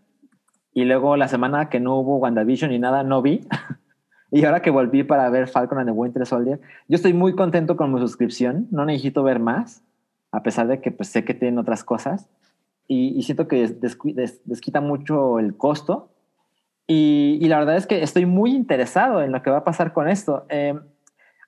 y 0.74 0.86
luego 0.86 1.18
la 1.18 1.28
semana 1.28 1.70
que 1.70 1.80
no 1.80 1.98
hubo 1.98 2.18
WandaVision 2.18 2.72
y 2.72 2.80
nada, 2.80 3.04
no 3.04 3.22
vi. 3.22 3.48
y 4.32 4.44
ahora 4.44 4.64
que 4.64 4.72
volví 4.72 5.04
para 5.04 5.30
ver 5.30 5.48
Falcon 5.48 5.78
and 5.78 5.88
the 5.88 5.92
Winter 5.92 6.26
Soldier, 6.26 6.60
yo 6.88 6.96
estoy 6.96 7.14
muy 7.14 7.36
contento 7.36 7.78
con 7.78 7.94
mi 7.94 8.00
suscripción, 8.00 8.68
no 8.72 8.86
necesito 8.86 9.22
ver 9.22 9.38
más, 9.38 9.84
a 10.32 10.42
pesar 10.42 10.66
de 10.66 10.82
que 10.82 10.90
pues, 10.90 11.10
sé 11.10 11.24
que 11.24 11.36
tienen 11.36 11.60
otras 11.60 11.84
cosas 11.84 12.28
y, 12.88 13.10
y 13.16 13.22
siento 13.22 13.48
que 13.48 13.58
des- 13.68 14.00
des- 14.04 14.42
desquita 14.46 14.82
mucho 14.82 15.38
el 15.38 15.56
costo. 15.56 16.10
Y, 16.88 17.38
y 17.40 17.48
la 17.50 17.60
verdad 17.60 17.76
es 17.76 17.86
que 17.86 18.02
estoy 18.02 18.26
muy 18.26 18.50
interesado 18.56 19.22
en 19.22 19.32
lo 19.32 19.44
que 19.44 19.52
va 19.52 19.58
a 19.58 19.64
pasar 19.64 19.94
con 19.94 20.10
esto. 20.10 20.48
Eh, 20.50 20.74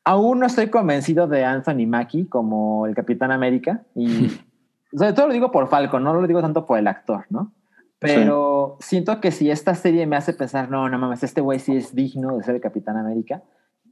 aún 0.03 0.39
no 0.39 0.45
estoy 0.45 0.67
convencido 0.67 1.27
de 1.27 1.45
Anthony 1.45 1.87
Mackie 1.87 2.27
como 2.27 2.85
el 2.85 2.93
Capitán 2.93 3.31
América. 3.31 3.81
Y 3.95 4.27
sobre 4.93 5.13
todo 5.13 5.27
lo 5.27 5.33
digo 5.33 5.51
por 5.51 5.67
Falcon, 5.67 6.03
no 6.03 6.13
lo 6.13 6.27
digo 6.27 6.41
tanto 6.41 6.65
por 6.65 6.77
el 6.79 6.87
actor, 6.87 7.25
¿no? 7.29 7.51
Pero 7.99 8.77
siento 8.79 9.19
que 9.19 9.31
si 9.31 9.49
esta 9.49 9.73
serie 9.73 10.05
me 10.05 10.15
hace 10.15 10.33
pensar, 10.33 10.69
no, 10.69 10.87
no 10.87 10.99
mames, 10.99 11.23
este 11.23 11.41
güey 11.41 11.59
sí 11.59 11.75
es 11.75 11.95
digno 11.95 12.37
de 12.37 12.43
ser 12.43 12.55
el 12.55 12.61
Capitán 12.61 12.95
América, 12.95 13.41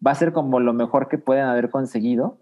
va 0.05 0.11
a 0.11 0.15
ser 0.15 0.31
como 0.31 0.59
lo 0.59 0.73
mejor 0.73 1.07
que 1.07 1.17
pueden 1.17 1.45
haber 1.45 1.71
conseguido. 1.71 2.37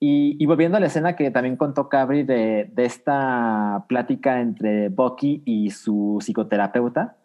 Y, 0.00 0.36
y 0.40 0.46
volviendo 0.46 0.76
a 0.76 0.80
la 0.80 0.86
escena 0.86 1.16
que 1.16 1.30
también 1.30 1.56
contó 1.56 1.88
Cabri 1.88 2.22
de, 2.22 2.70
de 2.72 2.84
esta 2.84 3.84
plática 3.88 4.40
entre 4.40 4.88
Bucky 4.88 5.42
y 5.44 5.70
su 5.70 6.18
psicoterapeuta, 6.20 7.16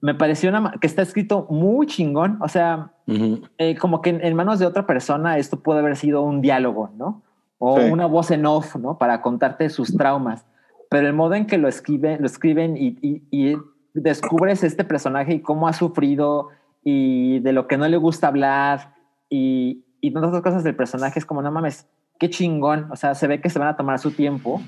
me 0.00 0.14
pareció 0.14 0.50
una, 0.50 0.72
que 0.80 0.86
está 0.86 1.02
escrito 1.02 1.46
muy 1.50 1.86
chingón. 1.86 2.38
O 2.40 2.48
sea, 2.48 2.92
Ujú. 3.06 3.42
eh, 3.58 3.76
como 3.76 4.02
que 4.02 4.10
en, 4.10 4.24
en 4.24 4.36
manos 4.36 4.58
de 4.58 4.66
otra 4.66 4.86
persona 4.86 5.38
esto 5.38 5.60
puede 5.62 5.80
haber 5.80 5.96
sido 5.96 6.22
un 6.22 6.40
diálogo, 6.40 6.90
¿no? 6.96 7.22
O 7.58 7.80
Sí. 7.80 7.90
una 7.90 8.06
voz 8.06 8.30
en 8.30 8.44
off, 8.46 8.76
¿no? 8.76 8.98
Para 8.98 9.22
contarte 9.22 9.68
sus 9.70 9.96
traumas. 9.96 10.44
Pero 10.90 11.06
el 11.06 11.14
modo 11.14 11.34
en 11.34 11.46
que 11.46 11.58
lo, 11.58 11.68
escribe, 11.68 12.18
lo 12.20 12.26
escriben 12.26 12.76
y, 12.76 12.98
y- 13.02 13.22
y 13.30 13.56
descubres 13.94 14.62
este 14.62 14.84
personaje 14.84 15.34
y 15.34 15.40
cómo 15.40 15.68
ha 15.68 15.72
sufrido 15.72 16.48
y 16.84 17.40
de 17.40 17.52
lo 17.52 17.66
que 17.66 17.76
no 17.78 17.88
le 17.88 17.96
gusta 17.96 18.28
hablar 18.28 18.94
y, 19.28 19.84
y 20.00 20.12
tantas 20.12 20.40
cosas 20.42 20.62
del 20.64 20.76
personaje 20.76 21.18
es 21.18 21.24
como, 21.26 21.42
no 21.42 21.50
mames, 21.50 21.88
qué 22.18 22.28
chingón. 22.30 22.88
O 22.92 22.96
sea, 22.96 23.14
se 23.14 23.26
ve 23.26 23.40
que 23.40 23.50
se 23.50 23.58
van 23.58 23.68
a 23.68 23.76
tomar 23.76 23.98
su 23.98 24.10
tiempo 24.12 24.60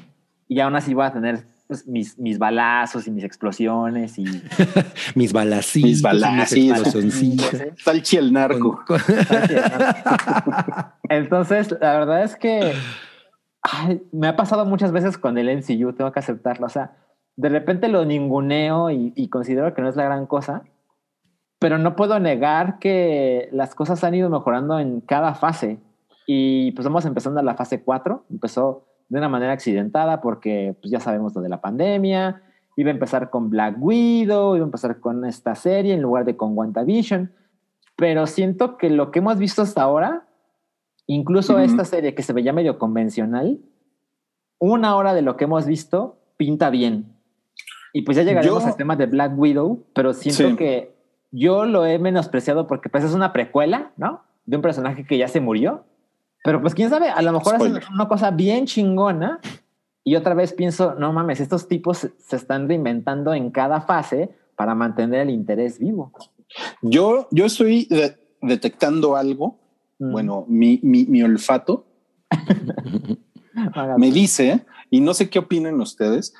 y 0.48 0.60
aún 0.60 0.74
así 0.74 0.94
voy 0.94 1.04
a 1.04 1.12
tener 1.12 1.46
pues, 1.68 1.86
mis, 1.86 2.18
mis 2.18 2.38
balazos 2.38 3.06
y 3.06 3.10
mis 3.12 3.22
explosiones 3.22 4.18
y... 4.18 4.24
Mis 5.14 5.32
balacitos. 5.32 5.88
Mis 5.88 6.02
balacitos. 6.02 6.94
Salchi 7.84 8.16
el 8.16 8.32
narco. 8.32 8.82
Con- 8.86 9.00
Entonces, 11.08 11.70
la 11.80 11.98
verdad 11.98 12.24
es 12.24 12.36
que 12.36 12.72
ay, 13.62 14.02
me 14.12 14.28
ha 14.28 14.36
pasado 14.36 14.64
muchas 14.64 14.92
veces 14.92 15.18
con 15.18 15.38
el 15.38 15.54
MCU, 15.58 15.92
tengo 15.92 16.12
que 16.12 16.20
aceptarlo. 16.20 16.66
O 16.66 16.70
sea, 16.70 16.96
de 17.36 17.48
repente 17.48 17.88
lo 17.88 18.04
ninguneo 18.04 18.90
y, 18.90 19.12
y 19.14 19.28
considero 19.28 19.74
que 19.74 19.82
no 19.82 19.88
es 19.88 19.96
la 19.96 20.04
gran 20.04 20.26
cosa, 20.26 20.62
pero 21.58 21.78
no 21.78 21.96
puedo 21.96 22.18
negar 22.20 22.78
que 22.78 23.48
las 23.52 23.74
cosas 23.74 24.02
han 24.04 24.14
ido 24.14 24.30
mejorando 24.30 24.78
en 24.78 25.00
cada 25.00 25.34
fase. 25.34 25.78
Y 26.26 26.72
pues 26.72 26.86
vamos 26.86 27.04
empezando 27.04 27.40
a 27.40 27.42
la 27.42 27.54
fase 27.54 27.82
4. 27.82 28.26
Empezó 28.30 28.87
de 29.08 29.18
una 29.18 29.28
manera 29.28 29.52
accidentada 29.52 30.20
porque 30.20 30.76
pues 30.80 30.90
ya 30.90 31.00
sabemos 31.00 31.34
lo 31.34 31.40
de 31.40 31.48
la 31.48 31.60
pandemia. 31.60 32.42
Iba 32.76 32.90
a 32.90 32.94
empezar 32.94 33.30
con 33.30 33.50
Black 33.50 33.76
Widow, 33.80 34.54
iba 34.56 34.64
a 34.64 34.66
empezar 34.68 35.00
con 35.00 35.24
esta 35.24 35.54
serie 35.54 35.94
en 35.94 36.02
lugar 36.02 36.24
de 36.24 36.36
con 36.36 36.56
WandaVision. 36.56 37.32
Pero 37.96 38.26
siento 38.26 38.76
que 38.76 38.90
lo 38.90 39.10
que 39.10 39.18
hemos 39.18 39.38
visto 39.38 39.62
hasta 39.62 39.82
ahora, 39.82 40.26
incluso 41.06 41.58
esta 41.58 41.84
serie 41.84 42.14
que 42.14 42.22
se 42.22 42.32
veía 42.32 42.52
medio 42.52 42.78
convencional, 42.78 43.58
una 44.58 44.94
hora 44.96 45.14
de 45.14 45.22
lo 45.22 45.36
que 45.36 45.44
hemos 45.44 45.66
visto 45.66 46.18
pinta 46.36 46.70
bien. 46.70 47.06
Y 47.92 48.02
pues 48.02 48.16
ya 48.16 48.22
llegaremos 48.22 48.62
Yo- 48.62 48.68
al 48.68 48.76
tema 48.76 48.94
de 48.96 49.06
Black 49.06 49.32
Widow, 49.36 49.84
pero 49.94 50.12
siento 50.12 50.50
Sí. 50.50 50.56
que 50.56 50.94
yo 51.32 51.64
lo 51.64 51.86
he 51.86 51.98
menospreciado 51.98 52.66
porque 52.66 52.88
pues 52.88 53.02
es 53.04 53.14
una 53.14 53.32
precuela, 53.32 53.92
¿no? 53.96 54.22
De 54.46 54.56
un 54.56 54.62
personaje 54.62 55.04
que 55.04 55.18
ya 55.18 55.26
se 55.28 55.40
murió. 55.40 55.84
Pero 56.48 56.62
pues 56.62 56.74
quién 56.74 56.88
sabe, 56.88 57.10
a 57.10 57.20
lo 57.20 57.32
mejor 57.32 57.56
Spoiler. 57.56 57.82
hacen 57.82 57.94
una 57.94 58.08
cosa 58.08 58.30
bien 58.30 58.64
chingona. 58.64 59.38
Y 60.02 60.16
otra 60.16 60.32
vez 60.32 60.54
pienso, 60.54 60.94
no 60.94 61.12
mames, 61.12 61.40
estos 61.40 61.68
tipos 61.68 61.98
se- 61.98 62.36
están 62.36 62.66
reinventando 62.66 63.34
en 63.34 63.50
cada 63.50 63.82
fase 63.82 64.30
para 64.56 64.74
mantener 64.74 65.20
el 65.20 65.30
interés 65.30 65.78
vivo. 65.78 66.10
Yo, 66.80 67.28
yo 67.30 67.44
estoy 67.44 67.84
de- 67.90 68.16
detectando 68.40 69.14
algo. 69.16 69.58
Mm. 69.98 70.12
Bueno, 70.12 70.46
mi, 70.48 70.80
mi, 70.82 71.04
mi 71.04 71.22
olfato 71.22 71.84
me 73.98 74.10
dice, 74.10 74.64
y 74.90 75.00
no 75.00 75.12
sé 75.12 75.28
qué 75.28 75.40
opinen 75.40 75.78
ustedes, 75.80 76.32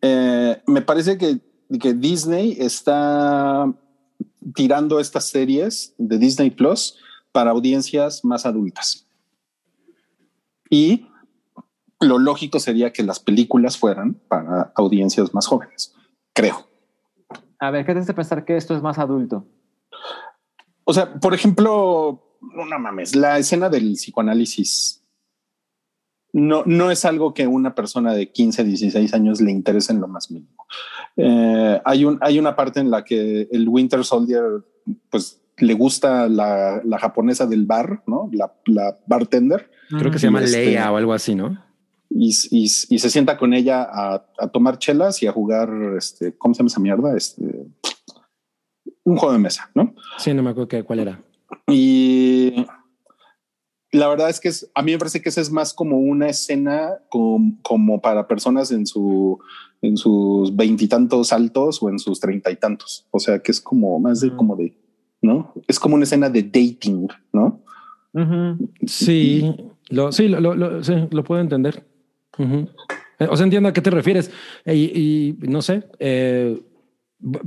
eh, 0.00 0.62
me 0.66 0.80
parece 0.80 1.18
que, 1.18 1.40
que 1.78 1.92
Disney 1.92 2.56
está 2.58 3.70
tirando 4.54 5.00
estas 5.00 5.24
series 5.28 5.94
de 5.98 6.16
Disney 6.18 6.50
Plus 6.50 6.96
para 7.32 7.50
audiencias 7.50 8.24
más 8.24 8.46
adultas. 8.46 9.03
Y 10.74 11.06
lo 12.00 12.18
lógico 12.18 12.58
sería 12.58 12.92
que 12.92 13.04
las 13.04 13.20
películas 13.20 13.78
fueran 13.78 14.14
para 14.26 14.72
audiencias 14.74 15.32
más 15.32 15.46
jóvenes, 15.46 15.94
creo. 16.32 16.68
A 17.60 17.70
ver, 17.70 17.86
¿qué 17.86 17.94
te 17.94 18.00
hace 18.00 18.12
pensar 18.12 18.44
que 18.44 18.56
esto 18.56 18.74
es 18.74 18.82
más 18.82 18.98
adulto? 18.98 19.46
O 20.82 20.92
sea, 20.92 21.14
por 21.14 21.32
ejemplo, 21.32 22.38
no, 22.40 22.78
mames, 22.80 23.14
la 23.14 23.38
escena 23.38 23.68
del 23.68 23.92
psicoanálisis 23.92 25.04
no, 26.32 26.64
no 26.66 26.90
es 26.90 27.04
algo 27.04 27.34
que 27.34 27.46
una 27.46 27.76
persona 27.76 28.12
de 28.12 28.32
15, 28.32 28.64
16 28.64 29.14
años 29.14 29.40
le 29.40 29.52
interese 29.52 29.92
en 29.92 30.00
lo 30.00 30.08
más 30.08 30.32
mínimo. 30.32 30.66
Eh, 31.16 31.80
hay, 31.84 32.04
un, 32.04 32.18
hay 32.20 32.40
una 32.40 32.56
parte 32.56 32.80
en 32.80 32.90
la 32.90 33.04
que 33.04 33.48
el 33.52 33.68
Winter 33.68 34.04
Soldier, 34.04 34.64
pues 35.08 35.40
le 35.58 35.74
gusta 35.74 36.28
la, 36.28 36.80
la 36.84 36.98
japonesa 36.98 37.46
del 37.46 37.64
bar, 37.66 38.02
¿no? 38.06 38.28
La, 38.32 38.52
la 38.66 38.98
bartender, 39.06 39.70
Creo 39.88 40.10
que 40.10 40.18
se 40.18 40.26
llama 40.26 40.42
Este- 40.42 40.64
Leia 40.64 40.90
o 40.90 40.96
algo 40.96 41.12
así, 41.12 41.34
¿no? 41.34 41.58
y, 42.16 42.30
y- 42.50 42.64
y 42.64 42.98
se 42.98 43.10
sienta 43.10 43.36
con 43.36 43.54
ella 43.54 43.82
a, 43.82 44.24
a 44.38 44.48
tomar 44.48 44.78
chelas 44.78 45.22
y 45.22 45.26
a 45.26 45.32
jugar, 45.32 45.68
este, 45.98 46.36
¿cómo 46.36 46.54
se 46.54 46.58
llama 46.60 46.68
esa 46.68 46.80
mierda? 46.80 47.16
Este, 47.16 47.66
un 49.04 49.16
juego 49.16 49.32
de 49.32 49.38
mesa, 49.40 49.70
¿no? 49.74 49.94
Sí, 50.18 50.32
no 50.32 50.42
me 50.42 50.50
acuerdo 50.50 50.68
qué, 50.68 50.82
cuál 50.84 51.00
era. 51.00 51.20
Y 51.68 52.66
la 53.92 54.08
verdad 54.08 54.30
es 54.30 54.40
que 54.40 54.48
es, 54.48 54.70
a 54.74 54.82
mí 54.82 54.92
me 54.92 54.98
parece 54.98 55.20
que 55.22 55.28
esa 55.28 55.40
es 55.40 55.50
más 55.50 55.72
como 55.74 55.98
una 55.98 56.28
escena 56.28 56.98
como, 57.10 57.56
como 57.62 58.00
para 58.00 58.26
personas 58.26 58.70
en 58.70 58.86
su 58.86 59.38
en 59.82 59.98
sus 59.98 60.56
veintitantos 60.56 61.30
altos 61.32 61.82
o 61.82 61.90
en 61.90 61.98
sus 61.98 62.18
treinta 62.18 62.50
y 62.50 62.56
tantos. 62.56 63.06
O 63.10 63.18
sea 63.20 63.40
que 63.40 63.52
es 63.52 63.60
como 63.60 63.98
más 64.00 64.20
de 64.20 64.30
Mm. 64.30 64.36
como 64.36 64.56
de, 64.56 64.74
¿no? 65.24 65.52
Es 65.66 65.80
como 65.80 65.94
una 65.96 66.04
escena 66.04 66.28
de 66.28 66.42
dating, 66.42 67.08
¿no? 67.32 67.60
Sí, 68.86 69.54
lo, 69.88 70.12
sí, 70.12 70.28
lo, 70.28 70.40
lo- 70.40 70.54
lo- 70.54 70.84
sí, 70.84 70.92
lo 71.10 71.24
puedo 71.24 71.40
entender. 71.40 71.84
Eh, 72.38 73.26
O 73.30 73.36
sea, 73.36 73.44
entiendo 73.44 73.68
a 73.68 73.72
qué 73.72 73.80
te 73.80 73.90
refieres. 73.90 74.30
Eh, 74.64 74.74
Y, 74.76 75.36
y 75.44 75.48
no 75.48 75.62
sé, 75.62 75.84
eh, 75.98 76.60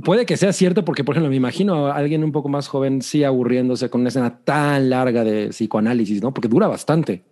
puede 0.02 0.26
que 0.26 0.36
sea 0.36 0.52
cierto 0.52 0.84
porque, 0.84 1.04
por 1.04 1.14
ejemplo, 1.14 1.30
me 1.30 1.36
imagino 1.36 1.86
a 1.86 1.94
alguien 1.96 2.24
un 2.24 2.32
poco 2.32 2.48
más 2.48 2.68
joven 2.68 3.00
sí 3.02 3.22
aburriéndose 3.24 3.88
con 3.90 4.00
una 4.00 4.08
escena 4.08 4.40
tan 4.44 4.90
larga 4.90 5.24
de 5.24 5.48
psicoanálisis, 5.50 6.22
¿no? 6.22 6.32
Porque 6.34 6.48
dura 6.48 6.66
bastante. 6.68 7.22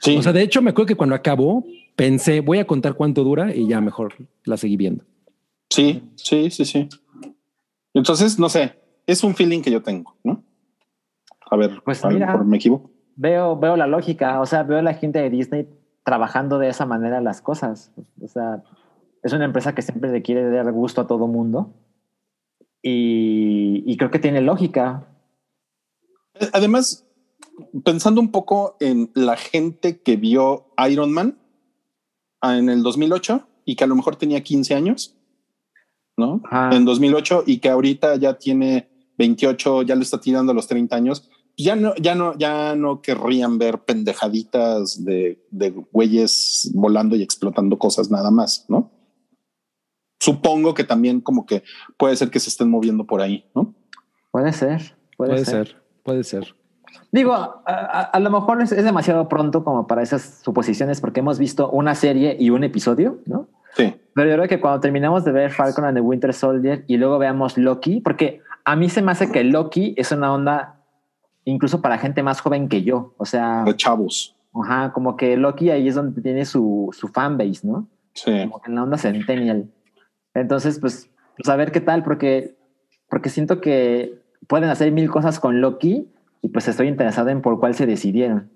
Sí. 0.00 0.16
O 0.16 0.22
sea, 0.22 0.32
de 0.32 0.42
hecho, 0.42 0.60
me 0.62 0.70
acuerdo 0.70 0.88
que 0.88 0.96
cuando 0.96 1.14
acabó 1.14 1.64
pensé, 1.94 2.40
voy 2.40 2.58
a 2.58 2.66
contar 2.66 2.94
cuánto 2.94 3.22
dura 3.22 3.54
y 3.54 3.68
ya 3.68 3.80
mejor 3.80 4.14
la 4.44 4.56
seguí 4.56 4.76
viendo. 4.76 5.04
sí, 5.70 6.02
sí, 6.16 6.50
sí, 6.50 6.64
sí. 6.64 6.88
Entonces, 7.94 8.38
no 8.38 8.48
sé, 8.48 8.72
es 9.12 9.24
un 9.24 9.34
feeling 9.34 9.62
que 9.62 9.70
yo 9.70 9.82
tengo, 9.82 10.16
¿no? 10.24 10.42
A 11.50 11.56
ver, 11.56 11.82
Pues 11.84 12.04
a 12.04 12.08
lo 12.08 12.14
mira. 12.14 12.26
mejor 12.26 12.46
me 12.46 12.56
equivoco. 12.56 12.90
Veo, 13.16 13.58
veo 13.58 13.76
la 13.76 13.86
lógica, 13.86 14.40
o 14.40 14.46
sea, 14.46 14.62
veo 14.62 14.78
a 14.78 14.82
la 14.82 14.94
gente 14.94 15.18
de 15.18 15.30
Disney 15.30 15.68
trabajando 16.04 16.58
de 16.58 16.68
esa 16.68 16.86
manera 16.86 17.20
las 17.20 17.42
cosas. 17.42 17.92
O 18.20 18.26
sea, 18.28 18.62
es 19.22 19.32
una 19.32 19.44
empresa 19.44 19.74
que 19.74 19.82
siempre 19.82 20.10
le 20.10 20.22
quiere 20.22 20.50
dar 20.50 20.72
gusto 20.72 21.02
a 21.02 21.06
todo 21.06 21.26
mundo. 21.26 21.74
Y, 22.82 23.84
y 23.86 23.96
creo 23.96 24.10
que 24.10 24.18
tiene 24.18 24.40
lógica. 24.40 25.06
Además, 26.52 27.06
pensando 27.84 28.20
un 28.20 28.30
poco 28.32 28.76
en 28.80 29.10
la 29.14 29.36
gente 29.36 30.00
que 30.00 30.16
vio 30.16 30.72
Iron 30.90 31.12
Man 31.12 31.38
ah, 32.40 32.56
en 32.58 32.68
el 32.68 32.82
2008 32.82 33.46
y 33.64 33.76
que 33.76 33.84
a 33.84 33.86
lo 33.86 33.94
mejor 33.94 34.16
tenía 34.16 34.42
15 34.42 34.74
años, 34.74 35.16
¿no? 36.16 36.40
Ajá. 36.44 36.74
En 36.74 36.84
2008 36.84 37.44
y 37.46 37.58
que 37.58 37.68
ahorita 37.68 38.16
ya 38.16 38.38
tiene 38.38 38.88
28, 39.22 39.82
ya 39.82 39.94
le 39.94 40.02
está 40.02 40.18
tirando 40.20 40.50
a 40.52 40.54
los 40.54 40.66
30 40.66 40.96
años, 40.96 41.30
ya 41.56 41.76
no, 41.76 41.94
ya 41.96 42.14
no, 42.14 42.36
ya 42.36 42.74
no 42.74 43.00
querrían 43.02 43.58
ver 43.58 43.78
pendejaditas 43.80 45.04
de, 45.04 45.38
de 45.50 45.70
güeyes 45.92 46.70
volando 46.74 47.14
y 47.14 47.22
explotando 47.22 47.78
cosas 47.78 48.10
nada 48.10 48.30
más, 48.30 48.64
¿no? 48.68 48.90
Supongo 50.20 50.74
que 50.74 50.84
también 50.84 51.20
como 51.20 51.46
que 51.46 51.62
puede 51.96 52.16
ser 52.16 52.30
que 52.30 52.38
se 52.40 52.48
estén 52.48 52.70
moviendo 52.70 53.04
por 53.06 53.20
ahí, 53.20 53.44
¿no? 53.54 53.74
Puede 54.30 54.52
ser, 54.52 54.94
puede, 55.16 55.32
Puede 55.32 55.44
ser. 55.44 55.66
ser, 55.68 55.76
puede 56.04 56.24
ser. 56.24 56.54
Digo, 57.10 57.32
a, 57.34 57.62
a- 57.66 58.02
a 58.02 58.20
lo 58.20 58.30
mejor 58.30 58.62
es, 58.62 58.72
es 58.72 58.84
demasiado 58.84 59.28
pronto 59.28 59.64
como 59.64 59.86
para 59.86 60.02
esas 60.02 60.40
suposiciones 60.42 61.00
porque 61.00 61.20
hemos 61.20 61.38
visto 61.38 61.70
una 61.70 61.94
serie 61.94 62.36
y 62.38 62.50
un 62.50 62.64
episodio, 62.64 63.18
¿no? 63.26 63.48
Sí. 63.76 63.94
Pero 64.14 64.28
yo 64.30 64.36
creo 64.36 64.48
que 64.48 64.60
cuando 64.60 64.80
terminamos 64.80 65.24
de 65.24 65.32
ver 65.32 65.50
Falcon 65.50 65.84
and 65.86 65.96
the 65.96 66.00
Winter 66.00 66.32
Soldier 66.34 66.84
y 66.86 66.96
luego 66.98 67.18
veamos 67.18 67.56
Loki, 67.58 68.00
porque 68.00 68.40
a 68.64 68.76
mí 68.76 68.88
se 68.88 69.02
me 69.02 69.12
hace 69.12 69.30
que 69.30 69.44
Loki 69.44 69.94
es 69.96 70.12
una 70.12 70.32
onda 70.32 70.80
incluso 71.44 71.80
para 71.82 71.98
gente 71.98 72.22
más 72.22 72.40
joven 72.40 72.68
que 72.68 72.82
yo. 72.82 73.14
O 73.18 73.24
sea, 73.24 73.64
De 73.64 73.76
chavos. 73.76 74.36
ajá, 74.54 74.92
como 74.92 75.16
que 75.16 75.36
Loki 75.36 75.70
ahí 75.70 75.88
es 75.88 75.94
donde 75.94 76.20
tiene 76.22 76.44
su, 76.44 76.90
su 76.92 77.08
fanbase, 77.08 77.66
¿no? 77.66 77.88
Sí. 78.14 78.30
Como 78.42 78.60
que 78.60 78.70
en 78.70 78.74
la 78.76 78.82
onda 78.84 78.98
centennial. 78.98 79.70
Entonces, 80.34 80.78
pues, 80.78 81.10
pues 81.36 81.48
a 81.48 81.56
ver 81.56 81.72
qué 81.72 81.80
tal, 81.80 82.02
porque, 82.04 82.54
porque 83.08 83.28
siento 83.28 83.60
que 83.60 84.20
pueden 84.46 84.70
hacer 84.70 84.92
mil 84.92 85.10
cosas 85.10 85.40
con 85.40 85.60
Loki 85.60 86.08
y 86.42 86.48
pues 86.48 86.68
estoy 86.68 86.88
interesado 86.88 87.28
en 87.30 87.42
por 87.42 87.58
cuál 87.60 87.74
se 87.74 87.86
decidieron. 87.86 88.50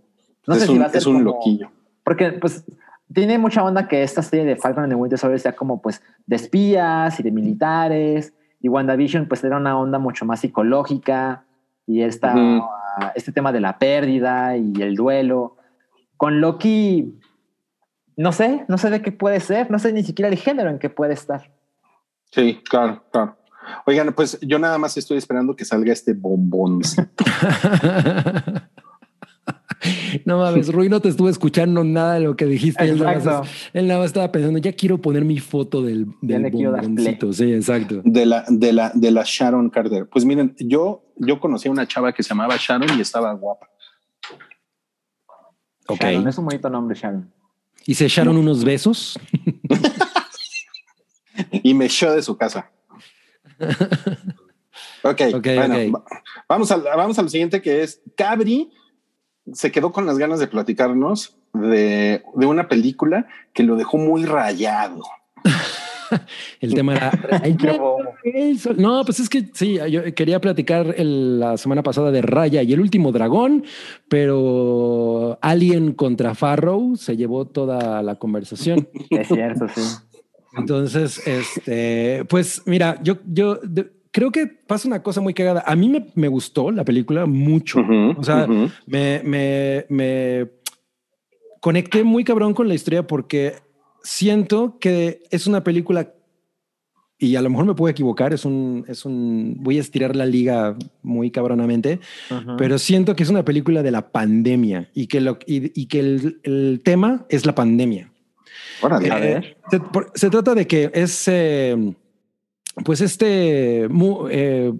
No 0.46 0.54
es 0.54 0.62
sé 0.62 0.68
un, 0.68 0.74
si 0.74 0.78
va 0.80 0.86
a 0.86 0.88
ser 0.90 0.98
es 0.98 1.06
un 1.06 1.14
como- 1.14 1.24
loquillo. 1.24 1.70
porque 2.04 2.32
pues 2.32 2.64
tiene 3.12 3.38
mucha 3.38 3.62
onda 3.64 3.86
que 3.88 4.02
esta 4.02 4.22
serie 4.22 4.44
de 4.44 4.56
Falcon 4.56 4.84
and 4.84 4.92
the 4.92 4.96
Winter 4.96 5.18
Soldier 5.18 5.38
sea 5.40 5.52
como 5.54 5.80
pues 5.80 6.02
de 6.26 6.36
espías 6.36 7.18
y 7.20 7.22
de 7.22 7.30
militares 7.30 8.32
y 8.66 8.68
WandaVision 8.68 9.26
pues 9.26 9.44
era 9.44 9.58
una 9.58 9.78
onda 9.78 10.00
mucho 10.00 10.24
más 10.24 10.40
psicológica 10.40 11.44
y 11.86 12.02
esta, 12.02 12.34
ah, 12.36 13.12
este 13.14 13.30
tema 13.30 13.52
de 13.52 13.60
la 13.60 13.78
pérdida 13.78 14.56
y 14.56 14.72
el 14.82 14.96
duelo. 14.96 15.56
Con 16.16 16.40
Loki, 16.40 17.16
no 18.16 18.32
sé, 18.32 18.64
no 18.66 18.76
sé 18.76 18.90
de 18.90 19.02
qué 19.02 19.12
puede 19.12 19.38
ser, 19.38 19.70
no 19.70 19.78
sé 19.78 19.92
ni 19.92 20.02
siquiera 20.02 20.28
el 20.28 20.36
género 20.36 20.68
en 20.68 20.80
que 20.80 20.90
puede 20.90 21.14
estar. 21.14 21.52
Sí, 22.32 22.60
claro, 22.68 23.04
claro. 23.12 23.36
Oigan, 23.84 24.12
pues 24.14 24.36
yo 24.40 24.58
nada 24.58 24.78
más 24.78 24.96
estoy 24.96 25.18
esperando 25.18 25.54
que 25.54 25.64
salga 25.64 25.92
este 25.92 26.12
bombón. 26.12 26.80
no 30.24 30.38
mames, 30.38 30.72
Rui 30.72 30.88
no 30.88 31.00
te 31.00 31.08
estuvo 31.08 31.28
escuchando 31.28 31.84
nada 31.84 32.14
de 32.14 32.20
lo 32.20 32.36
que 32.36 32.46
dijiste. 32.46 32.84
Él 32.84 32.98
nada, 32.98 33.18
más, 33.40 33.50
él 33.72 33.86
nada 33.86 34.00
más 34.00 34.06
estaba 34.06 34.32
pensando, 34.32 34.58
ya 34.58 34.72
quiero 34.72 34.98
poner 34.98 35.24
mi 35.24 35.38
foto 35.38 35.82
del, 35.82 36.06
del 36.22 36.50
bomboncito. 36.50 37.32
Sí, 37.32 37.52
exacto. 37.52 38.00
de 38.04 38.26
la, 38.26 38.44
de 38.48 38.72
la, 38.72 38.90
de 38.94 39.10
la 39.10 39.22
Sharon 39.24 39.68
Carter. 39.70 40.08
Pues 40.08 40.24
miren, 40.24 40.54
yo, 40.58 41.04
yo 41.16 41.38
conocí 41.40 41.68
a 41.68 41.72
una 41.72 41.86
chava 41.86 42.12
que 42.12 42.22
se 42.22 42.30
llamaba 42.30 42.56
Sharon 42.58 42.98
y 42.98 43.00
estaba 43.02 43.32
guapa. 43.34 43.68
Ok. 45.88 46.00
Sharon, 46.00 46.28
es 46.28 46.38
un 46.38 46.44
bonito 46.46 46.68
nombre, 46.70 46.96
Sharon. 46.98 47.32
¿Y 47.84 47.94
se 47.94 48.06
echaron 48.06 48.36
unos 48.36 48.64
besos? 48.64 49.18
Y 51.62 51.74
me 51.74 51.84
echó 51.84 52.12
de 52.14 52.22
su 52.22 52.36
casa. 52.36 52.70
Ok, 55.02 55.20
Ok, 55.34 55.46
bueno, 55.54 55.74
ok. 55.76 55.94
va- 55.94 56.04
Vamos, 56.48 56.70
al, 56.72 56.82
vamos 56.82 57.18
al 57.18 57.30
siguiente 57.30 57.62
que 57.62 57.82
es 57.82 58.02
Cabri 58.16 58.70
se 59.52 59.70
quedó 59.72 59.92
con 59.92 60.06
las 60.06 60.18
ganas 60.18 60.38
de 60.40 60.46
platicarnos 60.48 61.36
de, 61.52 62.22
de 62.34 62.46
una 62.46 62.68
película 62.68 63.26
que 63.52 63.62
lo 63.62 63.76
dejó 63.76 63.96
muy 63.98 64.24
rayado. 64.24 65.02
el 66.60 66.74
tema 66.74 66.94
era. 66.96 67.10
No, 68.76 69.04
pues 69.04 69.20
es 69.20 69.28
que 69.28 69.48
sí, 69.54 69.78
yo 69.90 70.02
quería 70.14 70.40
platicar 70.40 70.94
el- 70.96 71.38
la 71.40 71.56
semana 71.56 71.82
pasada 71.82 72.10
de 72.10 72.22
Raya 72.22 72.62
y 72.62 72.72
el 72.72 72.80
último 72.80 73.12
dragón, 73.12 73.64
pero 74.08 75.38
Alien 75.42 75.92
contra 75.92 76.34
Farrow 76.34 76.96
se 76.96 77.16
llevó 77.16 77.46
toda 77.46 78.02
la 78.02 78.16
conversación. 78.16 78.88
Es 79.10 79.28
cierto, 79.28 79.66
sí. 79.68 79.80
Entonces, 80.56 81.20
este, 81.26 82.24
pues 82.28 82.62
mira, 82.66 82.98
yo, 83.02 83.18
yo 83.26 83.56
de- 83.56 83.90
creo 84.16 84.32
que 84.32 84.46
pasa 84.46 84.88
una 84.88 85.02
cosa 85.02 85.20
muy 85.20 85.34
cagada. 85.34 85.62
A 85.66 85.76
mí 85.76 85.90
me, 85.90 86.06
me 86.14 86.28
gustó 86.28 86.70
la 86.70 86.84
película 86.86 87.26
mucho. 87.26 87.80
Ujú, 87.80 88.14
o 88.18 88.24
sea, 88.24 88.44
ujú. 88.48 88.70
me, 88.86 89.20
me, 89.24 89.84
me 89.90 90.48
conecté 91.60 92.02
muy 92.02 92.24
cabrón 92.24 92.54
con 92.54 92.66
la 92.66 92.74
historia 92.74 93.06
porque 93.06 93.56
siento 94.02 94.78
que 94.80 95.22
es 95.30 95.46
una 95.46 95.62
película 95.62 96.14
y 97.18 97.36
a 97.36 97.42
lo 97.42 97.50
mejor 97.50 97.66
me 97.66 97.74
puedo 97.74 97.90
equivocar, 97.90 98.32
es 98.32 98.46
un, 98.46 98.84
es 98.88 99.04
un, 99.04 99.56
voy 99.60 99.76
a 99.76 99.80
estirar 99.82 100.16
la 100.16 100.24
liga 100.24 100.76
muy 101.02 101.30
cabronamente, 101.30 102.00
pero 102.56 102.78
siento 102.78 103.14
que 103.16 103.22
es 103.22 103.28
una 103.30 103.44
película 103.44 103.82
de 103.82 103.90
la 103.90 104.10
pandemia 104.12 104.88
y 104.94 105.06
que, 105.08 105.20
lo, 105.20 105.38
y, 105.46 105.78
y 105.78 105.86
que 105.88 106.00
el, 106.00 106.40
el 106.42 106.80
tema 106.82 107.26
es 107.28 107.44
la 107.44 107.54
pandemia. 107.54 108.10
Órale. 108.82 109.10
A 109.10 109.18
Eh, 109.18 109.20
ver. 109.20 109.56
Se, 109.70 109.80
por- 109.80 110.10
se 110.14 110.30
trata 110.30 110.54
de 110.54 110.66
que 110.66 110.90
es, 110.94 111.24
eh, 111.28 111.94
pues 112.84 113.00
este 113.00 113.86
eh, 114.30 114.72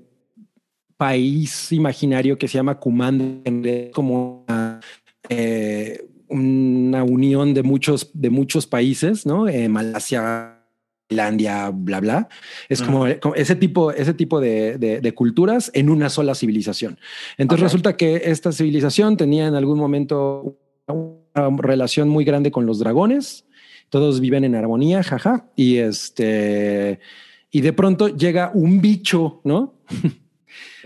país 0.97 1.73
imaginario 1.73 2.39
que 2.39 2.49
se 2.49 2.55
llama 2.55 2.79
Kumand, 2.79 3.43
es 3.67 3.91
como 3.93 4.45
una, 4.49 4.81
eh, 5.29 6.07
una 6.29 7.05
unión 7.05 7.55
de 7.55 7.63
muchos, 7.63 8.11
de 8.15 8.31
muchos 8.31 8.67
países, 8.67 9.27
¿no? 9.27 9.49
Eh, 9.49 9.69
Malasia, 9.69 10.53
Finlandia, 11.09 11.71
bla, 11.73 12.01
bla. 12.01 12.29
Es 12.69 12.83
como, 12.83 13.07
como 13.21 13.35
ese 13.35 13.55
tipo, 13.57 13.93
ese 13.93 14.13
tipo 14.15 14.41
de, 14.41 14.77
de- 14.79 15.01
de 15.01 15.15
culturas 15.15 15.71
en 15.75 15.89
una 15.91 16.09
sola 16.11 16.35
civilización. 16.35 16.99
Entonces 17.39 17.63
resulta 17.65 17.97
que 17.97 18.23
esta 18.25 18.51
civilización 18.53 19.17
tenía 19.17 19.47
en 19.47 19.55
algún 19.55 19.79
momento 19.79 20.59
una 20.89 21.57
relación 21.59 22.09
muy 22.09 22.25
grande 22.25 22.51
con 22.51 22.67
los 22.67 22.79
dragones. 22.81 23.45
Todos 23.89 24.19
viven 24.21 24.43
en 24.43 24.57
armonía, 24.57 25.05
jaja. 25.05 25.49
Y 25.55 25.77
este, 25.77 26.99
y 27.51 27.61
de 27.61 27.73
pronto 27.73 28.09
llega 28.09 28.51
un 28.55 28.81
bicho, 28.81 29.41
¿no? 29.45 29.75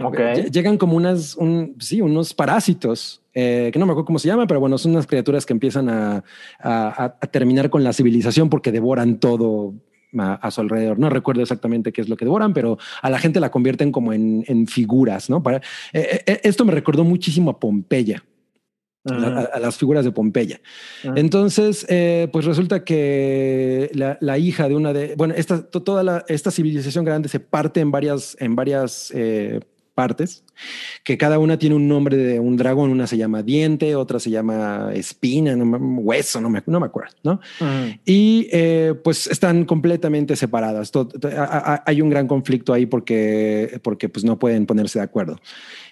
Ok. 0.03 0.15
Lle- 0.19 0.51
Llegan 0.51 0.79
como 0.79 0.97
unas, 0.97 1.37
un, 1.37 1.77
sí, 1.79 2.01
unos 2.01 2.33
parásitos, 2.35 3.23
eh, 3.35 3.69
que 3.73 3.79
no 3.79 3.85
me 3.87 3.93
acuerdo 3.93 4.07
cómo 4.07 4.19
se 4.19 4.29
llaman, 4.29 4.47
pero 4.47 4.59
bueno, 4.59 4.79
son 4.79 4.93
unas 4.93 5.07
criaturas 5.07 5.45
que 5.45 5.53
empiezan 5.53 5.89
a, 5.91 6.25
a- 6.59 7.05
a- 7.05 7.17
a 7.21 7.27
terminar 7.27 7.69
con 7.71 7.85
la 7.85 7.93
civilización 7.93 8.49
porque 8.49 8.73
devoran 8.73 9.21
todo 9.21 9.75
a, 10.19 10.35
a 10.35 10.51
su 10.51 10.63
alrededor. 10.63 10.99
No 10.99 11.11
recuerdo 11.11 11.43
exactamente 11.43 11.93
qué 11.93 12.01
es 12.01 12.09
lo 12.09 12.17
que 12.17 12.25
devoran, 12.25 12.55
pero 12.55 12.79
a 13.03 13.11
la 13.11 13.19
gente 13.19 13.39
la 13.41 13.51
convierten 13.51 13.93
como 13.93 14.13
en, 14.15 14.43
en 14.49 14.67
figuras, 14.67 15.29
¿no? 15.29 15.43
Para, 15.43 15.59
eh, 15.93 16.23
eh, 16.27 16.41
esto 16.45 16.65
me 16.65 16.73
recordó 16.73 17.05
muchísimo 17.05 17.51
a 17.51 17.61
Pompeya. 17.61 18.25
A- 19.07 19.59
las 19.61 19.77
figuras 19.77 20.05
de 20.05 20.13
Pompeya. 20.13 20.61
Ujú. 21.05 21.15
Entonces, 21.17 21.87
eh, 21.89 22.29
pues 22.33 22.45
resulta 22.45 22.85
que 22.85 23.91
la, 23.95 24.19
la 24.21 24.37
hija 24.39 24.69
de 24.69 24.75
una 24.75 24.93
de, 24.93 25.15
bueno, 25.17 25.35
esta, 25.37 25.63
to- 25.63 25.83
toda 25.83 26.03
la, 26.03 26.25
esta 26.29 26.51
civilización 26.51 27.05
grande 27.05 27.29
se 27.29 27.41
parte 27.41 27.81
en 27.81 27.91
varias, 27.91 28.37
en 28.41 28.55
varias 28.57 29.11
eh, 29.15 29.61
partes, 30.01 30.45
que 31.05 31.19
cada 31.19 31.39
una 31.39 31.59
tiene 31.59 31.75
un 31.77 31.87
nombre 31.87 32.17
de 32.17 32.41
un 32.41 32.57
dragón, 32.57 32.91
una 32.91 33.07
se 33.07 33.17
llama 33.19 33.43
diente, 33.43 33.95
otra 33.97 34.19
se 34.19 34.31
llama 34.31 34.91
espina, 34.95 35.55
no 35.57 35.65
hueso, 36.01 36.41
no 36.41 36.49
me, 36.49 36.63
no 36.67 36.81
me 36.81 36.87
acuerdo, 36.87 37.15
¿no? 37.23 37.33
Ujú. 37.61 37.99
Y 38.07 38.49
eh, 38.51 38.95
pues 39.05 39.27
están 39.27 39.65
completamente 39.67 40.37
separadas. 40.37 40.91
A- 41.37 41.75
a- 41.75 41.83
Hay 41.87 42.01
un 42.01 42.09
gran 42.09 42.27
conflicto 42.27 42.73
ahí 42.73 42.87
porque, 42.87 43.79
porque 43.83 44.09
pues 44.09 44.25
no 44.25 44.39
pueden 44.39 44.65
ponerse 44.67 44.99
de 45.01 45.05
acuerdo. 45.05 45.37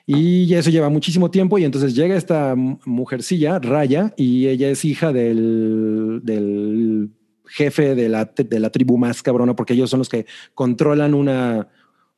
Y 0.06 0.54
eso 0.54 0.70
lleva 0.70 0.88
muchísimo 0.88 1.30
tiempo 1.30 1.58
y 1.58 1.64
entonces 1.64 1.94
llega 1.94 2.16
esta 2.16 2.54
mu- 2.54 2.78
mujercilla, 2.86 3.58
Raya, 3.58 4.14
y 4.16 4.46
ella 4.48 4.70
es 4.70 4.84
hija 4.86 5.12
del, 5.12 6.20
del 6.24 7.10
jefe 7.46 7.94
de 7.94 8.08
la, 8.08 8.24
de 8.24 8.60
la 8.60 8.70
tribu 8.70 8.96
más 8.98 9.22
cabrona 9.22 9.54
porque 9.54 9.74
ellos 9.74 9.90
son 9.90 9.98
los 9.98 10.08
que 10.08 10.24
controlan 10.54 11.12
una, 11.14 11.68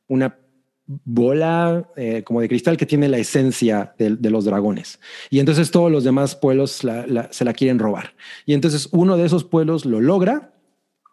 una 0.07 0.37
bola 1.05 1.89
eh, 1.95 2.23
como 2.23 2.41
de 2.41 2.49
cristal 2.49 2.77
que 2.77 2.85
tiene 2.85 3.07
la 3.07 3.17
esencia 3.17 3.93
de, 3.97 4.29
los 4.29 4.45
dragones. 4.45 4.99
Y 5.29 5.39
entonces 5.39 5.71
todos 5.71 5.91
los 5.91 6.03
demás 6.03 6.35
pueblos 6.35 6.71
se 6.71 7.45
la 7.45 7.53
quieren 7.53 7.79
robar. 7.79 8.13
Y 8.45 8.53
entonces 8.53 8.89
uno 8.91 9.17
de 9.17 9.25
esos 9.25 9.43
pueblos 9.43 9.85
lo 9.85 10.01
logra 10.01 10.51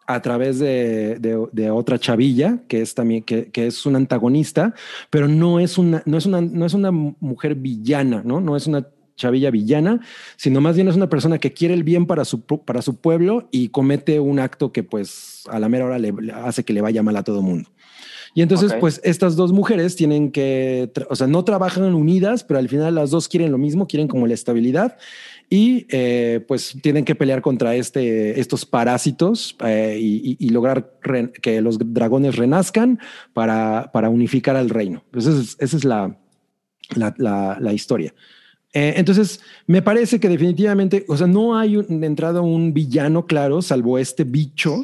a 0.09 0.23
través 0.23 0.57
de, 0.57 1.69
otra 1.71 1.99
chavilla 1.99 2.63
que 2.67 2.81
es 2.81 2.95
también 2.95 3.21
que, 3.21 3.51
es 3.53 3.85
un 3.85 3.95
antagonista, 3.95 4.73
pero 5.11 5.27
no 5.27 5.59
es 5.59 5.77
una 5.77 6.01
no 6.07 6.17
es 6.17 6.25
una 6.25 6.41
no 6.41 6.65
es 6.65 6.73
una 6.73 6.89
mujer 6.91 7.53
villana, 7.53 8.23
no 8.25 8.41
no 8.41 8.55
es 8.55 8.65
una 8.65 8.87
chavilla 9.15 9.51
villana, 9.51 9.99
sino 10.35 10.61
más 10.61 10.75
bien 10.75 10.87
es 10.87 10.95
una 10.95 11.09
persona 11.09 11.37
que 11.37 11.53
quiere 11.53 11.75
el 11.75 11.83
bien 11.83 12.07
para 12.07 12.25
su 12.25 12.41
para 12.41 12.81
su 12.81 12.99
pueblo 12.99 13.49
y 13.51 13.69
comete 13.69 14.19
un 14.19 14.39
acto 14.39 14.71
que 14.71 14.81
pues 14.81 15.43
a 15.47 15.59
la 15.59 15.69
mera 15.69 15.85
hora 15.85 15.99
le 15.99 16.11
hace 16.33 16.63
que 16.63 16.73
le 16.73 16.81
vaya 16.81 17.03
mal 17.03 17.15
a 17.15 17.23
todo 17.23 17.43
mundo. 17.43 17.69
Y 18.33 18.41
entonces, 18.41 18.73
pues 18.79 19.01
estas 19.03 19.35
dos 19.35 19.51
mujeres 19.51 19.95
tienen 19.95 20.31
que, 20.31 20.91
o 21.09 21.15
sea, 21.15 21.27
no 21.27 21.43
trabajan 21.43 21.93
unidas, 21.95 22.43
pero 22.43 22.59
al 22.59 22.69
final 22.69 22.95
las 22.95 23.09
dos 23.11 23.27
quieren 23.27 23.51
lo 23.51 23.57
mismo, 23.57 23.87
quieren 23.87 24.07
como 24.07 24.27
la 24.27 24.33
estabilidad 24.35 24.97
y 25.49 25.87
eh, 25.89 26.45
pues 26.47 26.77
tienen 26.83 27.05
que 27.05 27.15
pelear 27.15 27.41
contra 27.41 27.75
este, 27.75 28.39
estos 28.39 28.65
parásitos 28.65 29.55
eh, 29.65 29.97
y, 29.99 30.49
lograr 30.49 30.93
re- 31.01 31.31
que 31.31 31.59
los 31.61 31.79
dragones 31.79 32.35
renazcan 32.35 32.99
para, 33.33 33.89
para 33.91 34.09
unificar 34.09 34.55
al 34.55 34.69
reino. 34.69 35.03
Pues 35.09 35.25
esa 35.25 35.77
es, 35.77 35.83
la, 35.83 36.15
la, 36.95 37.15
la- 37.17 37.57
la 37.59 37.73
historia. 37.73 38.13
Eh, 38.73 38.93
entonces, 38.97 39.41
me 39.65 39.81
parece 39.81 40.19
que 40.19 40.29
definitivamente, 40.29 41.03
o 41.07 41.17
sea, 41.17 41.25
no 41.25 41.57
hay 41.57 41.77
un, 41.77 41.99
de 41.99 42.05
entrada 42.05 42.41
un 42.41 42.71
villano 42.71 43.25
claro, 43.25 43.63
salvo 43.63 43.97
este 43.97 44.23
bicho, 44.23 44.79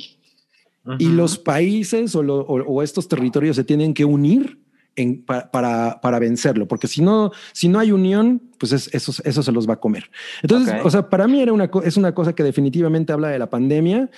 y 1.00 1.08
Ujú. 1.08 1.16
los 1.16 1.38
países 1.38 2.16
o, 2.16 2.24
lo- 2.24 2.42
o- 2.42 2.64
o 2.64 2.82
estos 2.84 3.08
territorios 3.08 3.56
se 3.56 3.64
tienen 3.64 3.94
que 3.94 4.06
unir 4.06 4.60
en- 4.96 5.24
pa- 5.26 5.52
para, 5.52 6.00
para 6.02 6.20
vencerlo, 6.20 6.68
porque 6.68 6.88
si 6.88 7.02
no, 7.02 7.32
si 7.52 7.68
no 7.68 7.80
hay 7.80 7.92
unión, 7.92 8.42
pues 8.58 8.72
es- 8.72 8.94
eso, 8.94 9.12
eso 9.26 9.44
se 9.44 9.52
los 9.52 9.68
va 9.68 9.74
a 9.74 9.80
comer. 9.80 10.10
Entonces, 10.42 10.76
Ok. 10.80 10.86
o 10.86 10.90
sea, 10.90 11.10
para 11.10 11.28
mí 11.28 11.42
era 11.42 11.52
una, 11.52 11.70
es 11.84 11.98
una 11.98 12.14
cosa 12.14 12.34
que 12.34 12.44
definitivamente 12.44 13.12
habla 13.12 13.28
de 13.30 13.40
la 13.40 13.50
pandemia. 13.50 14.10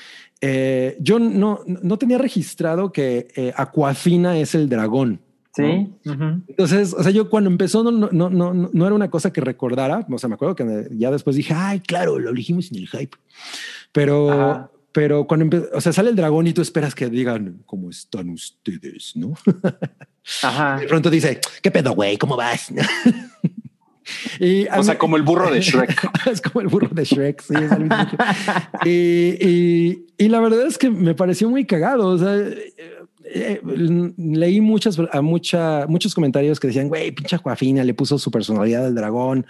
Eh, 0.41 0.95
yo 0.99 1.17
no, 1.19 1.61
no 1.65 1.97
tenía 1.97 2.17
registrado 2.19 2.91
que 2.91 3.27
eh, 3.35 3.53
Aquafina 3.55 4.37
es 4.37 4.53
el 4.53 4.69
dragón. 4.69 5.21
Sí. 5.55 5.89
Ujú. 6.05 6.23
Entonces, 6.49 6.93
o 6.93 7.01
sea, 7.01 7.11
yo 7.11 7.31
cuando 7.31 7.49
empezó 7.49 7.81
no, 7.83 7.89
no, 7.89 8.09
no, 8.11 8.29
no, 8.29 8.69
no 8.71 8.85
era 8.85 8.93
una 8.93 9.09
cosa 9.09 9.33
que 9.33 9.41
recordara. 9.41 10.05
O 10.11 10.17
sea, 10.19 10.29
me 10.29 10.35
acuerdo 10.35 10.53
que 10.55 10.87
ya 10.91 11.09
después 11.09 11.35
dije, 11.35 11.55
ay, 11.55 11.79
claro, 11.79 12.19
lo 12.19 12.29
elegimos 12.29 12.69
en 12.71 12.77
el 12.77 12.87
hype. 12.87 13.17
Pero, 13.91 14.29
Ajá. 14.31 14.71
Pero 14.97 15.27
cuando 15.27 15.63
o 15.73 15.79
sea, 15.79 15.93
sale 15.93 16.09
el 16.09 16.15
dragón 16.15 16.47
y 16.47 16.53
tú 16.53 16.61
esperas 16.63 16.95
que 16.95 17.07
digan, 17.07 17.61
¿cómo 17.67 17.91
están 17.91 18.31
ustedes? 18.31 19.11
No? 19.15 19.35
Ajá. 20.41 20.77
De 20.81 20.87
pronto 20.87 21.11
dice, 21.11 21.39
¿qué 21.61 21.69
pedo, 21.69 21.91
güey? 21.91 22.17
¿Cómo 22.17 22.35
vas? 22.35 22.71
y 24.39 24.65
O 24.69 24.81
sea, 24.81 24.95
mí- 24.95 24.97
como 24.97 25.15
el 25.17 25.21
burro 25.21 25.51
de 25.51 25.61
Shrek. 25.61 26.09
es 26.31 26.41
como 26.41 26.61
el 26.61 26.67
burro 26.67 26.89
de 26.91 27.03
Shrek, 27.03 27.43
sí. 27.43 27.53
es 27.55 27.71
el 27.73 27.81
mismo. 27.81 28.07
y, 28.85 28.89
y- 29.39 30.05
y 30.17 30.29
la 30.29 30.39
verdad 30.39 30.65
es 30.65 30.79
que 30.79 30.89
me 30.89 31.13
pareció 31.13 31.47
muy 31.47 31.63
cagado. 31.67 32.07
O 32.07 32.17
sea, 32.17 32.35
eh, 32.35 32.73
eh, 33.23 33.61
leí 34.17 34.61
muchas, 34.61 34.97
a 35.11 35.21
mucha, 35.21 35.85
muchos 35.87 36.15
comentarios 36.15 36.59
que 36.59 36.65
decían, 36.69 36.87
güey, 36.87 37.11
pinche 37.11 37.37
Joafina 37.37 37.83
le 37.83 37.93
puso 37.93 38.17
su 38.17 38.31
personalidad 38.31 38.87
al 38.87 38.95
dragón. 38.95 39.45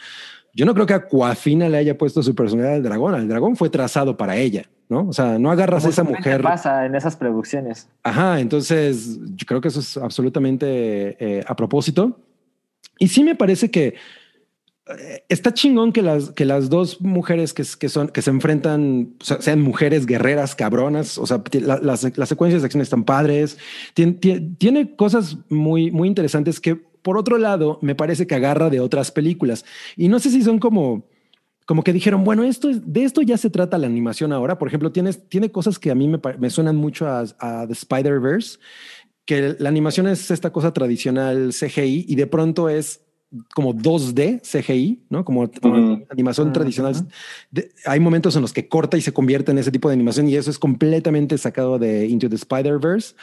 Yo 0.57 0.65
no 0.65 0.73
creo 0.73 0.85
que 0.88 0.93
a 0.95 1.07
Coafina 1.07 1.69
le 1.69 1.77
haya 1.77 1.97
puesto 1.97 2.21
su 2.23 2.34
personalidad 2.34 2.75
al 2.77 2.84
dragón. 2.84 3.13
El 3.15 3.27
dragón 3.27 3.55
fue 3.55 3.69
trazado 3.69 4.17
para 4.17 4.35
ella, 4.38 4.65
¿no? 4.89 5.07
O 5.07 5.13
sea, 5.13 5.38
no 5.38 5.51
agarras 5.51 5.85
a 5.85 5.89
esa 5.89 6.03
mujer. 6.03 6.41
pasa 6.41 6.85
en 6.88 6.95
esas 6.95 7.15
producciones. 7.15 7.88
Ajá, 8.01 8.39
entonces 8.39 9.19
yo 9.35 9.45
creo 9.45 9.61
que 9.61 9.67
eso 9.67 9.79
es 9.79 9.95
absolutamente 9.97 11.15
eh, 11.19 11.43
a 11.47 11.55
propósito. 11.55 12.19
Y 12.97 13.09
sí 13.09 13.23
me 13.23 13.35
parece 13.35 13.69
que 13.69 13.93
eh, 14.89 15.23
está 15.29 15.53
chingón 15.53 15.91
que 15.91 16.01
las, 16.01 16.31
que 16.31 16.45
las 16.45 16.69
dos 16.69 17.01
mujeres 17.01 17.53
que, 17.53 17.63
que 17.79 17.89
son, 17.89 18.07
que 18.07 18.21
se 18.23 18.29
enfrentan 18.31 19.15
o 19.21 19.23
sea, 19.23 19.41
sean 19.41 19.61
mujeres 19.61 20.05
guerreras 20.07 20.55
cabronas. 20.55 21.17
O 21.19 21.27
sea, 21.27 21.43
la- 21.61 21.77
las, 21.79 22.17
las 22.17 22.29
secuencias 22.29 22.63
de 22.63 22.65
acción 22.65 22.81
están 22.81 23.03
padres. 23.03 23.57
Tien- 23.95 24.19
tie- 24.19 24.57
tiene 24.57 24.95
cosas 24.95 25.38
muy, 25.49 25.91
muy 25.91 26.07
interesantes 26.07 26.59
que, 26.59 26.81
por 27.07 27.17
otro 27.17 27.38
lado, 27.38 27.79
me 27.81 27.95
parece 27.95 28.27
que 28.27 28.35
agarra 28.35 28.69
de 28.69 28.81
otras 28.81 29.11
películas. 29.11 29.63
Y 29.95 30.09
no 30.09 30.19
sé 30.19 30.29
si 30.29 30.41
son 30.41 30.59
como, 30.59 31.07
como 31.65 31.81
que 31.81 31.93
dijeron, 31.93 32.25
bueno, 32.25 32.43
esto 32.43 32.69
es, 32.69 32.91
de 32.91 33.05
esto 33.05 33.21
ya 33.21 33.38
se 33.38 33.49
trata 33.49 33.77
la 33.77 33.88
animación 33.88 34.34
ahora. 34.34 34.59
Por 34.59 34.67
ejemplo, 34.67 34.91
tienes, 34.91 35.29
tiene 35.29 35.49
cosas 35.49 35.79
que 35.79 35.89
a 35.89 35.95
mí 35.95 36.09
me, 36.09 36.49
suenan 36.49 36.75
mucho 36.75 37.07
a, 37.07 37.23
a 37.39 37.65
The 37.65 37.71
Spider-Verse, 37.71 38.59
que 39.23 39.55
la 39.57 39.69
animación 39.69 40.05
es 40.07 40.29
esta 40.31 40.51
cosa 40.51 40.73
tradicional 40.73 41.51
CGI 41.57 42.07
y 42.09 42.15
de 42.15 42.27
pronto 42.27 42.67
es 42.67 43.06
como 43.54 43.74
2D 43.74 44.41
CGI, 44.41 45.04
¿no? 45.10 45.26
Como, 45.26 45.52
como 45.62 45.94
Ujú. 45.95 46.06
animación 46.10 46.54
tradicional. 46.54 46.95
De- 47.52 47.70
hay 47.86 47.99
momentos 47.99 48.36
en 48.38 48.41
los 48.41 48.54
que 48.54 48.70
corta 48.70 48.98
y 48.98 49.02
se 49.02 49.12
convierte 49.12 49.52
en 49.52 49.58
ese 49.58 49.70
tipo 49.70 49.90
de 49.90 49.95
animación 49.95 50.30
y 50.30 50.36
eso 50.36 50.49
es 50.49 50.58
completamente 50.58 51.38
sacado 51.38 51.78
de 51.78 52.08
Into 52.08 52.30
the 52.30 52.36
Spider-Verse. 52.36 53.16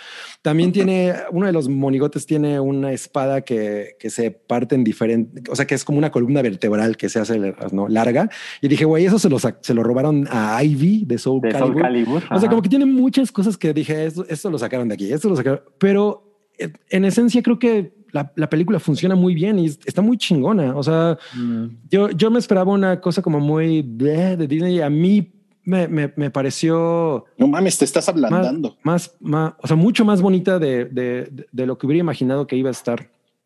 También 0.43 0.73
tiene, 0.73 1.15
uno 1.33 1.47
de 1.47 1.53
los 1.53 1.71
monigotes 1.71 2.27
tiene 2.27 2.61
una 2.61 2.93
espada 2.93 3.41
que, 3.43 3.97
que 3.99 4.11
se 4.11 4.31
parte 4.31 4.75
en 4.75 4.85
diferente, 4.85 5.43
o 5.51 5.57
sea, 5.57 5.67
que 5.67 5.75
es 5.75 5.85
como 5.85 5.97
una 5.97 6.11
columna 6.11 6.43
vertebral 6.43 6.99
que 6.99 7.09
se 7.09 7.19
hace 7.21 7.55
¿no? 7.73 7.89
larga. 7.89 8.29
Y 8.61 8.69
dije, 8.69 8.85
güey, 8.85 9.07
eso 9.07 9.19
se 9.19 9.31
lo, 9.31 9.39
se 9.39 9.73
lo 9.75 9.83
robaron 9.83 10.29
a 10.31 10.63
Ivy 10.63 11.05
de 11.07 11.17
Soul 11.17 11.41
De 11.41 11.53
Soul 11.53 11.61
Calibur. 11.81 11.83
Calibur. 11.83 12.23
O 12.31 12.39
sea, 12.39 12.49
como 12.51 12.61
que 12.61 12.69
tiene 12.69 12.85
muchas 12.85 13.33
cosas 13.33 13.57
que 13.57 13.73
dije, 13.73 14.05
esto, 14.05 14.27
esto 14.29 14.51
lo 14.51 14.59
sacaron 14.59 14.89
de 14.89 14.95
aquí, 14.95 15.11
esto 15.11 15.31
lo 15.31 15.37
sacaron. 15.37 15.63
Pero 15.79 16.39
eh, 16.59 16.71
en 16.91 17.07
esencia 17.07 17.43
creo 17.43 17.59
que 17.59 18.04
la, 18.15 18.33
la 18.37 18.49
película 18.49 18.79
funciona 18.79 19.15
muy 19.15 19.35
bien 19.35 19.59
y 19.59 19.67
está 19.67 20.01
muy 20.01 20.17
chingona. 20.17 20.75
O 20.77 20.83
sea, 20.83 21.19
Mm. 21.37 21.67
yo, 21.91 22.09
yo 22.11 22.31
me 22.31 22.39
esperaba 22.39 22.73
una 22.73 23.01
cosa 23.01 23.21
como 23.21 23.41
muy 23.41 23.83
bleh 23.83 24.37
de 24.37 24.47
Disney. 24.47 24.81
A 24.81 24.89
mí 24.89 25.33
me, 25.65 25.89
me, 25.89 26.13
me 26.17 26.31
pareció 26.31 27.25
No 27.39 27.47
mames, 27.49 27.77
te 27.79 27.85
estás 27.85 28.09
ablandando. 28.09 28.77
más, 28.83 29.15
más, 29.21 29.55
o 29.63 29.67
sea, 29.67 29.77
mucho 29.77 30.05
más 30.05 30.23
bonita 30.23 30.59
de, 30.59 30.85
de, 30.87 31.29
de- 31.33 31.47
de 31.51 31.67
lo 31.67 31.77
que 31.77 31.87
hubiera 31.87 32.01
imaginado 32.01 32.47
que 32.47 32.57
iba 32.57 32.69
a 32.69 32.73
estar. 32.73 33.01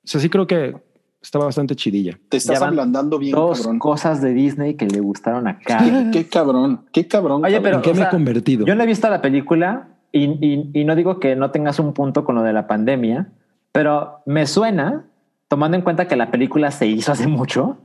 O 0.04 0.06
sea, 0.10 0.20
sí 0.20 0.28
creo 0.28 0.46
que 0.46 0.76
estaba 1.22 1.46
bastante 1.46 1.74
chidilla. 1.74 2.18
Te 2.28 2.36
estás 2.36 2.62
ablandando 2.62 3.18
bien, 3.18 3.32
Dos 3.34 3.58
cabrón. 3.60 3.78
cosas 3.78 4.20
de 4.22 4.32
Disney 4.34 4.74
que 4.74 4.86
le 4.86 5.00
gustaron 5.00 5.48
a 5.48 5.58
Carlos. 5.58 6.06
Qué 6.12 6.26
cabrón, 6.26 6.84
qué 6.92 7.06
cabrón. 7.08 7.44
Oye, 7.44 7.54
cabrón. 7.54 7.62
pero 7.62 7.76
¿En 7.76 7.82
qué 7.82 7.90
me 7.90 7.96
he 7.96 8.02
sea, 8.02 8.10
convertido? 8.10 8.66
Yo 8.66 8.74
no 8.74 8.82
he 8.82 8.86
visto 8.86 9.08
la 9.10 9.20
película 9.20 9.88
y, 10.12 10.24
y- 10.24 10.70
y 10.74 10.84
no 10.84 10.94
digo 10.94 11.18
que 11.20 11.34
no 11.36 11.50
tengas 11.50 11.78
un 11.78 11.92
punto 11.92 12.24
con 12.24 12.34
lo 12.36 12.42
de 12.42 12.52
la 12.52 12.66
pandemia, 12.66 13.32
pero 13.72 14.20
me 14.26 14.46
suena, 14.46 15.06
tomando 15.48 15.76
en 15.76 15.82
cuenta 15.82 16.08
que 16.08 16.16
la 16.16 16.30
película 16.30 16.70
se 16.70 16.86
hizo 16.86 17.12
hace 17.12 17.26
mucho, 17.26 17.78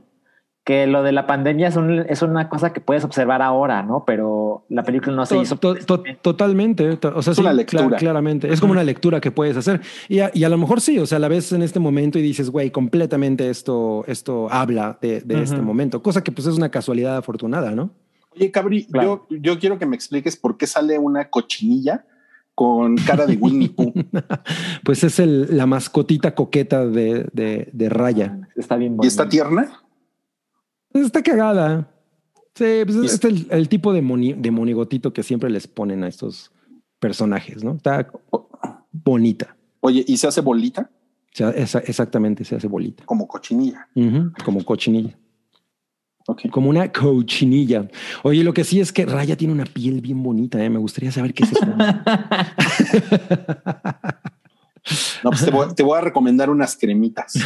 que 0.64 0.86
lo 0.86 1.02
de 1.02 1.12
la 1.12 1.26
pandemia 1.26 1.68
es, 1.68 1.76
un- 1.76 2.06
es 2.08 2.22
una 2.22 2.48
cosa 2.48 2.72
que 2.72 2.80
puedes 2.80 3.04
observar 3.04 3.42
ahora, 3.42 3.82
¿no? 3.82 4.04
Pero 4.06 4.64
la 4.70 4.82
película 4.82 5.14
no 5.14 5.26
se 5.26 5.34
To- 5.34 5.42
hizo. 5.42 5.56
to- 5.56 5.74
to- 5.74 6.02
totalmente. 6.22 6.96
to- 6.96 7.12
O 7.14 7.20
sea, 7.20 7.32
Es 7.32 7.36
sí, 7.36 7.42
una 7.42 7.52
lectura. 7.52 7.96
claramente. 7.98 8.50
Es 8.50 8.62
como 8.62 8.72
una 8.72 8.82
lectura 8.82 9.20
que 9.20 9.30
puedes 9.30 9.58
hacer. 9.58 9.82
Y 10.08 10.20
a, 10.20 10.30
y 10.32 10.42
a 10.44 10.48
lo 10.48 10.56
mejor 10.56 10.80
sí, 10.80 10.98
o 10.98 11.04
sea, 11.04 11.18
la 11.18 11.28
ves 11.28 11.52
en 11.52 11.60
este 11.62 11.80
momento 11.80 12.18
y 12.18 12.22
dices, 12.22 12.48
güey, 12.48 12.70
completamente 12.70 13.50
esto, 13.50 14.04
esto 14.06 14.48
habla 14.50 14.98
de, 15.02 15.20
de 15.20 15.42
este 15.42 15.56
Ujú. 15.56 15.64
momento. 15.66 16.02
Cosa 16.02 16.24
que 16.24 16.32
pues 16.32 16.46
es 16.46 16.56
una 16.56 16.70
casualidad 16.70 17.18
afortunada, 17.18 17.72
¿no? 17.72 17.90
Oye, 18.34 18.50
Cabri, 18.50 18.86
Claro. 18.86 19.26
yo, 19.28 19.36
yo 19.36 19.58
quiero 19.58 19.78
que 19.78 19.84
me 19.84 19.96
expliques 19.96 20.34
por 20.34 20.56
qué 20.56 20.66
sale 20.66 20.98
una 20.98 21.28
cochinilla 21.28 22.06
con 22.54 22.96
cara 22.96 23.26
de 23.26 23.36
Winnie 23.36 23.68
Pooh. 23.70 23.92
Pues 24.84 25.02
es 25.04 25.18
el, 25.18 25.56
la 25.56 25.66
mascotita 25.66 26.34
coqueta 26.34 26.86
de, 26.86 27.26
de, 27.32 27.68
de 27.72 27.88
Raya. 27.88 28.48
Está 28.56 28.76
bien 28.76 28.96
¿Y 29.02 29.06
está 29.06 29.28
tierna? 29.28 29.80
Pues 30.92 31.06
está 31.06 31.22
cagada. 31.22 31.90
Sí, 32.54 32.82
pues 32.84 32.96
es, 32.96 33.14
es- 33.14 33.24
el, 33.24 33.46
el 33.50 33.68
tipo 33.68 33.92
de, 33.92 34.02
moni- 34.02 34.34
de 34.34 34.50
monigotito 34.50 35.12
que 35.12 35.22
siempre 35.22 35.50
les 35.50 35.66
ponen 35.66 36.04
a 36.04 36.08
estos 36.08 36.52
personajes, 37.00 37.64
¿no? 37.64 37.72
Está 37.72 38.08
bonita. 38.92 39.56
Oye, 39.80 40.04
¿y 40.06 40.16
se 40.16 40.26
hace 40.28 40.40
bolita? 40.40 40.90
O 40.90 41.36
sea, 41.36 41.50
esa- 41.50 41.80
exactamente, 41.80 42.44
se 42.44 42.54
hace 42.54 42.68
bolita. 42.68 43.04
Como 43.06 43.26
cochinilla. 43.26 43.88
Como 44.44 44.64
cochinilla. 44.64 45.18
Como 46.50 46.70
una 46.70 46.90
cochinilla. 46.90 47.88
Oye, 48.22 48.42
lo 48.42 48.54
que 48.54 48.64
sí 48.64 48.80
es 48.80 48.92
que 48.92 49.04
Raya 49.04 49.36
tiene 49.36 49.52
una 49.52 49.64
piel 49.64 50.00
bien 50.00 50.22
bonita. 50.22 50.62
¿eh? 50.64 50.70
Me 50.70 50.78
gustaría 50.78 51.12
saber 51.12 51.34
qué 51.34 51.44
es 51.44 51.52
eso. 51.52 51.66
No, 55.22 55.30
pues 55.30 55.42
te 55.42 55.50
voy, 55.50 55.74
te 55.74 55.82
voy 55.82 55.96
a 55.96 56.02
recomendar 56.02 56.50
unas 56.50 56.76
cremitas. 56.76 57.32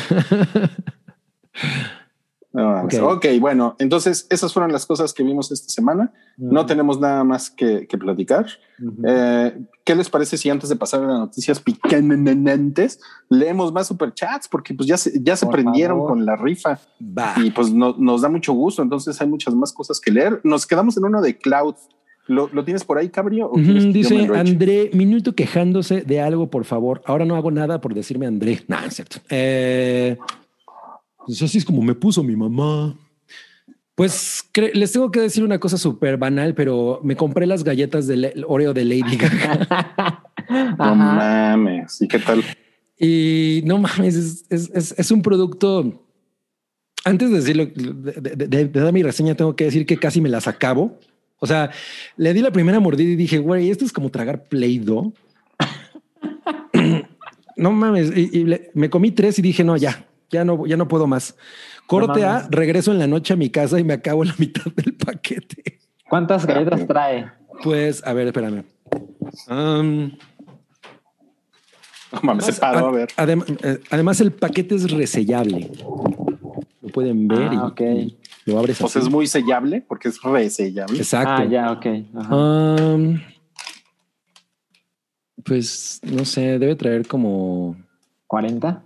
No, 2.59 2.71
mames. 2.73 2.99
Ok. 2.99 3.17
ok, 3.17 3.27
bueno, 3.41 3.77
entonces 3.79 4.27
esas 4.31 4.53
fueron 4.53 4.73
las 4.73 4.85
cosas 4.87 5.13
que 5.13 5.23
vimos 5.23 5.53
esta 5.53 5.71
semana. 5.71 6.13
No 6.37 6.67
tenemos 6.67 6.99
nada 7.01 7.25
más 7.25 7.51
que, 7.51 7.87
que 7.87 7.97
platicar. 7.99 8.47
Ujú. 8.83 9.03
Eh, 9.07 9.59
¿Qué 9.85 9.95
les 9.95 10.11
parece 10.11 10.37
si 10.37 10.51
antes 10.51 10.69
de 10.69 10.77
pasar 10.77 11.03
a 11.03 11.07
las 11.07 11.19
noticias 11.19 11.61
picantes 11.61 13.01
leemos 13.29 13.73
más 13.73 13.87
superchats? 13.87 14.49
Porque 14.49 14.75
pues 14.75 14.89
ya 14.89 14.97
se, 14.97 15.23
ya 15.23 15.37
se 15.37 15.47
Por 15.47 15.55
prendieron 15.55 15.99
favor. 15.99 16.11
con 16.11 16.27
la 16.27 16.37
rifa 16.37 16.79
Va. 17.01 17.35
y 17.37 17.51
pues 17.51 17.73
no- 17.73 17.95
nos 17.99 18.23
da 18.23 18.29
mucho 18.29 18.53
gusto. 18.53 18.83
Entonces 18.83 19.21
hay 19.21 19.29
muchas 19.29 19.55
más 19.55 19.73
cosas 19.73 20.01
que 20.01 20.11
leer. 20.11 20.41
Nos 20.45 20.67
quedamos 20.67 20.97
en 20.97 21.05
uno 21.05 21.21
de 21.23 21.39
Cloud. 21.39 21.75
¿Lo, 22.27 22.49
lo 22.53 22.63
tienes 22.63 22.85
por 22.85 22.99
ahí, 22.99 23.09
Cabrio? 23.09 23.47
¿O 23.47 23.55
quieres 23.55 23.85
Ujú, 23.85 23.93
que 23.95 24.03
yo 24.03 24.11
me 24.17 24.21
dice? 24.23 24.37
André, 24.37 24.91
minuto 24.93 25.35
quejándose 25.35 26.03
de 26.03 26.21
algo, 26.21 26.49
por 26.51 26.65
favor. 26.67 27.01
Ahora 27.07 27.25
no 27.25 27.35
hago 27.37 27.51
nada 27.51 27.81
por 27.81 27.95
decirme 27.95 28.27
André. 28.27 28.61
No, 28.69 28.79
es 28.87 28.95
cierto. 28.97 29.17
Eh, 29.31 30.19
pues 31.29 31.43
así 31.43 31.59
es 31.59 31.65
como 31.67 31.83
me 31.83 31.95
puso 31.95 32.23
mi 32.23 32.35
mamá. 32.35 32.97
Pues 33.95 34.49
les 34.73 34.93
tengo 34.93 35.11
que 35.11 35.21
decir 35.21 35.45
una 35.45 35.59
cosa 35.61 35.77
súper 35.77 36.17
banal, 36.17 36.55
pero 36.55 37.01
me 37.05 37.17
compré 37.17 37.47
las 37.47 37.65
galletas 37.65 38.07
de 38.07 38.17
Le- 38.17 38.35
Oreo 38.47 38.73
de 38.73 38.85
Lady 38.87 39.17
Gaga 39.19 40.23
No 40.49 40.85
Ajá. 40.85 40.95
mames. 40.95 42.01
¿Y 42.01 42.09
qué 42.09 42.19
tal? 42.19 42.43
y 42.99 43.61
no 43.67 43.77
mames, 43.79 44.15
es, 44.17 44.45
es- 44.49 44.71
es- 44.75 44.95
es 44.97 45.11
un 45.11 45.21
producto. 45.21 46.03
Antes 47.05 47.31
de 47.31 47.37
decirlo, 47.37 47.67
de, 47.67 48.13
de- 48.13 48.47
de- 48.49 48.65
de 48.67 48.81
dar 48.81 48.93
mi 48.95 49.03
reseña, 49.03 49.35
tengo 49.35 49.55
que 49.55 49.65
decir 49.65 49.85
que 49.85 49.99
casi 49.99 50.21
me 50.23 50.29
las 50.31 50.49
acabo. 50.49 50.99
O 51.41 51.47
sea, 51.47 51.71
le 52.17 52.33
di 52.35 52.41
la 52.41 52.51
primera 52.53 52.81
mordida 52.81 53.11
y 53.11 53.17
dije, 53.17 53.39
güey, 53.39 53.71
esto 53.71 53.85
es 53.85 53.93
como 53.93 54.09
tragar 54.11 54.45
Play-Doh. 54.49 55.13
no 57.57 57.73
mames. 57.73 58.11
Y, 58.17 58.31
y 58.39 58.45
le- 58.45 58.71
me 58.75 58.89
comí 58.91 59.11
tres 59.11 59.39
y 59.39 59.43
dije, 59.43 59.65
no, 59.65 59.77
ya, 59.77 60.07
ya 60.31 60.45
no, 60.45 60.67
ya 60.67 60.77
no 60.77 60.89
puedo 60.89 61.07
más. 61.07 61.37
Corte 61.87 62.21
No 62.21 62.29
a, 62.29 62.49
regreso 62.51 62.93
en 62.93 62.99
la 62.99 63.07
noche 63.07 63.33
a 63.33 63.37
mi 63.37 63.51
casa 63.51 63.79
y 63.79 63.85
me 63.85 63.95
acabo 63.95 64.25
la 64.25 64.35
mitad 64.39 64.65
del 64.77 64.95
paquete. 64.95 65.79
¿Cuántas 66.09 66.47
galletas 66.47 66.87
trae? 66.87 67.31
Pues, 67.63 68.05
a 68.07 68.13
ver, 68.13 68.29
espérame. 68.29 68.65
Um, 69.49 70.13
No 72.13 72.21
mames, 72.23 72.47
se 72.47 72.53
paró 72.55 72.87
a 72.89 72.91
ver. 72.93 73.09
Adem- 73.17 73.59
eh, 73.63 73.81
además, 73.91 74.21
el 74.21 74.33
paquete 74.33 74.75
es 74.75 74.91
resellable. 74.91 75.71
Lo 76.81 76.89
pueden 76.89 77.29
ver 77.29 77.49
Ah, 77.51 77.55
y, 77.55 77.57
ok. 77.59 77.81
y 77.81 78.17
lo 78.47 78.59
abres 78.59 78.79
Pues 78.79 78.97
así. 78.97 79.05
es 79.07 79.11
muy 79.13 79.27
sellable 79.27 79.83
porque 79.87 80.09
es 80.09 80.23
resellable. 80.23 80.97
Exacto. 80.97 81.31
Ah, 81.31 81.45
ya, 81.45 81.73
ok. 81.73 81.87
Ajá. 82.17 82.35
Um, 82.37 83.21
pues 85.45 86.01
no 86.03 86.25
sé, 86.25 86.59
debe 86.59 86.75
traer 86.77 87.07
como 87.07 87.77
¿40? 88.29 88.81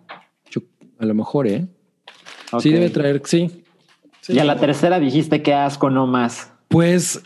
A 1.03 1.07
lo 1.07 1.15
mejor, 1.15 1.47
¿eh? 1.49 1.67
Sí, 2.61 2.71
debe 2.71 2.91
traer, 2.91 3.21
sí. 3.25 3.65
Sí. 4.21 4.35
Y 4.35 4.39
a 4.39 4.45
la 4.45 4.57
tercera 4.57 5.01
dijiste 5.01 5.43
que 5.43 5.53
asco, 5.53 5.91
no 5.91 6.07
más. 6.07 6.53
Pues 6.69 7.21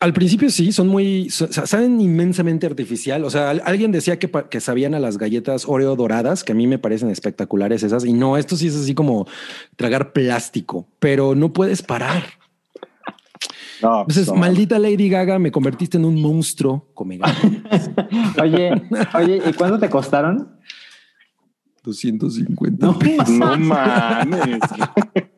al 0.00 0.12
principio 0.12 0.50
sí, 0.50 0.72
son 0.72 0.88
muy, 0.88 1.30
saben 1.30 2.00
inmensamente 2.00 2.66
artificial. 2.66 3.24
O 3.24 3.30
sea, 3.30 3.50
al- 3.50 3.62
alguien 3.64 3.92
decía 3.92 4.18
que, 4.18 4.28
que 4.50 4.60
sabían 4.60 4.94
a 4.94 4.98
las 4.98 5.16
galletas 5.16 5.64
Oreo 5.68 5.94
doradas, 5.94 6.42
que 6.42 6.52
a 6.52 6.54
mí 6.54 6.66
me 6.66 6.78
parecen 6.78 7.10
espectaculares 7.10 7.82
esas. 7.82 8.04
Y 8.04 8.12
no, 8.14 8.36
esto 8.36 8.56
sí 8.56 8.66
es 8.66 8.76
así 8.76 8.94
como 8.94 9.26
tragar 9.76 10.12
plástico, 10.12 10.88
pero 10.98 11.34
no 11.36 11.52
puedes 11.52 11.82
parar. 11.82 12.24
No, 13.82 14.00
Entonces, 14.02 14.26
no, 14.26 14.34
maldita 14.34 14.78
Lady 14.78 15.08
Gaga, 15.08 15.38
me 15.38 15.50
convertiste 15.52 15.96
en 15.98 16.04
un 16.04 16.20
monstruo. 16.20 16.88
Come 16.94 17.18
Oye, 18.42 18.82
oye, 19.14 19.42
¿y 19.46 19.52
cuánto 19.54 19.78
te 19.78 19.88
costaron? 19.88 20.56
250. 21.82 22.86
No, 22.86 22.98
No 23.28 23.56
mames. 23.56 24.58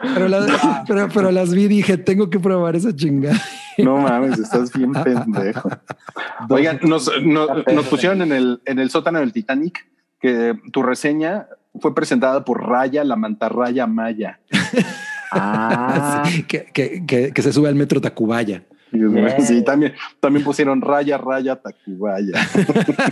Pero, 0.00 0.28
las- 0.28 0.48
pero, 0.86 1.08
pero 1.12 1.30
las 1.32 1.52
vi 1.52 1.64
y 1.64 1.68
dije, 1.68 1.98
tengo 1.98 2.30
que 2.30 2.38
probar 2.38 2.76
esa 2.76 2.94
chingada. 2.94 3.36
No 3.78 3.96
mames, 3.98 4.38
estás 4.38 4.72
bien 4.72 4.92
pendejo. 4.92 5.68
Oigan, 6.48 6.78
nos, 6.84 7.10
no- 7.24 7.48
nos 7.74 7.86
pusieron 7.86 8.22
en 8.22 8.30
el, 8.30 8.62
en 8.64 8.78
el 8.78 8.90
sótano 8.90 9.18
del 9.18 9.32
Titanic 9.32 9.88
que 10.20 10.54
tu 10.72 10.84
reseña 10.84 11.46
fue 11.80 11.96
presentada 11.96 12.44
por 12.44 12.64
Raya, 12.68 13.02
la 13.02 13.16
mantarraya 13.16 13.86
maya. 13.86 14.38
Ah, 15.30 16.22
que, 16.48 16.64
que, 16.72 17.04
que, 17.06 17.32
que 17.34 17.42
se 17.42 17.52
sube 17.52 17.68
al 17.68 17.74
metro 17.74 18.00
Tacubaya. 18.00 18.62
Bien. 18.92 19.34
Sí, 19.40 19.62
también, 19.62 19.92
también 20.20 20.44
pusieron 20.44 20.80
Raya, 20.80 21.18
Raya, 21.18 21.56
Tacubaya. 21.56 22.32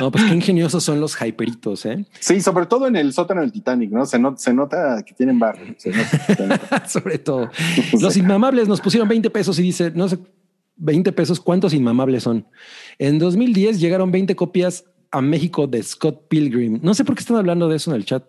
No, 0.00 0.10
pues 0.10 0.24
qué 0.24 0.34
ingeniosos 0.34 0.84
son 0.84 1.00
los 1.00 1.16
hyperitos, 1.20 1.84
¿eh? 1.86 2.04
Sí, 2.20 2.40
sobre 2.40 2.66
todo 2.66 2.86
en 2.86 2.96
el 2.96 3.12
sótano 3.12 3.40
del 3.40 3.52
Titanic, 3.52 3.90
¿no? 3.90 4.06
Se, 4.06 4.18
no- 4.18 4.36
se 4.36 4.52
nota 4.54 5.02
que 5.04 5.14
tienen 5.14 5.38
barro. 5.38 5.60
Sobre 6.86 7.18
todo. 7.18 7.50
Los 8.00 8.16
inmamables 8.16 8.68
nos 8.68 8.80
pusieron 8.80 9.08
20 9.08 9.30
pesos 9.30 9.58
y 9.58 9.62
dice, 9.62 9.90
no 9.94 10.08
sé, 10.08 10.18
20 10.76 11.12
pesos, 11.12 11.40
¿cuántos 11.40 11.74
inmamables 11.74 12.22
son? 12.22 12.46
En 12.98 13.18
2010 13.18 13.80
llegaron 13.80 14.10
20 14.12 14.36
copias 14.36 14.84
a 15.10 15.20
México 15.20 15.66
de 15.66 15.82
Scott 15.82 16.28
Pilgrim. 16.28 16.78
No 16.82 16.94
sé 16.94 17.04
por 17.04 17.14
qué 17.14 17.20
están 17.20 17.36
hablando 17.36 17.68
de 17.68 17.76
eso 17.76 17.90
en 17.90 17.96
el 17.96 18.04
chat. 18.04 18.24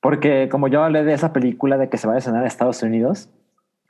porque 0.00 0.48
como 0.50 0.68
yo 0.68 0.82
hablé 0.84 1.04
de 1.04 1.12
esa 1.14 1.32
película 1.32 1.76
de 1.78 1.88
que 1.88 1.98
se 1.98 2.06
va 2.06 2.14
a 2.14 2.18
estrenar 2.18 2.44
a 2.44 2.46
Estados 2.46 2.82
Unidos, 2.82 3.28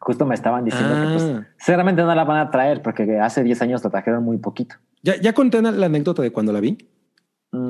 justo 0.05 0.27
me 0.27 0.35
estaban 0.35 0.65
diciendo 0.65 0.95
que 0.95 1.13
pues, 1.15 1.23
Ah. 1.25 1.47
seguramente 1.59 2.03
no 2.03 2.15
la 2.15 2.25
van 2.25 2.39
a 2.47 2.51
traer 2.51 2.83
porque 2.83 3.19
hace 3.19 3.43
10 3.43 3.61
años 3.63 3.83
la 3.83 3.91
trajeron 3.91 4.23
muy 4.23 4.39
poquito. 4.39 4.77
Ya, 5.03 5.21
ya 5.21 5.33
conté 5.33 5.61
la 5.63 5.87
anécdota 5.87 6.23
de 6.23 6.31
cuando 6.31 6.53
la 6.53 6.61
vi. 6.61 6.79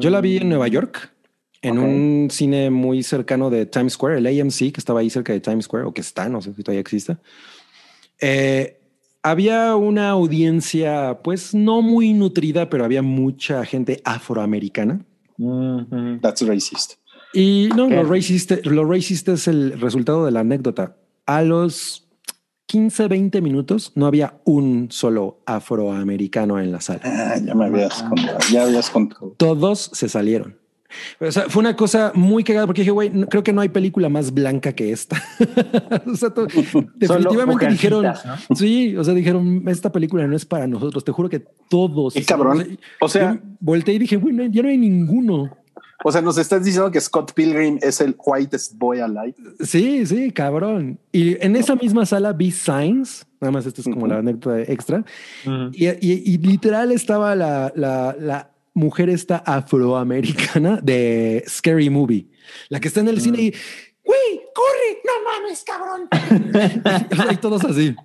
Yo 0.01 0.11
la 0.11 0.21
vi 0.21 0.39
en 0.39 0.49
Nueva 0.49 0.67
York 0.69 1.11
en 1.63 1.79
Ok. 1.79 1.85
un 1.85 2.29
cine 2.31 2.71
muy 2.71 3.03
cercano 3.03 3.51
de 3.51 3.67
Times 3.67 3.95
Square, 3.95 4.19
el 4.19 4.27
AMC, 4.27 4.73
que 4.73 4.79
estaba 4.81 5.01
ahí 5.01 5.11
cerca 5.11 5.33
de 5.33 5.41
Times 5.41 5.65
Square, 5.67 5.87
o 5.87 5.93
que 5.95 6.01
está, 6.01 6.29
no 6.29 6.41
sé 6.43 6.53
si 6.55 6.63
todavía 6.63 6.81
existe. 6.81 7.17
Eh, 8.21 8.81
había 9.23 9.75
una 9.77 10.11
audiencia, 10.11 11.21
pues 11.23 11.55
no 11.55 11.83
muy 11.83 12.13
nutrida, 12.13 12.69
pero 12.69 12.85
había 12.85 13.03
mucha 13.03 13.65
gente 13.65 14.01
afroamericana. 14.05 15.01
Ujú. 15.39 16.19
That's 16.21 16.47
racist. 16.47 16.95
Y 17.33 17.69
no, 17.77 17.89
¿Qué? 17.89 17.95
lo 17.97 18.05
racist, 18.05 18.53
lo 18.67 18.85
racist 18.85 19.29
es 19.29 19.49
el 19.49 19.81
resultado 19.81 20.25
de 20.25 20.31
la 20.31 20.41
anécdota. 20.41 20.97
A 21.27 21.43
los 21.43 22.04
15, 22.67 23.09
20 23.09 23.41
minutos 23.41 23.93
no 23.95 24.07
había 24.07 24.35
un 24.45 24.89
solo 24.91 25.41
afroamericano 25.47 26.59
en 26.61 26.73
la 26.73 26.81
sala. 26.81 27.01
Ah, 27.05 27.37
ya 27.45 27.55
me 27.55 27.67
habías 27.67 28.03
contado. 28.03 28.39
Ya 28.51 28.63
habías 28.65 28.91
contado. 28.91 29.35
Todos 29.37 29.91
se 29.93 30.09
salieron. 30.09 30.57
O 31.21 31.31
sea, 31.33 31.45
fue 31.49 31.61
una 31.61 31.75
cosa 31.75 32.13
muy 32.15 32.45
cagada 32.45 32.67
porque 32.67 32.83
dije, 32.83 32.93
güey, 32.93 33.11
no- 33.11 33.27
creo 33.29 33.43
que 33.43 33.53
no 33.53 33.61
hay 33.61 33.69
película 33.69 34.09
más 34.09 34.33
blanca 34.33 34.73
que 34.75 34.93
esta. 34.93 35.21
o 36.07 36.15
sea, 36.17 36.31
to- 36.31 36.47
definitivamente 36.95 37.67
dijeron, 37.69 38.05
¿no? 38.05 38.57
sí, 38.57 38.97
o 38.97 39.03
sea, 39.03 39.13
dijeron, 39.13 39.65
esta 39.67 39.91
película 39.91 40.27
no 40.29 40.37
es 40.37 40.45
para 40.45 40.67
nosotros. 40.69 41.05
Te 41.05 41.11
juro 41.13 41.29
que 41.29 41.45
todos. 41.69 42.15
Qué 42.15 42.25
cabrón. 42.25 42.79
O 43.01 43.09
sea- 43.09 43.41
volteé 43.61 43.95
y 43.95 43.99
dije, 43.99 44.17
güey, 44.17 44.33
no, 44.35 44.45
ya 44.47 44.63
no 44.63 44.69
hay 44.69 44.79
ninguno. 44.79 45.57
O 46.07 46.13
sea, 46.13 46.21
nos 46.21 46.37
estás 46.37 46.63
diciendo 46.63 46.91
que 46.91 47.01
Scott 47.01 47.33
Pilgrim 47.33 47.79
es 47.81 48.01
el 48.01 48.15
whitest 48.25 48.75
boy 48.77 49.01
alive. 49.01 49.35
Sí, 49.61 50.05
sí, 50.07 50.31
cabrón. 50.33 50.99
Y 51.11 51.43
en 51.45 51.57
esa 51.57 51.75
misma 51.77 52.05
sala 52.05 52.33
vi 52.35 52.51
Signs, 52.51 53.27
nada 53.41 53.51
más 53.53 53.65
esto 53.65 53.81
es 53.81 53.89
como 53.89 54.07
la 54.07 54.19
anécdota 54.19 54.61
extra, 54.71 55.03
y, 55.73 55.87
y- 55.89 56.23
y 56.35 56.39
literal 56.39 56.93
estaba 56.93 57.35
la, 57.35 57.73
la, 57.75 58.15
la 58.21 58.51
mujer 58.75 59.09
esta 59.09 59.39
afroamericana 59.39 60.79
de 60.83 61.43
Scary 61.49 61.89
Movie, 61.89 62.27
la 62.69 62.81
que 62.81 62.89
está 62.89 63.01
en 63.01 63.09
el 63.09 63.21
cine 63.23 63.41
y, 63.41 63.55
güey, 64.05 64.43
corre, 64.55 65.01
No 65.07 65.13
mames, 65.43 65.65
cabrón. 65.65 67.33
y 67.33 67.37
todos 67.39 67.65
así. 67.65 67.97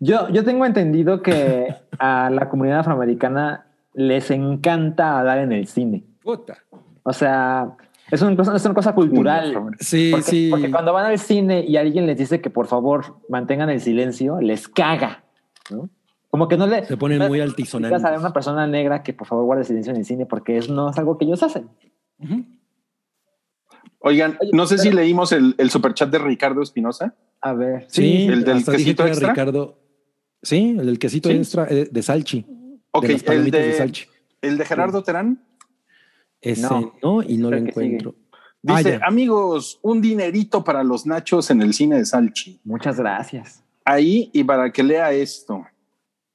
Yo, 0.00 0.28
yo 0.30 0.44
tengo 0.44 0.64
entendido 0.64 1.20
que 1.22 1.74
a 1.98 2.30
la 2.30 2.48
comunidad 2.48 2.80
afroamericana 2.80 3.66
les 3.92 4.30
encanta 4.30 5.18
hablar 5.18 5.38
en 5.38 5.52
el 5.52 5.66
cine. 5.66 6.04
Puta. 6.22 6.58
O 7.02 7.12
sea, 7.12 7.76
es 8.10 8.20
una 8.22 8.36
cosa, 8.36 8.56
es 8.56 8.64
una 8.64 8.74
cosa 8.74 8.94
cultural. 8.94 9.54
Sí, 9.78 10.10
Porque, 10.10 10.24
sí. 10.24 10.48
porque 10.50 10.70
cuando 10.70 10.92
van 10.92 11.06
al 11.06 11.18
cine 11.18 11.64
y 11.66 11.76
alguien 11.76 12.06
les 12.06 12.18
dice 12.18 12.40
que 12.40 12.50
por 12.50 12.66
favor 12.66 13.16
mantengan 13.28 13.70
el 13.70 13.80
silencio, 13.80 14.40
les 14.40 14.68
caga. 14.68 15.24
¿no? 15.70 15.88
Como 16.30 16.46
que 16.48 16.56
no 16.56 16.66
le. 16.66 16.84
Se 16.84 16.96
ponen 16.96 17.18
no 17.18 17.28
muy 17.28 17.40
altisonantes. 17.40 18.04
a 18.04 18.18
una 18.18 18.32
persona 18.32 18.66
negra 18.66 19.02
que 19.02 19.12
por 19.12 19.26
favor 19.26 19.44
guarde 19.46 19.64
silencio 19.64 19.92
en 19.92 19.98
el 19.98 20.04
cine 20.04 20.26
porque 20.26 20.56
es, 20.58 20.68
no 20.68 20.90
es 20.90 20.98
algo 20.98 21.18
que 21.18 21.24
ellos 21.24 21.42
hacen. 21.42 21.68
Oigan, 23.98 24.36
Oye, 24.40 24.50
no 24.52 24.66
sé 24.66 24.78
si 24.78 24.90
leímos 24.92 25.32
el, 25.32 25.54
el 25.58 25.70
superchat 25.70 26.10
de 26.10 26.18
Ricardo 26.18 26.62
Espinosa. 26.62 27.14
A 27.40 27.52
ver. 27.52 27.84
Sí, 27.88 28.26
¿El 28.26 28.44
del 28.44 28.58
hasta 28.58 28.72
dije 28.72 28.84
quesito 28.84 29.06
extra? 29.06 29.28
Ricardo. 29.30 29.78
Sí, 30.42 30.76
el 30.78 30.86
del 30.86 30.98
quesito 30.98 31.28
Sí. 31.28 31.36
extra 31.36 31.66
eh, 31.68 31.88
de 31.90 32.02
Salchi. 32.02 32.46
Ok, 32.92 33.04
de 33.06 33.12
el 33.34 33.50
de, 33.50 33.58
de, 33.66 33.72
Salchi. 33.74 34.06
el 34.42 34.56
de 34.58 34.64
Gerardo 34.64 35.02
Terán 35.02 35.42
Ese 36.40 36.62
No. 36.62 36.92
no, 37.02 37.22
y 37.22 37.36
no 37.36 37.50
lo 37.50 37.56
encuentro. 37.56 38.14
dice: 38.62 38.94
Ah, 38.96 38.98
ya. 39.00 39.06
Amigos, 39.06 39.78
un 39.82 40.00
dinerito 40.00 40.64
para 40.64 40.82
los 40.84 41.06
nachos 41.06 41.50
en 41.50 41.62
el 41.62 41.72
cine 41.74 41.96
de 41.98 42.04
Salchi. 42.04 42.60
Muchas 42.64 42.98
gracias. 42.98 43.62
Ahí 43.84 44.30
y 44.32 44.44
para 44.44 44.70
que 44.72 44.82
lea 44.82 45.12
esto. 45.12 45.66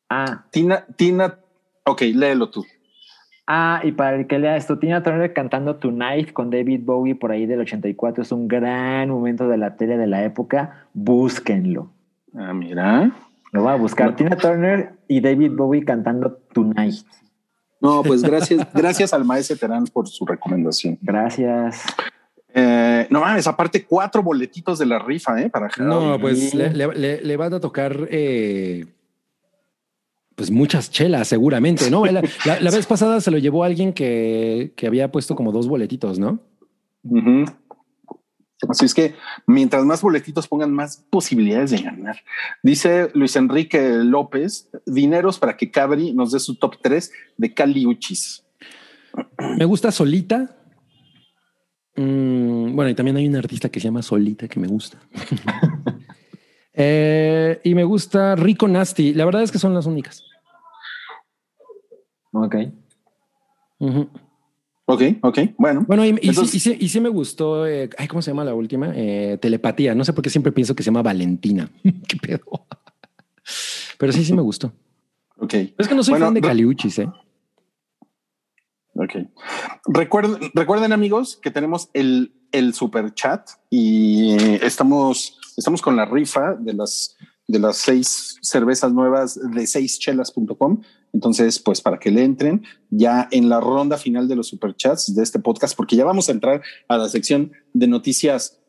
Ah, 0.09 0.45
Tina, 0.51 0.85
Tina, 0.95 1.39
ok, 1.85 2.01
léelo 2.13 2.49
tú. 2.49 2.63
ah, 3.47 3.81
y 3.83 3.91
para 3.91 4.17
el 4.17 4.27
que 4.27 4.39
lea 4.39 4.55
esto, 4.57 4.77
Tina 4.79 5.01
Turner 5.03 5.33
cantando 5.33 5.75
Tonight 5.77 6.33
con 6.33 6.49
David 6.49 6.81
Bowie 6.83 7.15
por 7.15 7.31
ahí 7.31 7.45
del 7.45 7.61
84 7.61 8.23
es 8.23 8.31
un 8.31 8.47
gran 8.47 9.09
momento 9.09 9.47
de 9.47 9.57
la 9.57 9.75
tele 9.77 9.97
de 9.97 10.07
la 10.07 10.23
época. 10.23 10.87
Búsquenlo. 10.93 11.91
Ah, 12.35 12.53
mira. 12.53 13.11
Lo 13.51 13.61
voy 13.63 13.71
a 13.71 13.75
buscar. 13.75 14.15
Tina 14.15 14.35
Turner 14.35 14.93
y 15.07 15.21
David 15.21 15.51
Bowie 15.55 15.85
cantando 15.85 16.33
Tonight. 16.53 16.95
No, 17.85 18.03
pues 18.03 18.21
gracias, 18.23 18.67
gracias 18.73 19.13
al 19.13 19.23
maestro 19.25 19.55
Terán 19.57 19.85
por 19.85 20.07
su 20.07 20.25
recomendación. 20.25 20.97
Gracias. 21.01 21.83
Eh, 22.53 23.05
no 23.09 23.19
mames, 23.21 23.47
aparte 23.47 23.83
cuatro 23.85 24.23
boletitos 24.23 24.79
de 24.79 24.85
la 24.85 24.97
rifa, 24.99 25.41
¿eh? 25.41 25.49
Para. 25.49 25.69
No, 25.77 26.17
pues 26.19 26.53
le, 26.53 26.73
le- 26.73 26.87
le- 26.95 27.21
le 27.21 27.37
van 27.37 27.53
a 27.53 27.59
tocar 27.59 28.07
eh, 28.09 28.85
pues 30.35 30.51
muchas 30.51 30.89
chelas, 30.91 31.27
seguramente, 31.27 31.89
¿no? 31.89 32.05
La, 32.05 32.21
la- 32.45 32.59
la 32.59 32.71
vez 32.71 32.85
pasada 32.85 33.21
se 33.21 33.31
lo 33.31 33.37
llevó 33.37 33.63
alguien 33.63 33.93
que, 33.93 34.73
que 34.75 34.87
había 34.87 35.11
puesto 35.11 35.35
como 35.35 35.51
dos 35.51 35.67
boletitos, 35.67 36.17
¿no? 36.19 36.39
Ujú. 37.03 37.45
Así 38.69 38.85
es 38.85 38.93
que 38.93 39.15
mientras 39.45 39.83
más 39.85 40.01
boletitos 40.01 40.47
pongan, 40.47 40.71
más 40.71 41.05
posibilidades 41.09 41.71
de 41.71 41.77
ganar. 41.79 42.17
Dice 42.63 43.09
Luis 43.13 43.35
Enrique 43.35 43.89
López, 44.03 44.69
dineros 44.85 45.39
para 45.39 45.57
que 45.57 45.71
Cabri 45.71 46.13
nos 46.13 46.31
dé 46.31 46.39
su 46.39 46.55
top 46.55 46.77
3 46.81 47.11
de 47.37 47.53
Caliuchis. 47.53 48.45
Me 49.57 49.65
gusta 49.65 49.91
Solita. 49.91 50.57
Mm, 51.95 52.75
bueno, 52.75 52.89
y 52.89 52.95
también 52.95 53.17
hay 53.17 53.27
un 53.27 53.35
artista 53.35 53.69
que 53.69 53.79
se 53.79 53.85
llama 53.85 54.01
Solita 54.01 54.47
que 54.47 54.59
me 54.59 54.67
gusta. 54.67 54.99
Eh, 56.77 57.61
y 57.63 57.73
me 57.73 57.85
gusta 57.85 58.35
Rico 58.35 58.67
Nasty. 58.67 59.13
La 59.13 59.23
verdad 59.23 59.43
es 59.43 59.49
que 59.53 59.59
son 59.59 59.73
las 59.73 59.85
únicas. 59.85 60.25
Ok. 62.33 62.55
Ok, 64.87 65.01
ok, 65.21 65.39
bueno. 65.57 65.83
Bueno, 65.87 66.05
y, 66.05 66.09
y 66.21 66.33
sí- 66.33 66.57
y 66.57 66.59
sí, 66.59 66.77
y 66.79 66.89
sí 66.89 66.99
me 66.99 67.09
gustó. 67.09 67.65
eh, 67.65 67.89
ay, 67.97 68.07
¿cómo 68.07 68.21
se 68.21 68.29
llama 68.31 68.43
la 68.43 68.53
última? 68.53 68.91
Eh, 68.95 69.37
telepatía. 69.41 69.95
No 69.95 70.05
sé 70.05 70.13
por 70.13 70.23
qué 70.23 70.29
siempre 70.29 70.51
pienso 70.51 70.75
que 70.75 70.83
se 70.83 70.87
llama 70.87 71.01
Valentina. 71.01 71.69
¿Qué 72.07 72.17
pedo? 72.21 72.41
Pero 73.97 74.11
sí, 74.11 74.23
sí 74.23 74.33
me 74.33 74.41
gustó. 74.43 74.71
Ok, 75.37 75.53
Es 75.77 75.87
que 75.87 75.95
no 75.95 76.03
soy 76.03 76.13
Bueno, 76.13 76.25
fan 76.27 76.33
de 76.35 76.41
Caliuchis, 76.41 76.99
¿eh? 76.99 77.09
ok. 78.93 79.11
Recuerden, 79.87 80.51
recuerden 80.53 80.93
amigos 80.93 81.37
que 81.41 81.51
tenemos 81.51 81.89
el, 81.93 82.33
el 82.51 82.73
super 82.73 83.13
chat 83.13 83.49
y 83.69 84.35
estamos, 84.63 85.39
estamos 85.57 85.81
con 85.81 85.95
la 85.95 86.05
rifa 86.05 86.53
de 86.55 86.73
las, 86.73 87.17
de 87.47 87.59
las 87.59 87.77
seis 87.77 88.37
cervezas 88.41 88.93
nuevas 88.93 89.37
de 89.51 89.67
seischelas.com. 89.67 90.81
Entonces, 91.15 91.59
pues 91.59 91.79
para 91.79 91.97
que 91.97 92.11
le 92.11 92.25
entren 92.25 92.65
ya 92.89 93.29
en 93.31 93.47
la 93.47 93.61
ronda 93.61 93.97
final 93.97 94.27
de 94.27 94.35
los 94.35 94.49
superchats 94.49 95.15
de 95.15 95.23
este 95.23 95.39
podcast, 95.39 95.73
porque 95.73 95.95
ya 95.95 96.03
vamos 96.03 96.27
a 96.27 96.33
entrar 96.33 96.61
a 96.89 96.97
la 96.97 97.07
sección 97.07 97.53
de 97.73 97.87
noticias 97.87 98.59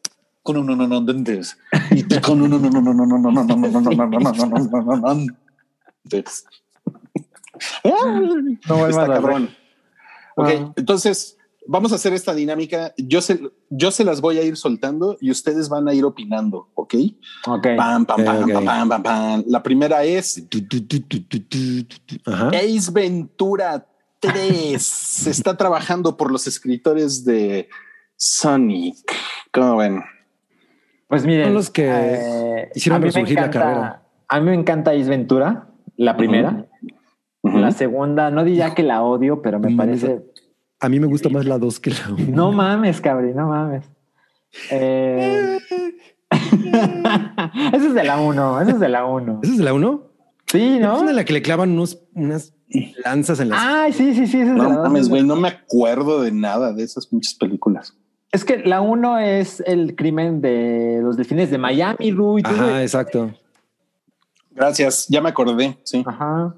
con 0.45 0.57
un 0.57 0.67
no 0.67 0.77
no 0.77 0.87
no 0.87 1.01
dentes 1.01 1.59
y 1.91 2.05
con 2.21 2.41
un 2.41 2.51
no 2.51 2.61
no 2.61 2.71
no 2.71 2.81
no 2.81 2.95
no 2.95 3.05
no 3.05 3.19
no 3.19 3.33
no 3.33 3.45
no 3.45 3.57
no 3.57 3.81
no 3.81 4.21
no 4.21 4.31
no 4.31 4.97
no 4.97 5.15
no 5.15 5.37
vamos 11.69 11.93
a 11.93 11.97
hacer 11.97 12.13
esta 12.13 12.35
dinámica. 12.35 12.93
Yo 12.97 13.21
se, 13.21 13.41
yo 13.71 13.91
se 13.91 14.05
las 14.05 14.21
voy 14.21 14.39
a 14.39 14.43
ir 14.43 14.57
soltando 14.57 15.17
y 15.21 15.31
ustedes 15.31 15.69
van 15.69 15.89
a 15.89 15.95
ir 15.95 16.05
opinando, 16.05 16.71
¿ok? 16.75 16.95
Ok. 17.47 17.67
Pam, 17.77 18.07
pam, 18.07 18.25
pam, 18.25 18.37
Ok, 18.43 18.43
ok. 18.45 18.53
pam, 18.53 18.65
pam, 18.65 18.89
pam, 18.89 19.03
pam. 19.03 19.45
La 19.47 19.63
primera 19.63 20.05
es. 20.05 20.43
Ajá. 22.25 22.49
Ace 22.49 22.91
Ventura 22.93 23.87
3. 24.21 24.83
Se 24.83 25.31
está 25.31 25.57
trabajando 25.57 26.17
por 26.17 26.31
los 26.31 26.47
escritores 26.47 27.25
de 27.25 27.69
Sonic. 28.17 29.13
¿Cómo 29.53 29.77
ven? 29.77 30.03
Pues 31.09 31.25
miren. 31.25 31.47
Son 31.47 31.55
los 31.55 31.71
que 31.71 31.89
eh, 31.89 32.71
hicieron 32.75 33.03
resurgir 33.03 33.37
la 33.37 33.51
carrera. 33.51 34.03
A 34.29 34.41
mí 34.41 34.47
me 34.47 34.55
encanta 34.55 34.91
Ace 34.91 35.05
Ventura, 35.09 35.69
la 35.97 36.17
primera. 36.17 36.67
La 37.43 37.71
segunda, 37.71 38.31
no 38.31 38.43
diría 38.45 38.75
que 38.75 38.83
la 38.83 39.03
odio, 39.03 39.41
pero 39.41 39.61
me 39.61 39.77
parece. 39.77 40.25
A 40.81 40.89
mí 40.89 41.01
me 41.01 41.07
gusta 41.07 41.29
más 41.29 41.47
la 41.47 41.59
dos 41.59 41.81
que 41.81 41.91
la 41.91 42.09
uno. 42.11 42.27
No 42.29 42.53
mames, 42.53 43.01
cabri, 43.01 43.33
no 43.33 43.49
mames. 43.49 43.85
Eh... 44.71 45.59
Ese 47.73 47.87
es 47.89 47.95
de 47.95 48.05
la 48.05 48.19
1, 48.21 48.61
ese 48.63 48.71
es 48.73 48.81
de 48.81 48.89
la 48.89 49.05
1. 49.05 49.41
¿Esa 49.43 49.53
es 49.53 49.59
de 49.59 49.65
la 49.65 49.73
uno? 49.73 50.11
Sí, 50.47 50.79
¿No? 50.81 51.01
Es 51.01 51.07
de 51.07 51.13
la 51.13 51.25
que 51.25 51.33
le 51.33 51.43
clavan 51.43 51.71
unos, 51.73 52.01
unas 52.15 52.55
lanzas 53.05 53.41
en 53.41 53.51
las. 53.51 53.61
Ay, 53.63 53.93
sí, 53.93 54.15
sí, 54.15 54.27
sí, 54.27 54.41
es 54.41 54.49
de 54.49 54.55
No 54.55 54.65
la 54.69 54.75
dos. 54.77 54.85
mames, 54.85 55.09
güey, 55.09 55.23
no 55.23 55.37
me 55.37 55.49
acuerdo 55.49 56.23
de 56.23 56.33
nada 56.33 56.73
de 56.73 56.83
esas 56.83 57.13
muchas 57.13 57.35
películas. 57.35 57.97
Es 58.33 58.45
que 58.45 58.59
la 58.59 58.81
1 58.81 59.19
es 59.21 59.63
el 59.67 59.95
crimen 59.97 60.41
de 60.41 61.01
los 61.03 61.17
delfines 61.17 61.51
de 61.51 61.59
Miami, 61.59 62.11
Rui. 62.11 62.43
Ajá, 62.45 62.83
exacto. 62.83 63.33
Gracias, 64.51 65.07
ya 65.09 65.21
me 65.21 65.29
acordé. 65.29 65.79
Sí. 65.85 66.03
Ajá. 66.07 66.55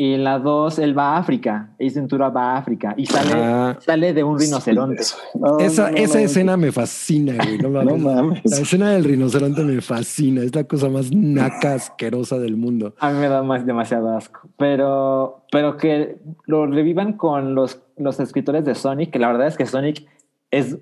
Y 0.00 0.14
en 0.14 0.22
la 0.22 0.38
2 0.38 0.78
él 0.78 0.96
va 0.96 1.16
a 1.16 1.18
África. 1.18 1.70
Ace 1.80 1.98
Ventura 1.98 2.28
va 2.28 2.52
a 2.52 2.58
África 2.58 2.94
y 2.96 3.04
sale, 3.04 3.32
Ajá. 3.32 3.80
sale 3.80 4.14
de 4.14 4.22
un 4.22 4.38
rinoceronte. 4.38 5.02
No, 5.34 5.58
esa 5.58 5.90
no, 5.90 5.96
esa 5.96 6.18
no, 6.20 6.24
escena 6.24 6.56
me 6.56 6.70
fascina, 6.70 7.34
güey. 7.34 7.58
No 7.58 7.68
mames. 7.68 8.00
No 8.00 8.14
mames. 8.14 8.40
La 8.44 8.58
escena 8.58 8.90
del 8.92 9.02
rinoceronte 9.02 9.64
me 9.64 9.80
fascina. 9.80 10.42
Es 10.42 10.54
la 10.54 10.62
cosa 10.62 10.88
más 10.88 11.10
naca 11.12 11.74
asquerosa 11.74 12.38
del 12.38 12.56
mundo. 12.56 12.94
A 13.00 13.10
mí 13.10 13.18
me 13.18 13.28
da 13.28 13.42
más, 13.42 13.66
demasiado 13.66 14.16
asco. 14.16 14.48
Pero, 14.56 15.42
pero 15.50 15.76
que 15.76 16.18
lo 16.46 16.66
revivan 16.68 17.14
con 17.14 17.56
los, 17.56 17.82
los 17.96 18.20
escritores 18.20 18.64
de 18.64 18.76
Sonic, 18.76 19.10
que 19.10 19.18
la 19.18 19.26
verdad 19.26 19.48
es 19.48 19.56
que 19.56 19.66
Sonic 19.66 20.06
es, 20.52 20.78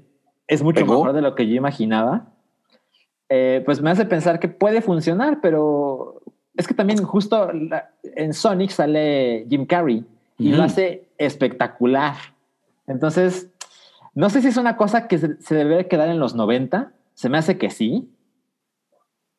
es 0.46 0.62
mucho 0.62 0.82
¿Pegó? 0.82 0.98
mejor 0.98 1.14
de 1.14 1.22
lo 1.22 1.34
que 1.34 1.48
yo 1.48 1.54
imaginaba. 1.54 2.26
Eh, 3.30 3.62
pues 3.64 3.80
me 3.80 3.88
hace 3.90 4.04
pensar 4.04 4.40
que 4.40 4.48
puede 4.48 4.82
funcionar, 4.82 5.38
pero 5.40 6.20
es 6.56 6.66
que 6.66 6.74
también 6.74 7.02
justo 7.04 7.52
la- 7.52 7.90
en 8.02 8.32
Sonic 8.34 8.70
sale 8.70 9.46
Jim 9.48 9.66
Carrey 9.66 10.04
y 10.38 10.50
lo 10.52 10.62
hace 10.64 11.04
espectacular. 11.18 12.14
Entonces, 12.86 13.48
no 14.14 14.30
sé 14.30 14.42
si 14.42 14.48
es 14.48 14.56
una 14.56 14.76
cosa 14.76 15.08
que 15.08 15.18
se, 15.18 15.40
se 15.40 15.54
debe 15.54 15.88
quedar 15.88 16.08
en 16.08 16.18
los 16.18 16.34
90. 16.34 16.92
Se 17.14 17.28
me 17.28 17.38
hace 17.38 17.58
que 17.58 17.70
sí. 17.70 18.08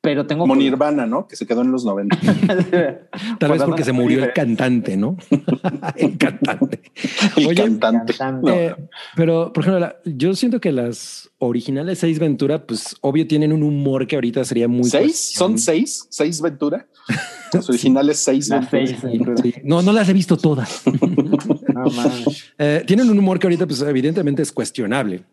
Pero 0.07 0.25
tengo 0.25 0.43
Como 0.43 0.55
Nirvana, 0.55 1.05
¿no? 1.05 1.27
Que 1.27 1.35
se 1.35 1.45
quedó 1.45 1.63
en 1.63 1.71
los 1.73 1.83
90. 1.83 2.17
Tal 3.39 3.51
vez 3.51 3.61
porque 3.63 3.83
se 3.83 3.91
murió 3.91 4.23
el 4.23 4.31
cantante, 4.31 4.95
¿no? 4.95 5.17
el 5.97 6.17
cantante. 6.17 6.79
El 7.35 7.47
Oye, 7.47 7.55
cantante. 7.61 8.13
Eh, 8.47 8.73
pero, 9.17 9.51
por 9.51 9.63
ejemplo, 9.65 9.81
la- 9.81 9.97
yo 10.05 10.33
siento 10.33 10.61
que 10.61 10.71
las 10.71 11.29
originales 11.39 11.99
seis 11.99 12.19
Ventura, 12.19 12.65
pues 12.65 12.95
obvio 13.01 13.27
tienen 13.27 13.51
un 13.51 13.63
humor 13.63 14.07
que 14.07 14.15
ahorita 14.15 14.45
sería 14.45 14.69
muy. 14.69 14.85
¿Seis? 14.85 15.33
¿Son 15.35 15.59
seis? 15.59 16.07
¿Seis 16.09 16.39
Ventura? 16.41 16.87
Los 17.51 17.69
originales 17.69 18.17
seis 18.17 18.47
Las 18.47 18.71
Ventura. 18.71 19.35
seis. 19.35 19.55
Sí. 19.55 19.61
No, 19.65 19.81
no 19.81 19.91
las 19.91 20.07
he 20.07 20.13
visto 20.13 20.37
todas. 20.37 20.83
No. 20.87 21.83
Eh, 22.59 22.83
tienen 22.87 23.09
un 23.09 23.19
humor 23.19 23.39
que 23.39 23.45
ahorita, 23.47 23.67
pues 23.67 23.81
evidentemente 23.81 24.41
es 24.41 24.51
cuestionable. 24.53 25.23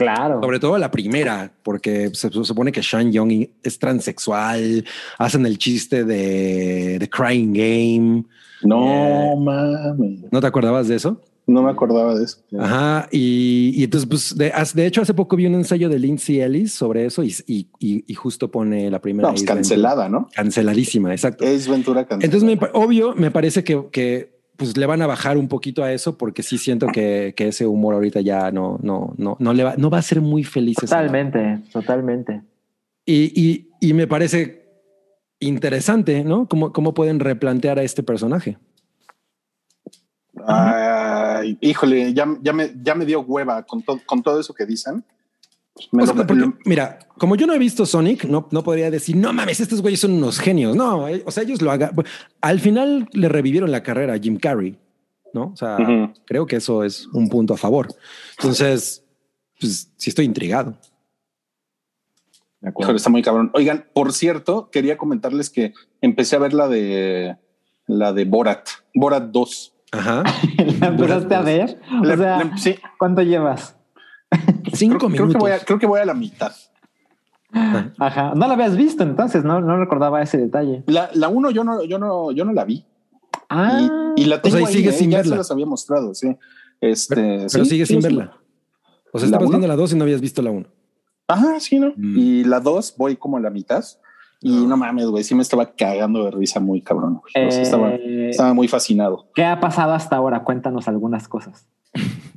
Claro. 0.00 0.40
Sobre 0.42 0.58
todo 0.58 0.78
la 0.78 0.90
primera, 0.90 1.52
porque 1.62 2.10
se, 2.14 2.30
se 2.30 2.44
supone 2.44 2.72
que 2.72 2.82
Sean 2.82 3.12
Young 3.12 3.46
es 3.62 3.78
transexual, 3.78 4.84
hacen 5.18 5.46
el 5.46 5.58
chiste 5.58 6.04
de, 6.04 6.98
de 6.98 7.08
Crying 7.10 7.52
Game. 7.52 8.24
No 8.62 8.86
Eh. 8.86 9.34
mames. 9.38 10.20
¿No 10.30 10.40
te 10.40 10.46
acordabas 10.46 10.88
de 10.88 10.96
eso? 10.96 11.20
No 11.46 11.62
me 11.62 11.70
acordaba 11.70 12.14
de 12.14 12.24
eso. 12.24 12.38
Ajá. 12.60 13.08
Y, 13.10 13.72
y 13.74 13.82
entonces, 13.84 14.08
pues, 14.08 14.36
de, 14.74 14.86
hecho, 14.86 15.02
hace 15.02 15.14
poco 15.14 15.34
vi 15.34 15.46
un 15.46 15.54
ensayo 15.54 15.88
de 15.88 15.98
Lindsay 15.98 16.40
Ellis 16.40 16.72
sobre 16.72 17.06
eso 17.06 17.24
y, 17.24 17.34
y, 17.46 17.66
y- 17.80 18.04
y 18.06 18.14
justo 18.14 18.50
pone 18.50 18.88
la 18.88 19.00
primera. 19.00 19.28
No, 19.28 19.34
pues 19.34 19.44
cancelada, 19.44 20.08
¿no? 20.08 20.28
Canceladísima, 20.32 21.10
exacto. 21.12 21.42
Es 21.44 21.66
Ventura 21.66 22.06
cancelada. 22.06 22.24
Entonces, 22.24 22.60
me 22.60 22.68
obvio, 22.78 23.14
me 23.16 23.32
parece 23.32 23.64
que, 23.64 23.82
que 23.90 24.39
pues 24.60 24.76
le 24.76 24.84
van 24.84 25.00
a 25.00 25.06
bajar 25.06 25.38
un 25.38 25.48
poquito 25.48 25.82
a 25.82 25.90
eso 25.90 26.18
porque 26.18 26.42
sí 26.42 26.58
siento 26.58 26.86
que, 26.88 27.32
que 27.34 27.48
ese 27.48 27.66
humor 27.66 27.94
ahorita 27.94 28.20
ya 28.20 28.50
no, 28.50 28.78
no, 28.82 29.14
no, 29.16 29.38
no 29.40 29.52
le 29.54 29.64
va, 29.64 29.74
no 29.78 29.88
va 29.88 29.96
a 29.96 30.02
ser 30.02 30.20
muy 30.20 30.44
feliz. 30.44 30.76
Totalmente, 30.78 31.60
totalmente. 31.72 32.42
Y, 33.06 33.32
y, 33.34 33.70
y 33.80 33.94
me 33.94 34.06
parece 34.06 34.68
interesante, 35.40 36.22
¿no? 36.24 36.46
Cómo, 36.46 36.74
cómo 36.74 36.92
pueden 36.92 37.20
replantear 37.20 37.78
a 37.78 37.82
este 37.82 38.02
personaje. 38.02 38.58
Ay, 40.46 41.56
híjole, 41.62 42.12
ya, 42.12 42.26
ya, 42.42 42.52
me, 42.52 42.70
ya 42.82 42.94
me 42.94 43.06
dio 43.06 43.20
hueva 43.22 43.62
con, 43.64 43.82
to- 43.82 44.00
con 44.04 44.22
todo 44.22 44.40
eso 44.40 44.52
que 44.52 44.66
dicen. 44.66 45.02
Me 45.92 46.02
O 46.02 46.06
sea, 46.06 46.14
lo- 46.14 46.26
porque, 46.26 46.50
mira, 46.64 46.98
como 47.18 47.36
yo 47.36 47.46
no 47.46 47.54
he 47.54 47.58
visto 47.58 47.86
Sonic, 47.86 48.24
no, 48.24 48.48
no 48.50 48.62
podría 48.62 48.90
decir, 48.90 49.16
no 49.16 49.32
mames, 49.32 49.60
estos 49.60 49.80
güeyes 49.82 50.00
son 50.00 50.12
unos 50.12 50.38
genios. 50.38 50.76
No, 50.76 51.08
eh, 51.08 51.22
o 51.26 51.30
sea, 51.30 51.42
ellos 51.42 51.62
lo 51.62 51.70
hagan. 51.70 51.92
Al 52.40 52.60
final 52.60 53.08
le 53.12 53.28
revivieron 53.28 53.70
la 53.70 53.82
carrera 53.82 54.14
a 54.14 54.18
Jim 54.18 54.36
Carrey, 54.38 54.78
¿no? 55.32 55.52
O 55.52 55.56
sea, 55.56 55.78
creo 56.26 56.46
que 56.46 56.56
eso 56.56 56.84
es 56.84 57.06
un 57.12 57.28
punto 57.28 57.54
a 57.54 57.56
favor. 57.56 57.88
Entonces, 58.38 59.04
pues 59.58 59.90
sí 59.96 60.10
estoy 60.10 60.24
intrigado. 60.26 60.74
De 62.60 62.68
acuerdo. 62.68 62.94
está 62.94 63.08
muy 63.08 63.22
cabrón. 63.22 63.50
Oigan, 63.54 63.86
por 63.94 64.12
cierto, 64.12 64.68
quería 64.70 64.98
comentarles 64.98 65.48
que 65.48 65.72
empecé 66.02 66.36
a 66.36 66.40
ver 66.40 66.52
la 66.52 66.68
de 66.68 67.36
la 67.86 68.12
de 68.12 68.24
Borat, 68.24 68.68
Borat 68.94 69.24
2. 69.30 69.74
Ajá. 69.92 70.22
¿La 70.80 70.88
empezaste 70.88 71.34
a 71.34 71.40
ver? 71.40 71.80
O 72.02 72.16
sea, 72.16 72.56
sí, 72.58 72.76
¿cuánto 72.98 73.22
llevas? 73.22 73.76
Cinco 74.72 74.98
creo, 74.98 74.98
creo 74.98 75.08
minutos. 75.10 75.32
que 75.34 75.38
voy 75.38 75.50
a, 75.52 75.58
creo 75.60 75.78
que 75.78 75.86
voy 75.86 76.00
a 76.00 76.04
la 76.04 76.14
mitad. 76.14 76.52
Ajá. 77.52 78.32
No 78.36 78.46
la 78.46 78.54
habías 78.54 78.76
visto 78.76 79.02
entonces, 79.02 79.42
no, 79.44 79.60
no 79.60 79.76
recordaba 79.76 80.22
ese 80.22 80.38
detalle. 80.38 80.84
La, 80.86 81.10
la 81.14 81.28
uno 81.28 81.50
yo 81.50 81.64
no, 81.64 81.82
yo 81.84 81.98
no, 81.98 82.30
yo 82.32 82.44
no 82.44 82.52
la 82.52 82.64
vi. 82.64 82.84
Ah, 83.48 84.12
Y, 84.16 84.22
y 84.22 84.24
la 84.26 84.40
tengo 84.40 84.60
y 84.60 84.64
ahí, 84.64 84.72
sigues 84.72 84.94
¿eh? 84.94 84.98
sin 84.98 85.10
ya 85.10 85.18
verla. 85.18 85.32
se 85.32 85.38
las 85.38 85.50
había 85.50 85.66
mostrado, 85.66 86.14
sí. 86.14 86.36
Este, 86.80 87.14
Pero 87.52 87.64
sí, 87.64 87.70
sigues 87.70 87.88
sí, 87.88 87.94
sin 87.94 88.02
sí. 88.02 88.08
verla. 88.08 88.36
O 89.12 89.18
sea, 89.18 89.28
¿La 89.28 89.36
estabas 89.36 89.48
viendo 89.50 89.66
la 89.66 89.74
dos 89.76 89.92
y 89.92 89.96
no 89.96 90.04
habías 90.04 90.20
visto 90.20 90.40
la 90.42 90.50
uno. 90.52 90.66
Ajá, 91.26 91.58
sí, 91.58 91.80
¿no? 91.80 91.92
Mm. 91.96 92.16
Y 92.18 92.44
la 92.44 92.60
dos 92.60 92.94
voy 92.96 93.16
como 93.16 93.36
a 93.36 93.40
la 93.40 93.50
mitad. 93.50 93.84
Y 94.40 94.64
no 94.66 94.76
mames, 94.76 95.06
güey, 95.06 95.22
sí 95.24 95.34
me 95.34 95.42
estaba 95.42 95.66
cagando 95.74 96.24
de 96.24 96.30
risa 96.30 96.60
muy 96.60 96.80
cabrón. 96.80 97.16
O 97.16 97.50
sea, 97.50 97.60
estaba, 97.62 97.90
eh, 97.90 98.30
estaba 98.30 98.54
muy 98.54 98.68
fascinado. 98.68 99.26
¿Qué 99.34 99.44
ha 99.44 99.60
pasado 99.60 99.92
hasta 99.92 100.16
ahora? 100.16 100.44
Cuéntanos 100.44 100.88
algunas 100.88 101.28
cosas. 101.28 101.66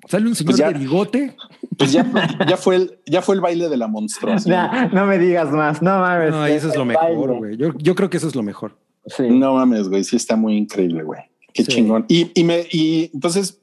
Sale 0.08 0.28
un 0.28 0.36
señor 0.36 0.52
Pues 0.52 0.58
ya- 0.58 0.72
de 0.72 0.80
bigote. 0.80 1.36
Pues 1.78 1.92
ya, 1.92 2.06
ya 2.48 2.58
fue 2.58 2.76
el, 2.76 3.00
ya 3.06 3.22
fue 3.22 3.36
el 3.36 3.42
baile 3.42 3.68
de 3.70 3.78
la 3.78 3.88
monstruación. 3.88 4.54
Ya, 4.54 4.90
no 4.94 5.06
me 5.06 5.18
digas 5.18 5.50
más, 5.52 5.82
no 5.82 6.00
mames. 6.00 6.32
No, 6.32 6.46
eso 6.46 6.70
es 6.70 6.76
lo 6.76 6.86
mejor, 6.86 7.04
baile. 7.30 7.38
güey. 7.38 7.58
Yo, 7.58 7.70
yo 7.78 7.96
creo 7.96 8.10
que 8.10 8.18
eso 8.18 8.28
es 8.28 8.36
lo 8.36 8.44
mejor. 8.44 8.78
Sí. 9.06 9.24
No 9.30 9.56
mames, 9.56 9.90
güey, 9.90 10.04
sí 10.04 10.16
está 10.16 10.36
muy 10.36 10.56
increíble, 10.58 11.04
güey. 11.04 11.22
Qué 11.54 11.64
Sí. 11.64 11.72
chingón. 11.72 12.06
Y, 12.08 12.32
y 12.40 12.44
me, 12.44 12.66
y 12.72 13.10
entonces 13.14 13.60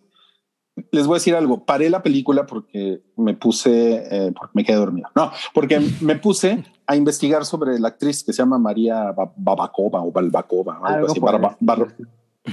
les 0.92 1.06
voy 1.06 1.14
a 1.16 1.18
decir 1.18 1.34
algo. 1.34 1.64
Paré 1.64 1.90
la 1.90 2.02
película 2.02 2.46
porque 2.46 3.02
me 3.16 3.34
puse, 3.34 4.02
eh, 4.10 4.32
porque 4.34 4.50
me 4.54 4.64
quedé 4.64 4.76
dormido. 4.76 5.08
No, 5.14 5.30
porque 5.54 5.80
me 6.00 6.16
puse 6.16 6.64
a 6.86 6.96
investigar 6.96 7.44
sobre 7.44 7.78
la 7.78 7.88
actriz 7.88 8.24
que 8.24 8.32
se 8.32 8.38
llama 8.38 8.58
María 8.58 9.12
Ba- 9.12 9.32
Babakova 9.36 10.02
o 10.02 10.10
Balbakova, 10.10 10.74
algo, 10.76 10.86
Algo 10.86 11.06
así, 11.10 11.20
barba- 11.20 11.56
bar- 11.60 11.94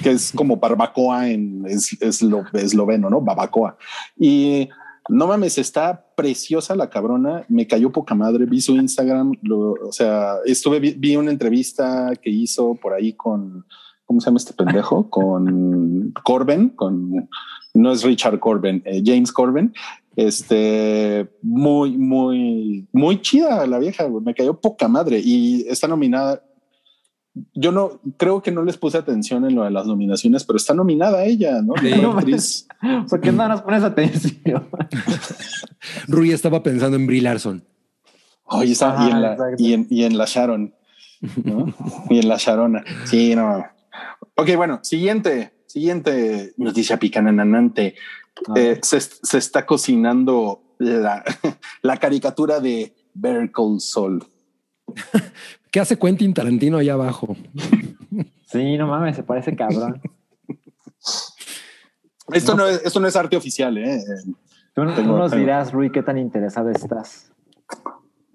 que 0.02 0.12
es 0.12 0.32
como 0.32 0.58
barbacoa 0.58 1.30
en 1.30 1.64
es, 1.68 2.00
eslo- 2.02 2.48
esloveno, 2.54 3.10
¿no? 3.10 3.22
Babacoa. 3.22 3.78
Y 4.20 4.70
no 5.10 5.28
mames, 5.28 5.58
está 5.58 6.06
preciosa 6.16 6.76
la 6.76 6.90
cabrona. 6.90 7.46
Me 7.48 7.66
cayó 7.68 7.92
poca 7.92 8.14
madre. 8.16 8.46
Vi 8.46 8.60
su 8.62 8.76
Instagram. 8.76 9.34
lo- 9.42 9.74
o 9.74 9.92
sea, 9.92 10.36
estuve, 10.46 10.80
vi, 10.80 10.92
vi 10.98 11.16
una 11.16 11.32
entrevista 11.32 12.12
que 12.22 12.30
hizo 12.30 12.76
por 12.76 12.94
ahí 12.94 13.14
con, 13.14 13.66
¿cómo 14.06 14.20
se 14.22 14.26
llama 14.26 14.38
este 14.38 14.54
pendejo? 14.54 15.10
Con 15.10 16.14
Corben, 16.24 16.70
con, 16.70 17.30
no 17.74 17.92
es 17.92 18.04
Richard 18.04 18.40
Corben, 18.40 18.82
eh, 18.86 19.02
James 19.06 19.32
Corben. 19.32 19.74
Este, 20.16 21.30
muy, 21.44 21.96
muy, 21.96 22.88
muy 22.92 23.22
chida 23.22 23.68
la 23.68 23.78
vieja. 23.80 24.10
Me 24.10 24.34
cayó 24.34 24.60
poca 24.60 24.88
madre 24.88 25.22
y 25.24 25.66
está 25.70 25.88
nominada. 25.88 26.44
Yo 27.54 27.72
no 27.72 28.00
creo 28.18 28.42
que 28.42 28.52
no 28.52 28.64
les 28.64 28.78
puse 28.78 28.98
atención 28.98 29.46
en 29.46 29.56
lo 29.56 29.64
de 29.64 29.72
las 29.72 29.88
nominaciones, 29.88 30.44
pero 30.44 30.58
está 30.58 30.74
nominada 30.74 31.24
ella, 31.26 31.62
¿no? 31.62 31.74
Sí. 31.78 31.86
Mejor 31.86 32.20
actriz. 32.20 32.68
¿Por 33.10 33.22
qué 33.22 33.32
no 33.32 33.48
nos 33.48 33.62
pones 33.62 33.84
atención? 33.84 34.68
Rui 36.08 36.32
estaba 36.32 36.64
pensando 36.64 36.98
en 36.98 37.08
Brie 37.08 37.22
Larson. 37.22 37.64
Oye, 38.46 38.72
está, 38.72 38.96
y, 39.06 39.12
en 39.12 39.22
la, 39.22 39.32
exacto. 39.34 39.56
y, 39.64 39.74
en, 39.74 39.88
y 39.90 40.04
en 40.04 40.18
la 40.18 40.26
Sharon, 40.26 40.74
¿no? 41.44 41.74
y 42.10 42.20
en 42.20 42.30
la 42.30 42.38
Sharona. 42.38 42.84
Sí, 43.06 43.36
no. 43.36 43.66
Ok, 44.36 44.56
bueno, 44.56 44.80
siguiente, 44.84 45.54
siguiente 45.66 46.54
noticia 46.58 46.98
picananante. 46.98 47.96
Eh, 48.56 48.80
se, 48.84 49.02
se 49.02 49.38
está 49.38 49.66
cocinando 49.66 50.76
la, 50.78 51.24
la 51.82 51.98
caricatura 51.98 52.60
de 52.60 52.96
Better 53.14 53.52
Call 53.52 53.82
Saul. 53.82 54.24
¿Qué 55.78 55.82
hace 55.82 56.00
Quentin 56.00 56.34
Tarantino 56.34 56.80
allá 56.80 56.94
abajo? 56.94 57.38
Sí, 58.48 58.80
no 58.80 58.88
mames, 58.88 59.16
se 59.16 59.22
parece 59.22 59.56
cabrón. 59.56 60.02
Esto 62.34 62.56
no, 62.56 62.66
es, 62.66 62.82
esto 62.84 63.00
no 63.00 63.06
es 63.06 63.16
arte 63.16 63.38
oficial, 63.38 63.78
¿eh? 63.78 64.00
Tú, 64.74 64.84
tú 64.88 64.94
Tengo- 64.96 65.20
nos 65.20 65.30
tengo. 65.30 65.40
dirás, 65.40 65.72
Rui, 65.72 65.92
qué 65.92 66.02
tan 66.02 66.18
interesado 66.18 66.72
estás. 66.72 67.32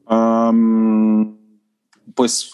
Um, 0.09 1.37
pues 2.15 2.53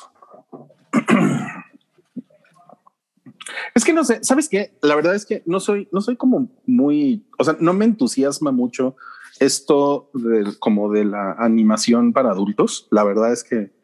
es 3.74 3.84
que 3.84 3.92
no 3.92 4.04
sé, 4.04 4.20
¿sabes 4.22 4.48
qué? 4.48 4.72
La 4.80 4.94
verdad 4.94 5.14
es 5.14 5.26
que 5.26 5.42
no 5.44 5.60
soy, 5.60 5.86
no 5.92 6.00
soy 6.00 6.16
como 6.16 6.48
muy, 6.64 7.26
o 7.38 7.44
sea, 7.44 7.58
no 7.60 7.74
me 7.74 7.84
entusiasma 7.84 8.52
mucho 8.52 8.96
esto 9.38 10.08
de, 10.14 10.54
como 10.58 10.90
de 10.90 11.04
la 11.04 11.32
animación 11.32 12.14
para 12.14 12.30
adultos. 12.30 12.88
La 12.90 13.04
verdad 13.04 13.34
es 13.34 13.44
que 13.44 13.76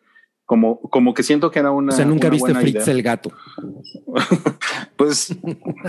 como, 0.46 0.80
como 0.80 1.14
que 1.14 1.22
siento 1.22 1.50
que 1.50 1.58
era 1.58 1.70
una. 1.70 1.92
o 1.92 1.96
sea, 1.96 2.04
nunca 2.04 2.28
viste 2.28 2.54
Fritz 2.54 2.84
idea. 2.86 2.94
el 2.94 3.02
gato. 3.02 3.32
Pues 4.96 5.36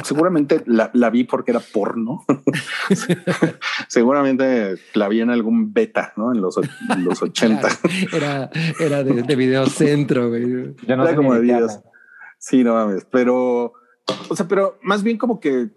seguramente 0.04 0.64
la, 0.66 0.90
la 0.94 1.12
vi 1.12 1.26
porque 1.26 1.52
era 1.52 1.60
porno. 1.60 2.26
seguramente 3.88 4.78
la 4.96 5.08
vi 5.08 5.22
en 5.22 5.30
algún 5.30 5.74
beta, 5.74 6.12
¿no? 6.18 6.34
En 6.34 6.42
los, 6.42 6.58
en 6.58 7.06
los 7.06 7.22
80. 7.22 7.68
Era, 8.12 8.50
era 8.80 9.04
de, 9.04 9.22
de 9.22 9.36
videocentro, 9.36 10.30
güey. 10.30 10.74
Yo 10.88 10.98
no 10.98 11.04
Era 11.04 11.12
sé 11.12 11.16
como 11.16 11.36
de 11.36 11.42
videos. 11.42 11.80
Sí, 12.40 12.64
no 12.64 12.74
mames, 12.74 13.06
pero 13.12 13.74
O 14.30 14.36
sea, 14.36 14.48
pero 14.48 14.80
más 14.82 15.04
bien 15.04 15.18
como 15.18 15.40
que, 15.40 15.70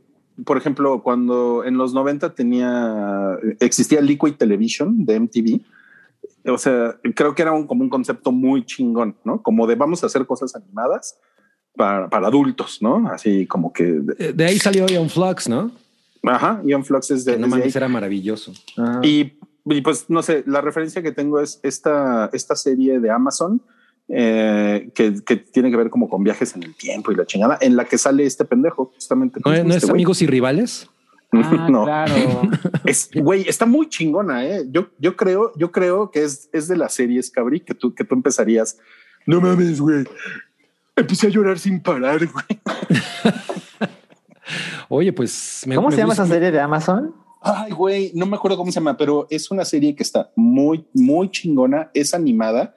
por 0.45 0.57
ejemplo, 0.57 1.03
cuando 1.03 1.65
en 1.65 1.77
los 1.77 1.93
90 1.93 2.35
tenía, 2.35 3.39
existía 3.61 4.01
Liquid 4.01 4.35
Television 4.35 5.05
de 5.05 5.21
MTV, 5.21 5.61
o 6.47 6.59
sea, 6.59 6.99
creo 7.15 7.35
que 7.35 7.43
era 7.43 7.53
un, 7.53 7.67
como 7.67 7.83
un 7.83 7.91
concepto 7.91 8.33
muy 8.33 8.65
chingón, 8.65 9.17
¿no? 9.25 9.43
Como 9.43 9.67
de 9.67 9.75
vamos 9.75 10.03
a 10.03 10.07
hacer 10.07 10.27
cosas 10.27 10.55
animadas 10.55 11.19
para, 11.77 12.09
para 12.09 12.29
adultos, 12.29 12.79
¿no? 12.81 13.09
Así 13.11 13.47
como 13.47 13.73
que, 13.73 14.01
Eh, 14.19 14.33
De 14.35 14.45
ahí 14.45 14.59
salió 14.59 14.87
Ion 14.87 15.09
Flux, 15.09 15.49
¿no? 15.49 15.71
ajá, 16.25 16.61
Ion 16.65 16.85
Flux 16.85 17.11
es 17.11 17.25
de, 17.25 17.35
Que 17.35 17.39
no 17.39 17.47
mames, 17.47 17.75
era 17.75 17.89
maravilloso. 17.89 18.53
Ah. 18.77 19.01
Y, 19.03 19.33
y, 19.65 19.81
pues 19.81 20.07
no 20.09 20.23
sé, 20.23 20.43
la 20.47 20.61
referencia 20.61 21.03
que 21.03 21.13
tengo 21.13 21.41
es 21.41 21.61
esta, 21.63 22.31
esta 22.33 22.57
serie 22.57 22.99
de 23.01 23.11
Amazon 23.11 23.63
eh, 24.09 24.91
que, 24.95 25.23
que 25.23 25.37
tiene 25.37 25.71
que 25.71 25.77
ver 25.77 25.91
como 25.91 26.09
con 26.09 26.25
viajes 26.25 26.57
en 26.57 26.63
el 26.63 26.75
tiempo 26.75 27.13
y 27.13 27.15
la 27.15 27.27
chingada, 27.27 27.59
en 27.61 27.77
la 27.77 27.85
que 27.85 27.99
sale 27.99 28.25
este 28.25 28.45
pendejo, 28.45 28.91
justamente. 28.95 29.39
¿No, 29.41 29.45
¿cómo 29.45 29.55
se 29.55 29.63
no 29.63 29.65
llama 29.65 29.77
es 29.77 29.83
este 29.83 29.93
amigos 29.93 30.23
y 30.23 30.27
rivales? 30.27 30.89
Ah, 31.33 31.67
no, 31.71 31.85
claro. 31.85 32.15
es 32.85 33.11
güey, 33.15 33.47
está 33.49 33.67
muy 33.67 33.89
chingona. 33.89 34.45
¿eh? 34.47 34.65
Yo, 34.71 34.89
yo 34.99 35.17
creo, 35.17 35.53
yo 35.57 35.71
creo 35.73 36.11
que 36.11 36.25
es, 36.25 36.49
es 36.53 36.69
de 36.69 36.77
las 36.77 36.95
series, 36.95 37.31
Cabri, 37.31 37.61
que 37.61 37.75
tú, 37.75 37.95
que 37.95 38.05
tú 38.05 38.15
empezarías. 38.15 38.79
No 39.27 39.41
mames, 39.41 39.81
güey. 39.81 40.05
Empecé 40.97 41.27
a 41.27 41.31
llorar 41.31 41.59
sin 41.59 41.81
parar, 41.81 42.19
güey. 42.27 42.61
Oye, 44.89 45.13
pues 45.13 45.65
me 45.67 45.75
¿Cómo 45.77 45.89
me 45.89 45.95
se 45.95 46.01
llama 46.01 46.13
gusta- 46.13 46.25
esa 46.25 46.33
serie 46.35 46.51
de 46.51 46.61
Amazon? 46.61 47.15
Ay, 47.41 47.71
güey, 47.73 48.11
no 48.15 48.27
me 48.27 48.37
acuerdo 48.37 48.57
cómo 48.57 48.73
se 48.73 48.81
llama, 48.81 48.97
pero 48.97 49.27
es 49.31 49.51
una 49.51 49.65
serie 49.65 49.95
que 49.95 50.03
está 50.03 50.31
muy, 50.35 50.85
muy 50.95 51.31
chingona, 51.31 51.91
es 51.95 52.13
animada 52.15 52.75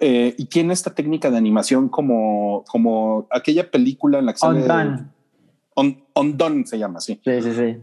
eh, 0.00 0.34
y 0.38 0.46
tiene 0.46 0.72
esta 0.72 0.94
técnica 0.94 1.30
de 1.30 1.36
animación 1.36 1.88
como, 1.88 2.64
como 2.68 3.26
aquella 3.30 3.70
película 3.70 4.18
en 4.20 4.26
la 4.26 4.32
que. 4.32 4.38
On, 5.80 5.96
Undone 6.14 6.66
se 6.66 6.76
llama 6.76 6.98
así, 6.98 7.20
Sí, 7.24 7.42
sí, 7.42 7.52
sí. 7.54 7.76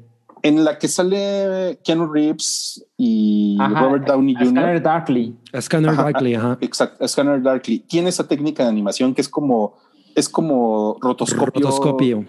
en 0.43 0.65
la 0.65 0.77
que 0.77 0.88
sale 0.89 1.80
Keanu 1.84 2.11
Reeves 2.11 2.85
y 2.97 3.57
Ajá, 3.59 3.84
Robert 3.84 4.05
Downey 4.05 4.35
a 4.35 4.39
Scanner 4.45 4.73
Jr. 4.73 4.84
Darkly. 4.84 5.35
A 5.53 5.61
Scanner 5.61 5.91
Ajá. 5.91 6.03
Darkly, 6.03 6.35
ajá. 6.35 6.57
Exacto, 6.59 7.07
Scanner 7.07 7.41
Darkly. 7.41 7.80
Tiene 7.80 8.09
esa 8.09 8.27
técnica 8.27 8.63
de 8.63 8.69
animación 8.69 9.15
que 9.15 9.22
es 9.22 9.30
como, 9.30 9.76
es 10.13 10.27
como 10.27 10.97
rotoscopio. 11.01 11.61
Rotoscopio. 11.61 12.26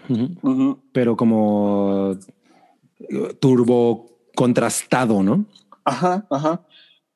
Pero 0.92 1.16
como 1.16 2.14
eh, 3.00 3.34
turbo 3.40 4.06
contrastado, 4.36 5.22
¿no? 5.24 5.44
Ajá, 5.84 6.26
ajá. 6.30 6.62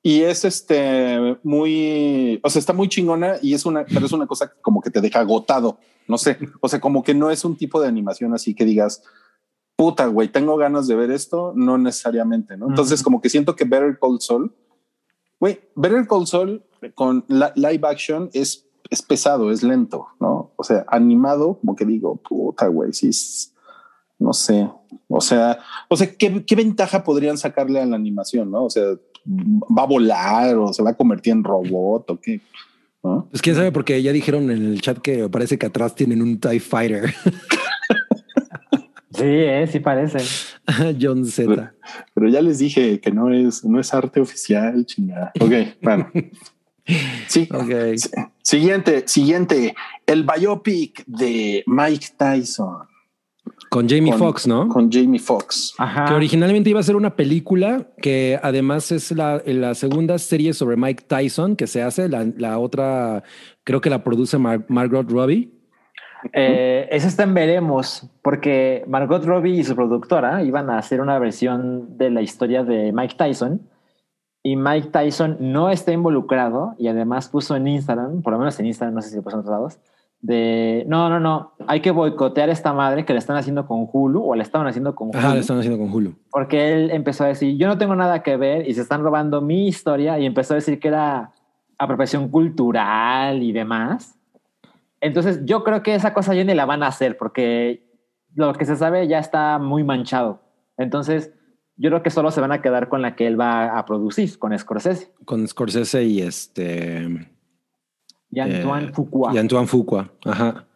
Y 0.02 0.22
es 0.22 0.44
este 0.44 1.38
muy, 1.42 2.40
o 2.42 2.48
sea, 2.50 2.58
está 2.58 2.72
muy 2.72 2.88
chingona 2.88 3.34
y 3.42 3.52
es 3.54 3.64
una, 3.66 3.84
pero 3.84 4.06
es 4.06 4.12
una 4.12 4.26
cosa 4.26 4.50
como 4.62 4.80
que 4.80 4.90
te 4.90 5.00
deja 5.00 5.20
agotado. 5.20 5.78
No 6.10 6.18
sé, 6.18 6.36
o 6.60 6.68
sea, 6.68 6.80
como 6.80 7.02
que 7.02 7.14
no 7.14 7.30
es 7.30 7.44
un 7.44 7.56
tipo 7.56 7.80
de 7.80 7.88
animación 7.88 8.34
así 8.34 8.54
que 8.54 8.64
digas, 8.64 9.02
puta, 9.76 10.06
güey, 10.06 10.28
tengo 10.28 10.56
ganas 10.56 10.86
de 10.88 10.96
ver 10.96 11.10
esto. 11.10 11.52
No 11.54 11.78
necesariamente, 11.78 12.56
¿no? 12.56 12.68
Entonces, 12.68 13.02
como 13.02 13.20
que 13.20 13.30
siento 13.30 13.56
que 13.56 13.64
Better 13.64 13.98
Call 13.98 14.20
Saul, 14.20 14.54
güey, 15.38 15.60
Better 15.74 16.06
Call 16.06 16.26
Saul 16.26 16.62
con 16.94 17.24
la, 17.28 17.52
live 17.56 17.86
action 17.88 18.28
es, 18.32 18.66
es 18.90 19.00
pesado, 19.02 19.50
es 19.50 19.62
lento, 19.62 20.08
¿no? 20.18 20.52
O 20.56 20.64
sea, 20.64 20.84
animado, 20.88 21.58
como 21.60 21.76
que 21.76 21.84
digo, 21.86 22.16
puta, 22.16 22.66
güey, 22.66 22.92
sí, 22.92 23.08
es- 23.08 23.54
no 24.18 24.34
sé. 24.34 24.70
O 25.08 25.20
sea, 25.20 25.60
o 25.88 25.96
sea, 25.96 26.14
¿qué, 26.14 26.44
qué 26.44 26.54
ventaja 26.54 27.02
podrían 27.02 27.38
sacarle 27.38 27.80
a 27.80 27.86
la 27.86 27.96
animación, 27.96 28.50
no? 28.50 28.64
O 28.64 28.70
sea, 28.70 28.84
va 29.26 29.82
a 29.82 29.86
volar 29.86 30.56
o 30.56 30.72
se 30.72 30.82
va 30.82 30.90
a 30.90 30.96
convertir 30.96 31.32
en 31.32 31.44
robot 31.44 32.10
o 32.10 32.20
qué, 32.20 32.40
¿no? 33.02 33.28
Pues 33.30 33.42
quién 33.42 33.56
sabe, 33.56 33.72
porque 33.72 34.02
ya 34.02 34.12
dijeron 34.12 34.50
en 34.50 34.72
el 34.72 34.80
chat 34.80 34.98
que 34.98 35.28
parece 35.28 35.58
que 35.58 35.66
atrás 35.66 35.94
tienen 35.94 36.22
un 36.22 36.38
TIE 36.38 36.60
Fighter. 36.60 37.14
Sí, 39.12 39.26
eh, 39.26 39.66
sí 39.70 39.80
parece. 39.80 40.18
John 41.00 41.26
Z. 41.26 41.74
Pero 42.14 42.28
ya 42.28 42.40
les 42.40 42.58
dije 42.58 43.00
que 43.00 43.10
no 43.10 43.30
es, 43.30 43.64
no 43.64 43.78
es 43.78 43.92
arte 43.92 44.18
oficial, 44.18 44.86
chingada. 44.86 45.32
Ok, 45.40 45.52
bueno. 45.82 46.10
Sí. 47.28 47.48
Ok. 47.52 47.96
Sí. 47.96 48.10
Siguiente, 48.42 49.04
siguiente, 49.06 49.76
el 50.06 50.24
biopic 50.24 51.04
de 51.06 51.62
Mike 51.66 52.06
Tyson 52.16 52.89
Con 53.70 53.88
Jamie 53.88 54.12
Foxx, 54.12 54.46
¿no? 54.48 54.68
con 54.68 54.90
Jamie 54.90 55.20
Foxx. 55.20 55.74
Ajá. 55.78 56.06
Que 56.06 56.14
originalmente 56.14 56.68
iba 56.70 56.80
a 56.80 56.82
ser 56.82 56.96
una 56.96 57.14
película 57.14 57.86
que 58.02 58.38
además 58.42 58.90
es 58.90 59.12
la, 59.12 59.40
la 59.46 59.74
segunda 59.74 60.18
serie 60.18 60.52
sobre 60.54 60.76
Mike 60.76 61.04
Tyson 61.06 61.54
que 61.54 61.66
se 61.68 61.80
hace. 61.82 62.08
La, 62.08 62.26
la 62.36 62.58
otra 62.58 63.22
creo 63.64 63.80
que 63.80 63.88
la 63.88 64.02
produce 64.02 64.38
Mar- 64.38 64.64
Margot 64.68 65.08
Robbie. 65.08 65.52
Eh, 66.32 66.88
eso 66.90 67.06
está 67.08 67.22
en 67.22 67.32
veremos, 67.32 68.10
porque 68.22 68.84
Margot 68.88 69.24
Robbie 69.24 69.60
y 69.60 69.64
su 69.64 69.74
productora 69.74 70.42
iban 70.42 70.68
a 70.68 70.76
hacer 70.76 71.00
una 71.00 71.18
versión 71.18 71.96
de 71.96 72.10
la 72.10 72.20
historia 72.22 72.62
de 72.64 72.92
Mike 72.92 73.14
Tyson 73.16 73.62
y 74.42 74.56
Mike 74.56 74.88
Tyson 74.88 75.36
no 75.40 75.70
está 75.70 75.92
involucrado 75.92 76.74
y 76.76 76.88
además 76.88 77.28
puso 77.28 77.56
en 77.56 77.68
Instagram, 77.68 78.20
por 78.22 78.32
lo 78.32 78.38
menos 78.38 78.58
en 78.60 78.66
Instagram, 78.66 78.94
no 78.96 79.00
sé 79.00 79.10
si 79.10 79.16
lo 79.16 79.22
puso 79.22 79.36
en 79.36 79.40
otros 79.40 79.52
lados, 79.52 79.78
de 80.22 80.84
no, 80.86 81.08
no, 81.08 81.18
no, 81.18 81.54
hay 81.66 81.80
que 81.80 81.90
boicotear 81.90 82.50
esta 82.50 82.72
madre 82.72 83.04
que 83.04 83.12
le 83.12 83.18
están 83.18 83.36
haciendo 83.36 83.66
con 83.66 83.88
Hulu 83.90 84.22
o 84.22 84.34
le 84.34 84.42
estaban 84.42 84.66
haciendo 84.66 84.94
con 84.94 85.08
Hulu. 85.08 85.18
Ajá, 85.18 85.34
la 85.34 85.40
están 85.40 85.58
haciendo 85.58 85.78
con 85.78 85.92
Hulu. 85.92 86.14
Porque 86.30 86.72
él 86.72 86.90
empezó 86.90 87.24
a 87.24 87.28
decir, 87.28 87.56
yo 87.56 87.66
no 87.68 87.78
tengo 87.78 87.96
nada 87.96 88.22
que 88.22 88.36
ver 88.36 88.68
y 88.68 88.74
se 88.74 88.82
están 88.82 89.02
robando 89.02 89.40
mi 89.40 89.66
historia 89.68 90.18
y 90.18 90.26
empezó 90.26 90.54
a 90.54 90.56
decir 90.56 90.78
que 90.78 90.88
era 90.88 91.32
apropiación 91.78 92.28
cultural 92.28 93.42
y 93.42 93.52
demás. 93.52 94.18
Entonces 95.00 95.40
yo 95.46 95.64
creo 95.64 95.82
que 95.82 95.94
esa 95.94 96.12
cosa 96.12 96.34
ya 96.34 96.44
ni 96.44 96.54
la 96.54 96.66
van 96.66 96.82
a 96.82 96.88
hacer 96.88 97.16
porque 97.16 97.88
lo 98.34 98.52
que 98.52 98.66
se 98.66 98.76
sabe 98.76 99.08
ya 99.08 99.18
está 99.18 99.58
muy 99.58 99.84
manchado. 99.84 100.42
Entonces 100.76 101.32
yo 101.76 101.88
creo 101.88 102.02
que 102.02 102.10
solo 102.10 102.30
se 102.30 102.42
van 102.42 102.52
a 102.52 102.60
quedar 102.60 102.90
con 102.90 103.00
la 103.00 103.16
que 103.16 103.26
él 103.26 103.40
va 103.40 103.78
a 103.78 103.86
producir, 103.86 104.38
con 104.38 104.56
Scorsese 104.58 105.12
Con 105.24 105.48
Scorsese 105.48 106.04
y 106.04 106.20
este. 106.20 107.30
Y 108.30 108.40
Antoine 108.40 108.88
eh, 108.88 108.92
Fuqua. 108.92 109.34
Y 109.34 109.38
Antoine 109.38 109.66
Fuqua. 109.66 110.10
Ajá. 110.24 110.66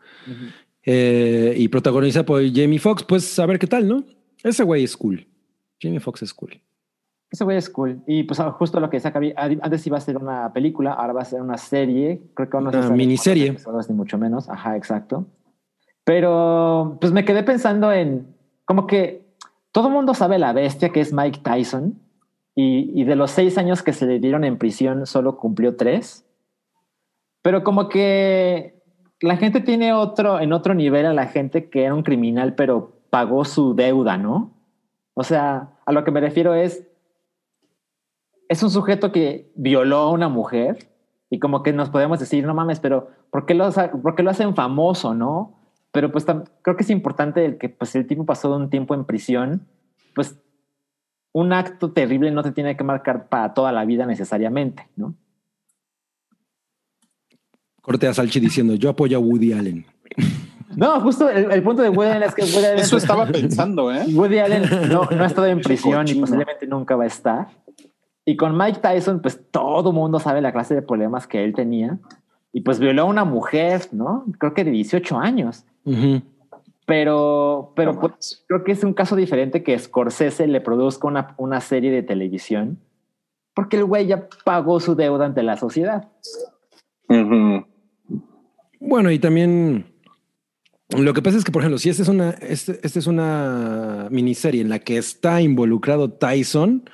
Eh, 0.85 1.55
y 1.56 1.68
protagoniza 1.68 2.24
por 2.24 2.43
Jamie 2.52 2.78
Foxx. 2.78 3.05
Pues 3.05 3.39
a 3.39 3.47
ver 3.47 3.59
qué 3.59 3.66
tal, 3.66 3.89
¿no? 3.89 4.05
Ese 4.43 4.62
güey 4.64 4.85
es 4.85 4.97
cool. 4.97 5.26
Jamie 5.81 6.01
Foxx 6.01 6.22
es 6.22 6.35
cool. 6.35 6.60
Ese 7.31 7.44
güey 7.44 7.56
es 7.56 7.68
cool. 7.70 8.02
Y 8.06 8.24
pues 8.24 8.39
justo 8.59 8.78
lo 8.81 8.90
que 8.90 8.98
decía 8.98 9.12
antes 9.36 9.86
iba 9.86 9.98
a 9.98 10.01
ser 10.01 10.16
una 10.16 10.52
película, 10.52 10.93
ahora 10.93 11.14
va 11.14 11.22
a 11.22 11.24
ser 11.24 11.40
una 11.40 11.59
serie. 11.59 12.22
Creo 12.35 12.48
que 12.48 12.60
no 12.60 12.70
se 12.70 12.78
Una 12.78 12.90
miniserie. 12.90 13.48
episodios, 13.48 13.89
Ni 13.90 13.97
mucho 13.97 14.18
menos. 14.18 14.48
Ajá, 14.48 14.76
exacto. 14.76 15.26
Pero 16.05 16.98
pues 17.01 17.12
me 17.12 17.24
quedé 17.24 17.43
pensando 17.43 17.90
en 17.90 18.35
como 18.66 18.86
que 18.86 19.24
todo 19.72 19.89
el 19.89 19.94
mundo 19.94 20.14
sabe 20.14 20.39
la 20.39 20.52
bestia 20.52 20.90
que 20.90 21.01
es 21.01 21.12
Mike 21.12 21.40
Tyson. 21.43 21.98
Y, 22.55 22.93
y 22.94 23.05
de 23.05 23.16
los 23.16 23.32
seis 23.32 23.59
años 23.59 23.82
que 23.82 23.93
se 23.93 24.06
le 24.06 24.20
dieron 24.20 24.44
en 24.44 24.59
prisión, 24.59 25.06
solo 25.06 25.39
cumplió 25.39 25.74
tres. 25.74 26.24
Pero 27.44 27.62
como 27.62 27.90
que 27.90 28.82
la 29.20 29.36
gente 29.36 29.60
tiene 29.60 29.92
otro, 29.92 30.40
en 30.40 30.54
otro 30.54 30.72
nivel 30.72 31.04
a 31.04 31.12
la 31.12 31.26
gente 31.26 31.68
que 31.68 31.84
era 31.84 31.94
un 31.94 32.02
criminal, 32.02 32.54
pero 32.54 33.02
pagó 33.10 33.44
su 33.44 33.74
deuda, 33.74 34.16
¿no? 34.16 34.54
O 35.12 35.24
sea, 35.24 35.74
a 35.84 35.92
lo 35.92 36.04
que 36.04 36.10
me 36.10 36.22
refiero 36.22 36.54
es, 36.54 36.88
es 38.48 38.62
un 38.62 38.70
sujeto 38.70 39.12
que 39.12 39.52
violó 39.56 39.98
a 39.98 40.10
una 40.10 40.30
mujer 40.30 40.90
y 41.28 41.38
como 41.38 41.62
que 41.62 41.74
nos 41.74 41.90
podemos 41.90 42.18
decir, 42.18 42.46
no 42.46 42.54
mames, 42.54 42.80
pero 42.80 43.10
¿por 43.30 43.44
qué 43.44 43.52
lo, 43.52 43.70
por 44.02 44.14
qué 44.14 44.22
lo 44.22 44.30
hacen 44.30 44.54
famoso, 44.54 45.12
no? 45.12 45.60
Pero 45.92 46.10
pues 46.10 46.24
creo 46.24 46.76
que 46.76 46.82
es 46.82 46.88
importante 46.88 47.44
el 47.44 47.58
que 47.58 47.68
pues 47.68 47.94
el 47.94 48.06
tipo 48.06 48.24
pasó 48.24 48.56
un 48.56 48.70
tiempo 48.70 48.94
en 48.94 49.04
prisión, 49.04 49.68
pues 50.14 50.40
un 51.34 51.52
acto 51.52 51.92
terrible 51.92 52.30
no 52.30 52.42
te 52.42 52.52
tiene 52.52 52.74
que 52.74 52.84
marcar 52.84 53.28
para 53.28 53.52
toda 53.52 53.70
la 53.70 53.84
vida 53.84 54.06
necesariamente, 54.06 54.88
¿no? 54.96 55.14
Corte 57.85 58.09
a 58.09 58.15
Salchi 58.15 58.40
diciendo: 58.40 58.74
Yo 58.77 58.89
apoyo 58.89 59.19
a 59.19 59.20
Woody 59.20 59.52
Allen. 59.52 59.85
No, 60.74 60.98
justo 61.02 61.28
el, 61.28 61.52
el 61.52 61.62
punto 61.62 61.82
de 61.82 61.90
Woody 61.90 62.11
Allen 62.11 62.23
es 62.23 62.35
que 62.35 62.43
Woody 62.43 62.65
Allen, 62.65 62.78
Eso 62.78 62.97
estaba 62.97 63.27
pensando, 63.27 63.93
¿eh? 63.93 64.06
Woody 64.11 64.39
Allen 64.39 64.62
no, 64.90 65.05
no 65.05 65.23
ha 65.23 65.27
estado 65.27 65.47
en 65.48 65.61
prisión 65.61 66.09
y 66.09 66.15
posiblemente 66.15 66.66
nunca 66.66 66.97
va 66.97 67.05
a 67.05 67.09
estar. 67.09 67.48
Y 68.24 68.36
con 68.36 68.56
Mike 68.56 68.81
Tyson, 68.81 69.20
pues 69.20 69.39
todo 69.51 69.93
mundo 69.93 70.19
sabe 70.19 70.40
la 70.40 70.51
clase 70.52 70.74
de 70.74 70.81
problemas 70.81 71.27
que 71.27 71.44
él 71.44 71.52
tenía. 71.55 71.98
Y 72.52 72.62
pues 72.62 72.78
violó 72.78 73.02
a 73.02 73.05
una 73.05 73.24
mujer, 73.24 73.82
¿no? 73.93 74.24
Creo 74.39 74.55
que 74.55 74.65
de 74.65 74.70
18 74.70 75.19
años. 75.19 75.65
Pero, 76.86 77.73
pero 77.77 77.93
No 77.93 78.01
pues, 78.01 78.44
creo 78.48 78.65
que 78.65 78.73
es 78.73 78.82
un 78.82 78.94
caso 78.94 79.15
diferente 79.15 79.62
que 79.62 79.78
Scorsese 79.78 80.47
le 80.47 80.62
produzca 80.62 81.06
una, 81.06 81.35
una 81.36 81.61
serie 81.61 81.90
de 81.90 82.02
televisión. 82.02 82.78
Porque 83.55 83.77
el 83.77 83.85
güey 83.85 84.06
ya 84.06 84.28
pagó 84.44 84.81
su 84.81 84.94
deuda 84.94 85.27
ante 85.27 85.43
la 85.43 85.56
sociedad. 85.56 86.09
Ujú. 87.09 87.66
Bueno, 88.86 89.11
y 89.11 89.19
también 89.19 89.86
lo 90.97 91.15
que 91.15 91.23
pasa 91.23 91.39
es 91.39 91.44
que, 91.44 91.52
por 91.52 91.62
ejemplo, 91.62 91.78
si 91.78 91.90
esta 91.90 92.02
es 92.02 92.09
una, 92.09 92.31
este, 92.31 92.78
esta 92.82 92.98
es 92.98 93.06
una 93.06 94.09
miniserie 94.11 94.61
en 94.61 94.69
la 94.69 94.78
que 94.78 94.98
está 94.98 95.40
involucrado 95.40 96.11
Tyson, 96.11 96.89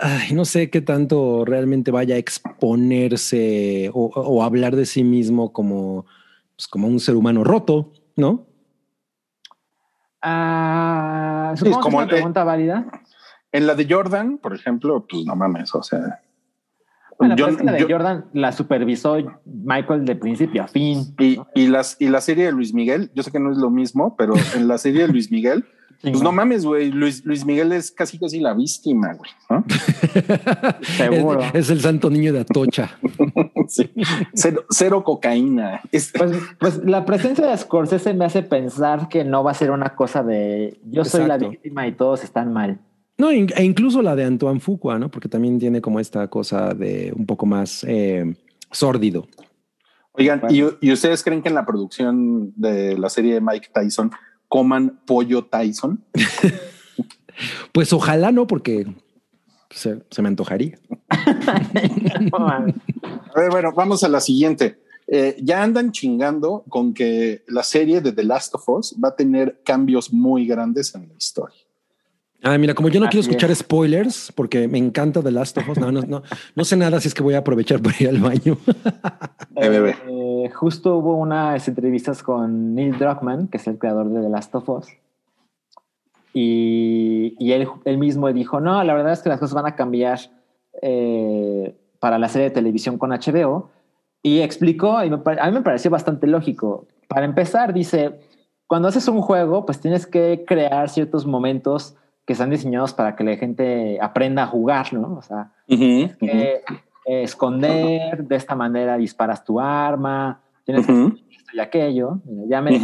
ay, 0.00 0.32
no 0.32 0.44
sé 0.44 0.70
qué 0.70 0.80
tanto 0.80 1.44
realmente 1.44 1.90
vaya 1.90 2.14
a 2.14 2.18
exponerse 2.18 3.90
o, 3.92 4.06
o 4.14 4.42
hablar 4.42 4.76
de 4.76 4.86
sí 4.86 5.04
mismo 5.04 5.52
como, 5.52 6.06
pues, 6.56 6.68
como 6.68 6.88
un 6.88 7.00
ser 7.00 7.16
humano 7.16 7.44
roto. 7.44 7.92
¿no? 8.20 8.46
Ah, 10.22 11.54
supongo 11.56 11.80
como 11.80 11.98
que 11.98 12.04
es 12.04 12.08
una 12.08 12.08
pregunta 12.08 12.44
válida. 12.44 12.86
En 13.52 13.66
la 13.66 13.74
de 13.74 13.86
Jordan, 13.88 14.38
por 14.38 14.54
ejemplo, 14.54 15.06
pues 15.08 15.24
no 15.24 15.34
mames, 15.34 15.74
o 15.74 15.82
sea. 15.82 16.20
Bueno, 17.20 17.36
yo- 17.36 17.44
pero 17.46 17.56
es 17.56 17.58
que 17.60 17.64
la 17.64 17.72
de 17.72 17.80
yo- 17.80 17.88
Jordan 17.88 18.24
la 18.32 18.50
supervisó 18.52 19.16
Michael 19.44 20.04
de 20.04 20.16
principio 20.16 20.64
a 20.64 20.68
fin. 20.68 21.14
y, 21.18 21.38
y 21.54 21.66
las, 21.68 21.96
y 22.00 22.08
la 22.08 22.20
serie 22.20 22.46
de 22.46 22.52
Luis 22.52 22.74
Miguel, 22.74 23.10
yo 23.14 23.22
sé 23.22 23.30
que 23.30 23.38
no 23.38 23.52
es 23.52 23.58
lo 23.58 23.70
mismo, 23.70 24.16
pero 24.16 24.34
en 24.56 24.66
la 24.66 24.78
serie 24.78 25.02
de 25.02 25.08
Luis 25.08 25.30
Miguel, 25.30 25.64
pues 26.02 26.22
no 26.22 26.32
mames, 26.32 26.64
güey. 26.64 26.90
Luis, 26.90 27.26
Luis 27.26 27.44
Miguel 27.44 27.72
es 27.72 27.90
casi 27.90 28.18
casi 28.18 28.40
la 28.40 28.54
víctima, 28.54 29.12
güey. 29.12 29.30
¿no? 29.50 29.64
Seguro. 30.82 31.40
Es, 31.42 31.54
es 31.54 31.70
el 31.70 31.80
santo 31.80 32.08
niño 32.10 32.32
de 32.32 32.40
Atocha. 32.40 32.90
Sí. 33.68 33.88
Cero, 34.34 34.64
cero 34.70 35.04
cocaína. 35.04 35.80
Es- 35.92 36.10
Pues, 36.16 36.32
pues 36.58 36.76
la 36.84 37.04
presencia 37.04 37.46
de 37.46 37.56
Scorsese 37.56 38.14
me 38.14 38.24
hace 38.24 38.42
pensar 38.42 39.08
que 39.08 39.22
no 39.24 39.44
va 39.44 39.52
a 39.52 39.54
ser 39.54 39.70
una 39.70 39.94
cosa 39.94 40.24
de 40.24 40.80
yo 40.86 41.04
soy 41.04 41.26
la 41.26 41.38
víctima 41.38 41.86
y 41.86 41.92
todos 41.92 42.24
están 42.24 42.52
mal. 42.52 42.80
No, 43.20 43.30
e 43.30 43.64
incluso 43.64 44.00
la 44.00 44.16
de 44.16 44.24
Antoine 44.24 44.60
Fuqua, 44.60 44.98
¿no? 44.98 45.10
Porque 45.10 45.28
también 45.28 45.58
tiene 45.58 45.82
como 45.82 46.00
esta 46.00 46.28
cosa 46.28 46.72
de 46.72 47.12
un 47.14 47.26
poco 47.26 47.44
más 47.44 47.84
eh, 47.86 48.34
sórdido. 48.70 49.28
Oigan, 50.12 50.42
¿y, 50.48 50.62
y 50.80 50.90
ustedes 50.90 51.22
creen 51.22 51.42
que 51.42 51.50
en 51.50 51.54
la 51.54 51.66
producción 51.66 52.54
de 52.56 52.96
la 52.96 53.10
serie 53.10 53.34
de 53.34 53.42
Mike 53.42 53.68
Tyson 53.74 54.10
coman 54.48 55.00
pollo 55.06 55.44
Tyson? 55.44 56.02
Pues 57.72 57.90
ojalá 57.94 58.32
no, 58.32 58.46
porque 58.46 58.86
se, 59.70 60.02
se 60.10 60.20
me 60.20 60.28
antojaría. 60.28 60.78
A 62.32 62.66
ver, 63.34 63.50
bueno, 63.50 63.72
vamos 63.72 64.04
a 64.04 64.08
la 64.08 64.20
siguiente. 64.20 64.78
Eh, 65.06 65.36
ya 65.40 65.62
andan 65.62 65.90
chingando 65.90 66.64
con 66.68 66.92
que 66.92 67.44
la 67.46 67.62
serie 67.62 68.02
de 68.02 68.12
The 68.12 68.24
Last 68.24 68.54
of 68.54 68.68
Us 68.68 68.94
va 69.02 69.08
a 69.08 69.16
tener 69.16 69.62
cambios 69.64 70.12
muy 70.12 70.46
grandes 70.46 70.94
en 70.94 71.08
la 71.08 71.14
historia. 71.14 71.62
Ah, 72.42 72.56
mira, 72.56 72.74
como 72.74 72.88
yo 72.88 73.00
no 73.00 73.06
quiero 73.06 73.20
Así 73.20 73.30
escuchar 73.30 73.54
spoilers, 73.54 74.32
porque 74.34 74.66
me 74.66 74.78
encanta 74.78 75.22
The 75.22 75.30
Last 75.30 75.58
of 75.58 75.68
Us, 75.68 75.78
no, 75.78 75.92
no, 75.92 76.00
no, 76.02 76.22
no 76.54 76.64
sé 76.64 76.76
nada 76.76 76.98
si 77.00 77.08
es 77.08 77.14
que 77.14 77.22
voy 77.22 77.34
a 77.34 77.38
aprovechar 77.38 77.82
para 77.82 77.96
ir 78.00 78.08
al 78.08 78.18
baño. 78.18 78.56
Eh. 79.62 79.94
Eh, 80.08 80.50
justo 80.54 80.96
hubo 80.96 81.16
unas 81.16 81.68
entrevistas 81.68 82.22
con 82.22 82.74
Neil 82.74 82.96
Druckmann, 82.96 83.48
que 83.48 83.58
es 83.58 83.66
el 83.66 83.76
creador 83.76 84.08
de 84.08 84.22
The 84.22 84.28
Last 84.30 84.54
of 84.54 84.66
Us. 84.70 84.86
Y, 86.32 87.34
y 87.38 87.52
él, 87.52 87.68
él 87.84 87.98
mismo 87.98 88.32
dijo, 88.32 88.58
no, 88.58 88.82
la 88.82 88.94
verdad 88.94 89.12
es 89.12 89.20
que 89.20 89.28
las 89.28 89.38
cosas 89.38 89.54
van 89.54 89.66
a 89.66 89.76
cambiar 89.76 90.18
eh, 90.80 91.76
para 91.98 92.18
la 92.18 92.28
serie 92.30 92.48
de 92.48 92.54
televisión 92.54 92.96
con 92.96 93.10
HBO. 93.10 93.70
Y 94.22 94.40
explicó, 94.40 95.04
y 95.04 95.10
me 95.10 95.18
a 95.38 95.46
mí 95.46 95.52
me 95.52 95.62
pareció 95.62 95.90
bastante 95.90 96.26
lógico. 96.26 96.86
Para 97.06 97.26
empezar, 97.26 97.74
dice, 97.74 98.18
cuando 98.66 98.88
haces 98.88 99.08
un 99.08 99.20
juego, 99.20 99.66
pues 99.66 99.80
tienes 99.80 100.06
que 100.06 100.44
crear 100.46 100.88
ciertos 100.88 101.26
momentos 101.26 101.96
que 102.26 102.32
están 102.34 102.50
diseñados 102.50 102.94
para 102.94 103.16
que 103.16 103.24
la 103.24 103.36
gente 103.36 103.98
aprenda 104.00 104.44
a 104.44 104.46
jugar, 104.46 104.92
¿no? 104.92 105.14
O 105.16 105.22
sea, 105.22 105.52
eh, 105.68 106.14
eh, 106.20 106.62
esconder, 107.22 108.24
de 108.24 108.36
esta 108.36 108.54
manera 108.54 108.96
disparas 108.96 109.44
tu 109.44 109.58
arma, 109.60 110.40
tienes 110.64 110.86
que 110.86 110.92
esto 110.92 111.50
y 111.54 111.60
aquello. 111.60 112.20
Mira, 112.24 112.44
Ya 112.48 112.60
me 112.60 112.78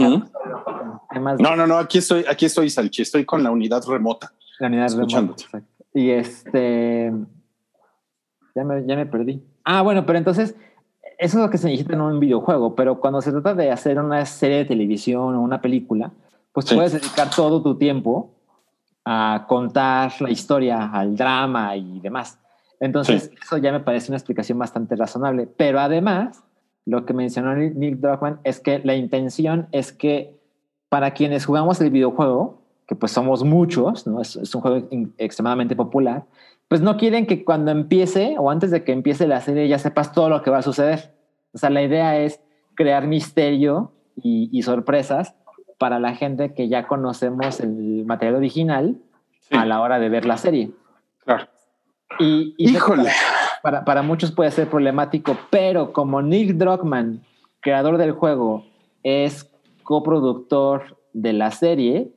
temas 1.11 1.39
No, 1.41 1.55
no, 1.57 1.67
no, 1.67 1.79
aquí 1.79 1.99
estoy, 1.99 2.25
aquí 2.29 2.47
estoy, 2.47 2.71
Salchi, 2.71 3.03
estoy 3.03 3.25
con 3.25 3.43
la 3.43 3.51
unidad 3.51 3.83
remota. 3.87 4.33
la 4.59 4.67
unidad 4.69 4.91
remota, 4.97 5.31
exacto. 5.43 5.69
Y 5.95 6.11
este. 6.11 7.13
Ya 8.55 8.65
me, 8.65 8.87
ya 8.87 8.97
me 8.97 9.07
perdí. 9.07 9.43
Ah, 9.65 9.83
bueno, 9.83 10.07
pero 10.07 10.19
entonces, 10.19 10.55
eso 11.19 11.39
es 11.39 11.45
lo 11.45 11.51
que 11.51 11.59
se 11.59 11.69
necesita 11.69 11.95
en 11.95 12.01
un 12.01 12.19
videojuego, 12.21 12.75
pero 12.75 13.01
cuando 13.01 13.21
se 13.21 13.31
trata 13.31 13.55
de 13.55 13.71
hacer 13.71 13.99
una 13.99 14.25
serie 14.27 14.59
de 14.59 14.65
televisión 14.65 15.35
o 15.35 15.41
una 15.43 15.61
película, 15.61 16.11
pues 16.53 16.67
Sí. 16.67 16.75
puedes 16.75 16.93
dedicar 16.93 17.29
todo 17.35 17.63
tu 17.63 17.77
tiempo 17.77 18.33
a 19.09 19.45
contar 19.47 20.21
la 20.21 20.31
historia, 20.31 20.91
al 20.93 21.17
drama 21.17 21.77
y 21.77 22.01
demás. 22.01 22.41
Entonces, 22.81 23.31
eso 23.41 23.57
ya 23.57 23.71
me 23.71 23.79
parece 23.79 24.11
una 24.11 24.17
explicación 24.17 24.59
bastante 24.59 24.97
razonable. 24.97 25.47
Pero 25.47 25.79
además, 25.79 26.43
lo 26.85 27.07
que 27.07 27.15
mencionó 27.15 27.55
Nick 27.55 27.99
Druckmann 27.99 28.41
es 28.43 28.59
que 28.59 28.81
la 28.81 28.97
intención 28.97 29.69
es 29.71 29.93
que 29.93 30.37
para 30.89 31.13
quienes 31.13 31.47
jugamos 31.47 31.81
el 31.81 31.91
videojuego, 31.91 32.63
que 32.89 32.97
pues 32.97 33.13
somos 33.13 33.45
muchos, 33.45 34.09
¿no? 34.09 34.21
es, 34.21 34.35
es 34.35 34.53
un 34.57 34.61
juego 34.61 34.89
extremadamente 35.19 35.77
popular, 35.77 36.25
pues 36.67 36.81
no 36.81 36.97
quieren 36.97 37.27
que 37.27 37.45
cuando 37.45 37.71
empiece 37.71 38.35
o 38.39 38.51
antes 38.51 38.73
de 38.73 38.83
que 38.83 38.91
empiece 38.91 39.29
la 39.29 39.41
serie 39.41 39.69
ya 39.69 39.79
sepas 39.79 40.13
todo 40.13 40.29
lo 40.29 40.43
que 40.43 40.51
va 40.51 40.59
a 40.59 40.63
suceder. 40.63 41.15
O 41.53 41.59
sea, 41.59 41.71
la 41.71 41.83
idea 41.83 42.19
es 42.19 42.41
crear 42.75 43.07
misterio 43.07 43.93
y, 44.17 44.51
y 44.53 44.63
sorpresas 44.63 45.37
para 45.79 45.99
la 46.01 46.15
gente 46.15 46.55
que 46.55 46.69
ya 46.69 46.87
conocemos 46.87 47.61
el 47.61 48.05
material 48.07 48.37
original 48.37 48.97
Sí. 49.41 49.57
a 49.57 49.65
la 49.65 49.81
hora 49.81 50.01
de 50.01 50.09
ver 50.09 50.25
la 50.27 50.37
serie. 50.39 50.73
Claro. 51.25 51.47
Y, 52.19 52.55
y 52.59 52.71
Híjole. 52.71 53.11
Para, 53.63 53.85
para 53.85 54.03
muchos 54.03 54.33
puede 54.33 54.51
ser 54.51 54.69
problemático, 54.69 55.37
pero 55.51 55.93
como 55.93 56.21
Nick 56.23 56.53
Druckmann, 56.57 57.23
creador 57.61 57.97
del 57.97 58.11
juego, 58.13 58.65
es 59.05 59.49
coproductor 59.85 60.99
de 61.13 61.33
la 61.33 61.51
serie, 61.53 62.11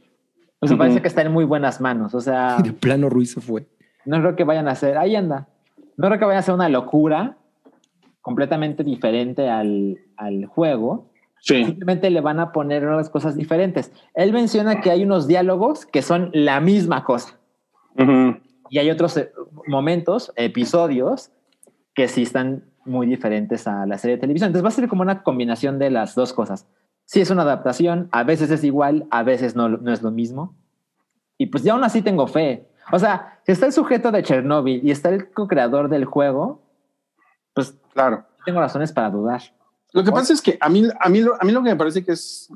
pues 0.59 0.71
me 0.71 0.75
Ujú. 0.75 0.79
parece 0.79 1.01
que 1.03 1.07
está 1.07 1.21
en 1.21 1.31
muy 1.31 1.45
buenas 1.45 1.79
manos. 1.81 2.15
O 2.15 2.21
sea, 2.21 2.57
De 2.63 2.73
plano 2.73 3.09
Ruiz 3.09 3.31
se 3.33 3.41
fue. 3.41 3.67
no 4.05 4.19
creo 4.21 4.35
que 4.35 4.43
vayan 4.43 4.67
a 4.67 4.71
hacer, 4.71 4.97
ahí 4.97 5.15
anda, 5.15 5.47
no 5.97 6.07
creo 6.07 6.17
que 6.19 6.25
vayan 6.25 6.37
a 6.37 6.39
hacer 6.39 6.55
una 6.55 6.69
locura 6.69 7.37
completamente 8.21 8.83
diferente 8.83 9.49
al, 9.49 9.97
al 10.17 10.45
juego. 10.45 11.08
Sí. 11.41 11.63
Simplemente 11.65 12.09
le 12.09 12.21
van 12.21 12.39
a 12.39 12.51
poner 12.51 12.85
unas 12.85 13.09
cosas 13.09 13.35
diferentes. 13.35 13.91
Él 14.13 14.33
menciona 14.33 14.81
que 14.81 14.91
hay 14.91 15.03
unos 15.03 15.27
diálogos 15.27 15.85
que 15.85 16.01
son 16.01 16.29
la 16.33 16.59
misma 16.59 17.03
cosa. 17.03 17.39
Y 18.69 18.77
hay 18.77 18.89
otros 18.91 19.17
eh, 19.17 19.31
momentos, 19.67 20.31
episodios, 20.35 21.31
que 21.93 22.07
sí 22.07 22.21
están 22.23 22.63
muy 22.85 23.07
diferentes 23.07 23.67
a 23.67 23.85
la 23.85 23.97
serie 23.97 24.15
de 24.17 24.21
televisión. 24.21 24.47
Entonces 24.47 24.63
va 24.63 24.69
a 24.69 24.71
ser 24.71 24.87
como 24.87 25.01
una 25.01 25.23
combinación 25.23 25.79
de 25.79 25.89
las 25.89 26.15
dos 26.15 26.31
cosas. 26.33 26.67
Sí 27.05 27.19
es 27.21 27.29
una 27.29 27.41
adaptación, 27.41 28.07
a 28.11 28.23
veces 28.23 28.51
es 28.51 28.63
igual, 28.63 29.07
a 29.11 29.23
veces 29.23 29.55
no, 29.55 29.67
no 29.69 29.91
es 29.91 30.01
lo 30.01 30.11
mismo. 30.11 30.55
Y 31.37 31.47
pues 31.47 31.63
ya 31.63 31.73
aún 31.73 31.83
así 31.83 32.01
tengo 32.01 32.27
fe. 32.27 32.67
O 32.91 32.99
sea, 32.99 33.39
si 33.45 33.51
está 33.51 33.65
el 33.65 33.73
sujeto 33.73 34.11
de 34.11 34.23
Chernobyl 34.23 34.81
y 34.85 34.91
está 34.91 35.09
el 35.09 35.31
co-creador 35.31 35.89
del 35.89 36.05
juego, 36.05 36.61
pues 37.53 37.75
Claro. 37.93 38.25
tengo 38.45 38.59
razones 38.59 38.91
para 38.93 39.09
dudar. 39.09 39.41
Lo 39.91 40.03
que 40.03 40.11
pasa 40.11 40.33
es 40.33 40.41
que 40.41 40.57
a 40.61 40.69
mí, 40.69 40.87
a 40.99 41.09
mí, 41.09 41.21
a 41.39 41.45
mí 41.45 41.51
lo 41.51 41.63
que 41.63 41.69
me 41.69 41.75
parece 41.75 42.05
que 42.05 42.11
es, 42.11 42.49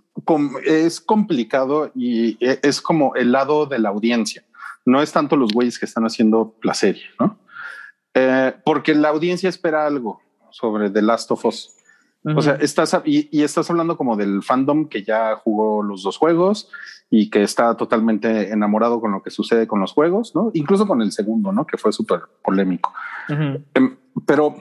es 0.66 1.02
complicado 1.02 1.92
y 1.96 2.38
e- 2.46 2.60
es 2.62 2.80
como 2.82 3.16
el 3.16 3.32
lado 3.32 3.66
de 3.66 3.80
la 3.80 3.90
audiencia. 3.90 4.44
No 4.86 5.02
es 5.02 5.12
tanto 5.12 5.36
los 5.36 5.52
güeyes 5.52 5.80
que 5.80 5.86
están 5.86 6.04
haciendo 6.06 6.56
la 6.62 6.74
serie, 6.74 7.04
¿no? 7.20 7.40
Eh, 8.14 8.54
porque 8.64 8.94
la 8.94 9.10
audiencia 9.10 9.50
espera 9.50 9.88
algo 9.88 10.22
sobre 10.52 10.90
The 10.92 11.02
Last 11.02 11.32
of 11.32 11.44
Us. 11.46 11.72
O 12.38 12.42
sea, 12.42 12.54
estás 12.56 12.96
y, 13.04 13.28
y 13.38 13.44
estás 13.44 13.70
hablando 13.70 13.98
como 13.98 14.16
del 14.16 14.44
fandom 14.44 14.88
que 14.88 15.04
ya 15.04 15.36
jugó 15.36 15.84
los 15.84 16.04
dos 16.04 16.18
juegos 16.18 16.70
y 17.10 17.30
que 17.30 17.44
está 17.44 17.76
totalmente 17.76 18.50
enamorado 18.54 19.02
con 19.02 19.12
lo 19.12 19.22
que 19.22 19.30
sucede 19.30 19.68
con 19.68 19.82
los 19.82 19.92
juegos, 19.92 20.34
¿no? 20.34 20.50
Incluso 20.54 20.88
con 20.88 21.02
el 21.02 21.12
segundo, 21.12 21.52
¿no? 21.52 21.66
Que 21.66 21.78
fue 21.78 21.92
súper 21.92 22.22
polémico. 22.42 22.94
Ujú. 23.30 23.64
Em, 23.74 23.98
Pero, 24.26 24.56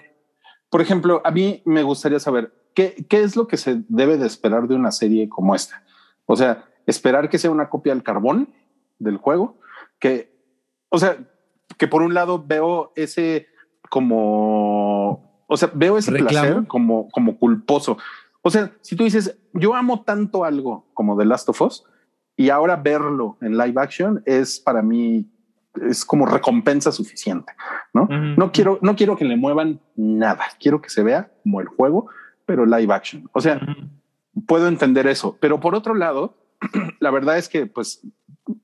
por 0.71 0.81
ejemplo, 0.81 1.21
a 1.25 1.31
mí 1.31 1.63
me 1.65 1.85
gustaría 1.85 2.19
saber 2.19 2.53
qué, 2.75 3.07
qué 3.09 3.23
es 3.23 3.37
lo 3.37 3.47
que 3.47 3.57
se 3.57 3.83
debe 3.89 4.19
de 4.19 4.27
esperar 4.27 4.69
de 4.69 4.75
una 4.75 4.91
serie 4.91 5.29
como 5.29 5.55
esta. 5.55 5.83
O 6.27 6.37
sea, 6.37 6.65
esperar 6.87 7.29
que 7.29 7.39
sea 7.39 7.51
una 7.51 7.69
copia 7.69 7.93
al 7.93 8.03
carbón 8.03 8.49
del 8.99 9.17
juego, 9.17 9.59
que, 9.99 10.33
o 10.89 10.99
sea, 10.99 11.17
que 11.79 11.89
por 11.89 12.03
un 12.03 12.15
lado 12.15 12.43
veo 12.47 12.93
ese 12.97 13.47
como, 13.91 15.45
o 15.47 15.57
sea, 15.57 15.71
veo 15.75 15.99
ese 15.99 16.11
Reclamo. 16.11 16.31
placer 16.31 16.67
como, 16.67 17.09
como 17.11 17.39
culposo. 17.39 17.99
O 18.43 18.51
sea, 18.51 18.73
si 18.81 18.97
tú 18.97 19.05
dices, 19.05 19.39
yo 19.53 19.75
amo 19.75 20.03
tanto 20.03 20.45
algo 20.45 20.87
como 20.95 21.17
The 21.17 21.27
Last 21.27 21.49
of 21.49 21.61
Us 21.61 21.85
y 22.37 22.51
ahora 22.51 22.77
verlo 22.77 23.37
en 23.41 23.57
live 23.57 23.81
action 23.81 24.23
es 24.25 24.59
para 24.59 24.83
mí, 24.83 25.31
es 25.89 26.05
como 26.05 26.27
recompensa 26.27 26.91
suficiente, 26.91 27.53
¿no? 27.93 28.07
No 28.07 28.51
quiero, 28.51 28.79
no 28.83 28.97
quiero 28.97 29.17
que 29.17 29.25
le 29.25 29.37
muevan 29.37 29.81
nada. 29.95 30.45
Quiero 30.59 30.81
que 30.81 30.91
se 30.91 31.03
vea 31.03 31.31
como 31.43 31.61
el 31.61 31.69
juego, 31.69 32.09
pero 32.47 32.67
live 32.67 32.93
action. 32.93 33.29
O 33.33 33.41
sea, 33.41 33.61
puedo 34.47 34.69
entender 34.69 35.07
eso. 35.07 35.37
Pero 35.41 35.61
por 35.61 35.75
otro 35.75 35.95
lado, 35.95 36.35
la 37.01 37.11
verdad 37.11 37.39
es 37.39 37.49
que, 37.49 37.67
pues, 37.67 38.03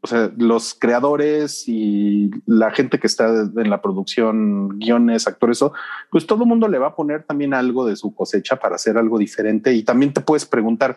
o 0.00 0.06
sea, 0.06 0.30
los 0.36 0.74
creadores 0.74 1.64
y 1.68 2.30
la 2.46 2.70
gente 2.72 2.98
que 2.98 3.06
está 3.06 3.28
en 3.56 3.70
la 3.70 3.80
producción, 3.80 4.78
guiones, 4.78 5.26
actores, 5.28 5.62
o- 5.62 5.72
pues 6.10 6.26
todo 6.26 6.42
el 6.44 6.48
mundo 6.48 6.66
le 6.68 6.78
va 6.78 6.88
a 6.88 6.96
poner 6.96 7.22
también 7.22 7.54
algo 7.54 7.86
de 7.86 7.94
su 7.96 8.14
cosecha 8.14 8.56
para 8.56 8.74
hacer 8.74 8.98
algo 8.98 9.18
diferente. 9.18 9.72
Y 9.74 9.82
también 9.84 10.12
te 10.12 10.20
puedes 10.20 10.46
preguntar, 10.46 10.96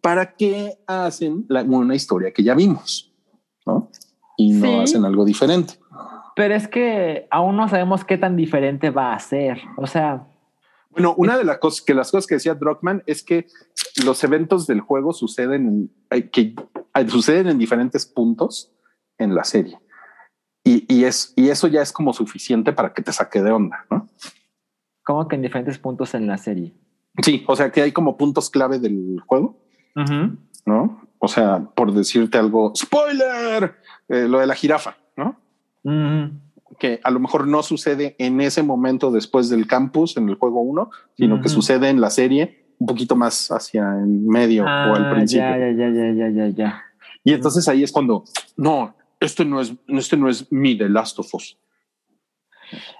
¿para 0.00 0.34
qué 0.34 0.78
hacen 0.86 1.44
la- 1.48 1.62
una 1.62 1.94
historia 1.94 2.32
que 2.32 2.42
ya 2.42 2.54
vimos? 2.54 3.12
¿No? 3.66 3.90
Y 4.36 4.52
no 4.52 4.66
Sí. 4.66 4.78
hacen 4.80 5.04
algo 5.04 5.24
diferente. 5.24 5.74
Pero 6.34 6.54
es 6.54 6.66
que 6.68 7.26
aún 7.30 7.56
no 7.56 7.68
sabemos 7.68 8.04
qué 8.04 8.16
tan 8.16 8.36
diferente 8.36 8.90
va 8.90 9.12
a 9.12 9.18
ser. 9.18 9.60
O 9.76 9.86
sea, 9.86 10.26
Bueno, 10.90 11.14
una 11.16 11.38
de 11.38 11.44
las 11.44 11.58
cosas 11.58 11.82
que 11.82 11.94
las 11.94 12.10
cosas 12.10 12.26
que 12.26 12.34
decía 12.34 12.54
Druckmann 12.54 13.02
es 13.06 13.22
que 13.22 13.46
los 14.04 14.22
eventos 14.24 14.66
del 14.66 14.80
juego 14.80 15.12
suceden 15.12 15.90
en, 16.10 16.30
que 16.30 16.54
suceden 17.08 17.48
en 17.48 17.58
diferentes 17.58 18.06
puntos 18.06 18.72
en 19.18 19.34
la 19.34 19.44
serie. 19.44 19.78
Y, 20.64 20.92
y, 20.92 21.04
es, 21.04 21.32
y 21.36 21.48
eso 21.48 21.68
ya 21.68 21.80
es 21.80 21.92
como 21.92 22.12
suficiente 22.12 22.72
para 22.72 22.92
que 22.92 23.02
te 23.02 23.12
saque 23.12 23.40
de 23.40 23.50
onda, 23.50 23.86
¿no? 23.90 24.08
Como 25.04 25.26
que 25.28 25.36
en 25.36 25.42
diferentes 25.42 25.78
puntos 25.78 26.14
en 26.14 26.26
la 26.26 26.38
serie. 26.38 26.74
Sí, 27.22 27.44
o 27.46 27.56
sea 27.56 27.70
que 27.70 27.82
hay 27.82 27.92
como 27.92 28.16
puntos 28.16 28.50
clave 28.50 28.78
del 28.78 29.20
juego, 29.26 29.58
¿no? 30.66 31.08
O 31.18 31.28
sea, 31.28 31.60
por 31.74 31.92
decirte 31.92 32.38
algo, 32.38 32.72
spoiler, 32.76 33.76
eh, 34.08 34.26
lo 34.28 34.38
de 34.38 34.46
la 34.46 34.54
jirafa, 34.54 34.96
¿no? 35.16 35.36
Ujú. 35.82 36.32
Que 36.80 36.98
a 37.04 37.10
lo 37.12 37.20
mejor 37.20 37.46
no 37.46 37.62
sucede 37.62 38.16
en 38.18 38.40
ese 38.40 38.64
momento 38.64 39.12
después 39.12 39.48
del 39.50 39.68
campus 39.68 40.16
en 40.16 40.28
el 40.28 40.34
juego 40.34 40.62
1, 40.62 40.90
sino 41.16 41.40
que 41.40 41.48
sucede 41.48 41.90
en 41.90 42.00
la 42.00 42.10
serie 42.10 42.64
un 42.78 42.86
poquito 42.86 43.14
más 43.14 43.52
hacia 43.52 43.82
en 43.82 44.26
medio 44.26 44.64
o 44.64 44.66
al 44.66 45.04
Ah, 45.04 45.12
principio. 45.14 45.44
Ya, 45.46 45.70
ya, 45.70 45.90
ya, 45.90 46.12
ya, 46.12 46.28
ya, 46.30 46.48
ya. 46.48 46.82
Y 47.22 47.34
entonces 47.34 47.68
ahí 47.68 47.82
es 47.84 47.92
cuando, 47.92 48.24
no, 48.56 48.94
este 49.20 49.44
no 49.44 49.60
es, 49.60 49.74
este 49.88 50.16
no 50.16 50.28
es 50.30 50.50
mi 50.50 50.76
The 50.76 50.88
Last 50.88 51.18
of 51.18 51.34
Us. 51.34 51.58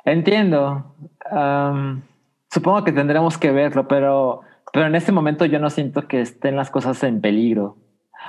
Entiendo. 0.05 0.95
Supongo 2.53 2.85
que 2.85 2.93
tendremos 2.93 3.39
que 3.39 3.51
verlo, 3.51 3.89
pero, 3.89 4.43
pero 4.73 4.87
en 4.87 4.95
este 4.95 5.13
momento 5.13 5.45
yo 5.47 5.59
no 5.59 5.71
siento 5.71 6.07
que 6.07 6.21
estén 6.21 6.57
las 6.57 6.71
cosas 6.71 7.03
en 7.03 7.21
peligro. 7.21 7.77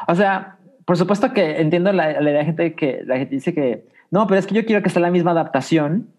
O 0.08 0.16
sea, 0.16 0.58
por 0.86 0.96
supuesto 0.98 1.34
que 1.34 1.60
entiendo 1.60 1.92
la, 1.92 2.22
la 2.22 2.30
idea 2.30 2.40
de 2.40 2.46
gente 2.46 2.76
que 2.76 3.02
la 3.06 3.18
gente 3.18 3.36
dice 3.36 3.54
que 3.54 3.91
no, 4.12 4.28
pero 4.28 4.40
es 4.40 4.46
que 4.46 4.56
yo 4.56 4.66
quiero 4.66 4.84
que 4.84 4.90
sea 4.90 5.02
la 5.02 5.10
misma 5.10 5.32
adaptación. 5.32 6.10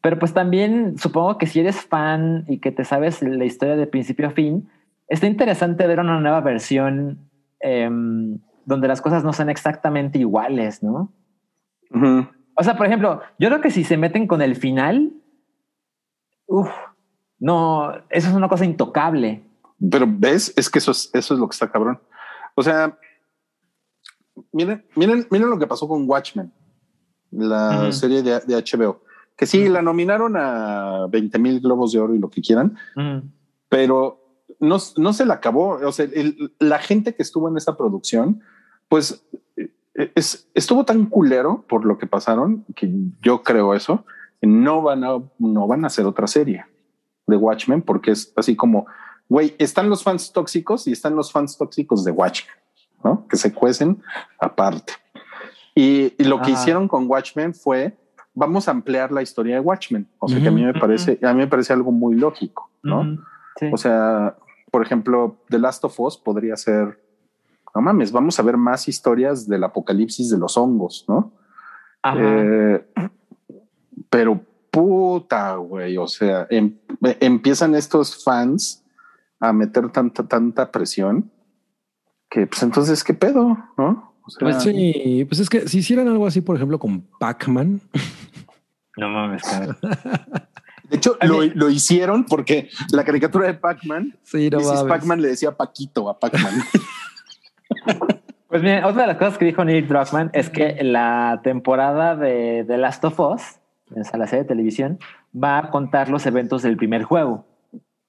Pero 0.00 0.18
pues 0.18 0.32
también 0.32 0.96
supongo 0.98 1.38
que 1.38 1.46
si 1.46 1.60
eres 1.60 1.80
fan 1.80 2.44
y 2.46 2.58
que 2.58 2.70
te 2.70 2.84
sabes 2.84 3.22
la 3.22 3.44
historia 3.44 3.76
de 3.76 3.86
principio 3.86 4.28
a 4.28 4.30
fin, 4.30 4.68
está 5.08 5.26
interesante 5.26 5.86
ver 5.86 6.00
una 6.00 6.20
nueva 6.20 6.40
versión 6.40 7.18
em, 7.60 8.38
donde 8.64 8.86
las 8.86 9.00
cosas 9.00 9.24
no 9.24 9.32
sean 9.32 9.50
exactamente 9.50 10.18
iguales, 10.18 10.82
¿no? 10.82 11.12
O 12.54 12.62
sea, 12.62 12.76
por 12.76 12.86
ejemplo, 12.86 13.22
yo 13.38 13.48
creo 13.48 13.60
que 13.60 13.70
si 13.70 13.82
se 13.82 13.96
meten 13.96 14.26
con 14.26 14.42
el 14.42 14.54
final, 14.54 15.12
uff, 16.46 16.70
no, 17.38 17.92
eso 18.10 18.28
es 18.28 18.34
una 18.34 18.48
cosa 18.48 18.64
intocable. 18.64 19.42
Pero 19.90 20.06
ves, 20.08 20.52
es 20.56 20.68
que 20.68 20.78
eso 20.78 20.90
es, 20.90 21.10
eso 21.14 21.34
es 21.34 21.40
lo 21.40 21.48
que 21.48 21.54
está 21.54 21.70
cabrón. 21.70 22.00
O 22.54 22.62
sea, 22.62 22.96
miren, 24.52 24.84
miren, 24.96 25.26
miren 25.30 25.50
lo 25.50 25.58
que 25.58 25.66
pasó 25.66 25.88
con 25.88 26.08
Watchmen, 26.08 26.52
la 27.30 27.92
serie 27.92 28.22
de, 28.22 28.40
de 28.40 28.56
HBO, 28.56 29.02
que 29.36 29.46
sí, 29.46 29.68
la 29.68 29.82
nominaron 29.82 30.36
a 30.36 31.06
20 31.10 31.38
mil 31.38 31.60
globos 31.60 31.92
de 31.92 32.00
oro 32.00 32.14
y 32.14 32.18
lo 32.18 32.28
que 32.30 32.40
quieran, 32.42 32.76
pero 33.68 34.20
no, 34.60 34.78
no 34.96 35.12
se 35.12 35.26
la 35.26 35.34
acabó. 35.34 35.78
O 35.86 35.92
sea, 35.92 36.06
el- 36.12 36.52
la 36.58 36.78
gente 36.78 37.14
que 37.14 37.22
estuvo 37.22 37.48
en 37.48 37.56
esa 37.56 37.76
producción, 37.76 38.40
pues 38.88 39.24
eh, 39.56 39.70
es, 40.14 40.48
estuvo 40.54 40.84
tan 40.84 41.06
culero 41.06 41.64
por 41.68 41.84
lo 41.84 41.98
que 41.98 42.06
pasaron 42.06 42.64
que 42.74 42.90
yo 43.22 43.42
creo 43.42 43.74
eso. 43.74 44.04
No 44.40 44.82
van 44.82 45.04
a, 45.04 45.18
no 45.38 45.66
van 45.66 45.84
a 45.84 45.88
hacer 45.88 46.06
otra 46.06 46.26
serie 46.28 46.64
de 47.26 47.36
Watchmen 47.36 47.82
porque 47.82 48.12
es 48.12 48.32
así 48.36 48.54
como, 48.56 48.86
güey, 49.28 49.54
están 49.58 49.90
los 49.90 50.02
fans 50.02 50.32
tóxicos 50.32 50.86
y 50.86 50.92
están 50.92 51.14
los 51.16 51.30
fans 51.32 51.58
tóxicos 51.58 52.04
de 52.04 52.12
Watchmen, 52.12 52.54
¿no? 53.04 53.26
Que 53.28 53.36
se 53.36 53.52
cuecen 53.52 54.00
aparte. 54.40 54.94
Y, 55.78 56.12
y 56.18 56.24
lo 56.24 56.42
que 56.42 56.50
hicieron 56.50 56.88
con 56.88 57.08
Watchmen 57.08 57.54
fue, 57.54 57.96
vamos 58.34 58.66
a 58.66 58.72
ampliar 58.72 59.12
la 59.12 59.22
historia 59.22 59.54
de 59.54 59.60
Watchmen. 59.60 60.08
O 60.18 60.26
sea, 60.26 60.40
que 60.42 60.48
a 60.48 60.50
mí 60.50 60.64
me 60.64 60.74
parece, 60.74 61.20
a 61.22 61.32
mí 61.32 61.38
me 61.38 61.46
parece 61.46 61.72
algo 61.72 61.92
muy 61.92 62.16
lógico, 62.16 62.68
¿no? 62.82 63.16
Sí. 63.60 63.70
O 63.72 63.76
sea, 63.76 64.36
por 64.72 64.82
ejemplo, 64.82 65.36
The 65.48 65.60
Last 65.60 65.84
of 65.84 66.00
Us 66.00 66.16
podría 66.16 66.56
ser, 66.56 67.00
no 67.76 67.80
mames, 67.80 68.10
vamos 68.10 68.40
a 68.40 68.42
ver 68.42 68.56
más 68.56 68.88
historias 68.88 69.46
del 69.46 69.62
apocalipsis 69.62 70.28
de 70.30 70.38
los 70.38 70.56
hongos, 70.56 71.04
¿no? 71.06 71.30
Eh, 72.16 72.84
pero 74.10 74.40
puta, 74.72 75.54
güey, 75.56 75.96
o 75.96 76.08
sea, 76.08 76.48
em- 76.50 76.76
empiezan 77.20 77.76
estos 77.76 78.24
fans 78.24 78.84
a 79.38 79.52
meter 79.52 79.90
tanta, 79.90 80.26
tanta 80.26 80.72
presión 80.72 81.30
que, 82.28 82.48
pues 82.48 82.64
entonces, 82.64 83.04
¿qué 83.04 83.14
pedo? 83.14 83.56
¿No? 83.76 84.07
O 84.28 84.30
sea, 84.30 84.40
Pues 84.40 84.62
sí, 84.62 85.24
pues 85.28 85.40
es 85.40 85.50
que 85.50 85.66
si 85.68 85.78
hicieran 85.78 86.06
algo 86.08 86.26
así, 86.26 86.40
por 86.40 86.54
ejemplo, 86.56 86.78
con 86.78 87.00
Pac-Man, 87.18 87.80
no 88.96 89.08
mames, 89.08 89.42
cabrón. 89.42 89.76
de 90.90 90.96
hecho, 90.96 91.16
lo, 91.22 91.42
lo 91.42 91.70
hicieron 91.70 92.24
porque 92.24 92.68
la 92.92 93.04
caricatura 93.04 93.46
de 93.46 93.54
Pac-Man, 93.54 94.14
sí, 94.22 94.50
no. 94.50 94.86
Pac-Man 94.86 95.20
le 95.20 95.28
decía 95.28 95.56
Paquito 95.56 96.08
a 96.08 96.18
Pac-Man. 96.18 96.54
Pues 98.48 98.62
bien, 98.62 98.82
otra 98.82 99.02
de 99.02 99.08
las 99.08 99.18
cosas 99.18 99.36
que 99.36 99.44
dijo 99.44 99.62
Neil 99.62 99.86
Druckmann 99.86 100.30
es 100.32 100.48
que 100.48 100.82
la 100.82 101.40
temporada 101.44 102.16
de 102.16 102.64
The 102.66 102.78
Last 102.78 103.04
of 103.04 103.20
Us, 103.20 103.42
sea, 104.04 104.18
la 104.18 104.26
serie 104.26 104.44
de 104.44 104.48
televisión, 104.48 104.98
va 105.36 105.58
a 105.58 105.70
contar 105.70 106.08
los 106.08 106.24
eventos 106.24 106.62
del 106.62 106.78
primer 106.78 107.02
juego. 107.02 107.44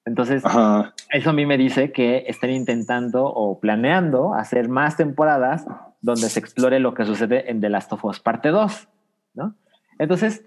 Entonces, 0.06 0.46
Ajá. 0.46 0.94
eso 1.12 1.32
a 1.32 1.34
mí 1.34 1.46
me 1.46 1.58
dice 1.58 1.92
que 1.92 2.24
están 2.28 2.52
intentando 2.52 3.26
o 3.26 3.60
planeando 3.60 4.34
hacer 4.34 4.70
más 4.70 4.96
temporadas 4.96 5.66
donde 6.02 6.30
se 6.30 6.40
explore 6.40 6.80
lo 6.80 6.94
que 6.94 7.06
sucede 7.06 7.50
en 7.50 7.62
The 7.62 7.70
Last 7.70 7.92
of 7.94 8.06
Us 8.06 8.20
parte 8.20 8.50
2, 8.50 8.88
¿no? 9.36 9.56
Entonces, 9.98 10.46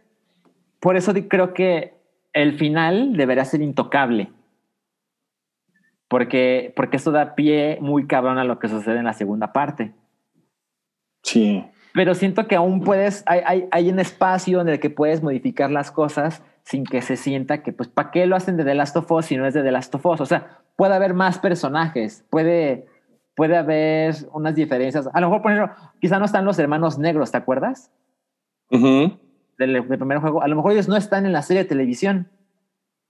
por 0.80 0.96
eso 0.96 1.12
creo 1.28 1.54
que 1.54 1.94
el 2.32 2.58
final 2.58 3.16
deberá 3.16 3.44
ser 3.44 3.60
intocable. 3.60 4.30
Porque, 6.08 6.72
porque 6.76 6.96
esto 6.96 7.10
da 7.10 7.34
pie 7.34 7.78
muy 7.80 8.06
cabrón 8.06 8.38
a 8.38 8.44
lo 8.44 8.58
que 8.58 8.68
sucede 8.68 8.98
en 8.98 9.04
la 9.04 9.12
segunda 9.12 9.52
parte. 9.52 9.94
Sí. 11.22 11.64
Pero 11.94 12.14
siento 12.14 12.46
que 12.46 12.56
aún 12.56 12.82
puedes, 12.82 13.22
hay, 13.26 13.40
hay, 13.46 13.68
hay 13.70 13.90
un 13.90 13.98
espacio 13.98 14.60
en 14.60 14.68
el 14.68 14.80
que 14.80 14.90
puedes 14.90 15.22
modificar 15.22 15.70
las 15.70 15.90
cosas 15.90 16.42
sin 16.64 16.84
que 16.84 17.02
se 17.02 17.16
sienta 17.16 17.62
que, 17.62 17.72
pues, 17.72 17.88
¿para 17.88 18.10
qué 18.10 18.26
lo 18.26 18.36
hacen 18.36 18.56
de 18.56 18.64
The 18.64 18.74
Last 18.74 18.96
of 18.96 19.10
Us 19.10 19.26
si 19.26 19.36
no 19.36 19.46
es 19.46 19.54
de 19.54 19.62
The 19.62 19.72
Last 19.72 19.94
of 19.94 20.06
Us? 20.06 20.20
O 20.20 20.26
sea, 20.26 20.58
puede 20.76 20.94
haber 20.94 21.14
más 21.14 21.38
personajes, 21.38 22.24
puede, 22.30 22.86
puede 23.34 23.56
haber 23.56 24.14
unas 24.32 24.54
diferencias. 24.54 25.08
A 25.12 25.20
lo 25.20 25.28
mejor, 25.28 25.42
por 25.42 25.52
ejemplo, 25.52 25.74
quizá 26.00 26.18
no 26.18 26.24
están 26.24 26.44
los 26.44 26.58
hermanos 26.58 26.98
negros, 26.98 27.30
¿te 27.30 27.38
acuerdas? 27.38 27.90
Ujú. 28.70 29.18
Del, 29.58 29.72
del 29.72 29.84
primer 29.98 30.18
juego. 30.18 30.42
A 30.42 30.48
lo 30.48 30.56
mejor 30.56 30.72
ellos 30.72 30.88
no 30.88 30.96
están 30.96 31.26
en 31.26 31.32
la 31.32 31.42
serie 31.42 31.62
de 31.62 31.68
televisión. 31.68 32.28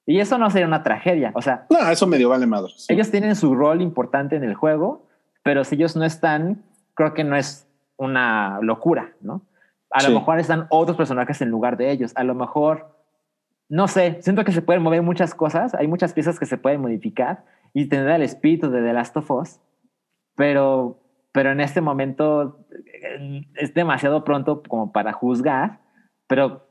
Y 0.05 0.19
eso 0.19 0.37
no 0.39 0.51
sería 0.51 0.67
una 0.67 0.83
tragedia. 0.83 1.31
O 1.35 1.43
sea, 1.43 1.67
No, 1.71 1.79
eso 1.89 2.07
medio 2.07 2.29
vale 2.29 2.47
madre. 2.47 2.73
sí. 2.77 2.93
ellos 2.93 3.11
tienen 3.11 3.37
su 3.37 3.55
rol 3.55 3.81
importante 3.81 4.35
en 4.37 4.43
el 4.45 4.55
juego, 4.55 5.07
pero 5.45 5.63
si 5.65 5.77
ellos 5.77 5.95
no 5.97 6.05
están, 6.05 6.63
creo 6.95 7.15
que 7.15 7.23
no 7.25 7.37
es 7.37 7.69
una 7.97 8.59
locura, 8.63 9.13
¿no? 9.21 9.43
A 9.91 10.01
Sí. 10.01 10.09
lo 10.11 10.19
mejor 10.19 10.39
están 10.41 10.67
otros 10.71 10.97
personajes 10.97 11.41
en 11.41 11.51
lugar 11.51 11.77
de 11.77 11.91
ellos. 11.93 12.13
A 12.17 12.25
lo 12.25 12.35
mejor, 12.35 12.97
no 13.69 13.87
sé, 13.87 14.19
siento 14.23 14.45
que 14.45 14.51
se 14.53 14.63
pueden 14.63 14.83
mover 14.83 15.03
muchas 15.03 15.35
cosas, 15.35 15.75
hay 15.75 15.87
muchas 15.87 16.13
piezas 16.13 16.39
que 16.41 16.47
se 16.47 16.59
pueden 16.59 16.81
modificar 16.81 17.45
y 17.73 17.87
tener 17.89 18.09
el 18.09 18.23
espíritu 18.23 18.71
de 18.71 18.83
The 18.83 18.93
Last 18.93 19.17
of 19.17 19.31
Us, 19.31 19.61
pero, 20.35 21.01
pero 21.33 21.53
en 21.53 21.61
este 21.61 21.81
momento 21.81 22.59
es 23.55 23.75
demasiado 23.75 24.25
pronto 24.25 24.63
como 24.63 24.93
para 24.93 25.13
juzgar, 25.13 25.81
pero 26.27 26.67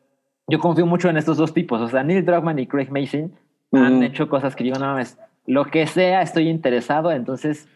yo 0.48 0.60
confío 0.60 0.86
mucho 0.86 1.10
en 1.10 1.18
estos 1.18 1.38
dos 1.38 1.54
tipos, 1.54 1.82
o 1.82 1.88
sea, 1.88 2.04
Neil 2.04 2.26
Druckmann 2.26 2.60
y 2.60 2.68
Craig 2.68 2.90
Mason 2.92 3.34
han 3.72 4.04
hecho 4.04 4.28
cosas 4.28 4.56
que 4.56 4.64
digo, 4.64 4.78
no 4.78 4.86
mames, 4.86 5.18
lo 5.46 5.66
que 5.66 5.88
sea, 5.88 6.22
estoy 6.22 6.50
interesado, 6.50 7.12
entonces, 7.12 7.68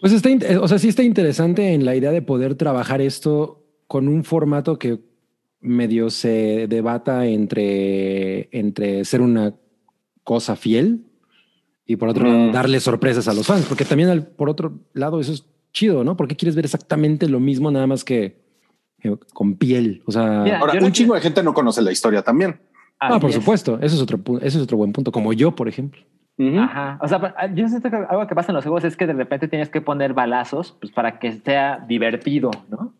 Pues 0.00 0.12
está, 0.12 0.30
o 0.60 0.68
sea, 0.68 0.78
sí 0.78 0.88
está 0.88 1.02
interesante 1.02 1.74
en 1.74 1.84
la 1.84 1.94
idea 1.94 2.10
de 2.10 2.22
poder 2.22 2.54
trabajar 2.54 3.00
esto 3.00 3.64
con 3.86 4.08
un 4.08 4.24
formato 4.24 4.78
que 4.78 5.00
medio 5.60 6.10
se 6.10 6.66
debata 6.68 7.26
entre, 7.26 8.48
entre 8.56 9.04
ser 9.04 9.20
una 9.20 9.54
cosa 10.24 10.56
fiel 10.56 11.07
y 11.88 11.96
por 11.96 12.08
otro 12.10 12.24
lado 12.26 12.38
Mm. 12.38 12.52
darle 12.52 12.78
sorpresas 12.78 13.26
a 13.26 13.32
los 13.34 13.46
fans, 13.46 13.64
porque 13.66 13.84
también 13.84 14.10
al- 14.10 14.26
por 14.26 14.48
otro 14.48 14.78
lado 14.92 15.18
eso 15.18 15.32
es 15.32 15.44
chido, 15.72 16.04
¿no? 16.04 16.16
Porque 16.16 16.36
quieres 16.36 16.54
ver 16.54 16.64
exactamente 16.66 17.28
lo 17.28 17.40
mismo 17.40 17.70
nada 17.72 17.86
más 17.88 18.04
que 18.04 18.46
eh, 19.02 19.16
con 19.32 19.54
piel, 19.54 20.02
o 20.06 20.12
sea, 20.12 20.42
Mira, 20.44 20.58
Ahora, 20.58 20.72
un 20.74 20.80
no 20.80 20.90
chingo 20.90 21.14
de 21.14 21.20
gente 21.20 21.42
no 21.42 21.54
conoce 21.54 21.80
la 21.82 21.90
historia 21.92 22.22
también. 22.22 22.60
ah, 23.00 23.18
por 23.20 23.30
es. 23.30 23.36
supuesto, 23.36 23.78
eso 23.80 23.94
es 23.96 24.02
otro 24.02 24.18
ese 24.38 24.58
es 24.58 24.62
otro 24.64 24.76
buen 24.76 24.92
punto, 24.92 25.10
como 25.12 25.32
yo, 25.32 25.54
por 25.54 25.68
ejemplo. 25.68 26.02
Ajá. 26.60 26.98
O 27.02 27.08
sea, 27.08 27.34
yo 27.54 27.68
siento 27.68 27.90
que 27.90 27.96
algo 27.96 28.26
que 28.28 28.34
pasa 28.34 28.52
en 28.52 28.56
los 28.56 28.64
juegos 28.64 28.84
es 28.84 28.96
que 28.96 29.06
de 29.08 29.12
repente 29.12 29.48
tienes 29.48 29.68
que 29.70 29.80
poner 29.80 30.14
balazos 30.14 30.76
pues, 30.80 30.92
para 30.92 31.18
que 31.18 31.32
sea 31.32 31.84
divertido, 31.88 32.50
¿no? 32.70 32.92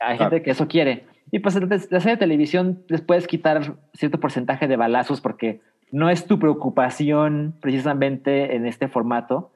Hay 0.00 0.16
Claro. 0.16 0.30
gente 0.30 0.42
que 0.44 0.50
eso 0.52 0.66
quiere. 0.68 1.04
Y 1.32 1.38
pues 1.40 1.54
la 1.56 1.78
serie 2.00 2.12
de 2.12 2.16
televisión 2.16 2.82
les 2.88 3.00
puedes 3.00 3.26
quitar 3.26 3.76
cierto 3.94 4.18
porcentaje 4.20 4.66
de 4.68 4.76
balazos 4.76 5.20
porque 5.20 5.60
no 5.90 6.10
es 6.10 6.26
tu 6.26 6.38
preocupación 6.38 7.54
precisamente 7.60 8.56
en 8.56 8.66
este 8.66 8.88
formato, 8.88 9.50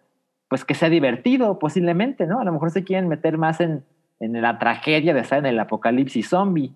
pues 0.49 0.65
que 0.65 0.75
sea 0.75 0.89
divertido 0.89 1.59
posiblemente, 1.59 2.27
¿no? 2.27 2.41
A 2.41 2.45
lo 2.45 2.53
mejor 2.53 2.71
se 2.71 2.85
quieren 2.85 3.09
meter 3.09 3.39
más 3.39 3.61
en, 3.61 3.85
en 4.21 4.41
la 4.41 4.59
tragedia 4.59 5.15
de 5.15 5.21
estar 5.21 5.39
en 5.39 5.47
el 5.47 5.59
apocalipsis 5.59 6.29
zombie. 6.29 6.73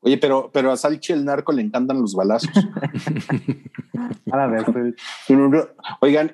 Oye, 0.00 0.18
pero, 0.18 0.50
pero 0.52 0.72
a 0.72 0.76
Salchi 0.76 1.12
el 1.12 1.24
narco 1.24 1.52
le 1.52 1.62
encantan 1.62 2.00
los 2.00 2.14
balazos. 2.14 2.50
A 4.32 4.46
ver, 4.46 4.64
pues, 4.64 4.94
Oigan, 6.00 6.32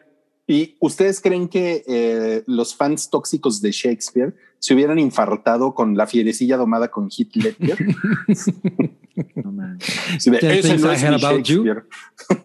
¿Y 0.50 0.76
ustedes 0.80 1.20
creen 1.20 1.46
que 1.46 1.84
eh, 1.86 2.42
los 2.46 2.74
fans 2.74 3.10
tóxicos 3.10 3.60
de 3.60 3.70
Shakespeare 3.70 4.34
se 4.58 4.74
hubieran 4.74 4.98
infartado 4.98 5.74
con 5.74 5.96
la 5.96 6.06
fierecilla 6.06 6.56
domada 6.56 6.88
con 6.88 7.08
Heath 7.10 7.34
Ledger? 7.36 7.78
No. 9.34 9.76
Sí, 10.20 10.30
ese 10.40 10.78
no 10.78 10.92
es 10.92 11.02
mi 11.02 11.08
about 11.14 11.42
you." 11.44 11.64
Shakespeare. 11.64 11.84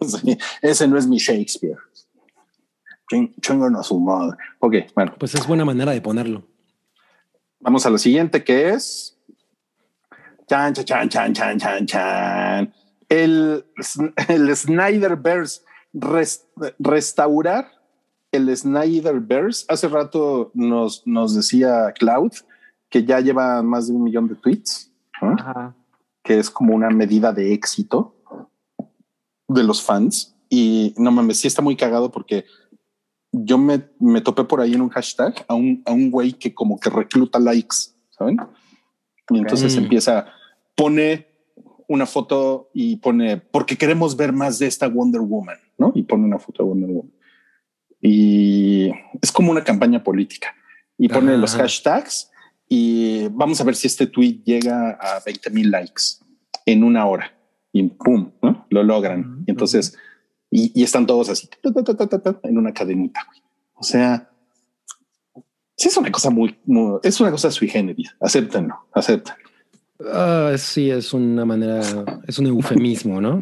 Sí, 0.08 0.38
ese 0.60 0.88
no 0.88 0.98
es 0.98 1.06
mi 1.06 1.18
Shakespeare. 1.18 1.76
Ching- 3.10 3.32
Chingan 3.40 3.76
a 3.76 3.82
su 3.84 4.00
madre. 4.00 4.36
Ok, 4.58 4.74
bueno, 4.94 5.14
Pues 5.18 5.34
es 5.36 5.46
buena 5.46 5.64
manera 5.64 5.92
de 5.92 6.00
ponerlo. 6.00 6.42
vamos 7.60 7.86
a 7.86 7.90
lo 7.90 7.98
siguiente 7.98 8.42
que 8.42 8.70
es. 8.70 9.16
Chan, 10.48 10.74
chan, 10.74 10.84
chan, 10.84 11.08
chan, 11.08 11.32
chan, 11.34 11.58
chan, 11.58 11.86
chan. 11.86 12.74
El, 13.08 13.64
el 14.28 14.56
Snyderverse. 14.56 15.62
Res- 15.92 16.48
restaurar 16.80 17.70
el 18.36 18.54
Snyderverse. 18.56 19.64
Hace 19.68 19.88
rato 19.88 20.50
nos, 20.54 21.06
nos 21.06 21.34
decía 21.34 21.92
Cloud 21.92 22.32
que 22.88 23.04
ya 23.04 23.20
lleva 23.20 23.62
más 23.62 23.88
de 23.88 23.94
un 23.94 24.04
millón 24.04 24.28
de 24.28 24.36
tweets. 24.36 24.90
que 26.22 26.38
es 26.38 26.48
como 26.48 26.74
una 26.74 26.90
medida 26.90 27.32
de 27.32 27.52
éxito 27.52 28.14
de 29.48 29.62
los 29.62 29.82
fans. 29.82 30.36
Y 30.48 30.94
no 30.96 31.10
mames, 31.10 31.38
sí 31.38 31.48
está 31.48 31.62
muy 31.62 31.76
cagado 31.76 32.10
porque 32.10 32.44
yo 33.32 33.58
me, 33.58 33.82
me 33.98 34.20
topé 34.20 34.44
por 34.44 34.60
ahí 34.60 34.74
en 34.74 34.80
un 34.80 34.90
hashtag 34.90 35.44
a 35.48 35.54
un, 35.54 35.82
a 35.86 35.92
un 35.92 36.10
güey 36.10 36.32
que 36.32 36.54
como 36.54 36.78
que 36.78 36.90
recluta 36.90 37.38
likes, 37.38 37.76
¿saben? 38.10 38.38
Y 39.30 39.38
entonces 39.38 39.76
empieza, 39.76 40.26
pone 40.76 41.26
una 41.88 42.06
foto 42.06 42.70
y 42.72 42.96
pone, 42.96 43.38
porque 43.38 43.76
queremos 43.76 44.16
ver 44.16 44.32
más 44.32 44.58
de 44.58 44.66
esta 44.66 44.88
Wonder 44.88 45.22
Woman, 45.22 45.58
¿no? 45.78 45.92
Y 45.94 46.02
pone 46.02 46.24
una 46.24 46.38
foto 46.38 46.62
de 46.62 46.68
Wonder 46.68 46.90
Woman. 46.90 47.12
Y 48.06 48.90
es 49.22 49.32
como 49.32 49.50
una 49.50 49.64
campaña 49.64 50.02
política. 50.04 50.54
Y 50.98 51.08
pone 51.08 51.32
Ajá, 51.32 51.40
los 51.40 51.54
hashtags 51.56 52.30
y 52.68 53.28
vamos 53.28 53.58
a 53.60 53.64
ver 53.64 53.74
si 53.74 53.86
este 53.86 54.06
tweet 54.06 54.42
llega 54.44 54.90
a 55.00 55.20
20 55.24 55.50
mil 55.50 55.70
likes 55.70 56.02
en 56.66 56.84
una 56.84 57.06
hora 57.06 57.34
y 57.72 57.82
pum, 57.84 58.30
¿no? 58.42 58.66
Lo 58.68 58.82
logran. 58.82 59.42
Y 59.46 59.50
entonces, 59.52 59.96
y, 60.50 60.70
y 60.78 60.84
están 60.84 61.06
todos 61.06 61.30
así 61.30 61.48
ta, 61.48 61.72
ta, 61.72 62.20
ta, 62.20 62.40
en 62.44 62.58
una 62.58 62.72
cadenita. 62.74 63.24
güey. 63.26 63.40
O 63.74 63.82
sea, 63.82 64.30
sí 65.76 65.88
es 65.88 65.96
una 65.96 66.12
cosa 66.12 66.28
muy, 66.30 66.58
muy- 66.66 67.00
es 67.02 67.18
una 67.20 67.30
cosa 67.30 67.50
sui 67.50 67.68
generis. 67.68 68.14
Acéptenlo, 68.20 68.86
acéptenlo. 68.92 69.43
Ah, 70.12 70.52
sí, 70.56 70.90
es 70.90 71.12
una 71.12 71.44
manera, 71.44 71.80
es 72.26 72.38
un 72.38 72.46
eufemismo, 72.46 73.20
¿no? 73.20 73.40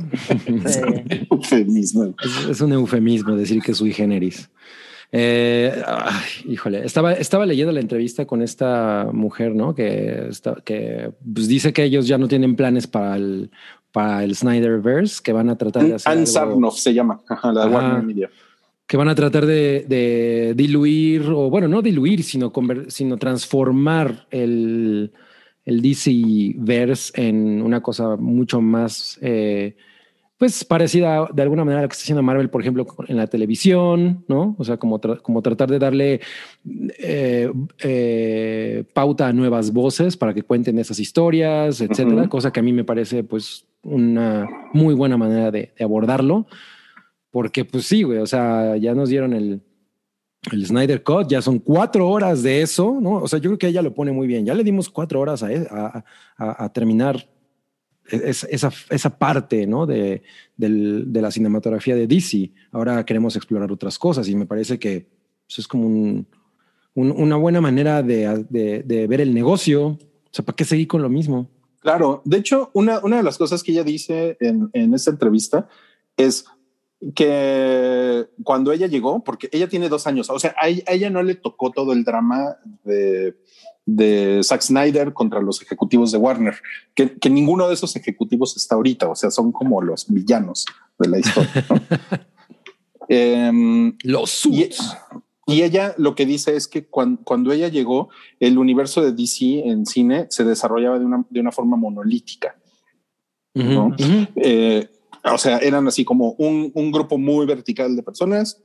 Sí. 0.66 0.80
Eufemismo. 1.30 2.14
Es, 2.24 2.48
es 2.51 2.60
un 2.60 2.72
eufemismo 2.72 3.34
decir 3.36 3.60
que 3.62 3.74
sui 3.74 3.93
generis. 3.93 4.48
Eh, 5.14 5.70
ay, 5.86 6.52
híjole, 6.52 6.84
estaba, 6.86 7.12
estaba 7.12 7.44
leyendo 7.44 7.70
la 7.72 7.80
entrevista 7.80 8.24
con 8.24 8.40
esta 8.40 9.09
mujer, 9.12 9.55
¿no? 9.55 9.74
Que, 9.74 10.28
está, 10.30 10.56
que 10.64 11.10
pues, 11.34 11.48
dice 11.48 11.72
que 11.72 11.84
ellos 11.84 12.06
ya 12.06 12.16
no 12.16 12.28
tienen 12.28 12.56
planes 12.56 12.86
para 12.86 13.16
el, 13.16 13.51
para 13.93 14.24
el 14.24 14.34
Snyderverse, 14.34 15.20
que 15.22 15.32
van 15.34 15.51
a 15.51 15.56
tratar 15.59 15.84
de 15.84 15.94
hacer 15.94 16.10
Ann 16.10 16.18
algo- 16.20 16.26
Sarnoff 16.26 16.78
se 16.78 16.94
llama, 16.94 17.20
la. 17.52 17.66
Warner 17.66 18.02
Media. 18.02 18.30
que 18.86 18.97
van 18.97 19.09
a 19.09 19.14
tratar 19.14 19.44
de, 19.44 19.84
de 19.86 20.55
diluir, 20.56 21.22
o 21.28 21.51
bueno, 21.51 21.68
no 21.68 21.82
diluir, 21.82 22.22
sino, 22.22 22.51
sino 22.89 23.18
transformar 23.18 24.26
el, 24.30 25.12
el 25.64 25.80
DC 25.82 26.55
Verse 26.56 27.12
en 27.14 27.62
una 27.62 27.80
cosa 27.82 28.16
mucho 28.16 28.60
más, 28.60 29.18
eh, 29.22 29.76
pues 30.39 30.64
parecida 30.64 31.28
de 31.32 31.43
alguna 31.43 31.64
manera 31.64 31.80
a 31.80 31.82
lo 31.82 31.89
que 31.89 31.93
está 31.93 32.02
haciendo 32.02 32.22
Marvel, 32.24 32.51
por 32.51 32.62
ejemplo, 32.62 32.84
en 33.06 33.16
la 33.16 33.28
televisión, 33.28 34.24
¿no? 34.26 34.56
O 34.59 34.64
sea, 34.64 34.76
como, 34.76 35.01
tra- 35.01 35.22
como 35.22 35.40
tratar 35.40 35.70
de 35.70 35.78
darle 35.78 36.20
eh, 36.98 37.52
eh, 37.84 38.84
pauta 38.93 39.28
a 39.28 39.32
nuevas 39.32 39.72
voces 39.72 40.16
para 40.16 40.34
que 40.34 40.43
cuenten 40.43 40.78
esas 40.80 40.98
historias, 40.98 41.80
etcétera, 41.80 42.28
cosa 42.28 42.52
que 42.52 42.59
a 42.60 42.62
mí 42.64 42.72
me 42.72 42.82
parece 42.84 43.22
pues 43.22 43.66
una 43.84 44.48
muy 44.72 44.94
buena 44.94 45.16
manera 45.16 45.51
de, 45.52 45.72
de 45.78 45.84
abordarlo. 45.84 46.47
Porque 47.30 47.64
pues 47.64 47.84
sí, 47.86 48.02
güey, 48.02 48.18
o 48.18 48.26
sea, 48.26 48.76
ya 48.76 48.94
nos 48.94 49.09
dieron 49.09 49.32
el, 49.32 49.62
el 50.51 50.66
Snyder 50.66 51.02
Cut, 51.05 51.28
ya 51.28 51.40
son 51.40 51.60
cuatro 51.60 52.09
horas 52.09 52.43
de 52.43 52.62
eso, 52.62 52.98
¿no? 53.01 53.14
O 53.16 53.28
sea, 53.28 53.39
yo 53.39 53.51
creo 53.51 53.59
que 53.59 53.69
ella 53.69 53.82
lo 53.82 53.94
pone 53.94 54.10
muy 54.10 54.27
bien. 54.27 54.44
Ya 54.44 54.55
le 54.55 54.64
dimos 54.64 54.90
cuatro 54.90 55.20
horas 55.20 55.43
a, 55.43 55.52
e- 55.52 55.69
terminar 56.73 57.28
es- 58.10 58.44
esa, 58.51 59.19
parte, 59.19 59.66
¿no? 59.66 59.86
De, 59.86 60.23
la 60.59 61.31
cinematografía 61.31 61.94
de 61.94 62.09
DC. 62.09 62.51
Ahora 62.73 63.05
queremos 63.05 63.36
explorar 63.36 63.70
otras 63.70 63.98
cosas 63.98 64.28
y 64.28 64.35
me 64.35 64.47
parece 64.47 64.78
que 64.81 65.06
pues, 65.47 65.60
es 65.60 65.69
como 65.69 65.86
un- 65.86 66.27
un- 66.94 67.12
una 67.12 67.36
buena 67.36 67.60
manera 67.60 68.02
de, 68.02 69.06
ver 69.09 69.20
el 69.20 69.32
negocio. 69.32 69.86
O 69.86 69.98
sea, 70.32 70.44
¿para 70.44 70.56
qué 70.56 70.64
seguir 70.64 70.89
con 70.89 71.02
lo 71.02 71.09
mismo? 71.09 71.48
Claro, 71.78 72.20
de 72.24 72.39
hecho, 72.39 72.70
una, 72.74 72.98
una 73.01 73.19
de 73.19 73.23
las 73.23 73.39
cosas 73.39 73.62
que 73.62 73.73
ella 73.73 73.85
dice 73.85 74.36
en, 74.40 74.70
en 74.73 74.94
esta 74.94 75.10
entrevista 75.10 75.69
es 76.16 76.44
que 77.15 78.27
cuando 78.45 78.73
ella 78.73 78.87
llegó, 78.87 79.24
porque 79.24 79.49
ella 79.53 79.69
tiene 79.69 79.89
dos 79.89 80.07
años, 80.07 80.31
o 80.31 80.39
sea, 80.39 80.55
a 80.61 80.69
ella, 80.69 81.11
no 81.11 81.23
le 81.23 81.35
tocó 81.35 81.70
todo 81.70 81.93
el 81.93 82.05
drama 82.05 82.57
de, 82.85 83.35
de 83.87 84.41
Zack 84.45 84.61
Snyder 84.62 85.12
contra 85.12 85.41
los 85.41 85.61
ejecutivos 85.62 86.12
de 86.12 86.19
Warner, 86.19 86.55
que, 86.95 87.19
que 87.19 87.29
ninguno 87.31 87.66
de 87.69 87.74
esos 87.74 87.97
ejecutivos 87.97 88.57
está 88.57 88.77
ahorita, 88.77 89.09
o 89.09 89.16
sea, 89.16 89.31
son 89.31 89.51
como 89.53 89.83
los 89.83 90.07
villanos 90.09 90.65
de 90.99 91.09
la 91.09 91.19
historia. 91.19 91.66
¿no? 91.69 91.81
Em, 93.09 93.97
Los 94.05 94.31
suits. 94.31 94.97
y 95.47 95.62
ella 95.62 95.95
lo 95.99 96.15
que 96.15 96.24
dice 96.24 96.55
es 96.57 96.69
que 96.69 96.87
cuan- 96.87 97.16
cuando, 97.16 97.53
ella 97.53 97.69
llegó, 97.69 98.09
el 98.39 98.57
universo 98.59 99.03
de 99.03 99.12
DC 99.12 99.69
en 99.69 99.85
cine 99.87 100.27
se 100.31 100.45
desarrollaba 100.45 100.99
de 101.01 101.05
una, 101.05 101.24
de 101.29 101.41
una 101.41 101.51
forma 101.53 101.77
monolítica. 101.77 102.57
Eh, 104.37 104.89
o 105.24 105.39
sea, 105.39 105.59
eran 105.59 105.86
así 105.86 106.05
como 106.05 106.32
un, 106.32 106.70
un 106.74 106.90
grupo 106.93 107.19
muy 107.19 107.47
vertical 107.47 107.94
de 107.97 108.03
personas 108.03 108.61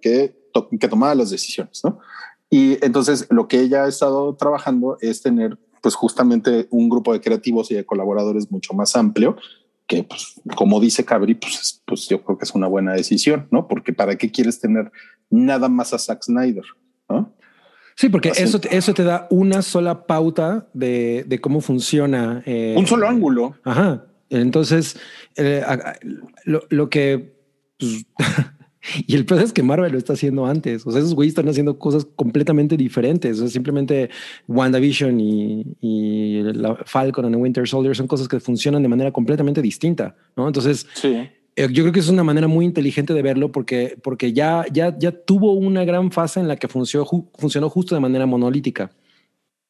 que, 0.00 0.34
to- 0.52 0.68
que 0.78 0.88
tomaban 0.88 1.18
las 1.18 1.30
decisiones, 1.30 1.80
¿no? 1.84 1.98
Y 2.50 2.76
entonces 2.84 3.26
lo 3.30 3.48
que 3.48 3.60
ella 3.60 3.84
ha 3.84 3.88
estado 3.88 4.34
trabajando 4.36 4.98
es 5.00 5.22
tener 5.22 5.58
pues 5.80 5.94
justamente 5.94 6.68
un 6.70 6.88
grupo 6.88 7.12
de 7.12 7.20
creativos 7.20 7.70
y 7.70 7.74
de 7.74 7.84
colaboradores 7.86 8.50
mucho 8.50 8.74
más 8.74 8.94
amplio 8.94 9.36
que 9.86 10.04
pues 10.04 10.34
como 10.54 10.78
dice 10.78 11.04
Cabri 11.04 11.34
pues, 11.34 11.54
es- 11.60 11.82
pues 11.86 12.08
yo 12.08 12.22
creo 12.22 12.36
que 12.38 12.44
es 12.44 12.54
una 12.54 12.66
buena 12.68 12.92
decisión, 12.92 13.48
¿no? 13.50 13.66
Porque 13.66 13.92
para 13.92 14.16
qué 14.16 14.30
quieres 14.30 14.60
tener 14.60 14.92
nada 15.30 15.68
más 15.68 15.92
a 15.94 15.98
Zack 15.98 16.22
Snyder, 16.24 16.64
¿no? 17.08 17.32
Sí, 17.96 18.08
porque 18.08 18.30
Así. 18.30 18.42
eso, 18.42 18.60
te- 18.60 18.74
eso 18.76 18.94
te 18.94 19.02
da 19.02 19.26
una 19.30 19.60
sola 19.62 20.06
pauta 20.06 20.68
de, 20.72 21.24
de 21.26 21.40
cómo 21.40 21.60
funciona. 21.60 22.42
eh, 22.46 22.74
Un 22.78 22.86
solo 22.86 23.06
ángulo. 23.08 23.54
Ajá. 23.64 24.06
Entonces, 24.40 24.96
eh, 25.36 25.62
lo, 26.44 26.62
lo 26.70 26.88
que. 26.90 27.36
pues, 27.78 28.04
y 29.06 29.14
el 29.14 29.24
peor 29.26 29.42
es 29.42 29.52
que 29.52 29.62
Marvel 29.62 29.92
lo 29.92 29.98
está 29.98 30.14
haciendo 30.14 30.44
antes. 30.46 30.84
O 30.86 30.90
sea, 30.90 31.00
esos 31.00 31.14
güeyes 31.14 31.32
están 31.32 31.48
haciendo 31.48 31.78
cosas 31.78 32.04
completamente 32.16 32.76
diferentes. 32.76 33.36
O 33.38 33.42
sea, 33.42 33.48
simplemente 33.48 34.10
WandaVision 34.48 35.20
y, 35.20 35.64
y 35.80 36.42
la 36.54 36.74
Falcon 36.86 37.26
and 37.26 37.34
the 37.34 37.40
Winter 37.40 37.68
Soldier 37.68 37.94
son 37.94 38.06
cosas 38.08 38.26
que 38.26 38.40
funcionan 38.40 38.82
de 38.82 38.88
manera 38.88 39.12
completamente 39.12 39.62
distinta. 39.62 40.16
¿no? 40.36 40.46
Entonces, 40.48 40.86
Sí. 40.94 41.14
eh, 41.54 41.68
yo 41.70 41.84
creo 41.84 41.92
que 41.92 42.00
es 42.00 42.08
una 42.08 42.24
manera 42.24 42.48
muy 42.48 42.64
inteligente 42.64 43.14
de 43.14 43.22
verlo 43.22 43.52
porque, 43.52 43.96
porque 44.02 44.32
ya, 44.32 44.64
ya, 44.72 44.96
ya 44.98 45.12
tuvo 45.12 45.52
una 45.52 45.84
gran 45.84 46.10
fase 46.10 46.40
en 46.40 46.48
la 46.48 46.56
que 46.56 46.66
funcionó, 46.68 47.04
ju- 47.06 47.28
funcionó 47.38 47.68
justo 47.70 47.94
de 47.94 48.00
manera 48.00 48.26
monolítica. 48.26 48.90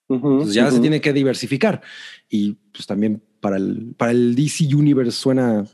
Pues 0.06 0.52
ya 0.54 0.70
se 0.70 0.78
tiene 0.80 1.00
que 1.00 1.12
diversificar. 1.12 1.80
Y 2.28 2.52
pues 2.72 2.86
también 2.86 3.22
para 3.42 3.56
el, 3.56 3.94
para 3.98 4.12
el 4.12 4.34
DC 4.36 4.74
Universe 4.74 5.10
suena, 5.12 5.66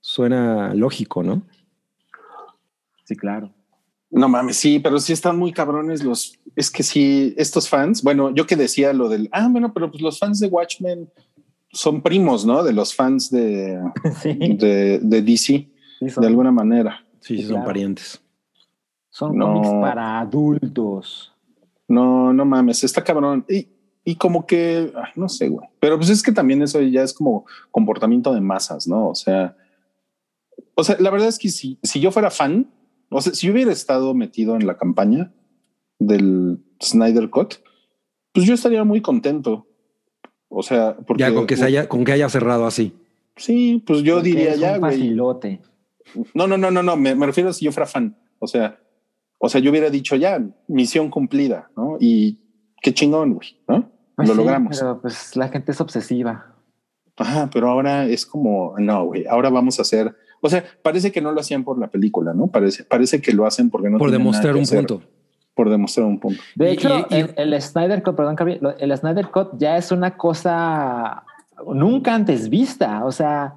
suena 0.00 0.74
lógico, 0.74 1.22
¿no? 1.22 1.42
Sí, 3.04 3.16
claro. 3.16 3.52
No 4.10 4.28
mames, 4.28 4.56
sí, 4.56 4.78
pero 4.78 4.98
sí 5.00 5.12
están 5.12 5.36
muy 5.38 5.52
cabrones 5.52 6.04
los. 6.04 6.38
Es 6.54 6.70
que 6.70 6.82
sí, 6.82 7.34
estos 7.36 7.68
fans. 7.68 8.02
Bueno, 8.02 8.32
yo 8.34 8.46
que 8.46 8.54
decía 8.54 8.92
lo 8.92 9.08
del. 9.08 9.28
Ah, 9.32 9.48
bueno, 9.50 9.72
pero 9.72 9.90
pues 9.90 10.02
los 10.02 10.18
fans 10.18 10.38
de 10.40 10.46
Watchmen 10.48 11.10
son 11.72 12.02
primos, 12.02 12.44
¿no? 12.46 12.62
De 12.62 12.72
los 12.72 12.94
fans 12.94 13.30
de, 13.30 13.80
Sí, 14.22 14.34
de, 14.34 15.00
de 15.02 15.22
DC, 15.22 15.68
sí, 15.98 16.10
son, 16.10 16.20
de 16.20 16.26
alguna 16.28 16.52
manera. 16.52 17.04
Sí, 17.20 17.36
sí, 17.38 17.42
son 17.42 17.52
Claro. 17.56 17.66
parientes. 17.66 18.22
son 19.10 19.36
No. 19.36 19.46
cómics 19.46 19.68
para 19.80 20.20
adultos. 20.20 21.32
No, 21.88 22.32
no 22.32 22.44
mames, 22.44 22.84
está 22.84 23.02
cabrón. 23.02 23.44
Y, 23.48 23.66
y 24.08 24.14
como 24.14 24.46
que, 24.46 24.92
ay, 24.94 25.10
no 25.16 25.28
sé, 25.28 25.48
güey. 25.48 25.68
Pero 25.80 25.96
pues 25.96 26.10
es 26.10 26.22
que 26.22 26.30
también 26.30 26.62
eso 26.62 26.80
ya 26.80 27.02
es 27.02 27.12
como 27.12 27.44
comportamiento 27.72 28.32
de 28.32 28.40
masas, 28.40 28.86
¿no? 28.86 29.08
O 29.08 29.16
sea, 29.16 29.56
o 30.76 30.84
sea, 30.84 30.96
la 31.00 31.10
verdad 31.10 31.26
es 31.26 31.40
que 31.40 31.48
si, 31.48 31.80
si 31.82 31.98
yo 31.98 32.12
fuera 32.12 32.30
fan, 32.30 32.70
o 33.10 33.20
sea, 33.20 33.34
si 33.34 33.48
yo 33.48 33.52
hubiera 33.52 33.72
estado 33.72 34.14
metido 34.14 34.54
en 34.54 34.64
la 34.64 34.78
campaña 34.78 35.34
del 35.98 36.62
Snyder 36.80 37.30
Cut, 37.30 37.54
pues 38.32 38.46
yo 38.46 38.54
estaría 38.54 38.84
muy 38.84 39.00
contento. 39.02 39.66
O 40.48 40.62
sea, 40.62 40.96
porque 41.04 41.22
Ya 41.22 41.34
con 41.34 41.48
que, 41.48 41.56
se 41.56 41.64
haya, 41.64 41.88
con 41.88 42.04
que 42.04 42.12
haya 42.12 42.28
cerrado 42.28 42.64
así. 42.64 42.94
Sí, 43.34 43.82
pues 43.84 44.04
yo 44.04 44.14
Porque 44.16 44.28
diría 44.28 44.52
es 44.52 44.60
ya, 44.60 44.74
un 44.74 44.80
güey. 44.80 44.92
facilote. 44.92 45.60
No, 46.32 46.46
no, 46.46 46.56
no, 46.56 46.70
no, 46.70 46.84
no. 46.84 46.96
Me, 46.96 47.16
me 47.16 47.26
refiero 47.26 47.50
a 47.50 47.52
si 47.52 47.64
yo 47.64 47.72
fuera 47.72 47.88
fan. 47.88 48.16
O 48.38 48.46
sea, 48.46 48.78
o 49.38 49.48
sea, 49.48 49.60
yo 49.60 49.72
hubiera 49.72 49.90
dicho 49.90 50.14
ya, 50.14 50.40
misión 50.68 51.10
cumplida, 51.10 51.72
¿no? 51.76 51.96
Y 51.98 52.38
qué 52.80 52.94
chingón, 52.94 53.34
güey, 53.34 53.56
¿no? 53.66 53.95
Pues 54.16 54.28
Lo 54.28 54.34
sí, 54.34 54.40
logramos. 54.40 54.78
Pero 54.78 55.00
pues 55.00 55.36
la 55.36 55.48
gente 55.48 55.72
es 55.72 55.80
obsesiva. 55.80 56.46
Ajá, 57.18 57.48
pero 57.52 57.70
ahora 57.70 58.04
es 58.04 58.26
como, 58.26 58.74
no, 58.78 59.04
güey, 59.06 59.26
ahora 59.26 59.48
vamos 59.48 59.78
a 59.78 59.82
hacer, 59.82 60.14
o 60.42 60.48
sea, 60.50 60.64
parece 60.82 61.12
que 61.12 61.22
no 61.22 61.32
lo 61.32 61.40
hacían 61.40 61.64
por 61.64 61.78
la 61.78 61.86
película, 61.88 62.34
¿no? 62.34 62.48
Parece, 62.48 62.84
parece 62.84 63.22
que 63.22 63.32
lo 63.32 63.46
hacen 63.46 63.70
porque 63.70 63.88
no 63.88 63.96
Por 63.98 64.10
demostrar 64.10 64.52
que 64.52 64.58
un 64.58 64.62
hacer, 64.64 64.86
punto. 64.86 65.02
Por 65.54 65.70
demostrar 65.70 66.06
un 66.06 66.20
punto. 66.20 66.42
De 66.54 66.72
hecho, 66.72 67.06
y- 67.08 67.14
y- 67.14 67.20
el, 67.20 67.34
el 67.54 67.62
Snyder 67.62 68.02
Cut, 68.02 68.16
perdón, 68.16 68.36
el 68.78 68.96
Snyder 68.96 69.28
Cut 69.30 69.52
ya 69.58 69.78
es 69.78 69.90
una 69.92 70.16
cosa 70.18 71.24
nunca 71.66 72.14
antes 72.14 72.50
vista. 72.50 73.06
O 73.06 73.12
sea, 73.12 73.54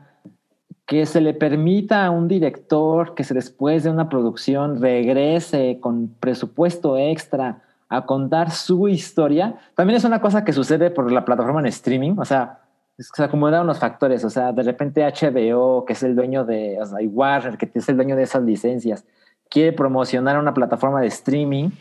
que 0.86 1.06
se 1.06 1.20
le 1.20 1.34
permita 1.34 2.06
a 2.06 2.10
un 2.12 2.30
director 2.30 3.14
que 3.14 3.26
se 3.26 3.34
después 3.34 3.84
de 3.84 3.90
una 3.90 4.08
producción 4.08 4.82
regrese 4.82 5.80
con 5.82 6.08
presupuesto 6.20 6.98
extra 6.98 7.62
a 7.90 8.06
contar 8.06 8.52
su 8.52 8.88
historia, 8.88 9.56
también 9.76 9.98
es 9.98 10.04
una 10.04 10.22
cosa 10.22 10.46
que 10.46 10.54
sucede 10.54 10.92
por 10.92 11.12
la 11.12 11.26
plataforma 11.26 11.60
en 11.60 11.66
streaming. 11.66 12.16
O 12.18 12.26
sea, 12.26 12.60
se 12.98 13.24
acomodaron 13.24 13.68
los 13.68 13.80
factores. 13.80 14.24
O 14.24 14.30
sea, 14.30 14.52
de 14.52 14.64
repente 14.64 15.04
HBO, 15.04 15.86
que 15.86 15.94
es 15.94 16.04
el 16.04 16.16
dueño 16.16 16.46
de, 16.46 16.78
o 16.82 16.86
sea, 16.86 17.02
y 17.02 17.08
Warner, 17.08 17.58
que 17.58 17.70
es 17.74 17.90
el 17.90 17.96
dueño 17.96 18.16
de 18.16 18.24
esas 18.24 18.44
licencias, 18.44 19.06
quiere 19.50 19.74
promocionar 19.74 20.38
una 20.38 20.54
plataforma 20.54 21.02
de 21.02 21.08
streaming 21.08 21.72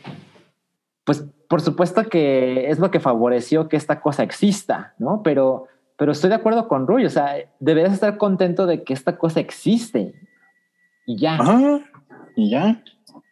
pues 1.09 1.25
por 1.47 1.59
supuesto 1.59 2.03
que 2.03 2.69
es 2.69 2.77
lo 2.77 2.91
que 2.91 2.99
favoreció 2.99 3.67
que 3.67 3.77
esta 3.77 3.99
cosa 3.99 4.21
exista, 4.21 4.93
¿no? 4.99 5.23
Pero, 5.23 5.65
pero 5.97 6.11
estoy 6.11 6.29
de 6.29 6.35
acuerdo 6.35 6.67
con 6.67 6.85
Rui, 6.85 7.03
o 7.03 7.09
sea, 7.09 7.35
deberías 7.59 7.93
estar 7.93 8.19
contento 8.19 8.67
de 8.67 8.83
que 8.83 8.93
esta 8.93 9.17
cosa 9.17 9.39
existe 9.39 10.13
y 11.07 11.17
ya. 11.17 11.33
Ajá, 11.33 11.79
y 12.35 12.51
ya, 12.51 12.83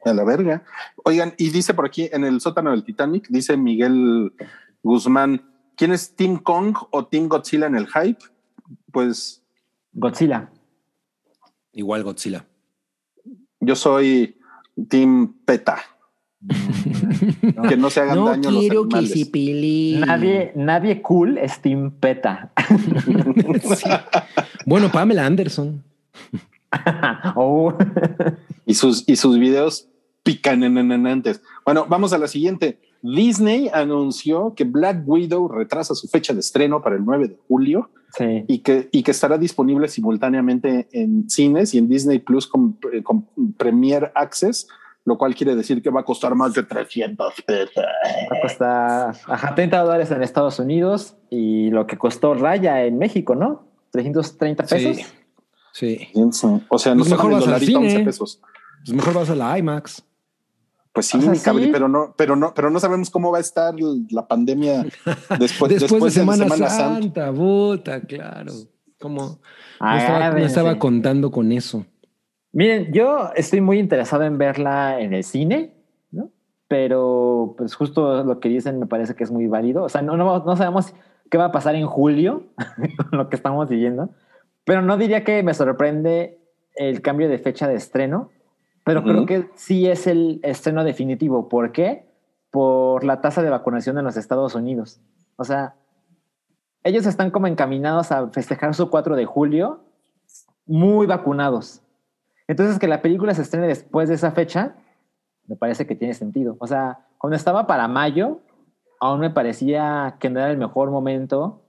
a 0.09 0.13
la 0.13 0.23
verga. 0.23 0.63
Oigan, 1.03 1.33
y 1.37 1.49
dice 1.49 1.73
por 1.73 1.85
aquí 1.85 2.09
en 2.11 2.23
el 2.23 2.41
sótano 2.41 2.71
del 2.71 2.83
Titanic, 2.83 3.27
dice 3.29 3.57
Miguel 3.57 4.33
Guzmán, 4.83 5.41
¿quién 5.75 5.91
es 5.91 6.15
Team 6.15 6.37
Kong 6.37 6.75
o 6.91 7.05
Team 7.05 7.27
Godzilla 7.27 7.67
en 7.67 7.75
el 7.75 7.87
hype? 7.87 8.23
Pues 8.91 9.43
Godzilla. 9.93 10.49
Igual 11.73 12.03
Godzilla. 12.03 12.45
yo 13.59 13.75
soy 13.75 14.37
Team 14.89 15.33
PETA, 15.45 15.79
que 17.69 17.77
no 17.77 17.89
se 17.89 18.01
hagan 18.01 18.23
daño 18.23 18.51
los 18.51 18.69
animales. 18.69 19.31
Nadie, 20.05 20.51
nadie 20.55 21.01
cool 21.01 21.37
es 21.37 21.61
Team 21.61 21.91
PETA. 21.91 22.51
Sí. 23.75 23.89
Bueno, 24.65 24.91
Pamela 24.91 25.25
Anderson. 25.25 25.83
Oh. 27.35 27.73
y 28.65 28.73
sus, 28.73 29.07
y 29.07 29.15
sus 29.15 29.39
videos 29.39 29.87
picanenanantes. 30.27 31.41
Bueno, 31.63 31.85
vamos 31.87 32.11
a 32.11 32.17
la 32.17 32.27
siguiente. 32.27 32.79
Disney 33.01 33.69
anunció 33.73 34.53
que 34.55 34.65
Black 34.65 35.03
Widow 35.05 35.47
retrasa 35.47 35.95
su 35.95 36.07
fecha 36.07 36.33
de 36.33 36.41
estreno 36.41 36.81
para 36.81 36.97
el 36.97 37.05
9 37.05 37.27
de 37.29 37.37
julio 37.47 37.89
sí. 38.17 38.43
y 38.47 38.59
que, 38.59 38.89
y 38.91 39.03
que 39.03 39.11
estará 39.11 39.37
disponible 39.37 39.87
simultáneamente 39.87 40.89
en 40.91 41.29
cines 41.29 41.73
y 41.73 41.77
en 41.77 41.87
Disney 41.87 42.19
Plus 42.19 42.47
con, 42.47 42.77
con 43.03 43.25
Premier 43.57 44.11
Access, 44.15 44.67
lo 45.05 45.17
cual 45.17 45.33
quiere 45.33 45.55
decir 45.55 45.81
que 45.81 45.89
va 45.89 46.01
a 46.01 46.03
costar 46.03 46.35
más 46.35 46.53
de 46.53 46.63
300 46.63 47.33
pesos. 47.45 47.85
Va 48.29 48.37
a 48.37 48.41
costar 48.41 49.15
ajá, 49.27 49.55
30 49.55 49.79
dólares 49.79 50.11
en 50.11 50.23
Estados 50.23 50.59
Unidos 50.59 51.15
y 51.29 51.69
lo 51.69 51.87
que 51.87 51.97
costó 51.97 52.33
Raya 52.33 52.83
en 52.83 52.97
México, 52.97 53.33
¿no? 53.35 53.65
330 53.91 54.63
pesos. 54.65 54.97
Sí. 54.97 55.05
Sí. 55.71 56.09
O 56.69 56.79
sea, 56.79 56.95
nos 56.95 57.07
Pues 57.07 57.11
mejor 57.11 57.31
tocan 57.31 57.43
el 57.43 57.51
vas 57.51 57.61
al 57.61 57.67
cine. 57.67 57.77
11 57.77 57.99
pesos. 57.99 58.41
Pues 58.83 58.95
mejor 58.95 59.13
vas 59.13 59.29
a 59.29 59.35
la 59.35 59.59
IMAX. 59.59 60.03
Pues 60.97 61.05
sí, 61.05 61.19
O 61.19 61.21
sea, 61.21 61.29
mi 61.29 61.37
cabri, 61.37 61.65
sí. 61.65 61.69
pero 61.71 61.87
no, 61.87 62.15
pero 62.17 62.35
no, 62.35 62.55
pero 62.55 62.71
no 62.71 62.79
sabemos 62.79 63.11
cómo 63.11 63.31
va 63.31 63.37
a 63.37 63.41
estar 63.41 63.75
la 64.09 64.27
pandemia 64.27 64.81
después, 65.39 65.79
después, 65.79 66.05
de 66.05 66.09
Semana, 66.09 66.49
Santa. 66.49 66.69
Santa, 66.71 67.31
puta, 67.31 68.01
claro. 68.01 68.51
Como 68.99 69.37
no 69.79 69.95
estaba, 69.95 70.31
no 70.31 70.37
estaba 70.39 70.79
contando 70.79 71.29
con 71.29 71.51
eso. 71.51 71.85
Miren, 72.51 72.91
yo 72.91 73.29
estoy 73.35 73.61
muy 73.61 73.77
interesado 73.77 74.23
en 74.23 74.39
verla 74.39 74.99
en 74.99 75.13
el 75.13 75.23
cine, 75.23 75.75
¿no? 76.09 76.31
Pero 76.67 77.53
pues 77.59 77.75
justo 77.75 78.23
lo 78.23 78.39
que 78.39 78.49
dicen 78.49 78.79
me 78.79 78.87
parece 78.87 79.13
que 79.13 79.23
es 79.23 79.29
muy 79.29 79.45
válido. 79.45 79.83
O 79.83 79.89
sea, 79.89 80.01
no, 80.01 80.17
no, 80.17 80.43
no 80.43 80.55
sabemos 80.55 80.95
qué 81.29 81.37
va 81.37 81.45
a 81.45 81.51
pasar 81.51 81.75
en 81.75 81.85
julio 81.85 82.47
con 83.11 83.19
lo 83.19 83.29
que 83.29 83.35
estamos 83.35 83.69
viviendo, 83.69 84.09
pero 84.65 84.81
no 84.81 84.97
diría 84.97 85.23
que 85.23 85.43
me 85.43 85.53
sorprende 85.53 86.39
el 86.73 87.03
cambio 87.03 87.29
de 87.29 87.37
fecha 87.37 87.67
de 87.67 87.75
estreno, 87.75 88.31
pero 88.87 89.01
Ujú. 89.01 89.09
creo 89.09 89.25
que 89.25 89.49
sí 89.55 89.85
es 89.85 90.07
el 90.07 90.39
estreno 90.43 90.85
definitivo. 90.85 91.49
¿Por 91.49 91.73
qué? 91.73 92.07
Por 92.51 93.03
la 93.03 93.19
tasa 93.19 93.43
de 93.43 93.49
vacunación 93.49 93.97
en 93.97 94.05
los 94.05 94.15
Estados 94.15 94.55
Unidos. 94.55 95.01
O 95.35 95.43
sea, 95.43 95.75
ellos 96.83 97.05
están 97.05 97.29
como 97.29 97.47
encaminados 97.47 98.13
a 98.13 98.29
festejar 98.29 98.73
su 98.75 98.89
4 98.89 99.17
de 99.17 99.25
julio 99.25 99.81
muy 100.65 101.05
vacunados. 101.05 101.81
Entonces, 102.47 102.79
que 102.79 102.87
la 102.87 103.01
película 103.01 103.33
se 103.33 103.41
estrene 103.41 103.67
después 103.67 104.07
de 104.07 104.15
esa 104.15 104.31
fecha, 104.31 104.77
me 105.47 105.57
parece 105.57 105.85
que 105.85 105.95
tiene 105.95 106.13
sentido. 106.13 106.55
O 106.59 106.65
sea, 106.65 107.07
cuando 107.17 107.35
estaba 107.35 107.67
para 107.67 107.89
mayo, 107.89 108.39
aún 109.01 109.19
me 109.19 109.31
parecía 109.31 110.15
que 110.21 110.29
no 110.29 110.39
era 110.39 110.49
el 110.49 110.57
mejor 110.57 110.91
momento 110.91 111.61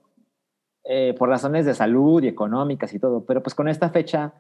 eh, 0.84 1.16
por 1.18 1.30
razones 1.30 1.66
de 1.66 1.74
salud 1.74 2.22
y 2.22 2.28
económicas 2.28 2.94
y 2.94 3.00
todo. 3.00 3.24
Pero 3.24 3.42
pues 3.42 3.56
con 3.56 3.66
esta 3.66 3.90
fecha 3.90 4.34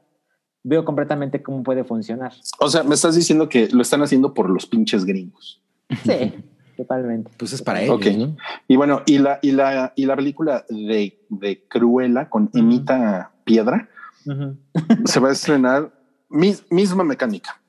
veo 0.62 0.84
completamente 0.84 1.42
cómo 1.42 1.62
puede 1.62 1.84
funcionar. 1.84 2.32
O 2.60 2.68
sea, 2.68 2.82
me 2.82 2.94
estás 2.94 3.14
diciendo 3.14 3.48
que 3.48 3.68
lo 3.68 3.82
están 3.82 4.02
haciendo 4.02 4.34
por 4.34 4.50
los 4.50 4.66
pinches 4.66 5.04
gringos. 5.04 5.62
Sí, 6.04 6.34
totalmente. 6.76 7.30
Pues 7.36 7.52
es 7.52 7.62
para 7.62 7.82
ellos, 7.82 7.96
Ok. 7.96 8.06
¿no? 8.16 8.36
Y 8.66 8.76
bueno, 8.76 9.02
y 9.06 9.18
la, 9.18 9.38
y 9.42 9.52
la, 9.52 9.92
y 9.96 10.06
la 10.06 10.16
película 10.16 10.64
de, 10.68 11.18
de 11.28 11.64
Cruella 11.68 12.28
con 12.28 12.50
Emita 12.54 13.32
Piedra 13.44 13.88
Ujú. 14.26 14.56
se 15.06 15.20
va 15.20 15.28
a 15.30 15.32
estrenar 15.32 15.92
mis- 16.28 16.64
misma 16.70 17.04
mecánica. 17.04 17.60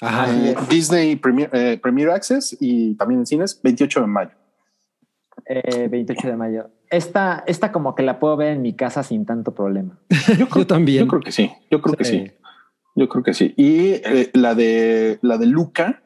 Ajá. 0.00 0.26
Eh. 0.34 0.56
Disney 0.68 1.14
Premier, 1.16 1.48
eh, 1.52 1.78
Premier 1.80 2.10
Access 2.10 2.56
y 2.60 2.94
también 2.96 3.20
en 3.20 3.26
cines 3.26 3.60
28 3.62 4.00
de 4.00 4.06
mayo. 4.08 4.30
Eh, 5.46 5.86
28 5.88 6.28
de 6.28 6.36
mayo. 6.36 6.70
Esta, 6.92 7.42
esta 7.48 7.72
como 7.72 7.94
que 7.96 8.02
la 8.04 8.20
puedo 8.20 8.36
ver 8.36 8.52
en 8.52 8.62
mi 8.62 8.74
casa 8.74 9.02
sin 9.02 9.26
tanto 9.26 9.52
problema. 9.54 9.98
Yo 10.56 10.66
también. 10.66 11.04
Yo 11.04 11.08
creo 11.08 11.20
que 11.22 11.32
sí. 11.32 11.50
Yo 11.70 11.82
creo 11.82 11.96
que 11.96 12.04
Sí. 12.04 12.30
Yo 12.94 13.08
creo 13.08 13.24
que 13.24 13.32
sí. 13.34 13.54
Y 13.56 13.92
eh, 14.04 14.30
la 14.34 14.54
de 14.54 15.18
la 15.22 15.38
de 15.38 15.46
Luca, 15.46 16.02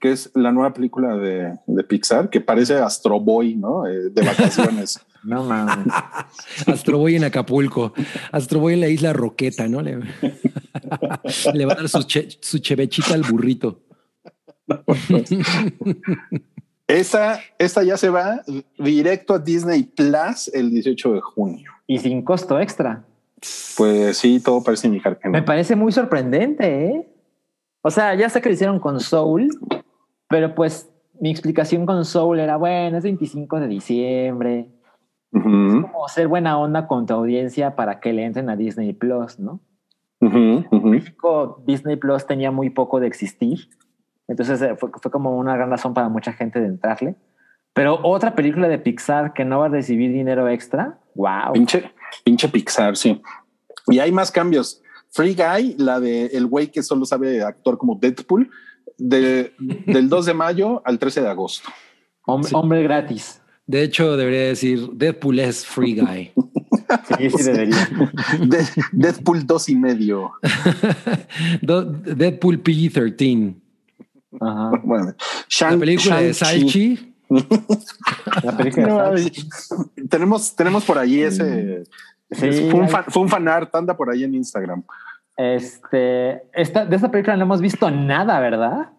que 0.00 0.10
es 0.10 0.32
la 0.34 0.50
nueva 0.50 0.74
película 0.74 1.16
de, 1.16 1.56
de 1.68 1.84
Pixar, 1.84 2.28
que 2.28 2.40
parece 2.40 2.74
Astro 2.74 3.20
Boy, 3.20 3.54
¿no? 3.54 3.86
Eh, 3.86 4.10
de 4.10 4.22
vacaciones. 4.22 5.00
No 5.24 5.42
mames. 5.42 5.86
Astro 6.66 6.98
Boy 6.98 7.16
en 7.16 7.24
Acapulco. 7.24 7.94
Astro 8.30 8.60
Boy 8.60 8.74
en 8.74 8.80
la 8.80 8.88
isla 8.88 9.14
Roqueta, 9.14 9.66
¿no? 9.68 9.80
Le, 9.80 9.98
le 11.54 11.64
va 11.64 11.72
a 11.72 11.76
dar 11.76 11.88
su, 11.88 12.02
che- 12.02 12.28
su 12.42 12.58
chevechita 12.58 13.14
al 13.14 13.22
burrito. 13.22 13.80
esa, 14.68 15.44
esta 16.86 17.82
ya 17.82 17.96
se 17.96 18.10
va 18.10 18.42
directo 18.78 19.34
a 19.34 19.38
Disney 19.38 19.84
Plus 19.84 20.48
el 20.52 20.70
18 20.70 21.12
de 21.14 21.20
junio. 21.20 21.70
Y 21.86 21.98
sin 21.98 22.22
costo 22.22 22.58
extra. 22.60 23.04
Pues 23.76 24.18
sí, 24.18 24.40
todo 24.40 24.62
parece 24.62 24.86
indicar 24.86 25.18
que 25.18 25.28
Me 25.28 25.40
no. 25.40 25.44
parece 25.44 25.76
muy 25.76 25.92
sorprendente, 25.92 26.86
¿eh? 26.86 27.08
O 27.82 27.90
sea, 27.90 28.14
ya 28.14 28.28
sé 28.30 28.40
que 28.40 28.48
lo 28.48 28.54
hicieron 28.54 28.80
con 28.80 29.00
Soul, 29.00 29.48
pero 30.28 30.54
pues 30.54 30.88
mi 31.20 31.30
explicación 31.30 31.84
con 31.84 32.04
Soul 32.04 32.40
era, 32.40 32.56
bueno, 32.56 32.96
es 32.96 33.04
25 33.04 33.60
de 33.60 33.66
diciembre, 33.68 34.68
Ujú, 35.32 35.82
como 35.82 36.08
ser 36.08 36.28
buena 36.28 36.58
onda 36.58 36.86
con 36.86 37.06
tu 37.06 37.12
audiencia 37.14 37.74
para 37.76 38.00
que 38.00 38.12
le 38.12 38.24
entren 38.24 38.48
a 38.48 38.56
Disney 38.56 38.92
Plus, 38.94 39.38
¿no? 39.38 39.60
ujú. 40.20 40.64
México, 40.88 41.62
Disney 41.66 41.96
Plus 41.96 42.26
tenía 42.26 42.50
muy 42.50 42.70
poco 42.70 43.00
de 43.00 43.06
existir, 43.08 43.68
entonces 44.28 44.60
eh, 44.62 44.74
fue, 44.78 44.90
fue 45.00 45.10
como 45.10 45.36
una 45.36 45.56
gran 45.56 45.70
razón 45.70 45.94
para 45.94 46.08
mucha 46.08 46.32
gente 46.32 46.60
de 46.60 46.66
entrarle. 46.66 47.14
Pero 47.72 47.98
otra 48.04 48.34
película 48.34 48.68
de 48.68 48.78
Pixar 48.78 49.32
que 49.32 49.44
no 49.44 49.58
va 49.60 49.66
a 49.66 49.68
recibir 49.68 50.12
dinero 50.12 50.48
extra, 50.48 50.98
wow. 51.14 51.52
Pinche, 51.52 51.90
pinche 52.24 52.48
Pixar, 52.48 52.96
sí. 52.96 53.20
Y 53.88 53.98
hay 53.98 54.12
más 54.12 54.30
cambios. 54.30 54.80
Free 55.10 55.34
Guy, 55.34 55.74
la 55.78 55.98
de 56.00 56.26
el 56.26 56.46
güey 56.46 56.68
que 56.68 56.82
solo 56.82 57.04
sabe 57.04 57.42
actuar 57.42 57.76
como 57.76 57.96
Deadpool, 58.00 58.48
de, 58.96 59.52
del 59.58 60.08
2 60.08 60.26
de 60.26 60.34
mayo 60.34 60.82
al 60.84 60.98
13 61.00 61.22
de 61.22 61.28
agosto. 61.28 61.68
Hombre, 62.26 62.48
Sí. 62.48 62.54
hombre 62.54 62.82
gratis. 62.84 63.40
De 63.66 63.82
hecho, 63.82 64.16
debería 64.16 64.42
decir 64.42 64.88
Deadpool 64.92 65.40
es 65.40 65.66
free 65.66 65.94
guy. 66.00 66.32
Sí, 67.18 67.30
sí 67.30 67.42
debería. 67.42 67.88
De- 68.40 68.66
Deadpool 68.92 69.46
2 69.46 69.68
y 69.70 69.76
medio. 69.76 70.32
Deadpool 71.62 72.62
PG-13. 72.62 73.54
Ajá. 74.40 74.70
Bueno, 74.84 75.06
La 75.06 75.14
Shang- 75.48 75.80
película 75.80 76.20
de. 76.20 76.34
Salchi. 76.34 77.14
La 78.42 78.56
película 78.56 79.10
de 79.10 79.22
No, 79.22 79.28
tenemos, 80.08 80.54
tenemos 80.54 80.84
por 80.84 80.98
ahí 80.98 81.20
ese. 81.22 81.84
Sí, 82.30 82.46
ese- 82.48 82.70
fue, 82.70 82.80
un 82.80 82.88
fan, 82.88 83.04
fue 83.08 83.22
un 83.22 83.28
fanart, 83.28 83.74
anda 83.74 83.96
por 83.96 84.10
ahí 84.10 84.24
en 84.24 84.34
Instagram. 84.34 84.82
Este, 85.36 86.42
esta, 86.52 86.84
de 86.86 86.96
esta 86.96 87.10
película 87.10 87.36
no 87.36 87.44
hemos 87.44 87.60
visto 87.60 87.90
nada, 87.90 88.38
¿verdad? 88.40 88.90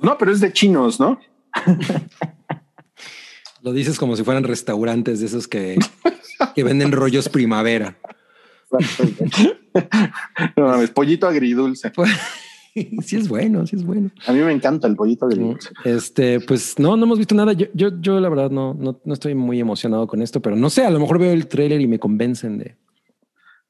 No, 0.00 0.16
pero 0.18 0.32
es 0.32 0.40
de 0.40 0.52
chinos, 0.52 1.00
¿no? 1.00 1.18
Lo 3.62 3.72
dices 3.72 3.98
como 3.98 4.16
si 4.16 4.24
fueran 4.24 4.44
restaurantes 4.44 5.20
de 5.20 5.26
esos 5.26 5.46
que, 5.48 5.78
que 6.54 6.64
venden 6.64 6.92
rollos 6.92 7.28
primavera. 7.28 7.96
No 10.56 10.66
mames, 10.66 10.90
pollito 10.90 11.28
agridulce. 11.28 11.92
Sí 13.02 13.16
es 13.16 13.28
bueno, 13.28 13.66
sí 13.66 13.76
es 13.76 13.84
bueno. 13.84 14.10
A 14.26 14.32
mí 14.32 14.40
me 14.40 14.52
encanta 14.52 14.86
el 14.86 14.96
pollito 14.96 15.26
agridulce. 15.26 15.70
Este, 15.84 16.40
pues 16.40 16.78
no, 16.78 16.96
no 16.96 17.04
hemos 17.04 17.18
visto 17.18 17.34
nada. 17.34 17.52
Yo, 17.52 17.66
yo, 17.74 17.90
yo 18.00 18.18
la 18.20 18.28
verdad 18.28 18.50
no, 18.50 18.74
no, 18.74 18.98
no 19.04 19.12
estoy 19.14 19.34
muy 19.34 19.60
emocionado 19.60 20.06
con 20.06 20.22
esto, 20.22 20.40
pero 20.40 20.56
no 20.56 20.70
sé, 20.70 20.84
a 20.86 20.90
lo 20.90 20.98
mejor 20.98 21.18
veo 21.18 21.32
el 21.32 21.48
tráiler 21.48 21.80
y 21.80 21.86
me 21.86 21.98
convencen 21.98 22.58
de. 22.58 22.76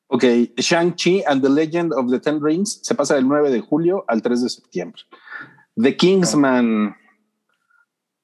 Ok, 0.07 0.25
Shang-Chi 0.57 1.23
and 1.27 1.43
the 1.43 1.49
Legend 1.49 1.93
of 1.95 2.11
the 2.11 2.21
Ten 2.21 2.43
Rings 2.43 2.81
se 2.83 2.95
pasa 2.95 3.15
del 3.15 3.27
9 3.27 3.51
de 3.51 3.61
julio 3.61 4.05
al 4.09 4.21
3 4.21 4.43
de 4.43 4.49
septiembre. 4.51 5.03
The 5.75 5.97
Kingsman 5.97 6.95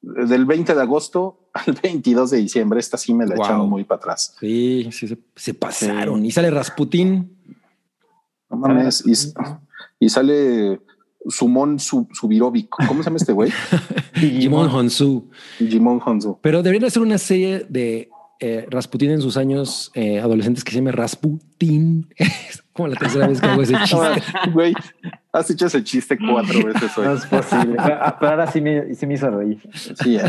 del 0.03 0.45
20 0.45 0.75
de 0.75 0.81
agosto 0.83 1.49
al 1.55 1.75
22 1.83 2.31
de 2.31 2.37
diciembre. 2.39 2.79
Esta 2.79 2.99
sí 2.99 3.15
me 3.15 3.27
la 3.27 3.35
Wow. 3.37 3.45
echaron 3.45 3.71
muy 3.71 3.85
para 3.85 3.99
atrás. 3.99 4.37
Sí, 4.39 4.89
sí, 4.93 5.09
se, 5.09 5.19
se 5.35 5.55
pasaron. 5.55 6.25
Y 6.25 6.31
sale 6.31 6.51
Rasputín. 6.51 7.37
No 8.51 8.59
mames. 8.59 9.03
Y, 9.07 9.15
y 10.01 10.09
sale 10.09 10.81
Sumon 11.29 11.79
Su- 11.79 12.09
Subirovic. 12.12 12.69
¿Cómo 12.87 13.03
se 13.03 13.07
llama 13.11 13.16
este 13.16 13.33
güey? 13.33 13.53
Jimon 14.15 14.69
Honsu. 14.70 15.29
Jimon 15.59 16.01
Honsu. 16.05 16.39
Pero 16.41 16.62
deberían 16.62 16.87
hacer 16.87 17.03
una 17.03 17.19
serie 17.19 17.66
de 17.69 18.09
eh, 18.41 18.66
Rasputín 18.70 19.11
en 19.11 19.20
sus 19.20 19.37
años 19.37 19.91
eh, 19.95 20.20
adolescentes 20.20 20.62
que 20.65 20.70
se 20.70 20.77
llame 20.79 20.93
Rasputin. 20.93 22.09
Es 22.16 22.62
como 22.73 22.89
la 22.89 22.97
tercera 22.97 23.27
vez 23.27 23.41
que 23.41 23.47
hago 23.49 23.62
ese 23.62 23.75
chiste. 23.85 24.23
Güey, 24.53 24.73
has 25.33 25.51
hecho 25.51 25.66
ese 25.66 25.83
chiste 25.83 26.16
cuatro 26.19 26.65
veces 26.65 26.91
No 26.97 27.11
hoy. 27.11 27.16
es 27.19 27.27
posible. 27.27 27.77
Pero, 27.85 27.99
pero 28.20 28.31
ahora 28.31 28.47
sí 28.47 28.61
me, 28.61 28.95
sí 28.95 29.07
me 29.07 29.15
hizo 29.15 29.29
reír. 29.31 29.59
Sí, 29.75 30.16
eh. 30.16 30.23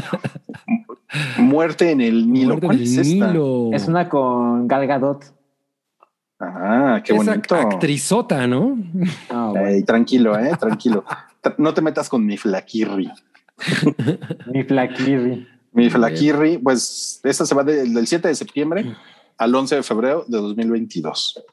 Muerte 1.37 1.91
en 1.91 2.01
el 2.01 2.31
Nilo. 2.31 2.47
Muerte 2.49 2.65
¿Cuál 2.67 2.81
es 2.81 2.97
esta? 2.97 3.27
Nilo. 3.27 3.69
Es 3.73 3.87
una 3.87 4.09
con 4.09 4.67
Gal 4.67 4.87
Gadot. 4.87 5.23
Ah, 6.39 7.01
qué 7.03 7.13
Esa 7.13 7.31
bonito. 7.31 7.55
actrizota, 7.55 8.47
¿no? 8.47 8.77
Ah, 9.29 9.49
bueno. 9.51 9.67
Ey, 9.67 9.83
tranquilo, 9.83 10.37
eh, 10.39 10.51
tranquilo. 10.59 11.03
Tra- 11.43 11.55
No 11.57 11.73
te 11.73 11.81
metas 11.81 12.07
con 12.07 12.25
mi 12.25 12.37
flaquirri. 12.37 13.09
Mi 14.53 14.63
flaquirri. 14.63 15.47
Mi 15.73 15.89
flaquirri, 15.89 16.57
pues 16.57 17.19
esta 17.23 17.45
se 17.45 17.53
va 17.53 17.63
del 17.63 17.93
del 17.93 18.07
7 18.07 18.27
de 18.29 18.35
septiembre 18.35 18.95
al 19.37 19.53
11 19.53 19.75
de 19.75 19.83
febrero 19.83 20.23
de 20.27 20.37
2022. 20.37 21.43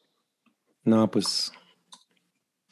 No, 0.84 1.10
pues 1.10 1.50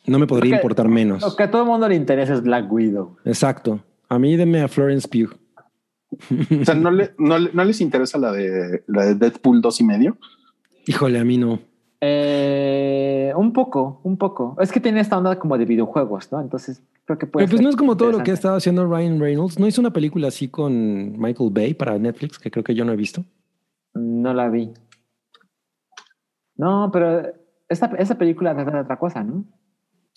no 0.06 0.18
me 0.20 0.26
podría 0.26 0.50
Lo 0.50 0.56
que- 0.56 0.62
importar 0.62 0.88
menos. 0.88 1.22
Lo 1.22 1.34
que 1.34 1.42
a 1.42 1.50
todo 1.50 1.62
el 1.62 1.68
mundo 1.68 1.88
le 1.88 1.96
interesa 1.96 2.34
es 2.34 2.42
Black 2.42 2.70
Widow. 2.72 3.16
Exacto. 3.24 3.80
A 4.08 4.18
mí 4.20 4.36
deme 4.36 4.62
a 4.62 4.68
Florence 4.68 5.08
Pugh. 5.08 5.34
O 6.60 6.64
sea, 6.64 6.74
¿no, 6.76 6.92
le- 6.92 7.12
no, 7.18 7.38
le- 7.38 7.50
no 7.52 7.64
les 7.64 7.80
interesa 7.80 8.18
la 8.18 8.30
de, 8.30 8.84
la 8.86 9.04
de 9.06 9.14
Deadpool 9.16 9.60
dos 9.60 9.80
y 9.80 9.84
medio? 9.84 10.16
Híjole, 10.86 11.18
a 11.18 11.24
mí 11.24 11.38
no. 11.38 11.58
Eh, 12.06 13.32
un 13.34 13.52
poco, 13.52 14.00
un 14.04 14.18
poco. 14.18 14.56
Es 14.60 14.70
que 14.70 14.78
tiene 14.78 15.00
esta 15.00 15.16
onda 15.16 15.38
como 15.38 15.56
de 15.56 15.64
videojuegos, 15.64 16.30
¿no? 16.30 16.40
Entonces 16.40 16.82
creo 17.06 17.18
que 17.18 17.26
puede 17.26 17.46
Pero 17.46 17.56
pues 17.56 17.62
no 17.62 17.70
es 17.70 17.76
como 17.76 17.96
todo 17.96 18.12
lo 18.12 18.22
que 18.22 18.30
ha 18.30 18.34
estado 18.34 18.56
haciendo 18.56 18.86
Ryan 18.86 19.18
Reynolds. 19.18 19.58
¿No 19.58 19.66
hizo 19.66 19.80
una 19.80 19.92
película 19.92 20.28
así 20.28 20.48
con 20.48 21.18
Michael 21.18 21.50
Bay 21.50 21.72
para 21.72 21.98
Netflix 21.98 22.38
que 22.38 22.50
creo 22.50 22.62
que 22.62 22.74
yo 22.74 22.84
no 22.84 22.92
he 22.92 22.96
visto? 22.96 23.24
No 23.94 24.34
la 24.34 24.50
vi. 24.50 24.70
No, 26.56 26.90
pero 26.92 27.22
esta, 27.68 27.86
esta 27.98 28.18
película 28.18 28.54
trata 28.54 28.70
de 28.70 28.80
otra 28.80 28.98
cosa, 28.98 29.24
¿no? 29.24 29.44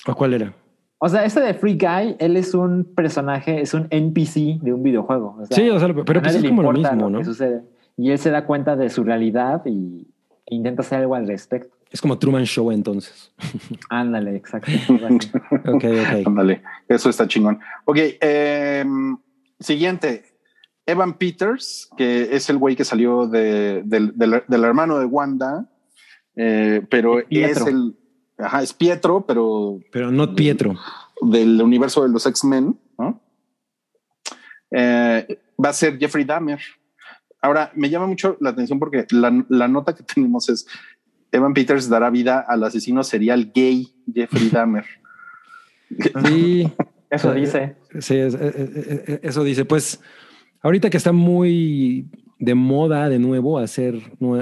¿O 0.06 0.14
cuál 0.14 0.34
era? 0.34 0.54
O 1.00 1.08
sea, 1.08 1.24
este 1.24 1.40
de 1.40 1.54
Free 1.54 1.78
Guy, 1.78 2.18
él 2.20 2.36
es 2.36 2.54
un 2.54 2.84
personaje, 2.84 3.62
es 3.62 3.74
un 3.74 3.88
NPC 3.92 4.60
de 4.62 4.74
un 4.74 4.84
videojuego. 4.84 5.38
O 5.40 5.46
sea, 5.46 5.56
Sí, 5.56 5.70
o 5.70 5.80
sea, 5.80 5.88
pero 6.06 6.22
pues 6.22 6.36
es 6.36 6.44
como 6.44 6.64
lo 6.64 6.74
mismo, 6.74 7.10
¿no? 7.10 7.20
que 7.20 7.26
sucede. 7.26 7.64
Y 7.96 8.12
él 8.12 8.18
se 8.18 8.30
da 8.30 8.46
cuenta 8.46 8.76
de 8.76 8.90
su 8.90 9.04
realidad 9.04 9.62
y 9.66 10.08
e 10.48 10.56
intenta 10.56 10.82
hacer 10.82 11.00
algo 11.00 11.16
al 11.16 11.28
respecto. 11.28 11.77
Es 11.92 12.02
como 12.02 12.18
Truman 12.20 12.46
Show 12.46 12.72
entonces. 12.72 13.32
Ándale, 13.90 14.36
exacto. 14.42 14.72
Ok, 14.92 15.84
ok. 15.86 16.26
Ándale, 16.28 16.62
eso 16.88 17.10
está 17.10 17.28
chingón. 17.28 17.60
Ok, 17.86 17.98
em, 18.22 19.18
siguiente. 19.60 20.24
Evan 20.86 21.18
Peters, 21.18 21.90
que 21.98 22.36
es 22.36 22.50
el 22.50 22.58
güey 22.58 22.76
que 22.78 22.86
salió 22.86 23.28
de- 23.28 23.82
del, 23.86 24.18
del- 24.18 24.44
del 24.48 24.64
hermano 24.64 25.00
de 25.00 25.06
Wanda, 25.06 25.70
eh, 26.36 26.82
pero 26.90 27.22
Pietro. 27.28 27.64
es 27.64 27.68
el. 27.68 27.98
Ajá, 28.38 28.62
es 28.64 28.72
Pietro, 28.72 29.26
pero 29.26 29.80
Pero 29.92 30.12
no 30.12 30.34
Pietro. 30.36 30.76
del 31.22 31.62
universo 31.62 32.04
de 32.04 32.10
los 32.10 32.26
X-Men, 32.26 32.80
¿no? 32.98 33.22
Eh, 34.72 35.40
va 35.64 35.70
a 35.70 35.74
ser 35.74 35.98
Jeffrey 35.98 36.24
Dahmer. 36.24 36.60
Ahora, 37.42 37.72
me 37.76 37.90
llama 37.90 38.08
mucho 38.08 38.38
la 38.40 38.50
atención 38.52 38.80
porque 38.80 39.06
la, 39.12 39.46
la 39.50 39.68
nota 39.68 39.96
que 39.96 40.04
tenemos 40.16 40.50
es 40.50 40.68
Evan 41.38 41.54
Peters 41.54 41.90
dará 41.90 42.10
vida 42.10 42.44
al 42.48 42.64
asesino 42.64 43.04
serial 43.04 43.52
gay 43.54 43.88
Jeffrey 44.14 44.50
Dahmer. 44.50 44.86
Sí, 46.26 46.70
Eso 47.10 47.34
dice. 47.34 47.78
sí, 48.00 48.16
eh, 48.16 48.28
eh, 48.34 49.04
eh, 49.08 49.20
eso 49.24 49.42
dice. 49.46 49.64
Pues 49.64 50.02
ahorita 50.62 50.90
que 50.90 50.98
está 50.98 51.14
muy 51.14 52.10
de 52.40 52.56
moda 52.56 53.08
de 53.08 53.20
nuevo 53.20 53.58
hacer, 53.58 53.96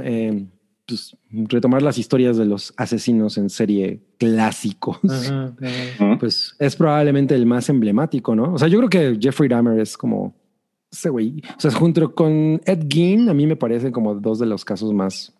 eh, 0.04 0.48
pues, 0.88 1.16
retomar 1.30 1.84
las 1.84 2.00
historias 2.00 2.38
de 2.38 2.46
los 2.46 2.74
asesinos 2.78 3.38
en 3.38 3.50
serie 3.50 4.02
clásicos. 4.18 5.00
Pues 6.20 6.56
es 6.58 6.76
probablemente 6.76 7.36
el 7.36 7.46
más 7.46 7.70
emblemático, 7.70 8.36
¿no? 8.36 8.54
O 8.54 8.58
sea, 8.58 8.68
yo 8.68 8.80
creo 8.80 8.90
que 8.90 9.20
Jeffrey 9.22 9.48
Dahmer 9.50 9.80
es 9.80 9.98
como 9.98 10.34
ese 10.92 11.10
güey. 11.10 11.44
O 11.58 11.60
sea, 11.60 11.72
junto 11.72 12.16
con 12.16 12.62
Ed 12.66 12.88
Gein, 12.90 13.30
a 13.30 13.34
mí 13.34 13.46
me 13.46 13.56
parecen 13.56 13.92
como 13.92 14.16
dos 14.16 14.40
de 14.40 14.46
los 14.46 14.64
casos 14.66 14.94
más, 14.94 15.34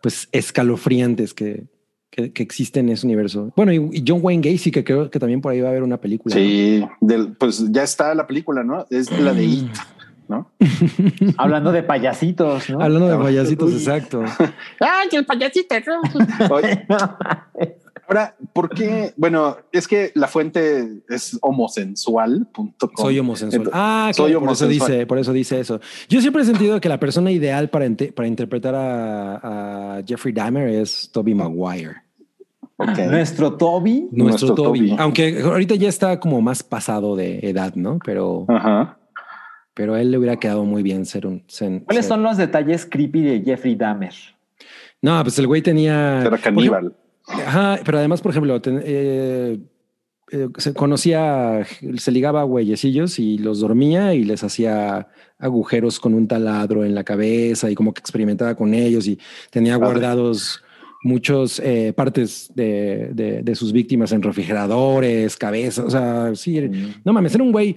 pues, 0.00 0.28
escalofriantes 0.32 1.34
que, 1.34 1.64
que, 2.10 2.32
que 2.32 2.42
existen 2.42 2.88
en 2.88 2.94
ese 2.94 3.06
universo. 3.06 3.52
Bueno, 3.56 3.72
y, 3.72 3.76
y 3.92 4.04
John 4.06 4.20
Wayne 4.22 4.50
Gacy, 4.50 4.70
que 4.70 4.84
creo 4.84 5.10
que 5.10 5.18
también 5.18 5.40
por 5.40 5.52
ahí 5.52 5.60
va 5.60 5.68
a 5.68 5.70
haber 5.70 5.82
una 5.82 6.00
película. 6.00 6.34
¿no? 6.34 6.40
Sí, 6.40 6.84
del, 7.00 7.32
pues 7.36 7.70
ya 7.70 7.82
está 7.82 8.14
la 8.14 8.26
película, 8.26 8.62
¿no? 8.62 8.86
Es 8.90 9.10
la 9.10 9.32
de 9.32 9.44
It, 9.44 9.72
¿no? 10.28 10.50
Hablando 11.36 11.72
de 11.72 11.82
payasitos, 11.82 12.70
¿no? 12.70 12.80
Hablando 12.80 13.08
de 13.08 13.16
payasitos, 13.16 13.72
exacto. 13.72 14.24
¡Ay, 14.80 15.08
el 15.12 15.26
payasito! 15.26 15.74
¿no? 15.86 16.00
Ahora, 18.08 18.36
¿por 18.52 18.68
qué? 18.68 19.12
Bueno, 19.16 19.56
es 19.72 19.88
que 19.88 20.12
la 20.14 20.28
fuente 20.28 21.02
es 21.08 21.36
homosensual.com. 21.42 22.72
Soy 22.96 23.18
homosexual. 23.18 23.62
Entonces, 23.66 23.72
Ah, 23.74 24.10
soy 24.14 24.30
claro, 24.32 24.40
por 24.46 24.52
eso 24.52 24.64
homosexual. 24.64 24.90
dice, 24.92 25.06
por 25.06 25.18
eso 25.18 25.32
dice 25.32 25.60
eso. 25.60 25.80
Yo 26.08 26.20
siempre 26.20 26.42
he 26.42 26.44
sentido 26.44 26.80
que 26.80 26.88
la 26.88 27.00
persona 27.00 27.30
ideal 27.30 27.68
para, 27.70 27.86
ente- 27.86 28.12
para 28.12 28.28
interpretar 28.28 28.74
a, 28.74 29.96
a 29.98 30.02
Jeffrey 30.06 30.32
Dahmer 30.32 30.68
es 30.68 31.10
Toby 31.12 31.34
Maguire. 31.34 31.96
Ok. 32.76 32.98
Nuestro 33.10 33.54
Toby. 33.56 34.08
Nuestro, 34.12 34.48
Nuestro 34.48 34.54
Toby. 34.54 34.90
Toby. 34.90 34.96
Aunque 34.98 35.40
ahorita 35.42 35.74
ya 35.76 35.88
está 35.88 36.20
como 36.20 36.40
más 36.42 36.62
pasado 36.62 37.16
de 37.16 37.38
edad, 37.42 37.74
¿no? 37.74 37.98
Pero, 38.04 38.44
Ajá. 38.48 38.98
pero 39.74 39.94
a 39.94 40.00
él 40.00 40.10
le 40.10 40.18
hubiera 40.18 40.36
quedado 40.36 40.64
muy 40.64 40.82
bien 40.82 41.06
ser 41.06 41.26
un. 41.26 41.42
ser- 41.48 41.82
¿Cuáles 41.84 42.04
ser- 42.04 42.14
son 42.14 42.22
los 42.22 42.36
detalles 42.36 42.84
creepy 42.86 43.22
de 43.22 43.40
Jeffrey 43.42 43.74
Dahmer? 43.76 44.12
No, 45.02 45.22
pues 45.22 45.38
el 45.38 45.46
güey 45.46 45.62
tenía. 45.62 46.20
Era 46.22 46.36
caníbal. 46.38 46.94
Ajá, 47.28 47.80
pero 47.84 47.98
además, 47.98 48.20
por 48.20 48.30
ejemplo, 48.30 48.60
ten- 48.60 48.82
eh, 48.84 49.58
eh, 50.32 50.48
se 50.58 50.74
conocía, 50.74 51.64
se 51.98 52.10
ligaba 52.12 52.40
a 52.40 52.44
güeyecillos 52.44 53.18
y 53.18 53.38
los 53.38 53.60
dormía 53.60 54.14
y 54.14 54.24
les 54.24 54.42
hacía 54.44 55.08
agujeros 55.38 56.00
con 56.00 56.14
un 56.14 56.26
taladro 56.28 56.84
en 56.84 56.94
la 56.94 57.04
cabeza 57.04 57.70
y 57.70 57.74
como 57.74 57.92
que 57.94 58.00
experimentaba 58.00 58.54
con 58.54 58.74
ellos 58.74 59.06
y 59.06 59.18
tenía 59.50 59.78
Padre. 59.78 59.92
guardados 59.92 60.62
muchos 61.02 61.60
eh, 61.60 61.92
partes 61.94 62.50
de, 62.54 63.10
de- 63.12 63.42
de 63.42 63.54
sus 63.54 63.72
víctimas 63.72 64.10
en 64.12 64.22
refrigeradores, 64.22 65.36
cabezas, 65.36 65.84
o 65.84 65.90
sea, 65.90 66.34
sí, 66.34 66.60
no 67.04 67.12
mames, 67.12 67.34
era 67.34 67.44
un 67.44 67.52
güey. 67.52 67.76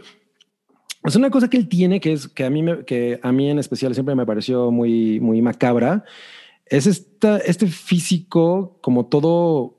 Es 1.05 1.15
una 1.15 1.29
cosa 1.29 1.49
que 1.49 1.55
él 1.57 1.67
tiene 1.69 1.99
que 2.01 2.11
es 2.13 2.27
que 2.27 2.43
a 2.45 2.49
mí, 2.49 2.61
me- 2.63 2.83
que 2.85 3.19
a 3.21 3.31
mí 3.31 3.49
en 3.49 3.59
especial 3.59 3.93
siempre 3.93 4.15
me 4.15 4.25
pareció 4.25 4.69
muy, 4.71 5.19
muy 5.19 5.41
macabra. 5.41 6.03
Es 6.69 6.85
esta, 6.87 7.37
este 7.39 7.67
físico 7.67 8.77
como 8.81 9.07
todo 9.07 9.77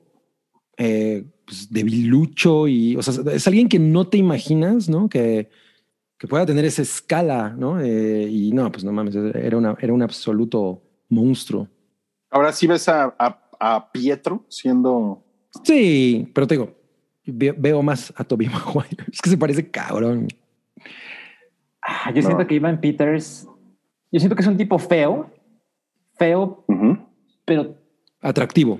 eh, 0.77 1.25
pues, 1.45 1.71
debilucho 1.71 2.67
y, 2.67 2.95
o 2.97 3.01
sea, 3.01 3.13
es 3.33 3.47
alguien 3.47 3.69
que 3.69 3.79
no 3.79 4.07
te 4.07 4.17
imaginas, 4.17 4.89
¿no? 4.89 5.07
Que, 5.09 5.49
que 6.17 6.27
pueda 6.27 6.45
tener 6.45 6.65
esa 6.65 6.81
escala, 6.81 7.55
¿no? 7.57 7.79
Eh, 7.79 8.27
y 8.29 8.51
no, 8.51 8.71
pues 8.71 8.83
no 8.83 8.91
mames, 8.91 9.15
era, 9.15 9.57
una, 9.57 9.75
era 9.79 9.93
un 9.93 10.01
absoluto 10.01 10.81
monstruo. 11.09 11.67
Ahora 12.29 12.51
sí 12.53 12.67
ves 12.67 12.87
a, 12.89 13.15
a- 13.17 13.49
a 13.59 13.91
Pietro 13.91 14.45
siendo. 14.49 15.23
Sí, 15.63 16.29
pero 16.33 16.47
te 16.47 16.55
digo, 16.55 16.73
ve- 17.25 17.55
veo 17.57 17.81
más 17.83 18.13
a 18.17 18.23
Toby 18.23 18.47
Maguire. 18.49 19.05
Es 19.11 19.21
que 19.21 19.29
se 19.29 19.37
parece 19.37 19.69
cabrón. 19.69 20.27
Ah, 21.81 22.11
yo 22.13 22.21
No. 22.21 22.27
siento 22.27 22.47
que 22.47 22.55
Ivan 22.55 22.79
Peters, 22.79 23.47
yo 24.11 24.19
siento 24.19 24.35
que 24.35 24.41
es 24.41 24.47
un 24.47 24.57
tipo 24.57 24.77
feo, 24.77 25.30
feo, 26.13 26.65
pero 27.45 27.75
Atractivo. 28.21 28.79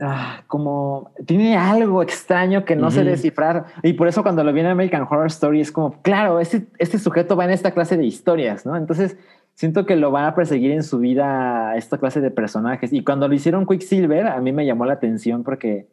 ah, 0.00 0.42
como 0.46 1.12
tiene 1.26 1.56
algo 1.56 2.02
extraño 2.02 2.64
que 2.64 2.76
no 2.76 2.90
sé 2.90 3.00
Ujú. 3.00 3.08
descifrar. 3.10 3.66
Y 3.82 3.94
por 3.94 4.08
eso 4.08 4.22
cuando 4.22 4.44
lo 4.44 4.52
vi 4.52 4.60
en 4.60 4.66
American 4.66 5.02
Horror 5.02 5.26
Story 5.28 5.60
es 5.60 5.72
como 5.72 6.02
claro 6.02 6.40
este, 6.40 6.66
este 6.78 6.98
sujeto 6.98 7.36
va 7.36 7.44
en 7.44 7.50
esta 7.52 7.70
clase 7.70 7.96
de 7.96 8.04
historias 8.04 8.66
no 8.66 8.76
entonces 8.76 9.16
siento 9.54 9.86
que 9.86 9.94
lo 9.96 10.10
van 10.10 10.24
a 10.24 10.34
perseguir 10.34 10.72
en 10.72 10.82
su 10.82 10.98
vida 10.98 11.76
esta 11.76 11.98
clase 11.98 12.20
de 12.20 12.30
personajes. 12.32 12.92
Y 12.92 13.04
cuando 13.04 13.28
lo 13.28 13.34
hicieron 13.34 13.66
Quicksilver 13.66 14.26
a 14.26 14.40
mí 14.40 14.52
me 14.52 14.66
llamó 14.66 14.84
la 14.84 14.94
atención 14.94 15.44
porque 15.44 15.86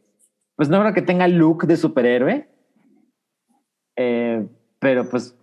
pues 0.56 0.68
no 0.70 0.80
creo 0.82 0.94
que 0.94 1.02
tenga 1.04 1.28
look 1.28 1.66
de 1.68 1.78
superhéroe. 1.78 2.48
Eh, 3.98 4.48
pero 4.80 5.08
pues 5.10 5.36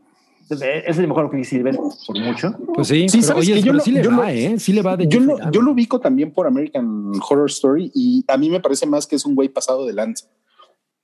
es 0.51 0.99
el 0.99 1.09
mejor 1.09 1.31
Quicksilver 1.31 1.77
por 2.07 2.19
mucho 2.19 2.55
Pues 2.75 2.89
sí, 2.89 3.09
Sí, 3.09 3.19
pero, 3.19 3.29
¿sabes 3.29 3.49
oye? 3.49 3.57
Yo 3.61 3.63
pero 3.67 3.75
lo- 3.75 3.81
sí 3.81 3.93
le 3.93 4.03
yo 4.03 4.11
va, 4.11 4.17
lo- 4.17 4.29
¿eh? 4.29 4.55
Sí 4.59 4.73
le 4.73 4.83
va 4.83 4.97
de 4.97 5.09
Yo 5.09 5.21
lo, 5.21 5.51
yo 5.51 5.63
lo 5.63 5.73
ubico 5.73 6.01
también 6.01 6.33
por 6.33 6.47
American 6.47 7.13
Horror 7.29 7.51
Story 7.51 7.91
y 7.95 8.25
a 8.29 8.37
mí 8.37 8.49
me 8.51 8.61
parece 8.61 8.87
más 8.87 9.07
que 9.07 9.17
es 9.17 9.25
un 9.25 9.35
güey 9.35 9.49
pasado 9.49 9.87
de 9.87 9.93
lanza. 9.93 10.27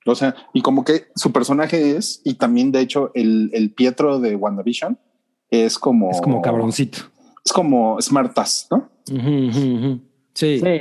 O 0.07 0.13
sea, 0.15 0.35
y 0.53 0.61
como 0.61 0.83
que 0.85 1.05
su 1.15 1.31
personaje 1.31 1.97
es, 1.97 2.21
y 2.23 2.35
también 2.35 2.71
de 2.71 2.79
hecho 2.81 3.11
el, 3.15 3.49
el 3.53 3.73
Pietro 3.73 4.19
de 4.19 4.35
WandaVision 4.35 4.99
es 5.49 5.79
como... 5.79 6.11
Es 6.11 6.21
como 6.21 6.41
cabroncito. 6.41 6.99
Es 7.43 7.51
como 7.51 7.99
Smartass, 8.01 8.67
¿no? 8.71 8.89
Ujú, 9.11 9.47
ujú, 9.49 9.75
ujú. 9.77 9.99
Sí. 10.33 10.59
sí 10.59 10.79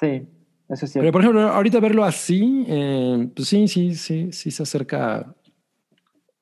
sí 0.00 0.22
eso 0.68 0.86
es 0.86 0.92
cierto 0.92 1.00
Pero 1.00 1.12
por 1.12 1.20
ejemplo, 1.20 1.42
ahorita 1.42 1.78
verlo 1.78 2.04
así, 2.04 2.64
eh, 2.66 3.28
pues 3.36 3.48
sí, 3.48 3.68
sí, 3.68 3.94
sí, 3.94 4.32
sí 4.32 4.50
se 4.50 4.62
acerca 4.62 5.34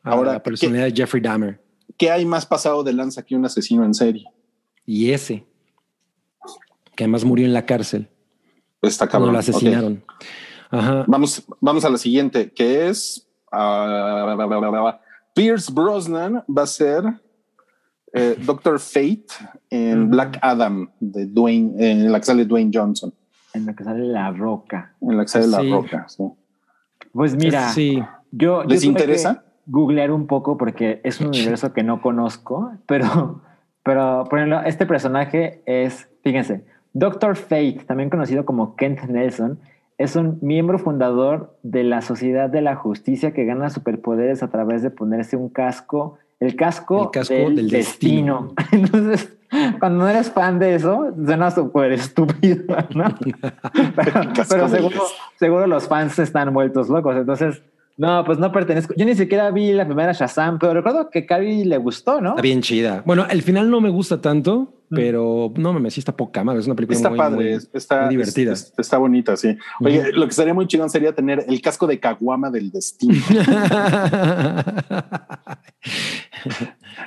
Ahora, 0.03 0.33
la 0.35 0.43
personalidad 0.43 0.85
de 0.87 0.93
Jeffrey 0.93 1.23
Dahmer. 1.23 1.61
¿Qué 1.97 2.11
hay 2.11 2.25
más 2.27 2.45
pasado 2.47 2.83
de 2.83 2.93
lanza 2.93 3.23
que 3.23 3.37
un 3.37 3.45
asesino 3.45 3.85
en 3.85 3.95
serie? 3.95 4.25
Y 4.87 5.11
ese, 5.13 5.47
que 6.97 7.05
además 7.05 7.25
murió 7.25 7.47
en 7.47 7.53
la 7.53 7.65
cárcel 7.67 8.09
Está 8.81 9.09
cuando 9.09 9.29
cabrón. 9.29 9.33
lo 9.35 9.39
Ok. 9.39 9.49
asesinaron. 9.49 10.05
Ajá. 10.71 11.05
Vamos, 11.07 11.45
vamos 11.61 11.85
a 11.85 11.91
la 11.91 11.99
siguiente, 11.99 12.51
que 12.53 12.89
es 12.89 13.29
ah, 13.53 14.37
Pierce 15.35 15.73
Brosnan 15.73 16.43
va 16.49 16.63
a 16.63 16.67
ser 16.67 17.05
eh, 18.13 18.37
Doctor 18.45 18.81
Fate 18.81 19.27
en 19.71 20.11
Black 20.11 20.39
Adam 20.43 20.91
de 20.99 21.27
Dwayne, 21.27 21.75
en 21.79 22.11
la 22.11 22.19
que 22.19 22.27
sale 22.27 22.45
Dwayne 22.45 22.71
Johnson, 22.75 23.13
en 23.55 23.67
la 23.67 23.75
que 23.77 23.85
sale 23.85 24.05
la 24.05 24.31
roca 24.33 24.95
en 25.01 25.17
la 25.17 25.23
que 25.25 25.29
sale 25.29 25.45
Sí. 25.45 25.51
La 25.51 25.63
Roca. 25.63 26.07
sí. 26.09 26.25
pues 27.13 27.37
mira 27.37 27.71
Sí. 27.73 28.03
Yo, 28.31 28.63
yo 28.63 28.65
¿Les 28.65 28.81
tuve 28.81 28.89
interesa? 28.91 29.45
Googlear 29.67 30.11
un 30.11 30.27
poco 30.27 30.57
porque 30.57 31.01
es 31.05 31.21
un 31.21 31.29
universo 31.29 31.73
que 31.73 31.83
no 31.83 32.01
conozco, 32.01 32.73
pero, 32.87 33.41
pero 33.83 34.25
por 34.29 34.39
ejemplo, 34.39 34.61
este 34.63 34.87
personaje 34.87 35.63
es, 35.67 36.09
fíjense, 36.23 36.65
Doctor 36.93 37.37
Fate, 37.37 37.85
también 37.87 38.11
conocido 38.11 38.45
como 38.45 38.77
Kent 38.77 39.03
Nelson, 39.05 39.59
es 39.99 40.17
un 40.17 40.39
miembro 40.43 40.79
fundador 40.79 41.57
de 41.63 41.85
la 41.85 42.03
Sociedad 42.03 42.51
de 42.51 42.61
la 42.61 42.75
Justicia 42.77 43.33
que 43.33 43.45
gana 43.45 43.71
superpoderes 43.71 44.43
a 44.43 44.49
través 44.49 44.83
de 44.83 44.91
ponerse 44.91 45.37
un 45.37 45.49
casco, 45.49 46.19
el 46.41 46.57
casco, 46.57 47.05
El 47.05 47.11
casco 47.11 47.35
del, 47.35 47.57
del 47.57 47.69
destino. 47.69 48.53
Entonces, 48.73 49.33
cuando 49.79 50.05
no 50.05 50.09
eres 50.09 50.31
fan 50.31 50.59
de 50.59 50.75
eso, 50.75 51.13
suena 51.25 51.51
súper 51.51 51.93
estúpido, 51.93 52.65
¿no? 52.95 53.05
pero 53.95 54.21
pero 54.49 54.69
seguro, 54.69 55.03
seguro 55.37 55.67
los 55.67 55.87
fans 55.87 56.19
están 56.19 56.53
vueltos 56.53 56.89
locos. 56.89 57.17
Entonces, 57.17 57.63
no, 57.97 58.25
pues 58.25 58.39
no 58.39 58.51
pertenezco. 58.53 58.95
Yo 58.97 59.05
ni 59.05 59.15
siquiera 59.15 59.51
vi 59.51 59.73
la 59.73 59.85
primera 59.87 60.13
Shazam, 60.13 60.59
pero 60.59 60.75
recuerdo 60.75 61.09
que 61.11 61.25
Carrie 61.27 61.65
le 61.65 61.77
gustó, 61.79 62.21
¿no? 62.21 62.31
Está 62.31 62.43
bien 62.43 62.63
chida. 62.63 63.03
Bueno, 63.07 63.27
el 63.31 63.43
final 63.43 63.71
no 63.71 63.81
me 63.81 63.91
gusta 63.91 64.21
tanto, 64.21 64.75
Mm. 64.91 64.95
pero 64.95 65.53
no 65.57 65.73
me 65.73 65.91
sí 65.91 66.01
está 66.01 66.15
poca 66.17 66.45
madre. 66.45 66.61
Es 66.61 66.67
una 66.67 66.75
película 66.75 66.97
Está 66.97 67.09
muy, 67.09 67.19
padre, 67.19 67.37
muy- 67.37 67.49
es- 67.53 67.71
está 67.73 68.03
muy 68.03 68.11
divertida. 68.11 68.53
es- 68.53 68.65
es- 68.65 68.75
está 68.79 68.99
bonita, 68.99 69.37
sí. 69.37 69.57
Oye, 69.81 70.13
lo 70.13 70.27
que 70.27 70.33
sería 70.35 70.53
muy 70.53 70.67
chingón 70.67 70.91
sería 70.91 71.15
tener 71.15 71.45
el 71.49 71.63
casco 71.63 71.87
de 71.87 71.99
caguama 71.99 72.51
del 72.51 72.71
destino. 72.71 73.15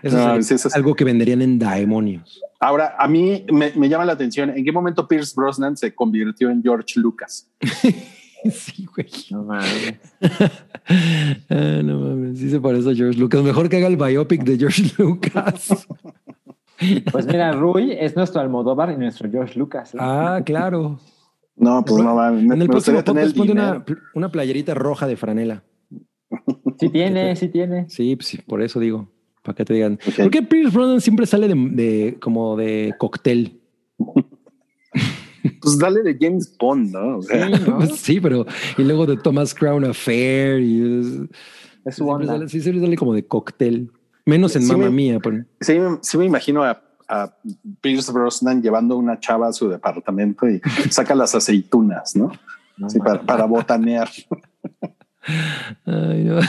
Eso 0.02 0.18
No, 0.18 0.36
es 0.36 0.48
sí, 0.48 0.54
eso 0.56 0.68
es- 0.68 0.76
algo 0.76 0.94
que 0.96 1.04
venderían 1.04 1.42
en 1.42 1.60
Daemonios. 1.60 2.42
Ahora, 2.60 2.96
a 2.98 3.08
mí 3.08 3.46
me, 3.52 3.72
me 3.76 3.90
llama 3.90 4.06
la 4.06 4.14
atención 4.14 4.50
en 4.50 4.64
qué 4.66 4.72
momento 4.72 5.08
Pierce 5.08 5.34
Brosnan 5.36 5.78
se 5.78 5.94
convirtió 5.94 6.50
en 6.50 6.62
George 6.64 7.00
Lucas. 7.00 7.50
sí, 8.52 8.86
güey. 8.94 9.08
No 9.32 9.44
mames. 9.44 9.96
Ah, 11.50 11.82
no 11.84 12.00
mames, 12.00 12.38
sí 12.40 12.50
se 12.50 12.60
parece 12.60 12.92
a 12.92 12.94
George 12.96 13.20
Lucas. 13.20 13.44
Mejor 13.44 13.70
que 13.70 13.78
haga 13.78 13.88
el 13.88 13.98
biopic 13.98 14.44
de 14.44 14.58
George 14.58 14.84
Lucas. 14.98 15.88
Pues 17.12 17.26
mira, 17.26 17.52
Rui 17.54 17.92
es 17.94 18.16
nuestro 18.16 18.42
Almodóvar 18.42 18.92
y 18.92 18.98
nuestro 18.98 19.30
George 19.32 19.58
Lucas. 19.58 19.96
¿eh? 19.96 19.98
ah, 20.00 20.42
claro. 20.46 21.00
No, 21.56 21.84
pues 21.86 22.04
no 22.04 22.16
va. 22.16 22.32
Me, 22.32 22.42
En 22.42 22.52
el 22.52 22.58
me 22.60 22.68
próximo 22.68 23.04
podcast 23.04 23.36
ponte 23.36 23.52
una, 23.54 23.84
una 24.14 24.30
playerita 24.30 24.74
roja 24.74 25.08
de 25.08 25.16
franela. 25.16 25.64
Sí 26.80 26.90
tiene, 26.90 27.36
sí 27.36 27.48
tiene. 27.48 27.90
Sí, 27.90 28.16
pues 28.16 28.28
sí, 28.28 28.38
por 28.40 28.62
eso 28.62 28.80
digo, 28.80 29.10
para 29.42 29.56
que 29.56 29.64
te 29.66 29.74
digan. 29.74 29.94
Ok. 30.08 30.16
¿Por 30.18 30.30
qué 30.30 30.42
Pierce 30.44 30.76
Brosnan 30.76 31.00
siempre 31.02 31.26
sale 31.26 31.48
de, 31.48 31.56
de- 31.56 32.18
como 32.20 32.58
de 32.58 32.94
cóctel? 33.00 33.62
Pues 35.62 35.78
dale 35.78 36.02
de 36.04 36.18
James 36.20 36.56
Bond, 36.60 36.92
¿no? 36.92 37.18
O 37.18 37.22
sea, 37.22 37.48
Sí, 37.48 37.64
¿no? 37.68 37.86
Sí, 37.88 38.20
pero 38.20 38.46
y 38.78 38.84
luego 38.84 39.06
de 39.06 39.18
Thomas 39.18 39.54
Crown 39.54 39.86
Affair 39.86 40.60
y 40.62 41.00
es- 41.00 41.30
Es 41.86 41.96
su 41.98 42.08
onda. 42.08 42.26
sale, 42.34 42.50
sí, 42.50 42.62
siempre 42.62 42.82
sale 42.84 42.96
como 42.98 43.14
de 43.14 43.26
cóctel. 43.26 43.92
Menos 44.26 44.56
en 44.56 44.64
Sí 44.64 44.72
Mamma 44.72 44.86
me- 44.86 44.92
Mía. 44.92 45.20
pero- 45.22 45.44
sí, 45.62 45.80
me- 45.80 45.98
sí 46.02 46.18
me 46.18 46.26
imagino 46.26 46.64
a, 46.64 46.82
a 47.08 47.36
Pierce 47.82 48.12
Brosnan 48.12 48.62
llevando 48.64 48.98
una 48.98 49.20
chava 49.20 49.48
a 49.50 49.54
su 49.54 49.70
departamento 49.70 50.50
y 50.50 50.60
saca 50.90 51.14
las 51.14 51.36
aceitunas, 51.36 52.16
¿no? 52.16 52.32
No 52.78 52.90
Sí, 52.90 52.98
para, 53.00 53.22
para 53.22 53.46
botanear. 53.46 54.10
Ay, 55.86 56.24
no. 56.24 56.40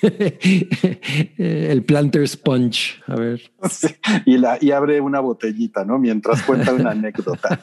El 1.38 1.84
planter 1.84 2.28
sponge. 2.28 3.02
A 3.06 3.16
ver. 3.16 3.40
Sí, 3.70 3.88
y, 4.26 4.38
la, 4.38 4.58
y 4.60 4.70
abre 4.70 5.00
una 5.00 5.20
botellita, 5.20 5.84
¿no? 5.84 5.98
Mientras 5.98 6.42
cuenta 6.42 6.72
una 6.72 6.90
anécdota. 6.90 7.60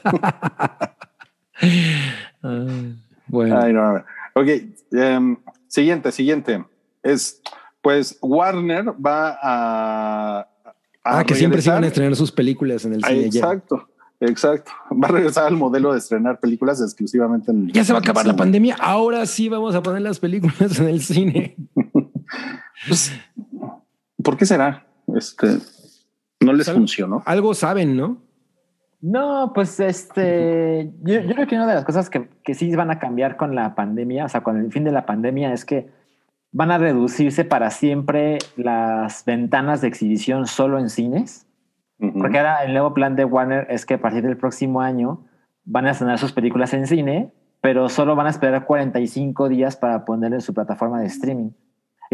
Ay, 1.61 2.95
bueno. 3.27 3.59
Ay, 3.59 3.73
no. 3.73 4.03
Ok, 4.33 4.47
em, 4.91 5.37
siguiente, 5.67 6.11
siguiente. 6.11 6.65
Es, 7.03 7.41
pues, 7.81 8.17
Warner 8.21 8.93
va 8.93 9.37
a... 9.41 10.39
a 10.41 11.19
ah, 11.19 11.23
que 11.23 11.35
siempre 11.35 11.61
se 11.61 11.69
iban 11.69 11.83
a 11.83 11.87
estrenar 11.87 12.15
sus 12.15 12.31
películas 12.31 12.83
en 12.85 12.95
el 12.95 13.01
Ah, 13.03 13.09
cine. 13.09 13.25
Exacto, 13.27 13.87
exacto. 14.19 14.71
Va 14.91 15.07
a 15.07 15.11
regresar 15.11 15.45
al 15.45 15.55
modelo 15.55 15.93
de 15.93 15.99
estrenar 15.99 16.39
películas 16.39 16.81
exclusivamente 16.81 17.51
en... 17.51 17.69
Ya 17.69 17.85
se 17.85 17.93
va 17.93 17.99
a 17.99 18.01
acabar 18.01 18.25
la 18.25 18.35
pandemia. 18.35 18.75
Ahora 18.79 19.25
sí 19.25 19.47
vamos 19.47 19.73
a 19.73 19.81
poner 19.81 20.01
las 20.01 20.19
películas 20.19 20.79
en 20.79 20.89
el 20.89 21.01
cine. 21.01 21.55
Pues, 22.87 23.11
¿Por 24.23 24.37
qué 24.37 24.45
será? 24.45 24.85
Este, 25.15 25.59
no 26.41 26.53
les 26.53 26.71
funcionó. 26.71 27.23
Algo 27.25 27.53
saben, 27.53 27.95
¿no? 27.95 28.21
No, 29.01 29.51
pues 29.53 29.79
este, 29.79 30.91
yo, 31.01 31.21
yo 31.21 31.35
creo 31.35 31.47
que 31.47 31.55
una 31.55 31.67
de 31.67 31.75
las 31.75 31.85
cosas 31.85 32.09
que, 32.09 32.27
que 32.43 32.55
sí 32.55 32.75
van 32.75 32.89
a 32.89 32.97
cambiar 32.99 33.37
con 33.37 33.53
la 33.53 33.75
pandemia, 33.75 34.25
o 34.25 34.29
sea, 34.29 34.41
con 34.41 34.57
el 34.57 34.71
fin 34.71 34.83
de 34.83 34.91
la 34.91 35.05
pandemia, 35.05 35.53
es 35.53 35.63
que 35.63 35.89
van 36.51 36.71
a 36.71 36.77
reducirse 36.77 37.43
para 37.43 37.69
siempre 37.69 38.37
las 38.55 39.25
ventanas 39.25 39.81
de 39.81 39.89
exhibición 39.89 40.47
solo 40.47 40.79
en 40.79 40.89
cines. 40.89 41.45
Porque 41.97 42.37
ahora 42.37 42.63
el 42.63 42.73
nuevo 42.73 42.93
plan 42.93 43.15
de 43.15 43.25
Warner 43.25 43.67
es 43.69 43.85
que 43.85 43.95
a 43.95 44.01
partir 44.01 44.23
del 44.23 44.37
próximo 44.37 44.81
año 44.81 45.25
van 45.65 45.85
a 45.85 45.91
estrenar 45.91 46.17
sus 46.17 46.31
películas 46.31 46.73
en 46.73 46.87
cine, 46.87 47.31
pero 47.61 47.89
solo 47.89 48.15
van 48.15 48.27
a 48.27 48.29
esperar 48.29 48.65
45 48.65 49.49
días 49.49 49.75
para 49.75 50.05
poner 50.05 50.33
en 50.33 50.41
su 50.41 50.53
plataforma 50.53 50.99
de 50.99 51.07
streaming. 51.07 51.51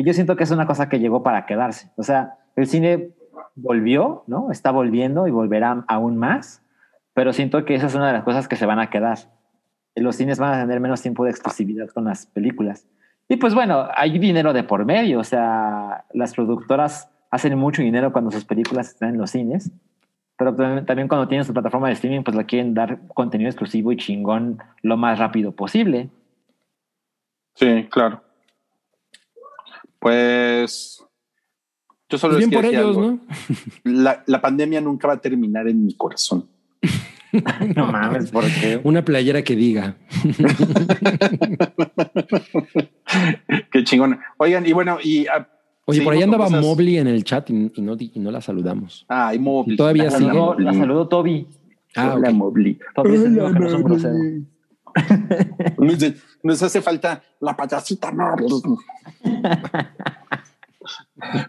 Y 0.01 0.03
yo 0.03 0.13
siento 0.13 0.35
que 0.35 0.45
es 0.45 0.49
una 0.49 0.65
cosa 0.65 0.89
que 0.89 0.99
llegó 0.99 1.21
para 1.21 1.45
quedarse. 1.45 1.91
O 1.95 2.01
sea, 2.01 2.39
el 2.55 2.65
cine 2.65 3.11
volvió, 3.53 4.23
¿no? 4.25 4.49
Está 4.49 4.71
volviendo 4.71 5.27
y 5.27 5.31
volverá 5.31 5.85
aún 5.87 6.17
más, 6.17 6.63
pero 7.13 7.33
siento 7.33 7.65
que 7.65 7.75
esa 7.75 7.85
es 7.85 7.93
una 7.93 8.07
de 8.07 8.13
las 8.13 8.23
cosas 8.23 8.47
que 8.47 8.55
se 8.55 8.65
van 8.65 8.79
a 8.79 8.89
quedar. 8.89 9.19
Los 9.93 10.15
cines 10.15 10.39
van 10.39 10.55
a 10.55 10.61
tener 10.63 10.79
menos 10.79 11.03
tiempo 11.03 11.23
de 11.23 11.29
exclusividad 11.29 11.87
con 11.89 12.05
las 12.05 12.25
películas. 12.25 12.87
Y 13.29 13.35
pues 13.35 13.53
bueno, 13.53 13.89
hay 13.95 14.17
dinero 14.17 14.53
de 14.53 14.63
por 14.63 14.85
medio, 14.85 15.19
o 15.19 15.23
sea, 15.23 16.05
las 16.13 16.33
productoras 16.33 17.11
hacen 17.29 17.55
mucho 17.55 17.83
dinero 17.83 18.11
cuando 18.11 18.31
sus 18.31 18.43
películas 18.43 18.87
están 18.87 19.09
en 19.09 19.19
los 19.19 19.29
cines, 19.29 19.71
pero 20.35 20.55
también 20.55 21.09
cuando 21.09 21.27
tienen 21.27 21.45
su 21.45 21.53
plataforma 21.53 21.89
de 21.89 21.93
streaming, 21.93 22.23
pues 22.23 22.35
le 22.35 22.47
quieren 22.47 22.73
dar 22.73 23.01
contenido 23.09 23.51
exclusivo 23.51 23.91
y 23.91 23.97
chingón 23.97 24.57
lo 24.81 24.97
más 24.97 25.19
rápido 25.19 25.51
posible. 25.51 26.09
Sí, 27.53 27.87
claro. 27.91 28.30
Pues 30.01 31.05
yo 32.09 32.17
solo 32.17 32.33
Pues 32.33 32.49
bien 32.49 32.59
por 32.61 32.65
ellos, 32.69 32.97
algo. 32.97 33.01
¿no? 33.01 33.19
La, 33.83 34.23
la 34.25 34.41
pandemia 34.41 34.81
nunca 34.81 35.07
va 35.07 35.13
a 35.13 35.21
terminar 35.21 35.67
en 35.67 35.85
mi 35.85 35.93
corazón. 35.93 36.47
No 37.77 37.89
mames, 37.89 38.29
¿por 38.29 38.43
qué? 38.43 38.81
Una 38.83 39.05
playera 39.05 39.41
que 39.41 39.55
diga. 39.55 39.95
Qué 43.71 43.83
chingón. 43.85 44.19
Oigan, 44.37 44.65
y 44.65 44.73
bueno, 44.73 44.97
y 45.01 45.27
ah, 45.27 45.47
Oye, 45.85 46.01
por 46.01 46.13
ahí 46.13 46.21
andaba 46.23 46.45
cosas- 46.45 46.61
Mobley 46.61 46.97
en 46.97 47.07
el 47.07 47.23
chat 47.23 47.49
y, 47.49 47.71
y 47.73 47.81
no, 47.81 47.95
di- 47.95 48.11
y 48.13 48.19
no 48.19 48.31
la 48.31 48.41
saludamos. 48.41 49.05
Ay, 49.07 49.39
Mobley. 49.39 49.77
Todavía 49.77 50.03
La 50.05 50.11
sigue. 50.11 50.25
saludó, 50.29 50.59
la 50.59 50.73
saludó 50.73 51.07
Toby. 51.07 51.47
Ah, 51.95 52.13
Hola, 52.15 52.29
ok. 52.29 52.35
Mobley. 52.35 52.79
Toby 52.95 53.15
es 53.15 53.23
el 53.23 54.47
Nos, 55.77 55.97
nos 56.43 56.63
hace 56.63 56.81
falta 56.81 57.23
la 57.39 57.55
payasita 57.55 58.11
Marvel. 58.11 58.49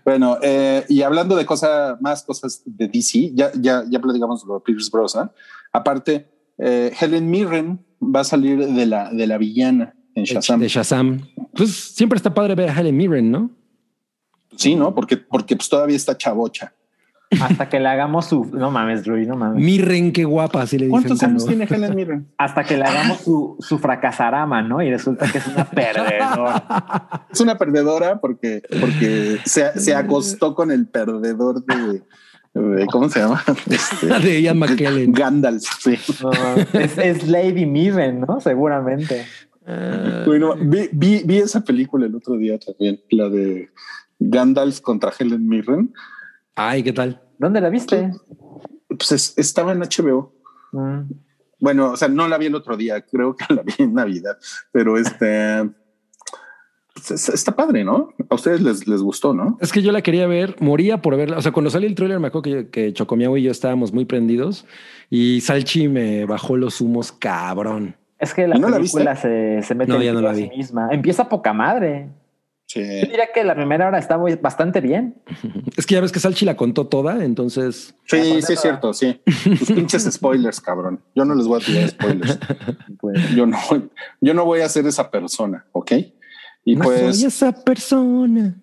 bueno, 0.04 0.38
eh, 0.42 0.84
y 0.88 1.02
hablando 1.02 1.36
de 1.36 1.46
cosas, 1.46 2.00
más 2.00 2.22
cosas 2.22 2.62
de 2.64 2.88
DC, 2.88 3.32
ya, 3.34 3.50
ya, 3.54 3.84
ya 3.88 4.00
platicamos 4.00 4.46
de 4.46 4.60
Pierce 4.64 4.90
Brosnan. 4.90 5.30
Aparte, 5.72 6.30
eh, 6.58 6.92
Helen 7.00 7.30
Mirren 7.30 7.84
va 8.00 8.20
a 8.20 8.24
salir 8.24 8.66
de 8.66 8.86
la, 8.86 9.10
de 9.12 9.26
la 9.26 9.38
villana 9.38 9.94
en 10.14 10.24
Shazam. 10.24 10.60
De 10.60 10.68
Shazam. 10.68 11.20
Pues 11.54 11.74
siempre 11.74 12.16
está 12.16 12.32
padre 12.32 12.54
ver 12.54 12.70
a 12.70 12.80
Helen 12.80 12.96
Mirren, 12.96 13.30
¿no? 13.30 13.50
Sí, 14.56 14.74
¿no? 14.76 14.94
Porque, 14.94 15.16
porque 15.16 15.56
pues 15.56 15.68
todavía 15.68 15.96
está 15.96 16.16
chavocha. 16.16 16.74
Hasta 17.40 17.68
que 17.68 17.80
le 17.80 17.88
hagamos 17.88 18.26
su. 18.26 18.44
No 18.52 18.70
mames, 18.70 19.06
Rui, 19.06 19.26
no 19.26 19.36
mames. 19.36 19.62
Mirren, 19.64 20.12
qué 20.12 20.24
guapa, 20.24 20.62
así 20.62 20.78
le 20.78 20.86
dicen. 20.86 21.02
¿Cuántos 21.02 21.22
años 21.22 21.46
tiene 21.46 21.64
Helen 21.68 21.94
Mirren? 21.94 22.26
Hasta 22.38 22.64
que 22.64 22.76
le 22.76 22.84
hagamos 22.84 23.20
su, 23.20 23.56
su 23.60 23.78
fracasarama, 23.78 24.62
¿no? 24.62 24.82
Y 24.82 24.90
resulta 24.90 25.30
que 25.30 25.38
es 25.38 25.46
una 25.46 25.64
perdedora. 25.64 27.26
Es 27.32 27.40
una 27.40 27.56
perdedora 27.58 28.20
porque, 28.20 28.62
porque 28.80 29.38
se, 29.44 29.78
se 29.78 29.94
acostó 29.94 30.54
con 30.54 30.70
el 30.70 30.86
perdedor 30.88 31.64
de, 31.64 32.02
de- 32.54 32.86
¿cómo 32.86 33.08
se 33.08 33.20
llama? 33.20 33.42
Este, 33.70 34.06
de 34.20 34.42
Ian 34.42 34.58
McKellen. 34.58 35.12
Gandalf. 35.12 35.62
Sí. 35.80 35.96
No, 36.22 36.30
mames. 36.32 36.74
es, 36.74 36.98
es 36.98 37.28
Lady 37.28 37.66
Mirren, 37.66 38.20
¿no? 38.28 38.40
Seguramente. 38.40 39.24
Ah, 39.66 40.24
Bueno, 40.26 40.54
vi, 40.60 40.88
vi, 40.92 41.22
vi 41.24 41.38
esa 41.38 41.60
película 41.62 42.06
el 42.06 42.14
otro 42.14 42.36
día 42.36 42.58
también, 42.58 43.00
la 43.10 43.28
de 43.28 43.70
Gandalf 44.18 44.80
contra 44.80 45.12
Helen 45.18 45.48
Mirren. 45.48 45.92
Ay, 46.54 46.82
¿qué 46.82 46.92
tal? 46.92 47.20
¿Dónde 47.38 47.60
la 47.60 47.70
viste? 47.70 48.10
Pues 48.88 49.12
es- 49.12 49.34
estaba 49.38 49.72
en 49.72 49.80
HBO. 49.82 50.32
Mm. 50.72 51.00
Bueno, 51.60 51.92
o 51.92 51.96
sea, 51.96 52.08
no 52.08 52.26
la 52.28 52.38
vi 52.38 52.46
el 52.46 52.54
otro 52.54 52.76
día, 52.76 53.00
creo 53.02 53.36
que 53.36 53.52
la 53.54 53.62
vi 53.62 53.72
en 53.78 53.94
Navidad, 53.94 54.36
pero 54.72 54.98
este 54.98 55.70
pues 56.94 57.10
es- 57.12 57.28
está 57.30 57.56
padre, 57.56 57.84
¿no? 57.84 58.10
A 58.28 58.34
ustedes 58.34 58.60
les, 58.60 58.86
les 58.86 59.00
gustó, 59.00 59.32
¿no? 59.32 59.56
Es 59.60 59.72
que 59.72 59.80
yo 59.82 59.92
la 59.92 60.02
quería 60.02 60.26
ver, 60.26 60.56
moría 60.60 61.00
por 61.00 61.16
verla. 61.16 61.38
O 61.38 61.42
sea, 61.42 61.50
cuando 61.52 61.70
salió 61.70 61.88
el 61.88 61.94
tráiler 61.94 62.20
me 62.20 62.28
acuerdo 62.28 62.42
que, 62.42 62.68
que 62.68 62.92
Chocomiao 62.92 63.36
y 63.38 63.42
yo 63.44 63.50
estábamos 63.50 63.92
muy 63.92 64.04
prendidos 64.04 64.66
y 65.08 65.40
Salchi 65.40 65.88
me 65.88 66.26
bajó 66.26 66.56
los 66.56 66.80
humos 66.80 67.10
cabrón. 67.12 67.96
Es 68.18 68.34
que 68.34 68.46
la 68.46 68.56
¿Y 68.56 68.60
no 68.60 68.68
la 68.68 68.76
película 68.76 69.16
se, 69.16 69.62
se 69.62 69.74
mete 69.74 69.90
No, 69.90 69.96
en 69.98 70.02
ya 70.02 70.12
no 70.12 70.20
la 70.20 70.34
sí 70.34 70.42
vi. 70.50 70.56
misma. 70.58 70.88
Empieza 70.92 71.28
poca 71.28 71.52
madre. 71.52 72.08
Sí. 72.72 72.80
Yo 72.80 73.06
diría 73.06 73.28
que 73.34 73.44
la 73.44 73.54
primera 73.54 73.86
hora 73.86 73.98
está 73.98 74.16
muy, 74.16 74.34
bastante 74.36 74.80
bien. 74.80 75.20
Es 75.76 75.84
que 75.84 75.94
ya 75.94 76.00
ves 76.00 76.10
que 76.10 76.20
Salchi 76.20 76.46
la 76.46 76.56
contó 76.56 76.86
toda, 76.86 77.22
entonces 77.22 77.94
Sí, 78.06 78.40
sí, 78.40 78.54
es 78.54 78.60
cierto, 78.60 78.94
sí. 78.94 79.20
Tus 79.58 79.72
pinches 79.74 80.04
spoilers, 80.10 80.58
cabrón. 80.58 80.98
Yo 81.14 81.26
no 81.26 81.34
les 81.34 81.46
voy 81.46 81.60
a 81.60 81.64
tirar 81.64 81.88
spoilers. 81.90 82.38
Pues, 82.98 83.30
Yo 83.34 83.46
no, 83.46 83.58
yo 84.20 84.32
no 84.32 84.44
voy 84.46 84.60
a 84.60 84.68
ser 84.68 84.86
esa 84.86 85.10
persona, 85.10 85.66
¿ok? 85.72 85.92
Y 86.64 86.76
no 86.76 86.84
pues, 86.84 87.16
soy 87.16 87.26
esa 87.26 87.52
persona. 87.52 88.56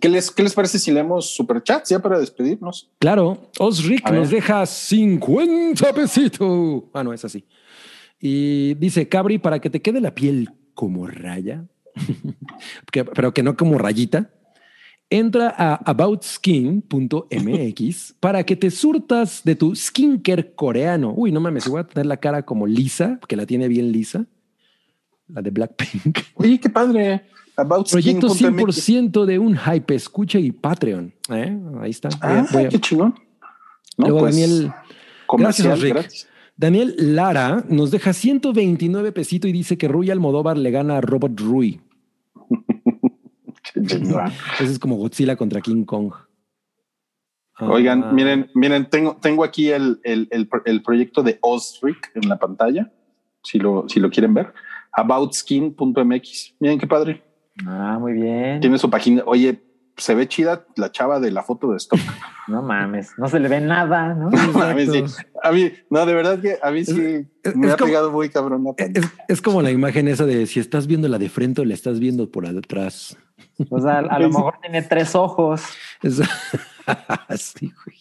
¿qué 0.00 0.08
les, 0.08 0.30
¿qué 0.30 0.42
les 0.42 0.54
parece 0.54 0.78
si 0.78 0.90
leemos 0.90 1.30
superchats 1.34 1.90
ya 1.90 2.00
para 2.00 2.18
despedirnos? 2.18 2.90
Claro, 2.98 3.50
Osric 3.58 4.10
nos 4.10 4.30
deja 4.30 4.66
50 4.66 5.92
pesitos. 5.92 6.84
Ah, 6.92 7.04
no, 7.04 7.12
es 7.12 7.24
así. 7.24 7.44
Y 8.18 8.74
dice, 8.74 9.08
Cabri, 9.08 9.38
para 9.38 9.60
que 9.60 9.70
te 9.70 9.82
quede 9.82 10.00
la 10.00 10.14
piel 10.14 10.50
como 10.74 11.06
raya, 11.06 11.66
que- 12.92 13.04
pero 13.04 13.32
que 13.34 13.42
no 13.42 13.56
como 13.56 13.78
rayita, 13.78 14.30
entra 15.10 15.54
a 15.56 15.74
aboutskin.mx 16.76 18.14
para 18.20 18.44
que 18.44 18.56
te 18.56 18.70
surtas 18.70 19.42
de 19.44 19.54
tu 19.54 19.74
skincare 19.74 20.54
coreano. 20.54 21.12
Uy, 21.16 21.32
no 21.32 21.40
mames, 21.40 21.68
voy 21.68 21.80
a 21.80 21.84
tener 21.84 22.06
la 22.06 22.16
cara 22.18 22.42
como 22.44 22.66
lisa, 22.66 23.18
que 23.28 23.36
la 23.36 23.46
tiene 23.46 23.68
bien 23.68 23.92
lisa. 23.92 24.26
La 25.28 25.42
de 25.42 25.50
Blackpink. 25.50 26.18
Oye, 26.36 26.58
qué 26.60 26.70
padre. 26.70 27.22
About 27.56 27.90
Proyecto 27.90 28.28
skin.mx. 28.28 28.88
100% 28.88 29.24
de 29.24 29.38
un 29.38 29.56
hype, 29.56 29.94
escucha 29.94 30.38
y 30.38 30.52
Patreon. 30.52 31.12
¿Eh? 31.30 31.58
Ahí 31.80 31.90
está. 31.90 32.08
Voy 32.10 32.18
a- 32.30 32.40
Ah, 32.40 32.46
voy 32.52 32.64
a- 32.64 32.68
qué 32.68 32.78
chingón. 32.80 33.14
No, 33.96 34.08
Luego 34.08 34.18
pues, 34.20 34.36
Daniel, 34.36 34.72
Gracias, 35.38 35.80
Rick. 35.80 35.94
gratis. 35.94 36.28
Daniel 36.58 36.94
Lara 36.98 37.64
nos 37.68 37.90
deja 37.90 38.12
129 38.12 39.10
pesitos 39.12 39.48
y 39.48 39.52
dice 39.52 39.76
que 39.78 39.88
Rui 39.88 40.10
Almodóvar 40.10 40.56
le 40.58 40.70
gana 40.70 40.98
a 40.98 41.00
Robert 41.00 41.38
Rui. 41.40 41.80
Ese 43.76 44.72
es 44.72 44.78
como 44.78 44.96
Godzilla 44.96 45.36
contra 45.36 45.60
King 45.60 45.84
Kong. 45.84 46.12
Ah, 47.58 47.70
Oigan, 47.70 48.14
miren, 48.14 48.50
miren, 48.54 48.88
tengo, 48.90 49.16
tengo 49.16 49.42
aquí 49.42 49.70
el, 49.70 50.00
el, 50.04 50.28
el, 50.30 50.48
el 50.66 50.82
proyecto 50.82 51.22
de 51.22 51.38
Osric 51.40 52.10
en 52.14 52.28
la 52.28 52.38
pantalla, 52.38 52.92
si 53.42 53.58
lo, 53.58 53.88
si 53.88 53.98
lo 54.00 54.10
quieren 54.10 54.34
ver. 54.34 54.52
Aboutskin.mx. 54.92 56.54
Miren 56.60 56.78
qué 56.78 56.86
padre. 56.86 57.22
ah, 57.66 57.98
muy 58.00 58.12
bien. 58.12 58.60
Tiene 58.60 58.78
su 58.78 58.90
página. 58.90 59.22
Oye, 59.26 59.62
se 59.96 60.14
ve 60.14 60.28
chida 60.28 60.66
la 60.76 60.92
chava 60.92 61.20
de 61.20 61.30
la 61.30 61.42
foto 61.42 61.70
de 61.72 61.76
stock. 61.78 62.00
No 62.48 62.62
mames, 62.62 63.10
no 63.18 63.28
se 63.28 63.40
le 63.40 63.48
ve 63.48 63.60
nada, 63.60 64.14
¿no? 64.14 64.28
a 64.62 64.72
mí 64.72 64.86
sí. 64.86 65.02
A 65.42 65.50
mí, 65.50 65.72
no, 65.90 66.06
de 66.06 66.14
verdad 66.14 66.38
que 66.40 66.56
a 66.62 66.70
mí 66.70 66.84
sí 66.84 67.26
es- 67.42 67.56
me 67.56 67.66
es 67.66 67.72
ha 67.72 67.76
como- 67.76 67.88
pegado 67.88 68.12
muy 68.12 68.28
cabrón. 68.28 68.62
la 68.62 68.84
Es, 68.86 69.04
es 69.26 69.42
como 69.42 69.62
la 69.62 69.72
imagen 69.72 70.06
esa 70.06 70.26
de 70.26 70.46
si 70.46 70.60
estás 70.60 70.86
viendo 70.86 71.08
la 71.08 71.18
de 71.18 71.28
frente 71.28 71.62
o 71.62 71.64
la 71.64 71.74
estás 71.74 71.98
viendo 71.98 72.30
por 72.30 72.46
atrás. 72.46 73.16
O 73.68 73.80
sea, 73.80 73.98
a 73.98 74.18
lo 74.20 74.28
mejor 74.30 74.58
tiene 74.60 74.82
tres 74.82 75.16
ojos. 75.16 75.62
Es- 76.04 76.20
sí, 77.40 77.72
güey. 77.84 77.98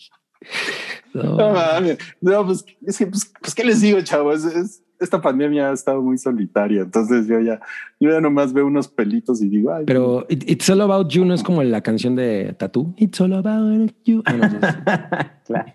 No. 1.13 1.37
No, 1.37 1.49
mames. 1.53 1.97
No, 2.21 2.45
pues, 2.45 2.63
es 2.85 2.97
que, 2.99 3.07
pues, 3.07 3.31
pues, 3.41 3.55
¿qué 3.55 3.63
les 3.63 3.81
digo, 3.81 3.99
chavos? 4.01 4.45
Es- 4.45 4.83
esta 4.99 5.21
pandemia 5.21 5.69
ha 5.69 5.73
estado 5.73 6.01
muy 6.01 6.17
solitaria. 6.17 6.81
Entonces 6.81 7.27
yo 7.27 7.39
ya, 7.39 7.59
yo 7.99 8.11
ya 8.11 8.21
nomás 8.21 8.53
veo 8.53 8.65
unos 8.67 8.87
pelitos 8.87 9.41
y 9.41 9.49
digo, 9.49 9.73
ay, 9.73 9.83
Pero 9.85 10.25
It- 10.29 10.49
It's 10.49 10.69
All 10.69 10.81
About 10.81 11.09
You 11.09 11.25
no 11.25 11.33
es 11.33 11.43
como 11.43 11.61
la 11.63 11.81
canción 11.81 12.15
de 12.15 12.53
Tattoo. 12.57 12.93
It's 12.97 13.19
All 13.21 13.33
About 13.33 13.91
You. 14.05 14.21
Ah, 14.25 14.33
no, 14.33 14.47
no, 14.47 14.59
Claro. 15.45 15.65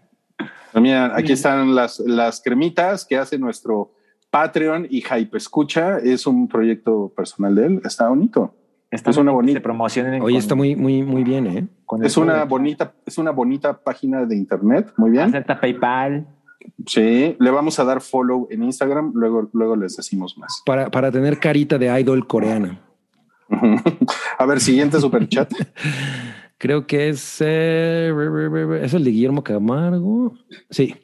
Pero 0.73 0.83
Mira, 0.83 1.17
aquí 1.17 1.33
están 1.33 1.75
las, 1.75 1.99
las 2.01 2.41
cremitas 2.41 3.05
que 3.05 3.17
hace 3.17 3.39
nuestro 3.39 3.93
Patreon 4.31 4.87
y 4.89 5.01
Hype 5.03 5.37
Escucha. 5.37 5.99
Es 5.99 6.27
un 6.27 6.47
proyecto 6.49 7.13
personal 7.17 7.55
de 7.57 7.67
él. 7.67 7.81
Está 7.85 8.09
bonito. 8.09 8.55
Está 8.91 9.11
Es 9.11 9.17
una 9.17 9.31
bonita- 9.33 9.59
Se 9.59 9.63
promocionen 9.63 10.21
Oye, 10.23 10.39
está 10.39 10.55
muy, 10.55 10.75
muy, 10.77 11.03
muy 11.03 11.23
bien, 11.25 11.47
¿eh? 11.47 11.67
Es 12.03 12.17
una 12.17 12.45
bonita, 12.45 12.93
es 13.07 13.19
una 13.19 13.31
bonita 13.33 13.79
página 13.83 14.25
de 14.25 14.37
internet. 14.37 14.93
Muy 14.97 15.11
bien. 15.11 15.29
Acepta 15.29 15.61
PayPal. 15.61 16.27
Sí, 16.87 17.37
le 17.39 17.51
vamos 17.51 17.79
a 17.79 17.85
dar 17.85 18.01
follow 18.01 18.49
en 18.51 18.63
Instagram. 18.63 19.13
Luego, 19.15 19.49
luego 19.53 19.77
les 19.77 19.97
decimos 19.97 20.37
más. 20.39 20.63
Para, 20.65 20.91
para 20.91 21.11
tener 21.11 21.39
carita 21.39 21.79
de 21.79 22.01
idol 22.01 22.27
coreana. 22.27 22.81
a 24.39 24.47
ver, 24.47 24.61
siguiente 24.61 25.01
super 25.01 25.29
chat. 25.29 25.53
Creo 26.59 26.87
que 26.87 27.09
es, 27.09 27.39
eh, 27.41 28.13
es 28.83 28.95
el 28.95 29.05
de 29.05 29.11
Guillermo 29.11 29.43
Camargo. 29.43 30.35
Sí. 30.69 30.95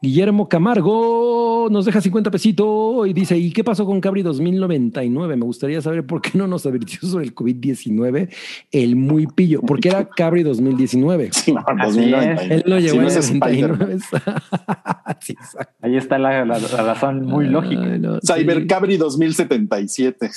Guillermo 0.00 0.48
Camargo 0.48 1.66
nos 1.72 1.84
deja 1.84 2.00
50 2.00 2.30
pesitos 2.30 3.08
y 3.08 3.12
dice, 3.12 3.36
¿y 3.36 3.50
qué 3.52 3.64
pasó 3.64 3.84
con 3.84 4.00
Cabri 4.00 4.22
2099? 4.22 5.36
Me 5.36 5.44
gustaría 5.44 5.82
saber 5.82 6.06
por 6.06 6.22
qué 6.22 6.30
no 6.38 6.46
nos 6.46 6.64
advirtió 6.66 7.00
sobre 7.08 7.24
el 7.24 7.34
COVID-19 7.34 8.28
el 8.70 8.94
muy 8.94 9.26
pillo, 9.26 9.60
porque 9.62 9.88
era 9.88 10.08
Cabri 10.08 10.44
2019. 10.44 11.30
Sí, 11.38 11.52
no, 11.52 11.64
Así 11.66 11.98
2099. 12.10 12.54
Él 12.54 12.62
lo 12.66 12.78
llevó 12.78 12.96
no 12.96 13.02
en 13.02 13.08
es 13.08 13.16
el 13.16 13.22
Spider-Man. 13.34 13.78
99. 13.78 14.00
sí, 15.20 15.32
exacto. 15.32 15.74
Ahí 15.82 15.96
está 15.96 16.18
la, 16.18 16.44
la- 16.44 16.58
la 16.60 16.82
razón 16.84 17.24
muy 17.26 17.46
lógica. 17.46 17.82
No, 17.98 18.20
sí. 18.20 18.32
Cybercabri 18.32 18.96
2077. 18.98 20.30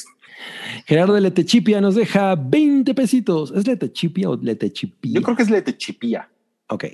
Gerardo 0.87 1.13
de 1.13 1.21
Letechipia 1.21 1.81
nos 1.81 1.93
deja 1.93 2.33
20 2.35 2.95
pesitos. 2.95 3.51
¿Es 3.55 3.67
Letechipia 3.67 4.27
o 4.31 4.37
Letechipia? 4.41 5.11
Yo 5.13 5.21
creo 5.21 5.37
que 5.37 5.43
es 5.43 5.51
Letechipía. 5.51 6.29
Ok. 6.67 6.85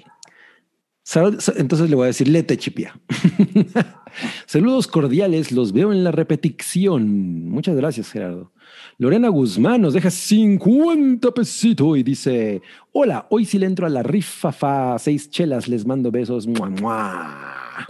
Entonces 1.15 1.89
le 1.89 1.95
voy 1.95 2.03
a 2.03 2.07
decir 2.07 2.27
Letechipia. 2.27 2.99
Saludos 4.45 4.87
cordiales, 4.87 5.51
los 5.51 5.71
veo 5.73 5.91
en 5.93 6.03
la 6.03 6.11
repetición. 6.11 7.49
Muchas 7.49 7.75
gracias, 7.75 8.11
Gerardo. 8.11 8.51
Lorena 8.97 9.29
Guzmán 9.29 9.81
nos 9.81 9.93
deja 9.93 10.09
50 10.09 11.31
pesitos 11.31 11.97
y 11.97 12.03
dice: 12.03 12.61
Hola, 12.91 13.27
hoy 13.29 13.45
sí 13.45 13.57
le 13.59 13.67
entro 13.67 13.85
a 13.85 13.89
la 13.89 14.03
rifa 14.03 14.51
fa, 14.51 14.97
seis 14.99 15.29
chelas, 15.29 15.67
les 15.67 15.85
mando 15.85 16.11
besos. 16.11 16.45
Mua, 16.47 16.69
mua. 16.69 17.87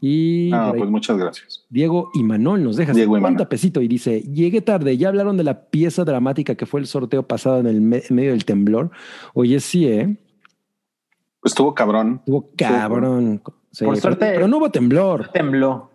Y 0.00 0.50
Ah, 0.52 0.72
pues 0.76 0.90
muchas 0.90 1.16
gracias. 1.16 1.64
Diego 1.70 2.10
Imanol 2.14 2.62
nos 2.62 2.76
deja 2.76 2.92
Diego 2.92 3.14
50 3.14 3.28
Imanol. 3.30 3.48
pesitos 3.48 3.82
y 3.82 3.88
dice, 3.88 4.20
llegué 4.22 4.60
tarde, 4.60 4.96
ya 4.96 5.08
hablaron 5.08 5.36
de 5.36 5.44
la 5.44 5.66
pieza 5.70 6.04
dramática 6.04 6.54
que 6.54 6.66
fue 6.66 6.80
el 6.80 6.86
sorteo 6.86 7.26
pasado 7.26 7.60
en 7.60 7.66
el 7.66 7.80
me- 7.80 8.02
medio 8.10 8.30
del 8.32 8.44
temblor. 8.44 8.90
Oye, 9.32 9.58
sí, 9.60 9.86
¿eh? 9.86 10.16
Pues 11.46 11.52
estuvo 11.52 11.72
cabrón. 11.76 12.16
Estuvo 12.26 12.50
cabrón. 12.56 13.40
Sí, 13.70 13.84
Por 13.84 13.94
pero- 13.94 14.02
suerte- 14.02 14.32
Pero 14.34 14.48
no 14.48 14.56
hubo 14.56 14.68
temblor. 14.68 15.28
Tembló. 15.32 15.92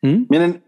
¿Mm? 0.00 0.24
Miren, 0.30 0.64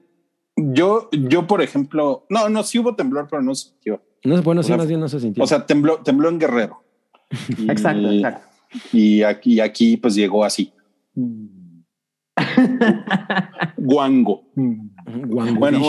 yo, 0.55 1.09
yo, 1.13 1.47
por 1.47 1.63
ejemplo, 1.63 2.27
no, 2.29 2.51
no, 2.51 2.63
sí 2.63 2.79
hubo 2.79 2.95
temblor, 2.95 3.27
pero 3.31 3.41
no 3.41 3.55
se 3.55 3.71
sintió. 3.71 4.03
No 4.25 4.35
es 4.37 4.45
bueno, 4.45 4.61
O 4.61 4.63
sí, 4.63 4.67
sea, 4.69 4.77
más 4.77 4.87
bien 4.87 5.01
no 5.01 5.09
se 5.09 5.19
sintió. 5.19 5.43
O 5.43 5.47
sea, 5.47 5.65
tembló, 5.65 6.01
tembló 6.03 6.29
en 6.29 6.39
Guerrero. 6.39 6.83
Y- 7.57 7.71
Exacto, 7.71 8.11
exacto. 8.11 8.47
Y 8.93 9.23
aquí, 9.23 9.61
aquí 9.61 9.97
pues 9.97 10.15
llegó 10.15 10.45
así. 10.45 10.75
Guango. 13.79 14.43
Wango 14.55 15.59
Bueno. 15.59 15.81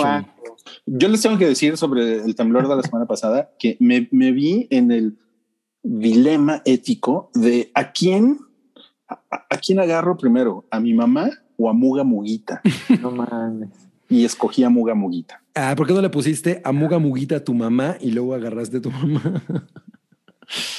Yo 0.85 1.09
les 1.09 1.21
tengo 1.21 1.37
que 1.37 1.47
decir 1.47 1.75
sobre 1.75 2.23
el 2.23 2.35
temblor 2.35 2.69
de 2.69 2.75
la 2.77 2.83
semana 2.83 3.05
pasada 3.05 3.51
que 3.59 3.75
me, 3.81 4.07
me 4.13 4.31
vi 4.31 4.65
en 4.69 4.91
el 4.93 5.17
dilema 5.84 6.61
ético 6.65 7.30
de 7.34 7.72
a 7.73 7.91
quién, 7.91 8.39
a, 9.07 9.19
a 9.49 9.57
quién 9.57 9.80
agarro 9.80 10.18
primero, 10.18 10.65
a 10.72 10.80
mi 10.80 10.93
mamá 10.93 11.30
o 11.57 11.69
a 11.69 11.73
Muga 11.73 12.03
Muguita. 12.03 12.61
No 13.01 13.11
mames. 13.11 13.69
Y 14.10 14.26
escogí 14.26 14.64
a 14.64 14.69
Muga 14.69 14.93
Muguita. 14.95 15.41
Ah, 15.55 15.73
¿por 15.76 15.88
qué 15.88 15.93
no 15.93 16.01
le 16.01 16.10
pusiste 16.10 16.61
a 16.64 16.72
Muga 16.72 16.99
Muguita 16.99 17.38
a 17.38 17.43
tu 17.43 17.53
mamá 17.53 17.95
y 17.99 18.11
luego 18.11 18.34
agarraste 18.34 18.77
a 18.77 18.81
tu 18.81 18.91
mamá? 18.91 19.22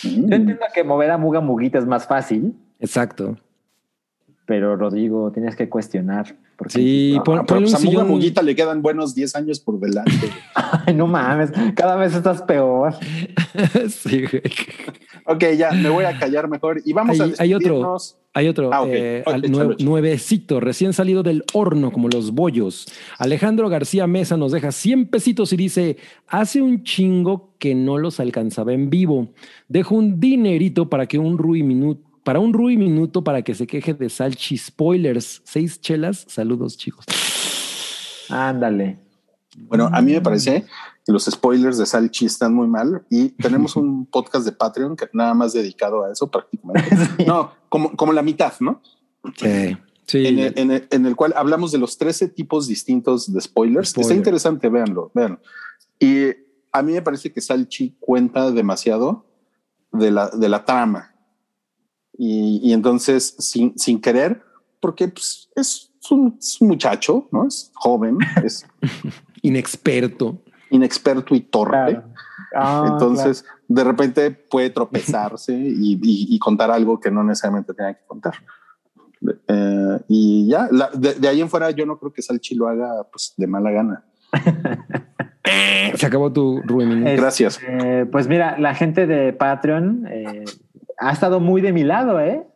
Mm. 0.05 0.29
Yo 0.29 0.37
entiendo 0.37 0.65
que 0.75 0.85
mover 0.85 1.11
a 1.11 1.19
Muga 1.19 1.41
Muguita 1.41 1.79
es 1.79 1.87
más 1.87 2.07
fácil, 2.07 2.55
Exacto. 2.81 3.39
Pero 4.47 4.77
Rodrigo, 4.77 5.31
tienes 5.33 5.57
que 5.57 5.69
cuestionar. 5.69 6.37
Porque, 6.57 6.75
Sí, 6.75 7.13
No, 7.17 7.25
pon- 7.25 7.35
pero 7.39 7.47
ponle 7.47 7.63
pues 7.71 7.75
un 7.75 7.81
sillón. 7.81 8.09
Muguita 8.09 8.43
le 8.43 8.55
quedan 8.55 8.83
buenos 8.83 9.15
10 9.15 9.35
años 9.37 9.59
por 9.61 9.81
delante. 9.81 10.13
Ay, 10.87 10.95
no 10.95 11.07
mames, 11.07 11.51
cada 11.75 11.97
vez 11.97 12.15
estás 12.15 12.43
peor. 12.43 12.95
sí, 13.89 14.23
güey. 14.23 14.43
ok, 15.27 15.45
ya 15.57 15.73
me 15.73 15.89
voy 15.89 16.05
a 16.05 16.19
callar 16.19 16.49
mejor 16.49 16.81
y 16.85 16.93
vamos 16.93 17.19
a 17.21 17.25
Hay- 17.25 17.35
hay 17.39 17.55
otro. 17.55 17.97
Hay 18.37 18.49
otro 18.49 18.71
Ah, 18.73 18.85
eh, 18.89 19.23
nue- 19.45 19.77
nuevecito, 19.81 20.59
recién 20.59 20.93
salido 20.93 21.23
del 21.23 21.45
horno, 21.53 21.93
como 21.93 22.09
los 22.09 22.33
bollos. 22.33 22.87
Alejandro 23.19 23.69
García 23.69 24.09
Mesa 24.09 24.37
nos 24.37 24.51
deja 24.51 24.73
100 24.73 25.07
pesitos 25.07 25.53
y 25.53 25.57
dice: 25.57 25.99
Hace 26.27 26.61
un 26.61 26.83
chingo 26.83 27.51
que 27.61 27.77
no 27.77 27.97
los 27.97 28.19
alcanzaba 28.19 28.73
en 28.73 28.91
vivo. 28.91 29.29
Dejo 29.69 29.95
un 29.95 30.19
dinerito 30.19 30.91
para 30.91 31.07
que 31.07 31.19
un 31.19 31.39
Rui 31.39 31.63
minuto. 31.63 32.03
Para 32.25 32.41
un 32.41 32.53
Rui 32.53 32.77
minuto 32.77 33.23
para 33.23 33.43
que 33.43 33.55
se 33.55 33.67
queje 33.67 33.95
de 33.95 34.09
Salchi 34.09 34.57
Spoilers. 34.57 35.43
Seis 35.45 35.81
chelas. 35.81 36.25
Saludos, 36.29 36.77
chicos. 36.79 37.05
Ándale. 38.31 38.99
Bueno, 39.57 39.89
a 39.93 40.01
mí 40.03 40.13
me 40.13 40.21
parece 40.21 40.65
que 41.07 41.13
los 41.13 41.27
spoilers 41.27 41.79
de 41.79 41.87
Salchi 41.87 42.27
están 42.27 42.55
muy 42.55 42.67
mal 42.67 43.05
y 43.11 43.29
tenemos 43.31 43.77
un 43.77 44.07
podcast 44.11 44.45
de 44.47 44.53
Patreon 44.53 44.97
que 44.97 45.07
nada 45.13 45.35
más 45.35 45.53
dedicado 45.53 46.05
a 46.05 46.11
eso 46.13 46.31
prácticamente. 46.31 46.91
No, 47.27 47.53
como, 47.69 47.95
como 47.97 48.13
la 48.13 48.23
mitad, 48.23 48.53
¿no? 48.61 48.83
Sí. 49.37 49.77
Sí. 50.07 50.27
En 50.27 50.39
el, 50.39 50.53
en 50.59 50.71
el- 50.71 50.89
en 50.91 51.07
el 51.07 51.17
cual 51.17 51.33
hablamos 51.37 51.73
de 51.73 51.79
los 51.79 51.97
13 51.97 52.29
tipos 52.29 52.67
distintos 52.69 53.33
de 53.33 53.41
spoilers. 53.41 53.89
Está 53.89 54.03
Spoiler. 54.03 54.17
interesante, 54.19 54.69
véanlo, 54.69 55.11
véanlo. 55.15 55.41
Y 55.99 56.29
a 56.73 56.83
mí 56.83 56.93
me 56.93 57.01
parece 57.03 57.33
que 57.33 57.41
Salchi 57.41 57.97
cuenta 58.01 58.51
demasiado 58.51 59.25
de 59.93 60.11
la, 60.11 60.29
de 60.31 60.49
la 60.49 60.65
trama. 60.65 61.14
Y, 62.17 62.61
y 62.63 62.73
entonces, 62.73 63.35
sin, 63.39 63.77
sin 63.79 64.01
querer, 64.01 64.43
porque 64.81 65.09
pues, 65.09 65.49
es, 65.57 65.91
un, 66.11 66.37
es 66.39 66.61
un 66.61 66.69
muchacho, 66.69 67.29
¿no? 67.33 67.47
Es 67.47 67.71
joven, 67.75 68.19
es 68.45 68.67
Inexperto. 69.43 70.39
inexperto 70.71 71.35
y 71.35 71.41
torpe. 71.41 71.71
Claro. 71.93 72.05
Ah, 72.57 72.85
Entonces, 72.93 73.45
de 73.67 73.83
repente 73.85 74.31
puede 74.31 74.71
tropezarse 74.71 75.53
y, 75.53 75.95
y- 75.95 76.27
y 76.35 76.39
contar 76.39 76.71
algo 76.71 77.01
que 77.01 77.11
no 77.11 77.25
necesariamente 77.25 77.75
tenía 77.75 77.95
que 77.95 78.05
contar. 78.07 78.35
Eh, 79.49 79.99
y 80.09 80.47
ya, 80.49 80.69
la- 80.71 80.91
de, 80.95 81.15
de 81.15 81.29
ahí 81.29 81.41
en 81.41 81.49
fuera, 81.49 81.71
yo 81.73 81.85
no 81.85 81.99
creo 81.99 82.13
que 82.13 82.23
Salchi 82.23 82.55
lo 82.55 82.69
haga 82.69 83.05
pues, 83.11 83.35
de 83.37 83.47
mala 83.49 83.71
gana. 83.73 84.05
Se 85.97 86.07
acabó 86.07 86.33
tu 86.33 86.61
Rui 86.63 86.87
minuto. 86.87 87.09
Es- 87.11 87.21
Gracias. 87.21 87.61
Eh, 87.67 88.07
pues 88.11 88.29
mira, 88.29 88.59
la 88.59 88.75
gente 88.75 89.07
de 89.07 89.33
Patreon 89.33 90.07
eh, 90.09 90.45
ha 90.99 91.13
estado 91.13 91.41
muy 91.41 91.61
de 91.61 91.73
mi 91.73 91.85
lado, 91.85 92.21
¿eh? 92.21 92.47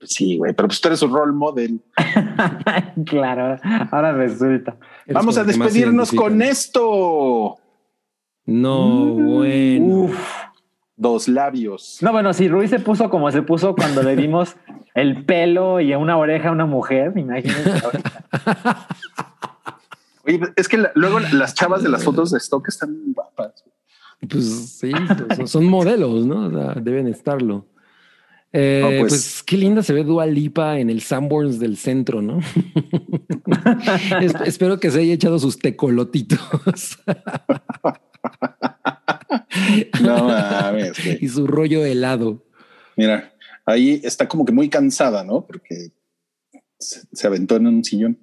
Sí, 0.00 0.36
güey, 0.38 0.52
pero 0.54 0.68
pues 0.68 0.80
tú 0.80 0.88
eres 0.88 1.02
un 1.02 1.12
role 1.12 1.32
model. 1.32 1.80
claro, 3.06 3.56
ahora 3.90 4.12
resulta. 4.12 4.76
Eres 5.04 5.14
Vamos 5.14 5.36
a 5.38 5.44
despedirnos 5.44 6.12
con 6.12 6.40
esto. 6.40 7.56
No, 8.46 9.06
bueno. 9.14 9.84
Uf. 9.86 10.18
Dos 10.96 11.28
labios. 11.28 11.98
No, 12.00 12.10
bueno, 12.12 12.32
si 12.32 12.48
Ruiz 12.48 12.70
se 12.70 12.80
puso 12.80 13.08
como 13.08 13.30
se 13.30 13.42
puso 13.42 13.74
cuando 13.76 14.02
le 14.02 14.16
dimos 14.16 14.56
el 14.94 15.24
pelo 15.24 15.80
y 15.80 15.94
una 15.94 16.16
oreja 16.16 16.48
a 16.48 16.52
una 16.52 16.66
mujer, 16.66 17.12
imagínense. 17.16 17.70
ahorita. 17.84 18.88
Oye, 20.26 20.40
es 20.56 20.68
que 20.68 20.78
la- 20.78 20.92
luego 20.94 21.20
las 21.20 21.54
chavas 21.54 21.82
de 21.82 21.88
las 21.88 22.04
fotos 22.04 22.30
de 22.32 22.38
stock 22.38 22.66
están 22.68 22.96
guapas. 23.14 23.64
Pues 24.28 24.44
sí, 24.78 24.90
son, 25.36 25.48
son 25.48 25.64
modelos, 25.66 26.26
¿no? 26.26 26.46
O 26.46 26.50
sea, 26.50 26.74
deben 26.80 27.06
estarlo. 27.06 27.66
Eh, 28.52 28.96
pues, 29.00 29.12
pues- 29.12 29.42
qué 29.44 29.58
linda 29.58 29.82
se 29.82 29.92
ve 29.92 30.04
Dua 30.04 30.24
Lipa 30.24 30.78
en 30.78 30.88
el 30.88 31.02
Sanborns 31.02 31.58
del 31.58 31.76
centro, 31.76 32.22
¿no? 32.22 32.40
Es- 34.22 34.34
espero 34.46 34.80
que 34.80 34.90
se 34.90 35.00
haya 35.00 35.12
echado 35.14 35.38
sus 35.38 35.58
tecolotitos 35.58 36.98
No 40.02 40.24
mames, 40.28 40.98
y 41.20 41.28
su 41.28 41.46
rollo 41.46 41.84
helado. 41.84 42.44
Mira, 42.96 43.32
ahí 43.66 44.00
está 44.02 44.28
como 44.28 44.44
que 44.44 44.52
muy 44.52 44.68
cansada, 44.68 45.24
¿no? 45.24 45.46
Porque 45.46 45.92
se, 46.78 47.02
se 47.12 47.26
aventó 47.26 47.56
en 47.56 47.66
un 47.66 47.84
sillón. 47.84 48.18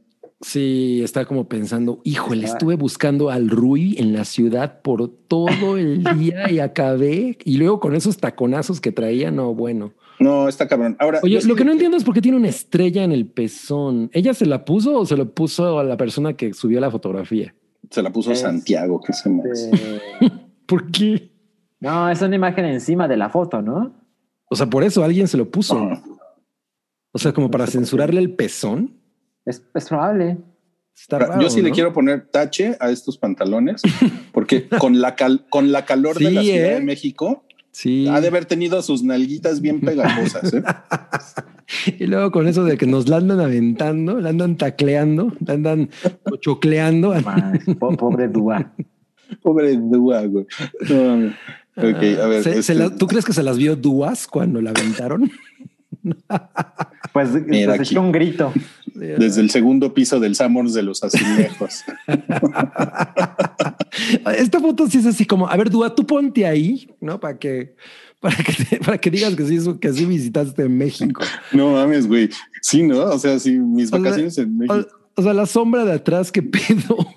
Sí, 0.47 1.01
está 1.03 1.25
como 1.25 1.47
pensando, 1.49 2.01
híjole, 2.03 2.45
estuve 2.45 2.75
buscando 2.75 3.31
al 3.31 3.49
Rui 3.49 3.95
en 3.97 4.13
la 4.13 4.25
ciudad 4.25 4.79
por 4.83 5.09
todo 5.09 5.75
el 5.75 6.03
día 6.19 6.51
y 6.51 6.59
acabé. 6.59 7.39
Y 7.43 7.57
luego 7.57 7.79
con 7.79 7.95
esos 7.95 8.17
taconazos 8.17 8.79
que 8.79 8.91
traía, 8.91 9.31
no, 9.31 9.55
bueno. 9.55 9.93
No, 10.19 10.47
está 10.47 10.67
cabrón. 10.67 10.95
Ahora, 10.99 11.19
Oye, 11.23 11.41
lo 11.45 11.55
que 11.55 11.65
no 11.65 11.71
entiendo 11.71 11.97
es 11.97 12.03
por 12.03 12.13
qué 12.13 12.21
tiene 12.21 12.37
una 12.37 12.47
estrella 12.49 13.03
en 13.03 13.11
el 13.11 13.25
pezón. 13.25 14.11
¿Ella 14.13 14.35
se 14.35 14.45
la 14.45 14.65
puso 14.65 14.99
o 14.99 15.05
se 15.07 15.17
lo 15.17 15.33
puso 15.33 15.79
a 15.79 15.83
la 15.83 15.97
persona 15.97 16.33
que 16.33 16.53
subió 16.53 16.79
la 16.79 16.91
fotografía? 16.91 17.55
se 17.89 18.03
la 18.03 18.11
puso 18.11 18.31
Es- 18.31 18.41
Santiago, 18.41 19.01
que 19.01 19.13
se 19.13 19.29
me. 19.29 19.41
Eh, 19.49 20.29
¿Por 20.67 20.91
qué? 20.91 21.31
no, 21.79 22.07
es 22.09 22.21
una 22.21 22.35
imagen 22.35 22.65
encima 22.65 23.07
de 23.07 23.17
la 23.17 23.29
foto, 23.29 23.63
¿no? 23.63 23.95
O 24.51 24.55
sea, 24.55 24.67
por 24.69 24.83
eso 24.83 25.03
alguien 25.03 25.27
se 25.27 25.37
lo 25.37 25.49
puso. 25.49 25.89
O 27.11 27.17
sea, 27.17 27.33
como 27.33 27.49
para 27.49 27.65
censurarle 27.65 28.19
el 28.21 28.35
pezón. 28.35 29.01
Es, 29.45 29.63
es 29.73 29.87
probable. 29.89 30.37
Está 30.97 31.19
raro, 31.19 31.41
yo 31.41 31.49
sí 31.49 31.61
le 31.61 31.71
quiero 31.71 31.91
poner 31.91 32.27
tache 32.31 32.77
a 32.79 32.89
estos 32.89 33.17
pantalones, 33.17 33.81
porque 34.31 34.67
con 34.79 35.01
la, 35.01 35.15
cal- 35.15 35.45
con 35.49 35.71
la 35.71 35.85
calor 35.85 36.17
de 36.17 36.31
la 36.31 36.41
Ciudad 36.41 36.71
¿eh? 36.71 36.73
de 36.75 36.81
México, 36.81 37.43
Sí. 37.71 38.07
ha 38.07 38.21
de 38.21 38.29
haber 38.29 38.45
tenido 38.45 38.81
sus 38.81 39.03
nalguitas 39.03 39.59
bien 39.59 39.81
pegajosas. 39.81 40.53
¿eh? 40.53 40.63
Y 41.99 42.05
luego 42.05 42.31
con 42.31 42.47
eso 42.47 42.63
de 42.63 42.77
que 42.77 42.85
nos 42.85 43.09
la 43.09 43.17
andan 43.17 43.39
aventando, 43.39 44.19
la 44.21 44.29
andan 44.29 44.55
tacleando, 44.55 45.33
la 45.45 45.55
andan 45.55 45.89
chocleando. 46.39 47.13
Pobre 47.79 48.27
Dúa. 48.27 48.71
Pobre 49.41 49.75
Dúa, 49.75 50.21
güey. 50.27 50.45
No, 50.89 51.31
a 51.75 52.27
ver. 52.27 52.43
Se- 52.43 52.53
se 52.53 52.59
este, 52.59 52.75
la- 52.75 52.95
¿Tú 52.95 53.07
crees 53.07 53.25
que 53.25 53.33
se 53.33 53.41
las 53.43 53.57
vio 53.57 53.75
Duas 53.75 54.27
cuando 54.27 54.61
la 54.61 54.69
aventaron? 54.69 55.29
Pues, 57.13 57.29
Mira 57.45 57.67
pues 57.75 57.79
aquí. 57.81 57.93
echó 57.93 58.01
un 58.01 58.11
grito. 58.11 58.51
desde 58.93 59.39
el 59.39 59.49
segundo 59.49 59.93
piso 59.93 60.19
del 60.19 60.35
Samors 60.35 60.73
de 60.73 60.83
los 60.83 61.01
Azulejos. 61.01 61.85
Esta 64.37 64.59
foto 64.59 64.87
sí 64.89 64.97
es 64.97 65.05
así 65.05 65.25
como, 65.25 65.47
a 65.47 65.55
ver, 65.55 65.69
Dua, 65.69 65.95
tú 65.95 66.05
ponte 66.05 66.45
ahí, 66.45 66.89
¿no? 66.99 67.19
Para 67.19 67.37
que, 67.39 67.75
para 68.19 68.35
que, 68.35 68.53
te- 68.65 68.77
para 68.79 68.97
que 68.97 69.09
digas 69.09 69.35
que 69.35 69.45
sí, 69.45 69.57
que 69.79 69.93
sí 69.93 70.05
visitaste 70.05 70.67
México. 70.67 71.21
no 71.53 71.71
mames, 71.71 72.07
güey. 72.07 72.29
Sí, 72.61 72.83
¿no? 72.83 72.99
O 73.03 73.19
sea, 73.19 73.39
sí, 73.39 73.51
mis 73.59 73.87
O 73.87 73.89
sea, 73.91 73.99
vacaciones 73.99 74.37
en 74.37 74.57
México. 74.57 74.87
O, 75.15 75.21
o 75.21 75.23
sea, 75.23 75.33
la 75.33 75.45
sombra 75.45 75.85
de 75.85 75.93
atrás, 75.93 76.31
qué 76.31 76.41
pedo. 76.43 76.97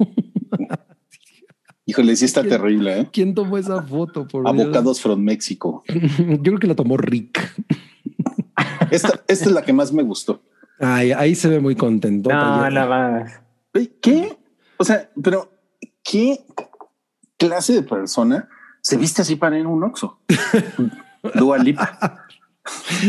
Híjole, 1.87 2.15
sí 2.17 2.27
está 2.27 2.43
terrible, 2.45 3.01
¿eh? 3.01 3.09
¿Quién 3.11 3.35
tomó 3.35 3.57
esa 3.57 3.83
foto? 3.83 4.29
Por 4.29 4.45
Dios? 4.53 4.65
Abocados 4.67 5.01
from 5.01 5.21
México. 5.23 5.83
Yo 5.89 6.43
creo 6.43 6.59
que 6.59 6.67
la 6.67 6.75
tomó 6.75 6.99
Rick. 6.99 7.41
Esta, 8.91 9.21
esta 9.29 9.45
es 9.47 9.51
la 9.53 9.63
que 9.63 9.73
más 9.73 9.93
me 9.93 10.03
gustó. 10.03 10.43
Ay, 10.81 11.13
ahí 11.13 11.35
se 11.35 11.49
ve 11.49 11.61
muy 11.61 11.75
contento. 11.75 12.31
No, 12.31 12.71
nada 12.71 12.87
más. 12.87 13.41
¿Qué? 14.01 14.37
O 14.77 14.85
sea, 14.85 15.11
pero 15.23 15.51
¿qué 16.05 16.45
clase 17.37 17.73
de 17.75 17.83
persona 17.83 18.49
se 18.81 18.97
viste 18.97 19.23
así 19.23 19.37
para 19.37 19.59
ir 19.59 19.65
a 19.67 19.69
un 19.69 19.83
Oxxo? 19.85 20.21
Dua 21.35 21.59
Lipa. 21.59 22.25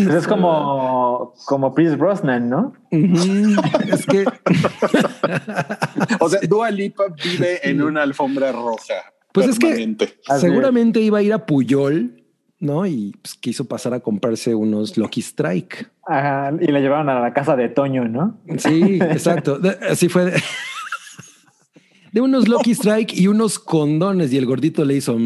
Pues 0.06 0.15
es 0.15 0.27
como, 0.27 1.34
como 1.45 1.76
Pierce 1.76 1.95
Brosnan, 1.97 2.49
¿no? 2.49 2.73
Es 2.91 4.06
que 4.06 4.26
O 6.19 6.30
sea, 6.30 6.39
Dua 6.47 6.72
Lipa 6.72 7.03
vive 7.23 7.68
en 7.69 7.81
una 7.81 8.03
alfombra 8.03 8.51
roja. 8.51 8.95
Pues 9.34 9.47
es 9.47 9.60
que- 9.60 9.95
seguramente 10.39 11.01
iba 11.01 11.19
a 11.19 11.22
ir 11.22 11.34
a 11.34 11.45
Puyol, 11.45 12.18
¿no? 12.60 12.86
Y 12.86 13.15
pues, 13.22 13.36
quiso 13.36 13.65
pasar 13.65 13.94
a 13.94 13.99
comprarse 14.02 14.53
unos 14.53 14.98
Lucky 14.98 15.22
Strike. 15.22 15.90
Ajá, 16.06 16.52
y 16.60 16.72
le 16.72 16.81
llevaron 16.81 17.10
a 17.10 17.19
la 17.19 17.34
casa 17.34 17.56
de 17.56 17.69
Toño, 17.69 18.07
¿no? 18.07 18.38
Sí, 18.57 18.99
exacto. 19.02 19.60
Así 19.90 20.10
fue. 20.10 20.26
De, 20.26 20.41
de 22.11 22.22
unos 22.22 22.48
Lucky 22.48 22.72
Strike 22.72 23.14
y 23.14 23.27
unos 23.27 23.60
condones. 23.60 24.34
Y 24.34 24.38
el 24.38 24.45
gordito 24.45 24.84
le 24.86 24.95
hizo. 24.95 25.14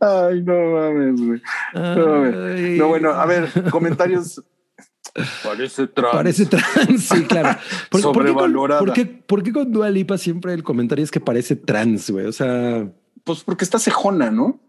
Ay, 0.00 0.42
no 0.42 0.54
mames, 0.72 1.20
güey. 1.20 1.40
No. 1.74 2.24
No, 2.76 2.88
bueno, 2.88 3.10
a 3.10 3.26
ver, 3.26 3.48
comentarios. 3.70 4.42
Parece 5.44 5.86
trans. 5.88 6.12
Parece 6.12 6.46
trans, 6.46 7.02
sí, 7.04 7.24
claro. 7.24 7.58
¿Por, 7.90 8.00
por 8.00 8.00
qué 8.00 8.02
con- 8.02 8.14
Sobrevalorada. 8.14 8.80
¿por 8.80 8.92
qué, 8.92 9.06
por 9.06 9.42
qué 9.42 9.52
con 9.52 9.72
Dua 9.72 9.90
Lipa 9.90 10.18
siempre 10.18 10.52
el 10.54 10.62
comentario 10.62 11.02
es 11.04 11.10
que 11.10 11.20
parece 11.20 11.56
trans, 11.56 12.10
güey? 12.10 12.26
O 12.26 12.32
sea, 12.32 12.88
Pues 13.24 13.42
porque 13.44 13.64
está 13.64 13.78
cejona, 13.78 14.30
¿no? 14.30 14.60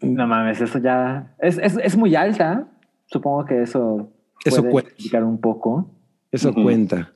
No 0.00 0.26
mames, 0.26 0.60
eso 0.60 0.78
ya 0.78 1.34
es, 1.40 1.58
es, 1.58 1.76
es 1.82 1.96
muy 1.96 2.14
alta. 2.14 2.68
Supongo 3.06 3.44
que 3.44 3.62
eso 3.62 4.10
Eso 4.44 4.58
puede 4.62 4.70
cuenta. 4.72 4.90
explicar 4.90 5.24
un 5.24 5.40
poco. 5.40 5.90
eso 6.30 6.54
cuenta. 6.54 7.12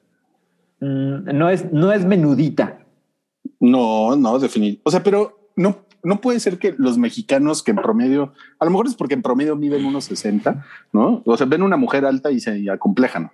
Mm, 0.81 1.37
no 1.37 1.49
es, 1.51 1.73
no 1.73 1.93
es 1.93 2.05
menudita. 2.05 2.81
No, 3.61 4.17
no, 4.17 4.39
definitivamente. 4.39 4.83
O 4.85 4.91
sea, 4.91 5.03
pero 5.03 5.51
no, 5.57 5.79
no 6.05 6.21
puede 6.21 6.39
ser 6.39 6.59
que 6.59 6.75
los 6.79 6.99
mexicanos 6.99 7.63
que 7.63 7.71
en 7.73 7.79
promedio, 7.79 8.33
a 8.59 8.65
lo 8.65 8.71
mejor 8.71 8.87
es 8.87 8.95
porque 8.95 9.15
en 9.15 9.23
promedio 9.23 9.57
miden 9.57 9.85
unos 9.85 10.05
60, 10.05 10.65
¿no? 10.93 11.23
O 11.25 11.37
sea, 11.37 11.47
ven 11.47 11.63
una 11.63 11.77
mujer 11.77 12.05
alta 12.05 12.31
y 12.31 12.41
se 12.41 12.71
acomplejan. 12.71 13.33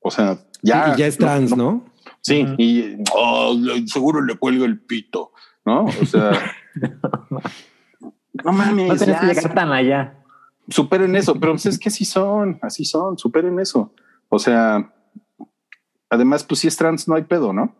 O 0.00 0.10
sea, 0.10 0.38
ya. 0.62 0.92
y 0.94 0.98
ya 0.98 1.06
es 1.06 1.16
trans, 1.16 1.56
¿no? 1.56 1.84
Sí, 2.20 2.46
y 2.58 2.96
oh, 3.14 3.56
seguro 3.86 4.22
le 4.22 4.36
cuelga 4.36 4.64
el 4.66 4.80
pito, 4.80 5.32
¿no? 5.64 5.84
O 5.84 6.06
sea, 6.06 6.32
no 8.44 8.52
mames, 8.52 8.88
No 8.88 8.96
tienes 8.96 9.16
ya, 9.16 9.20
que 9.20 9.26
llegar 9.26 9.54
tan 9.54 9.72
allá. 9.72 10.14
superen 10.68 11.14
eso, 11.16 11.38
pero 11.38 11.52
pues 11.52 11.66
es 11.66 11.78
que 11.78 11.88
así 11.88 12.04
son, 12.04 12.58
así 12.62 12.84
son, 12.84 13.18
superen 13.18 13.58
eso. 13.60 13.92
O 14.28 14.38
sea, 14.38 14.92
además, 16.10 16.44
pues 16.44 16.60
si 16.60 16.68
es 16.68 16.76
trans, 16.76 17.06
no 17.08 17.14
hay 17.14 17.22
pedo, 17.22 17.52
¿no? 17.52 17.74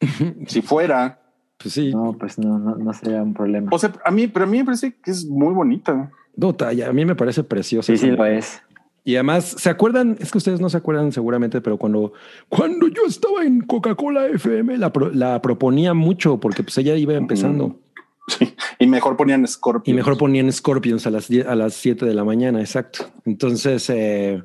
Si 0.46 0.62
fuera, 0.62 1.20
Pues 1.58 1.74
sí. 1.74 1.92
No, 1.92 2.12
pues 2.18 2.38
no, 2.38 2.58
no, 2.58 2.76
no 2.76 2.92
sería 2.92 3.22
un 3.22 3.34
problema. 3.34 3.68
o 3.72 3.78
sea, 3.78 3.92
a 4.04 4.10
mí, 4.10 4.26
pero 4.28 4.44
a 4.44 4.48
mí 4.48 4.58
me 4.58 4.64
parece 4.64 4.94
que 5.02 5.10
es 5.10 5.26
muy 5.26 5.52
bonita. 5.52 6.10
Dota, 6.36 6.72
ya, 6.72 6.88
a 6.88 6.92
mí 6.92 7.04
me 7.04 7.16
parece 7.16 7.42
precioso. 7.42 7.90
Sí, 7.92 7.98
sí 7.98 8.10
lo 8.10 8.24
es. 8.24 8.62
Y 9.04 9.14
además, 9.16 9.56
¿se 9.58 9.70
acuerdan? 9.70 10.16
Es 10.20 10.30
que 10.30 10.38
ustedes 10.38 10.60
no 10.60 10.68
se 10.68 10.76
acuerdan 10.76 11.10
seguramente, 11.12 11.60
pero 11.60 11.78
cuando, 11.78 12.12
cuando 12.48 12.88
yo 12.88 13.02
estaba 13.08 13.42
en 13.42 13.62
Coca-Cola 13.62 14.26
FM, 14.26 14.76
la, 14.78 14.92
pro- 14.92 15.10
la 15.10 15.40
proponía 15.42 15.94
mucho 15.94 16.38
porque 16.38 16.62
pues 16.62 16.76
ella 16.78 16.94
iba 16.94 17.14
empezando. 17.14 17.80
Sí, 18.28 18.54
y 18.78 18.86
mejor 18.86 19.16
ponían 19.16 19.46
Scorpio. 19.48 19.90
Y 19.90 19.96
mejor 19.96 20.18
ponían 20.18 20.52
Scorpions 20.52 21.06
a 21.06 21.10
las 21.10 21.28
10 21.28 21.46
a 21.46 21.54
las 21.54 21.72
7 21.74 22.04
de 22.04 22.12
la 22.12 22.22
mañana, 22.24 22.60
exacto. 22.60 23.06
Entonces, 23.24 23.88
eh, 23.88 24.42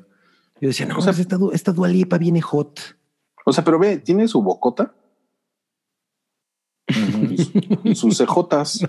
yo 0.60 0.68
decía, 0.68 0.86
no, 0.86 0.96
O 0.98 1.02
sea- 1.02 1.12
esta, 1.12 1.36
esta 1.52 1.72
Dualipa 1.72 2.16
viene 2.16 2.40
hot. 2.40 2.80
O 3.44 3.52
sea, 3.52 3.62
pero 3.62 3.78
ve, 3.78 3.98
tiene 3.98 4.26
su 4.26 4.42
bocota 4.42 4.94
sus 7.94 8.16
cejotas. 8.18 8.80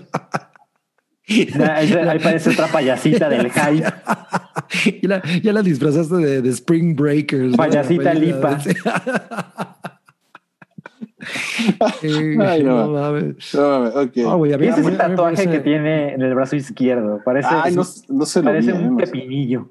Ahí, 1.28 1.92
parece 2.22 2.50
otra 2.50 2.68
payasita 2.68 3.28
del 3.28 3.50
hype. 3.50 3.82
ya, 5.02 5.08
la, 5.08 5.22
ya 5.42 5.52
la 5.52 5.62
disfrazaste 5.62 6.14
de, 6.16 6.40
de 6.42 6.48
Spring 6.50 6.94
Breakers. 6.94 7.50
¿no? 7.50 7.56
Payasita 7.56 8.12
película. 8.12 8.60
Eh, 12.02 12.36
Ay, 12.46 12.62
no. 12.62 12.86
no 12.86 12.92
mames. 12.92 13.54
No, 13.54 13.80
mames, 13.80 13.96
ok. 13.96 14.16
No, 14.18 14.36
güey, 14.38 14.52
a 14.52 14.58
mí- 14.58 14.64
¿Qué 14.66 14.70
es 14.70 14.76
a 14.76 14.80
mí- 14.80 14.86
ese 14.86 14.88
a 14.88 14.90
mí 14.90 14.90
me 14.92 15.16
tatuaje 15.16 15.34
parece- 15.36 15.50
que 15.50 15.60
tiene 15.60 16.14
en 16.14 16.22
el 16.22 16.34
brazo 16.34 16.56
izquierdo? 16.56 17.20
Parece, 17.24 17.48
Ay, 17.50 17.74
no, 17.74 17.82
no 18.08 18.24
se 18.26 18.38
lo 18.40 18.44
parece 18.44 18.72
vi. 18.72 18.78
un 18.78 18.90
no 18.90 18.96
pepinillo. 18.96 19.70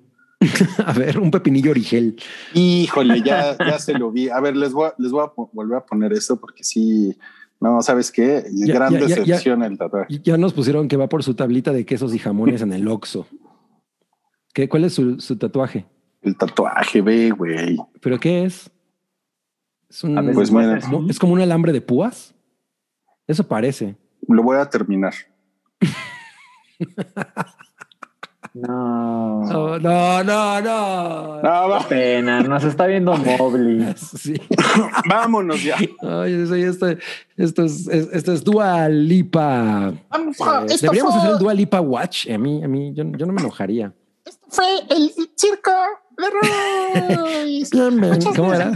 A 0.86 0.92
ver, 0.94 1.18
un 1.20 1.32
pepinillo 1.32 1.72
origel. 1.72 2.18
Híjole, 2.54 3.22
ya, 3.22 3.58
ya 3.58 3.80
se 3.80 3.94
lo 3.94 4.12
vi. 4.12 4.30
A 4.30 4.40
ver, 4.42 4.56
les 4.58 4.74
voy 4.74 4.88
a, 4.90 4.94
les 4.98 5.12
voy 5.12 5.24
a 5.26 5.32
volver 5.54 5.78
a 5.78 5.86
poner 5.86 6.12
eso 6.14 6.40
porque 6.40 6.64
sí, 6.64 7.16
no, 7.60 7.82
¿sabes 7.82 8.12
qué? 8.12 8.46
Ya, 8.52 8.74
Gran 8.76 8.94
ya, 8.94 9.00
ya, 9.02 9.08
ya. 9.08 9.16
decepción 9.16 9.64
el 9.64 9.78
tatuaje. 9.78 10.20
Ya 10.24 10.38
nos 10.38 10.54
pusieron 10.54 10.88
que 10.88 10.98
va 10.98 11.08
por 11.10 11.24
su 11.24 11.34
tablita 11.34 11.72
de 11.74 11.86
quesos 11.86 12.14
y 12.14 12.20
jamones 12.20 12.62
en 12.62 12.74
el 12.74 12.88
Oxxo. 12.88 13.28
¿Qué, 14.54 14.70
¿Cuál 14.70 14.86
es 14.86 14.94
su, 14.94 15.20
su 15.20 15.38
tatuaje? 15.38 15.86
El 16.22 16.38
tatuaje, 16.38 17.02
ve, 17.02 17.32
güey. 17.32 17.78
¿Pero 18.02 18.20
qué 18.20 18.46
es? 18.46 18.70
Es, 19.90 20.04
un- 20.04 20.32
Pues 20.34 20.52
mira. 20.52 20.80
es 21.10 21.20
como 21.20 21.34
un 21.34 21.42
alambre 21.42 21.72
de 21.72 21.82
púas. 21.82 22.34
Eso 23.28 23.48
parece. 23.48 23.96
Lo 24.28 24.44
voy 24.44 24.58
a 24.58 24.70
terminar. 24.70 25.14
No. 28.58 29.42
No, 29.44 29.78
no, 29.80 30.24
no, 30.24 30.62
no. 30.62 31.40
Ah, 31.44 31.68
va. 31.70 31.86
Pena, 31.90 32.42
nos 32.42 32.64
está 32.64 32.86
viendo 32.88 33.14
Mobley. 33.18 33.94
Sí. 33.98 34.34
Vámonos 35.10 35.62
ya. 35.62 35.76
Ay, 36.02 36.34
eso 36.42 36.56
ya 36.56 36.68
está- 36.70 36.96
esto 37.36 37.64
es, 37.66 37.86
es- 37.90 38.08
esto 38.14 38.32
es 38.32 38.44
Dua 38.46 38.88
Lipa. 38.88 39.94
Vamos, 40.10 40.38
Eh, 40.40 40.66
esto 40.68 40.86
deberíamos 40.86 41.14
fue- 41.14 41.22
hacer 41.22 41.34
el 41.34 41.40
Dua 41.40 41.54
Lipa 41.54 41.82
Watch. 41.82 42.30
A 42.32 42.38
mí, 42.38 42.64
a 42.64 42.68
mí, 42.70 42.94
yo, 42.94 43.04
yo 43.18 43.26
no 43.26 43.34
me 43.34 43.42
enojaría. 43.42 43.94
fue 44.48 44.66
el 44.90 45.12
circo 45.36 45.72
de 46.18 46.28
Royce. 47.20 48.32
¿Cómo 48.38 48.54
era? 48.54 48.72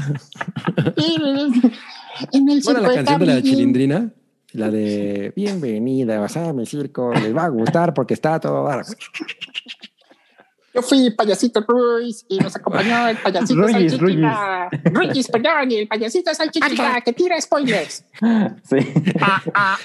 En 2.34 2.49
el 2.49 2.61
¿Cuál 2.61 2.61
circo 2.61 2.72
era 2.72 2.81
la 2.81 2.93
canción 2.95 3.19
de 3.22 3.26
la 3.27 3.41
chilindrina? 3.41 4.11
La 4.54 4.70
de 4.72 5.32
Bienvenida 5.36 6.26
a 6.26 6.54
mi 6.54 6.66
circo, 6.66 7.14
les 7.14 7.36
va 7.36 7.46
a 7.46 7.50
gustar 7.50 7.94
porque 7.94 8.16
está 8.16 8.40
todo. 8.40 8.66
dar". 8.66 8.84
Yo 10.74 10.82
fui 10.82 11.12
payasito 11.12 11.62
Ruiz 11.68 12.26
y 12.30 12.38
nos 12.40 12.56
acompañó 12.56 13.08
el 13.08 13.18
payasito 13.18 13.62
Ruyis, 13.62 13.92
Salchichita. 13.92 14.70
Ruyis, 14.86 15.28
perdón, 15.28 15.72
y 15.72 15.76
el 15.76 15.88
payasito 15.88 16.34
Salchichita 16.34 17.02
que 17.02 17.14
tira 17.14 17.40
spoilers. 17.40 18.06
Sí. 18.64 18.78
Ah, 19.22 19.42
ah. 19.54 19.78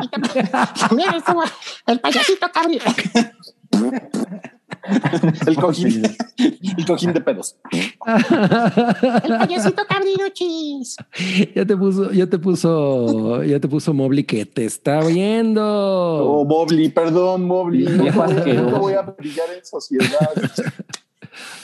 Y 0.00 0.08
también, 0.08 0.50
también 0.78 1.14
estuvo 1.14 1.42
el 1.86 2.00
payasito 2.00 2.50
Cabri. 2.52 2.80
El 5.46 5.56
cojín, 5.56 6.02
el 6.76 6.86
cojín 6.86 7.12
de 7.12 7.20
pedos. 7.20 7.56
El 8.06 9.38
payasito 9.38 9.82
Cabriruchis. 9.88 10.96
ya 11.54 11.64
te 11.66 11.76
puso, 11.76 12.12
ya 12.12 12.26
te 12.26 12.38
puso, 12.38 13.42
ya 13.44 13.58
te 13.60 13.68
puso 13.68 13.92
Mobley 13.94 14.24
que 14.24 14.44
te 14.46 14.64
está 14.64 15.00
viendo. 15.04 15.62
Oh, 15.64 16.44
Mobley, 16.44 16.88
perdón, 16.90 17.44
Mobley. 17.46 17.84
No, 18.06 18.12
voy 18.12 18.20
a- 18.20 18.24
asqueroso. 18.36 18.70
no 18.70 18.78
voy 18.80 18.92
a 18.94 19.02
brillar 19.02 19.46
en 19.56 19.64
sociedad. 19.64 20.30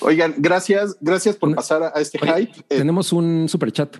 Oigan, 0.00 0.34
gracias, 0.38 0.96
gracias 1.00 1.36
por 1.36 1.54
pasar 1.54 1.82
a, 1.82 2.00
este 2.00 2.18
Oye, 2.22 2.32
hype. 2.46 2.58
Eh, 2.68 2.78
Tenemos 2.78 3.12
un 3.12 3.48
super 3.48 3.70
chat. 3.72 3.96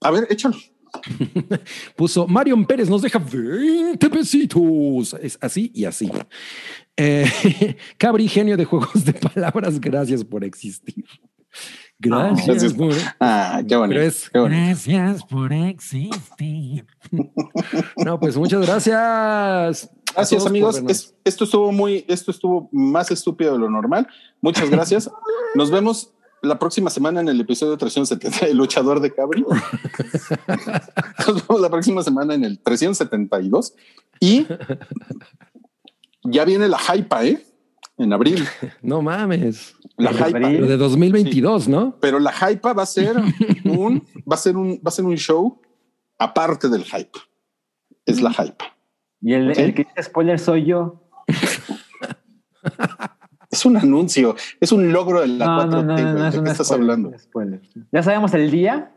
a 0.00 0.10
ver, 0.10 0.26
échalo. 0.30 0.56
Puso 1.96 2.26
Marion 2.26 2.66
Pérez 2.66 2.90
nos 2.90 3.00
deja 3.00 3.18
20 3.18 4.10
pesitos. 4.10 5.14
Es 5.22 5.38
así 5.40 5.70
y 5.74 5.86
así. 5.86 6.10
Eh, 6.96 7.76
Cabri, 7.98 8.28
genio 8.28 8.56
de 8.56 8.64
juegos 8.64 9.04
de 9.04 9.12
palabras, 9.14 9.80
gracias 9.80 10.24
por 10.24 10.44
existir. 10.44 11.04
Gracias, 11.98 12.46
Gracias. 12.46 12.72
por. 12.74 12.92
Ah, 13.20 13.62
qué 13.66 13.76
bonito. 13.76 14.00
Es- 14.00 14.28
qué 14.30 14.38
bonito. 14.38 14.60
Gracias 14.66 15.24
por 15.24 15.52
existir. 15.52 16.86
No, 18.04 18.18
pues 18.18 18.36
muchas 18.36 18.66
gracias. 18.66 19.90
Gracias, 20.14 20.46
amigos. 20.46 20.82
Es- 20.88 21.14
esto 21.24 21.44
estuvo 21.44 21.70
muy, 21.72 22.04
esto 22.08 22.30
estuvo 22.30 22.68
más 22.72 23.10
estúpido 23.10 23.52
de 23.52 23.58
lo 23.60 23.70
normal. 23.70 24.06
Muchas 24.40 24.68
gracias. 24.68 25.10
Nos 25.54 25.70
vemos 25.70 26.12
la 26.42 26.58
próxima 26.58 26.90
semana 26.90 27.20
en 27.20 27.28
el 27.28 27.40
episodio 27.40 27.76
370 27.78 28.46
El 28.46 28.56
luchador 28.56 28.98
de 29.00 29.14
Cabri. 29.14 29.44
Nos 31.26 31.46
vemos 31.46 31.60
la 31.62 31.70
próxima 31.70 32.02
semana 32.02 32.34
en 32.34 32.44
el 32.44 32.58
372 32.58 33.74
y 34.20 34.46
ya 36.24 36.44
viene 36.44 36.68
la 36.68 36.78
hypa, 36.78 37.24
¿eh? 37.24 37.44
En 37.98 38.12
abril. 38.12 38.46
No 38.82 39.02
mames. 39.02 39.74
La 39.96 40.12
hypa. 40.12 40.26
abril. 40.26 40.60
Lo 40.60 40.66
de 40.66 40.76
2022, 40.76 41.68
¿no? 41.68 41.96
Pero 42.00 42.18
la 42.18 42.32
hypa 42.32 42.72
va 42.72 42.82
a 42.82 42.86
ser 42.86 43.16
un, 43.64 44.06
va 44.30 44.34
a 44.34 44.38
ser 44.38 44.56
un, 44.56 44.74
va 44.76 44.88
a 44.88 44.90
ser 44.90 45.04
un 45.04 45.16
show 45.16 45.60
aparte 46.18 46.68
del 46.68 46.84
hype. 46.84 47.18
Es 48.06 48.20
la 48.20 48.32
hype. 48.32 48.64
Y 49.20 49.34
el, 49.34 49.52
que 49.74 49.84
dice 49.84 50.02
spoiler 50.02 50.38
soy 50.38 50.64
yo. 50.66 51.08
Es 53.50 53.66
un 53.66 53.76
anuncio, 53.76 54.34
es 54.60 54.72
un 54.72 54.92
logro 54.94 55.20
de 55.20 55.26
la 55.26 55.44
No, 55.44 55.62
4T. 55.64 55.68
no, 55.68 55.82
no, 55.82 55.82
no, 55.82 56.12
no 56.14 56.22
¿De 56.22 56.28
es 56.28 56.34
qué 56.42 56.50
estás 56.50 56.66
spoiler, 56.68 56.90
hablando? 56.90 57.18
spoiler. 57.18 57.60
Ya 57.92 58.02
sabemos 58.02 58.32
el 58.32 58.50
día. 58.50 58.92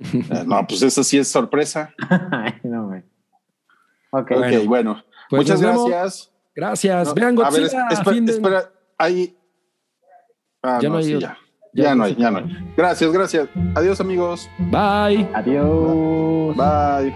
Eh, 0.00 0.44
No, 0.46 0.66
pues 0.66 0.80
eso 0.80 1.04
sí 1.04 1.18
es 1.18 1.28
sorpresa. 1.28 1.92
Ay, 2.30 2.54
no, 2.62 2.86
güey. 2.86 3.02
Ok. 4.10 4.30
ok, 4.30 4.64
bueno. 4.66 5.04
Pues 5.30 5.42
Muchas 5.42 5.60
gracias. 5.60 6.30
Gracias. 6.54 7.08
No, 7.08 7.14
Vean 7.14 7.38
a 7.42 7.50
ver, 7.50 7.62
espera, 7.64 8.04
fin 8.04 8.26
de- 8.26 8.32
espera, 8.32 8.70
ahí. 8.98 9.36
Ah, 10.62 10.78
Ya 10.80 10.88
no 10.88 10.96
hay 10.98 11.04
sí, 11.04 11.18
ya. 11.18 11.36
Ya 11.72 11.84
Ya, 11.84 11.94
no 11.96 12.04
hay, 12.04 12.14
ya 12.14 12.30
no 12.30 12.38
hay. 12.38 12.72
Gracias, 12.76 13.10
gracias. 13.12 13.48
Adiós, 13.74 14.00
amigos. 14.00 14.48
Bye. 14.70 15.28
Adiós. 15.34 16.56
Bye. 16.56 17.14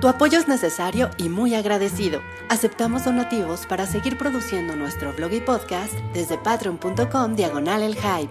Tu 0.00 0.06
apoyo 0.06 0.38
es 0.38 0.46
necesario 0.46 1.10
y 1.18 1.28
muy 1.28 1.56
agradecido. 1.56 2.20
Aceptamos 2.48 3.04
donativos 3.04 3.66
para 3.66 3.84
seguir 3.86 4.16
produciendo 4.16 4.76
nuestro 4.76 5.12
blog 5.12 5.32
y 5.32 5.40
podcast 5.40 5.92
desde 6.14 6.38
patreon.com 6.38 7.34
diagonal 7.34 7.82
el 7.82 7.96
hype. 7.96 8.30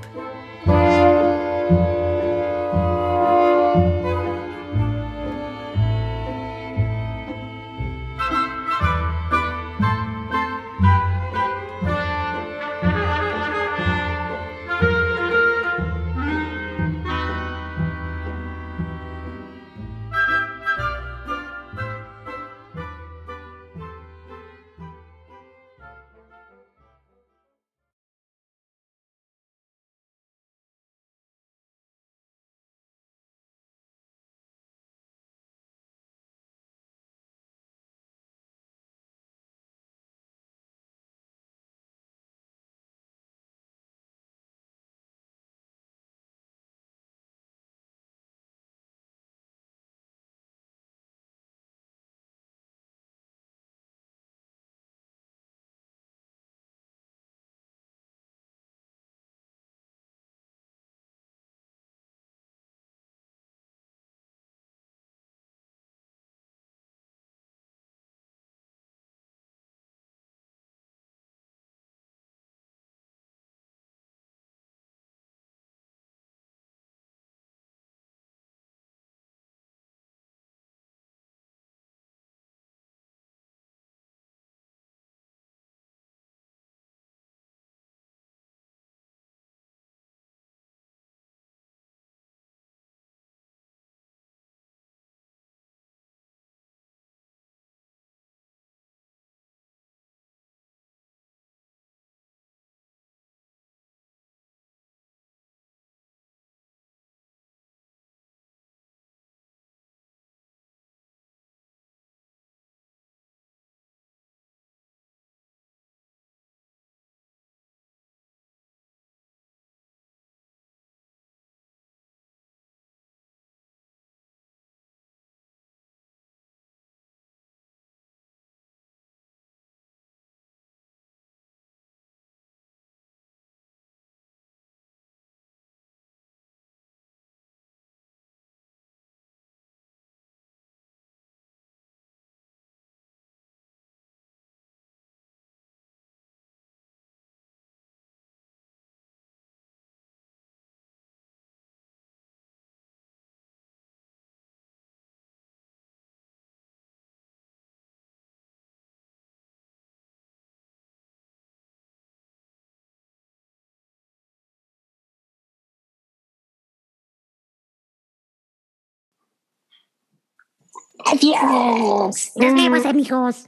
Adiós. 171.05 172.31
Nos 172.35 172.53
vemos, 172.53 172.85
amigos. 172.85 173.45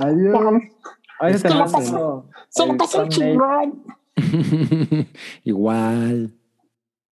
Adiós. 0.00 0.62
Ahí 1.20 1.32
la 1.48 1.54
mando 1.56 1.72
pasó- 1.72 2.24
el 3.02 3.08
chingón. 3.08 3.84
Igual. 5.44 6.34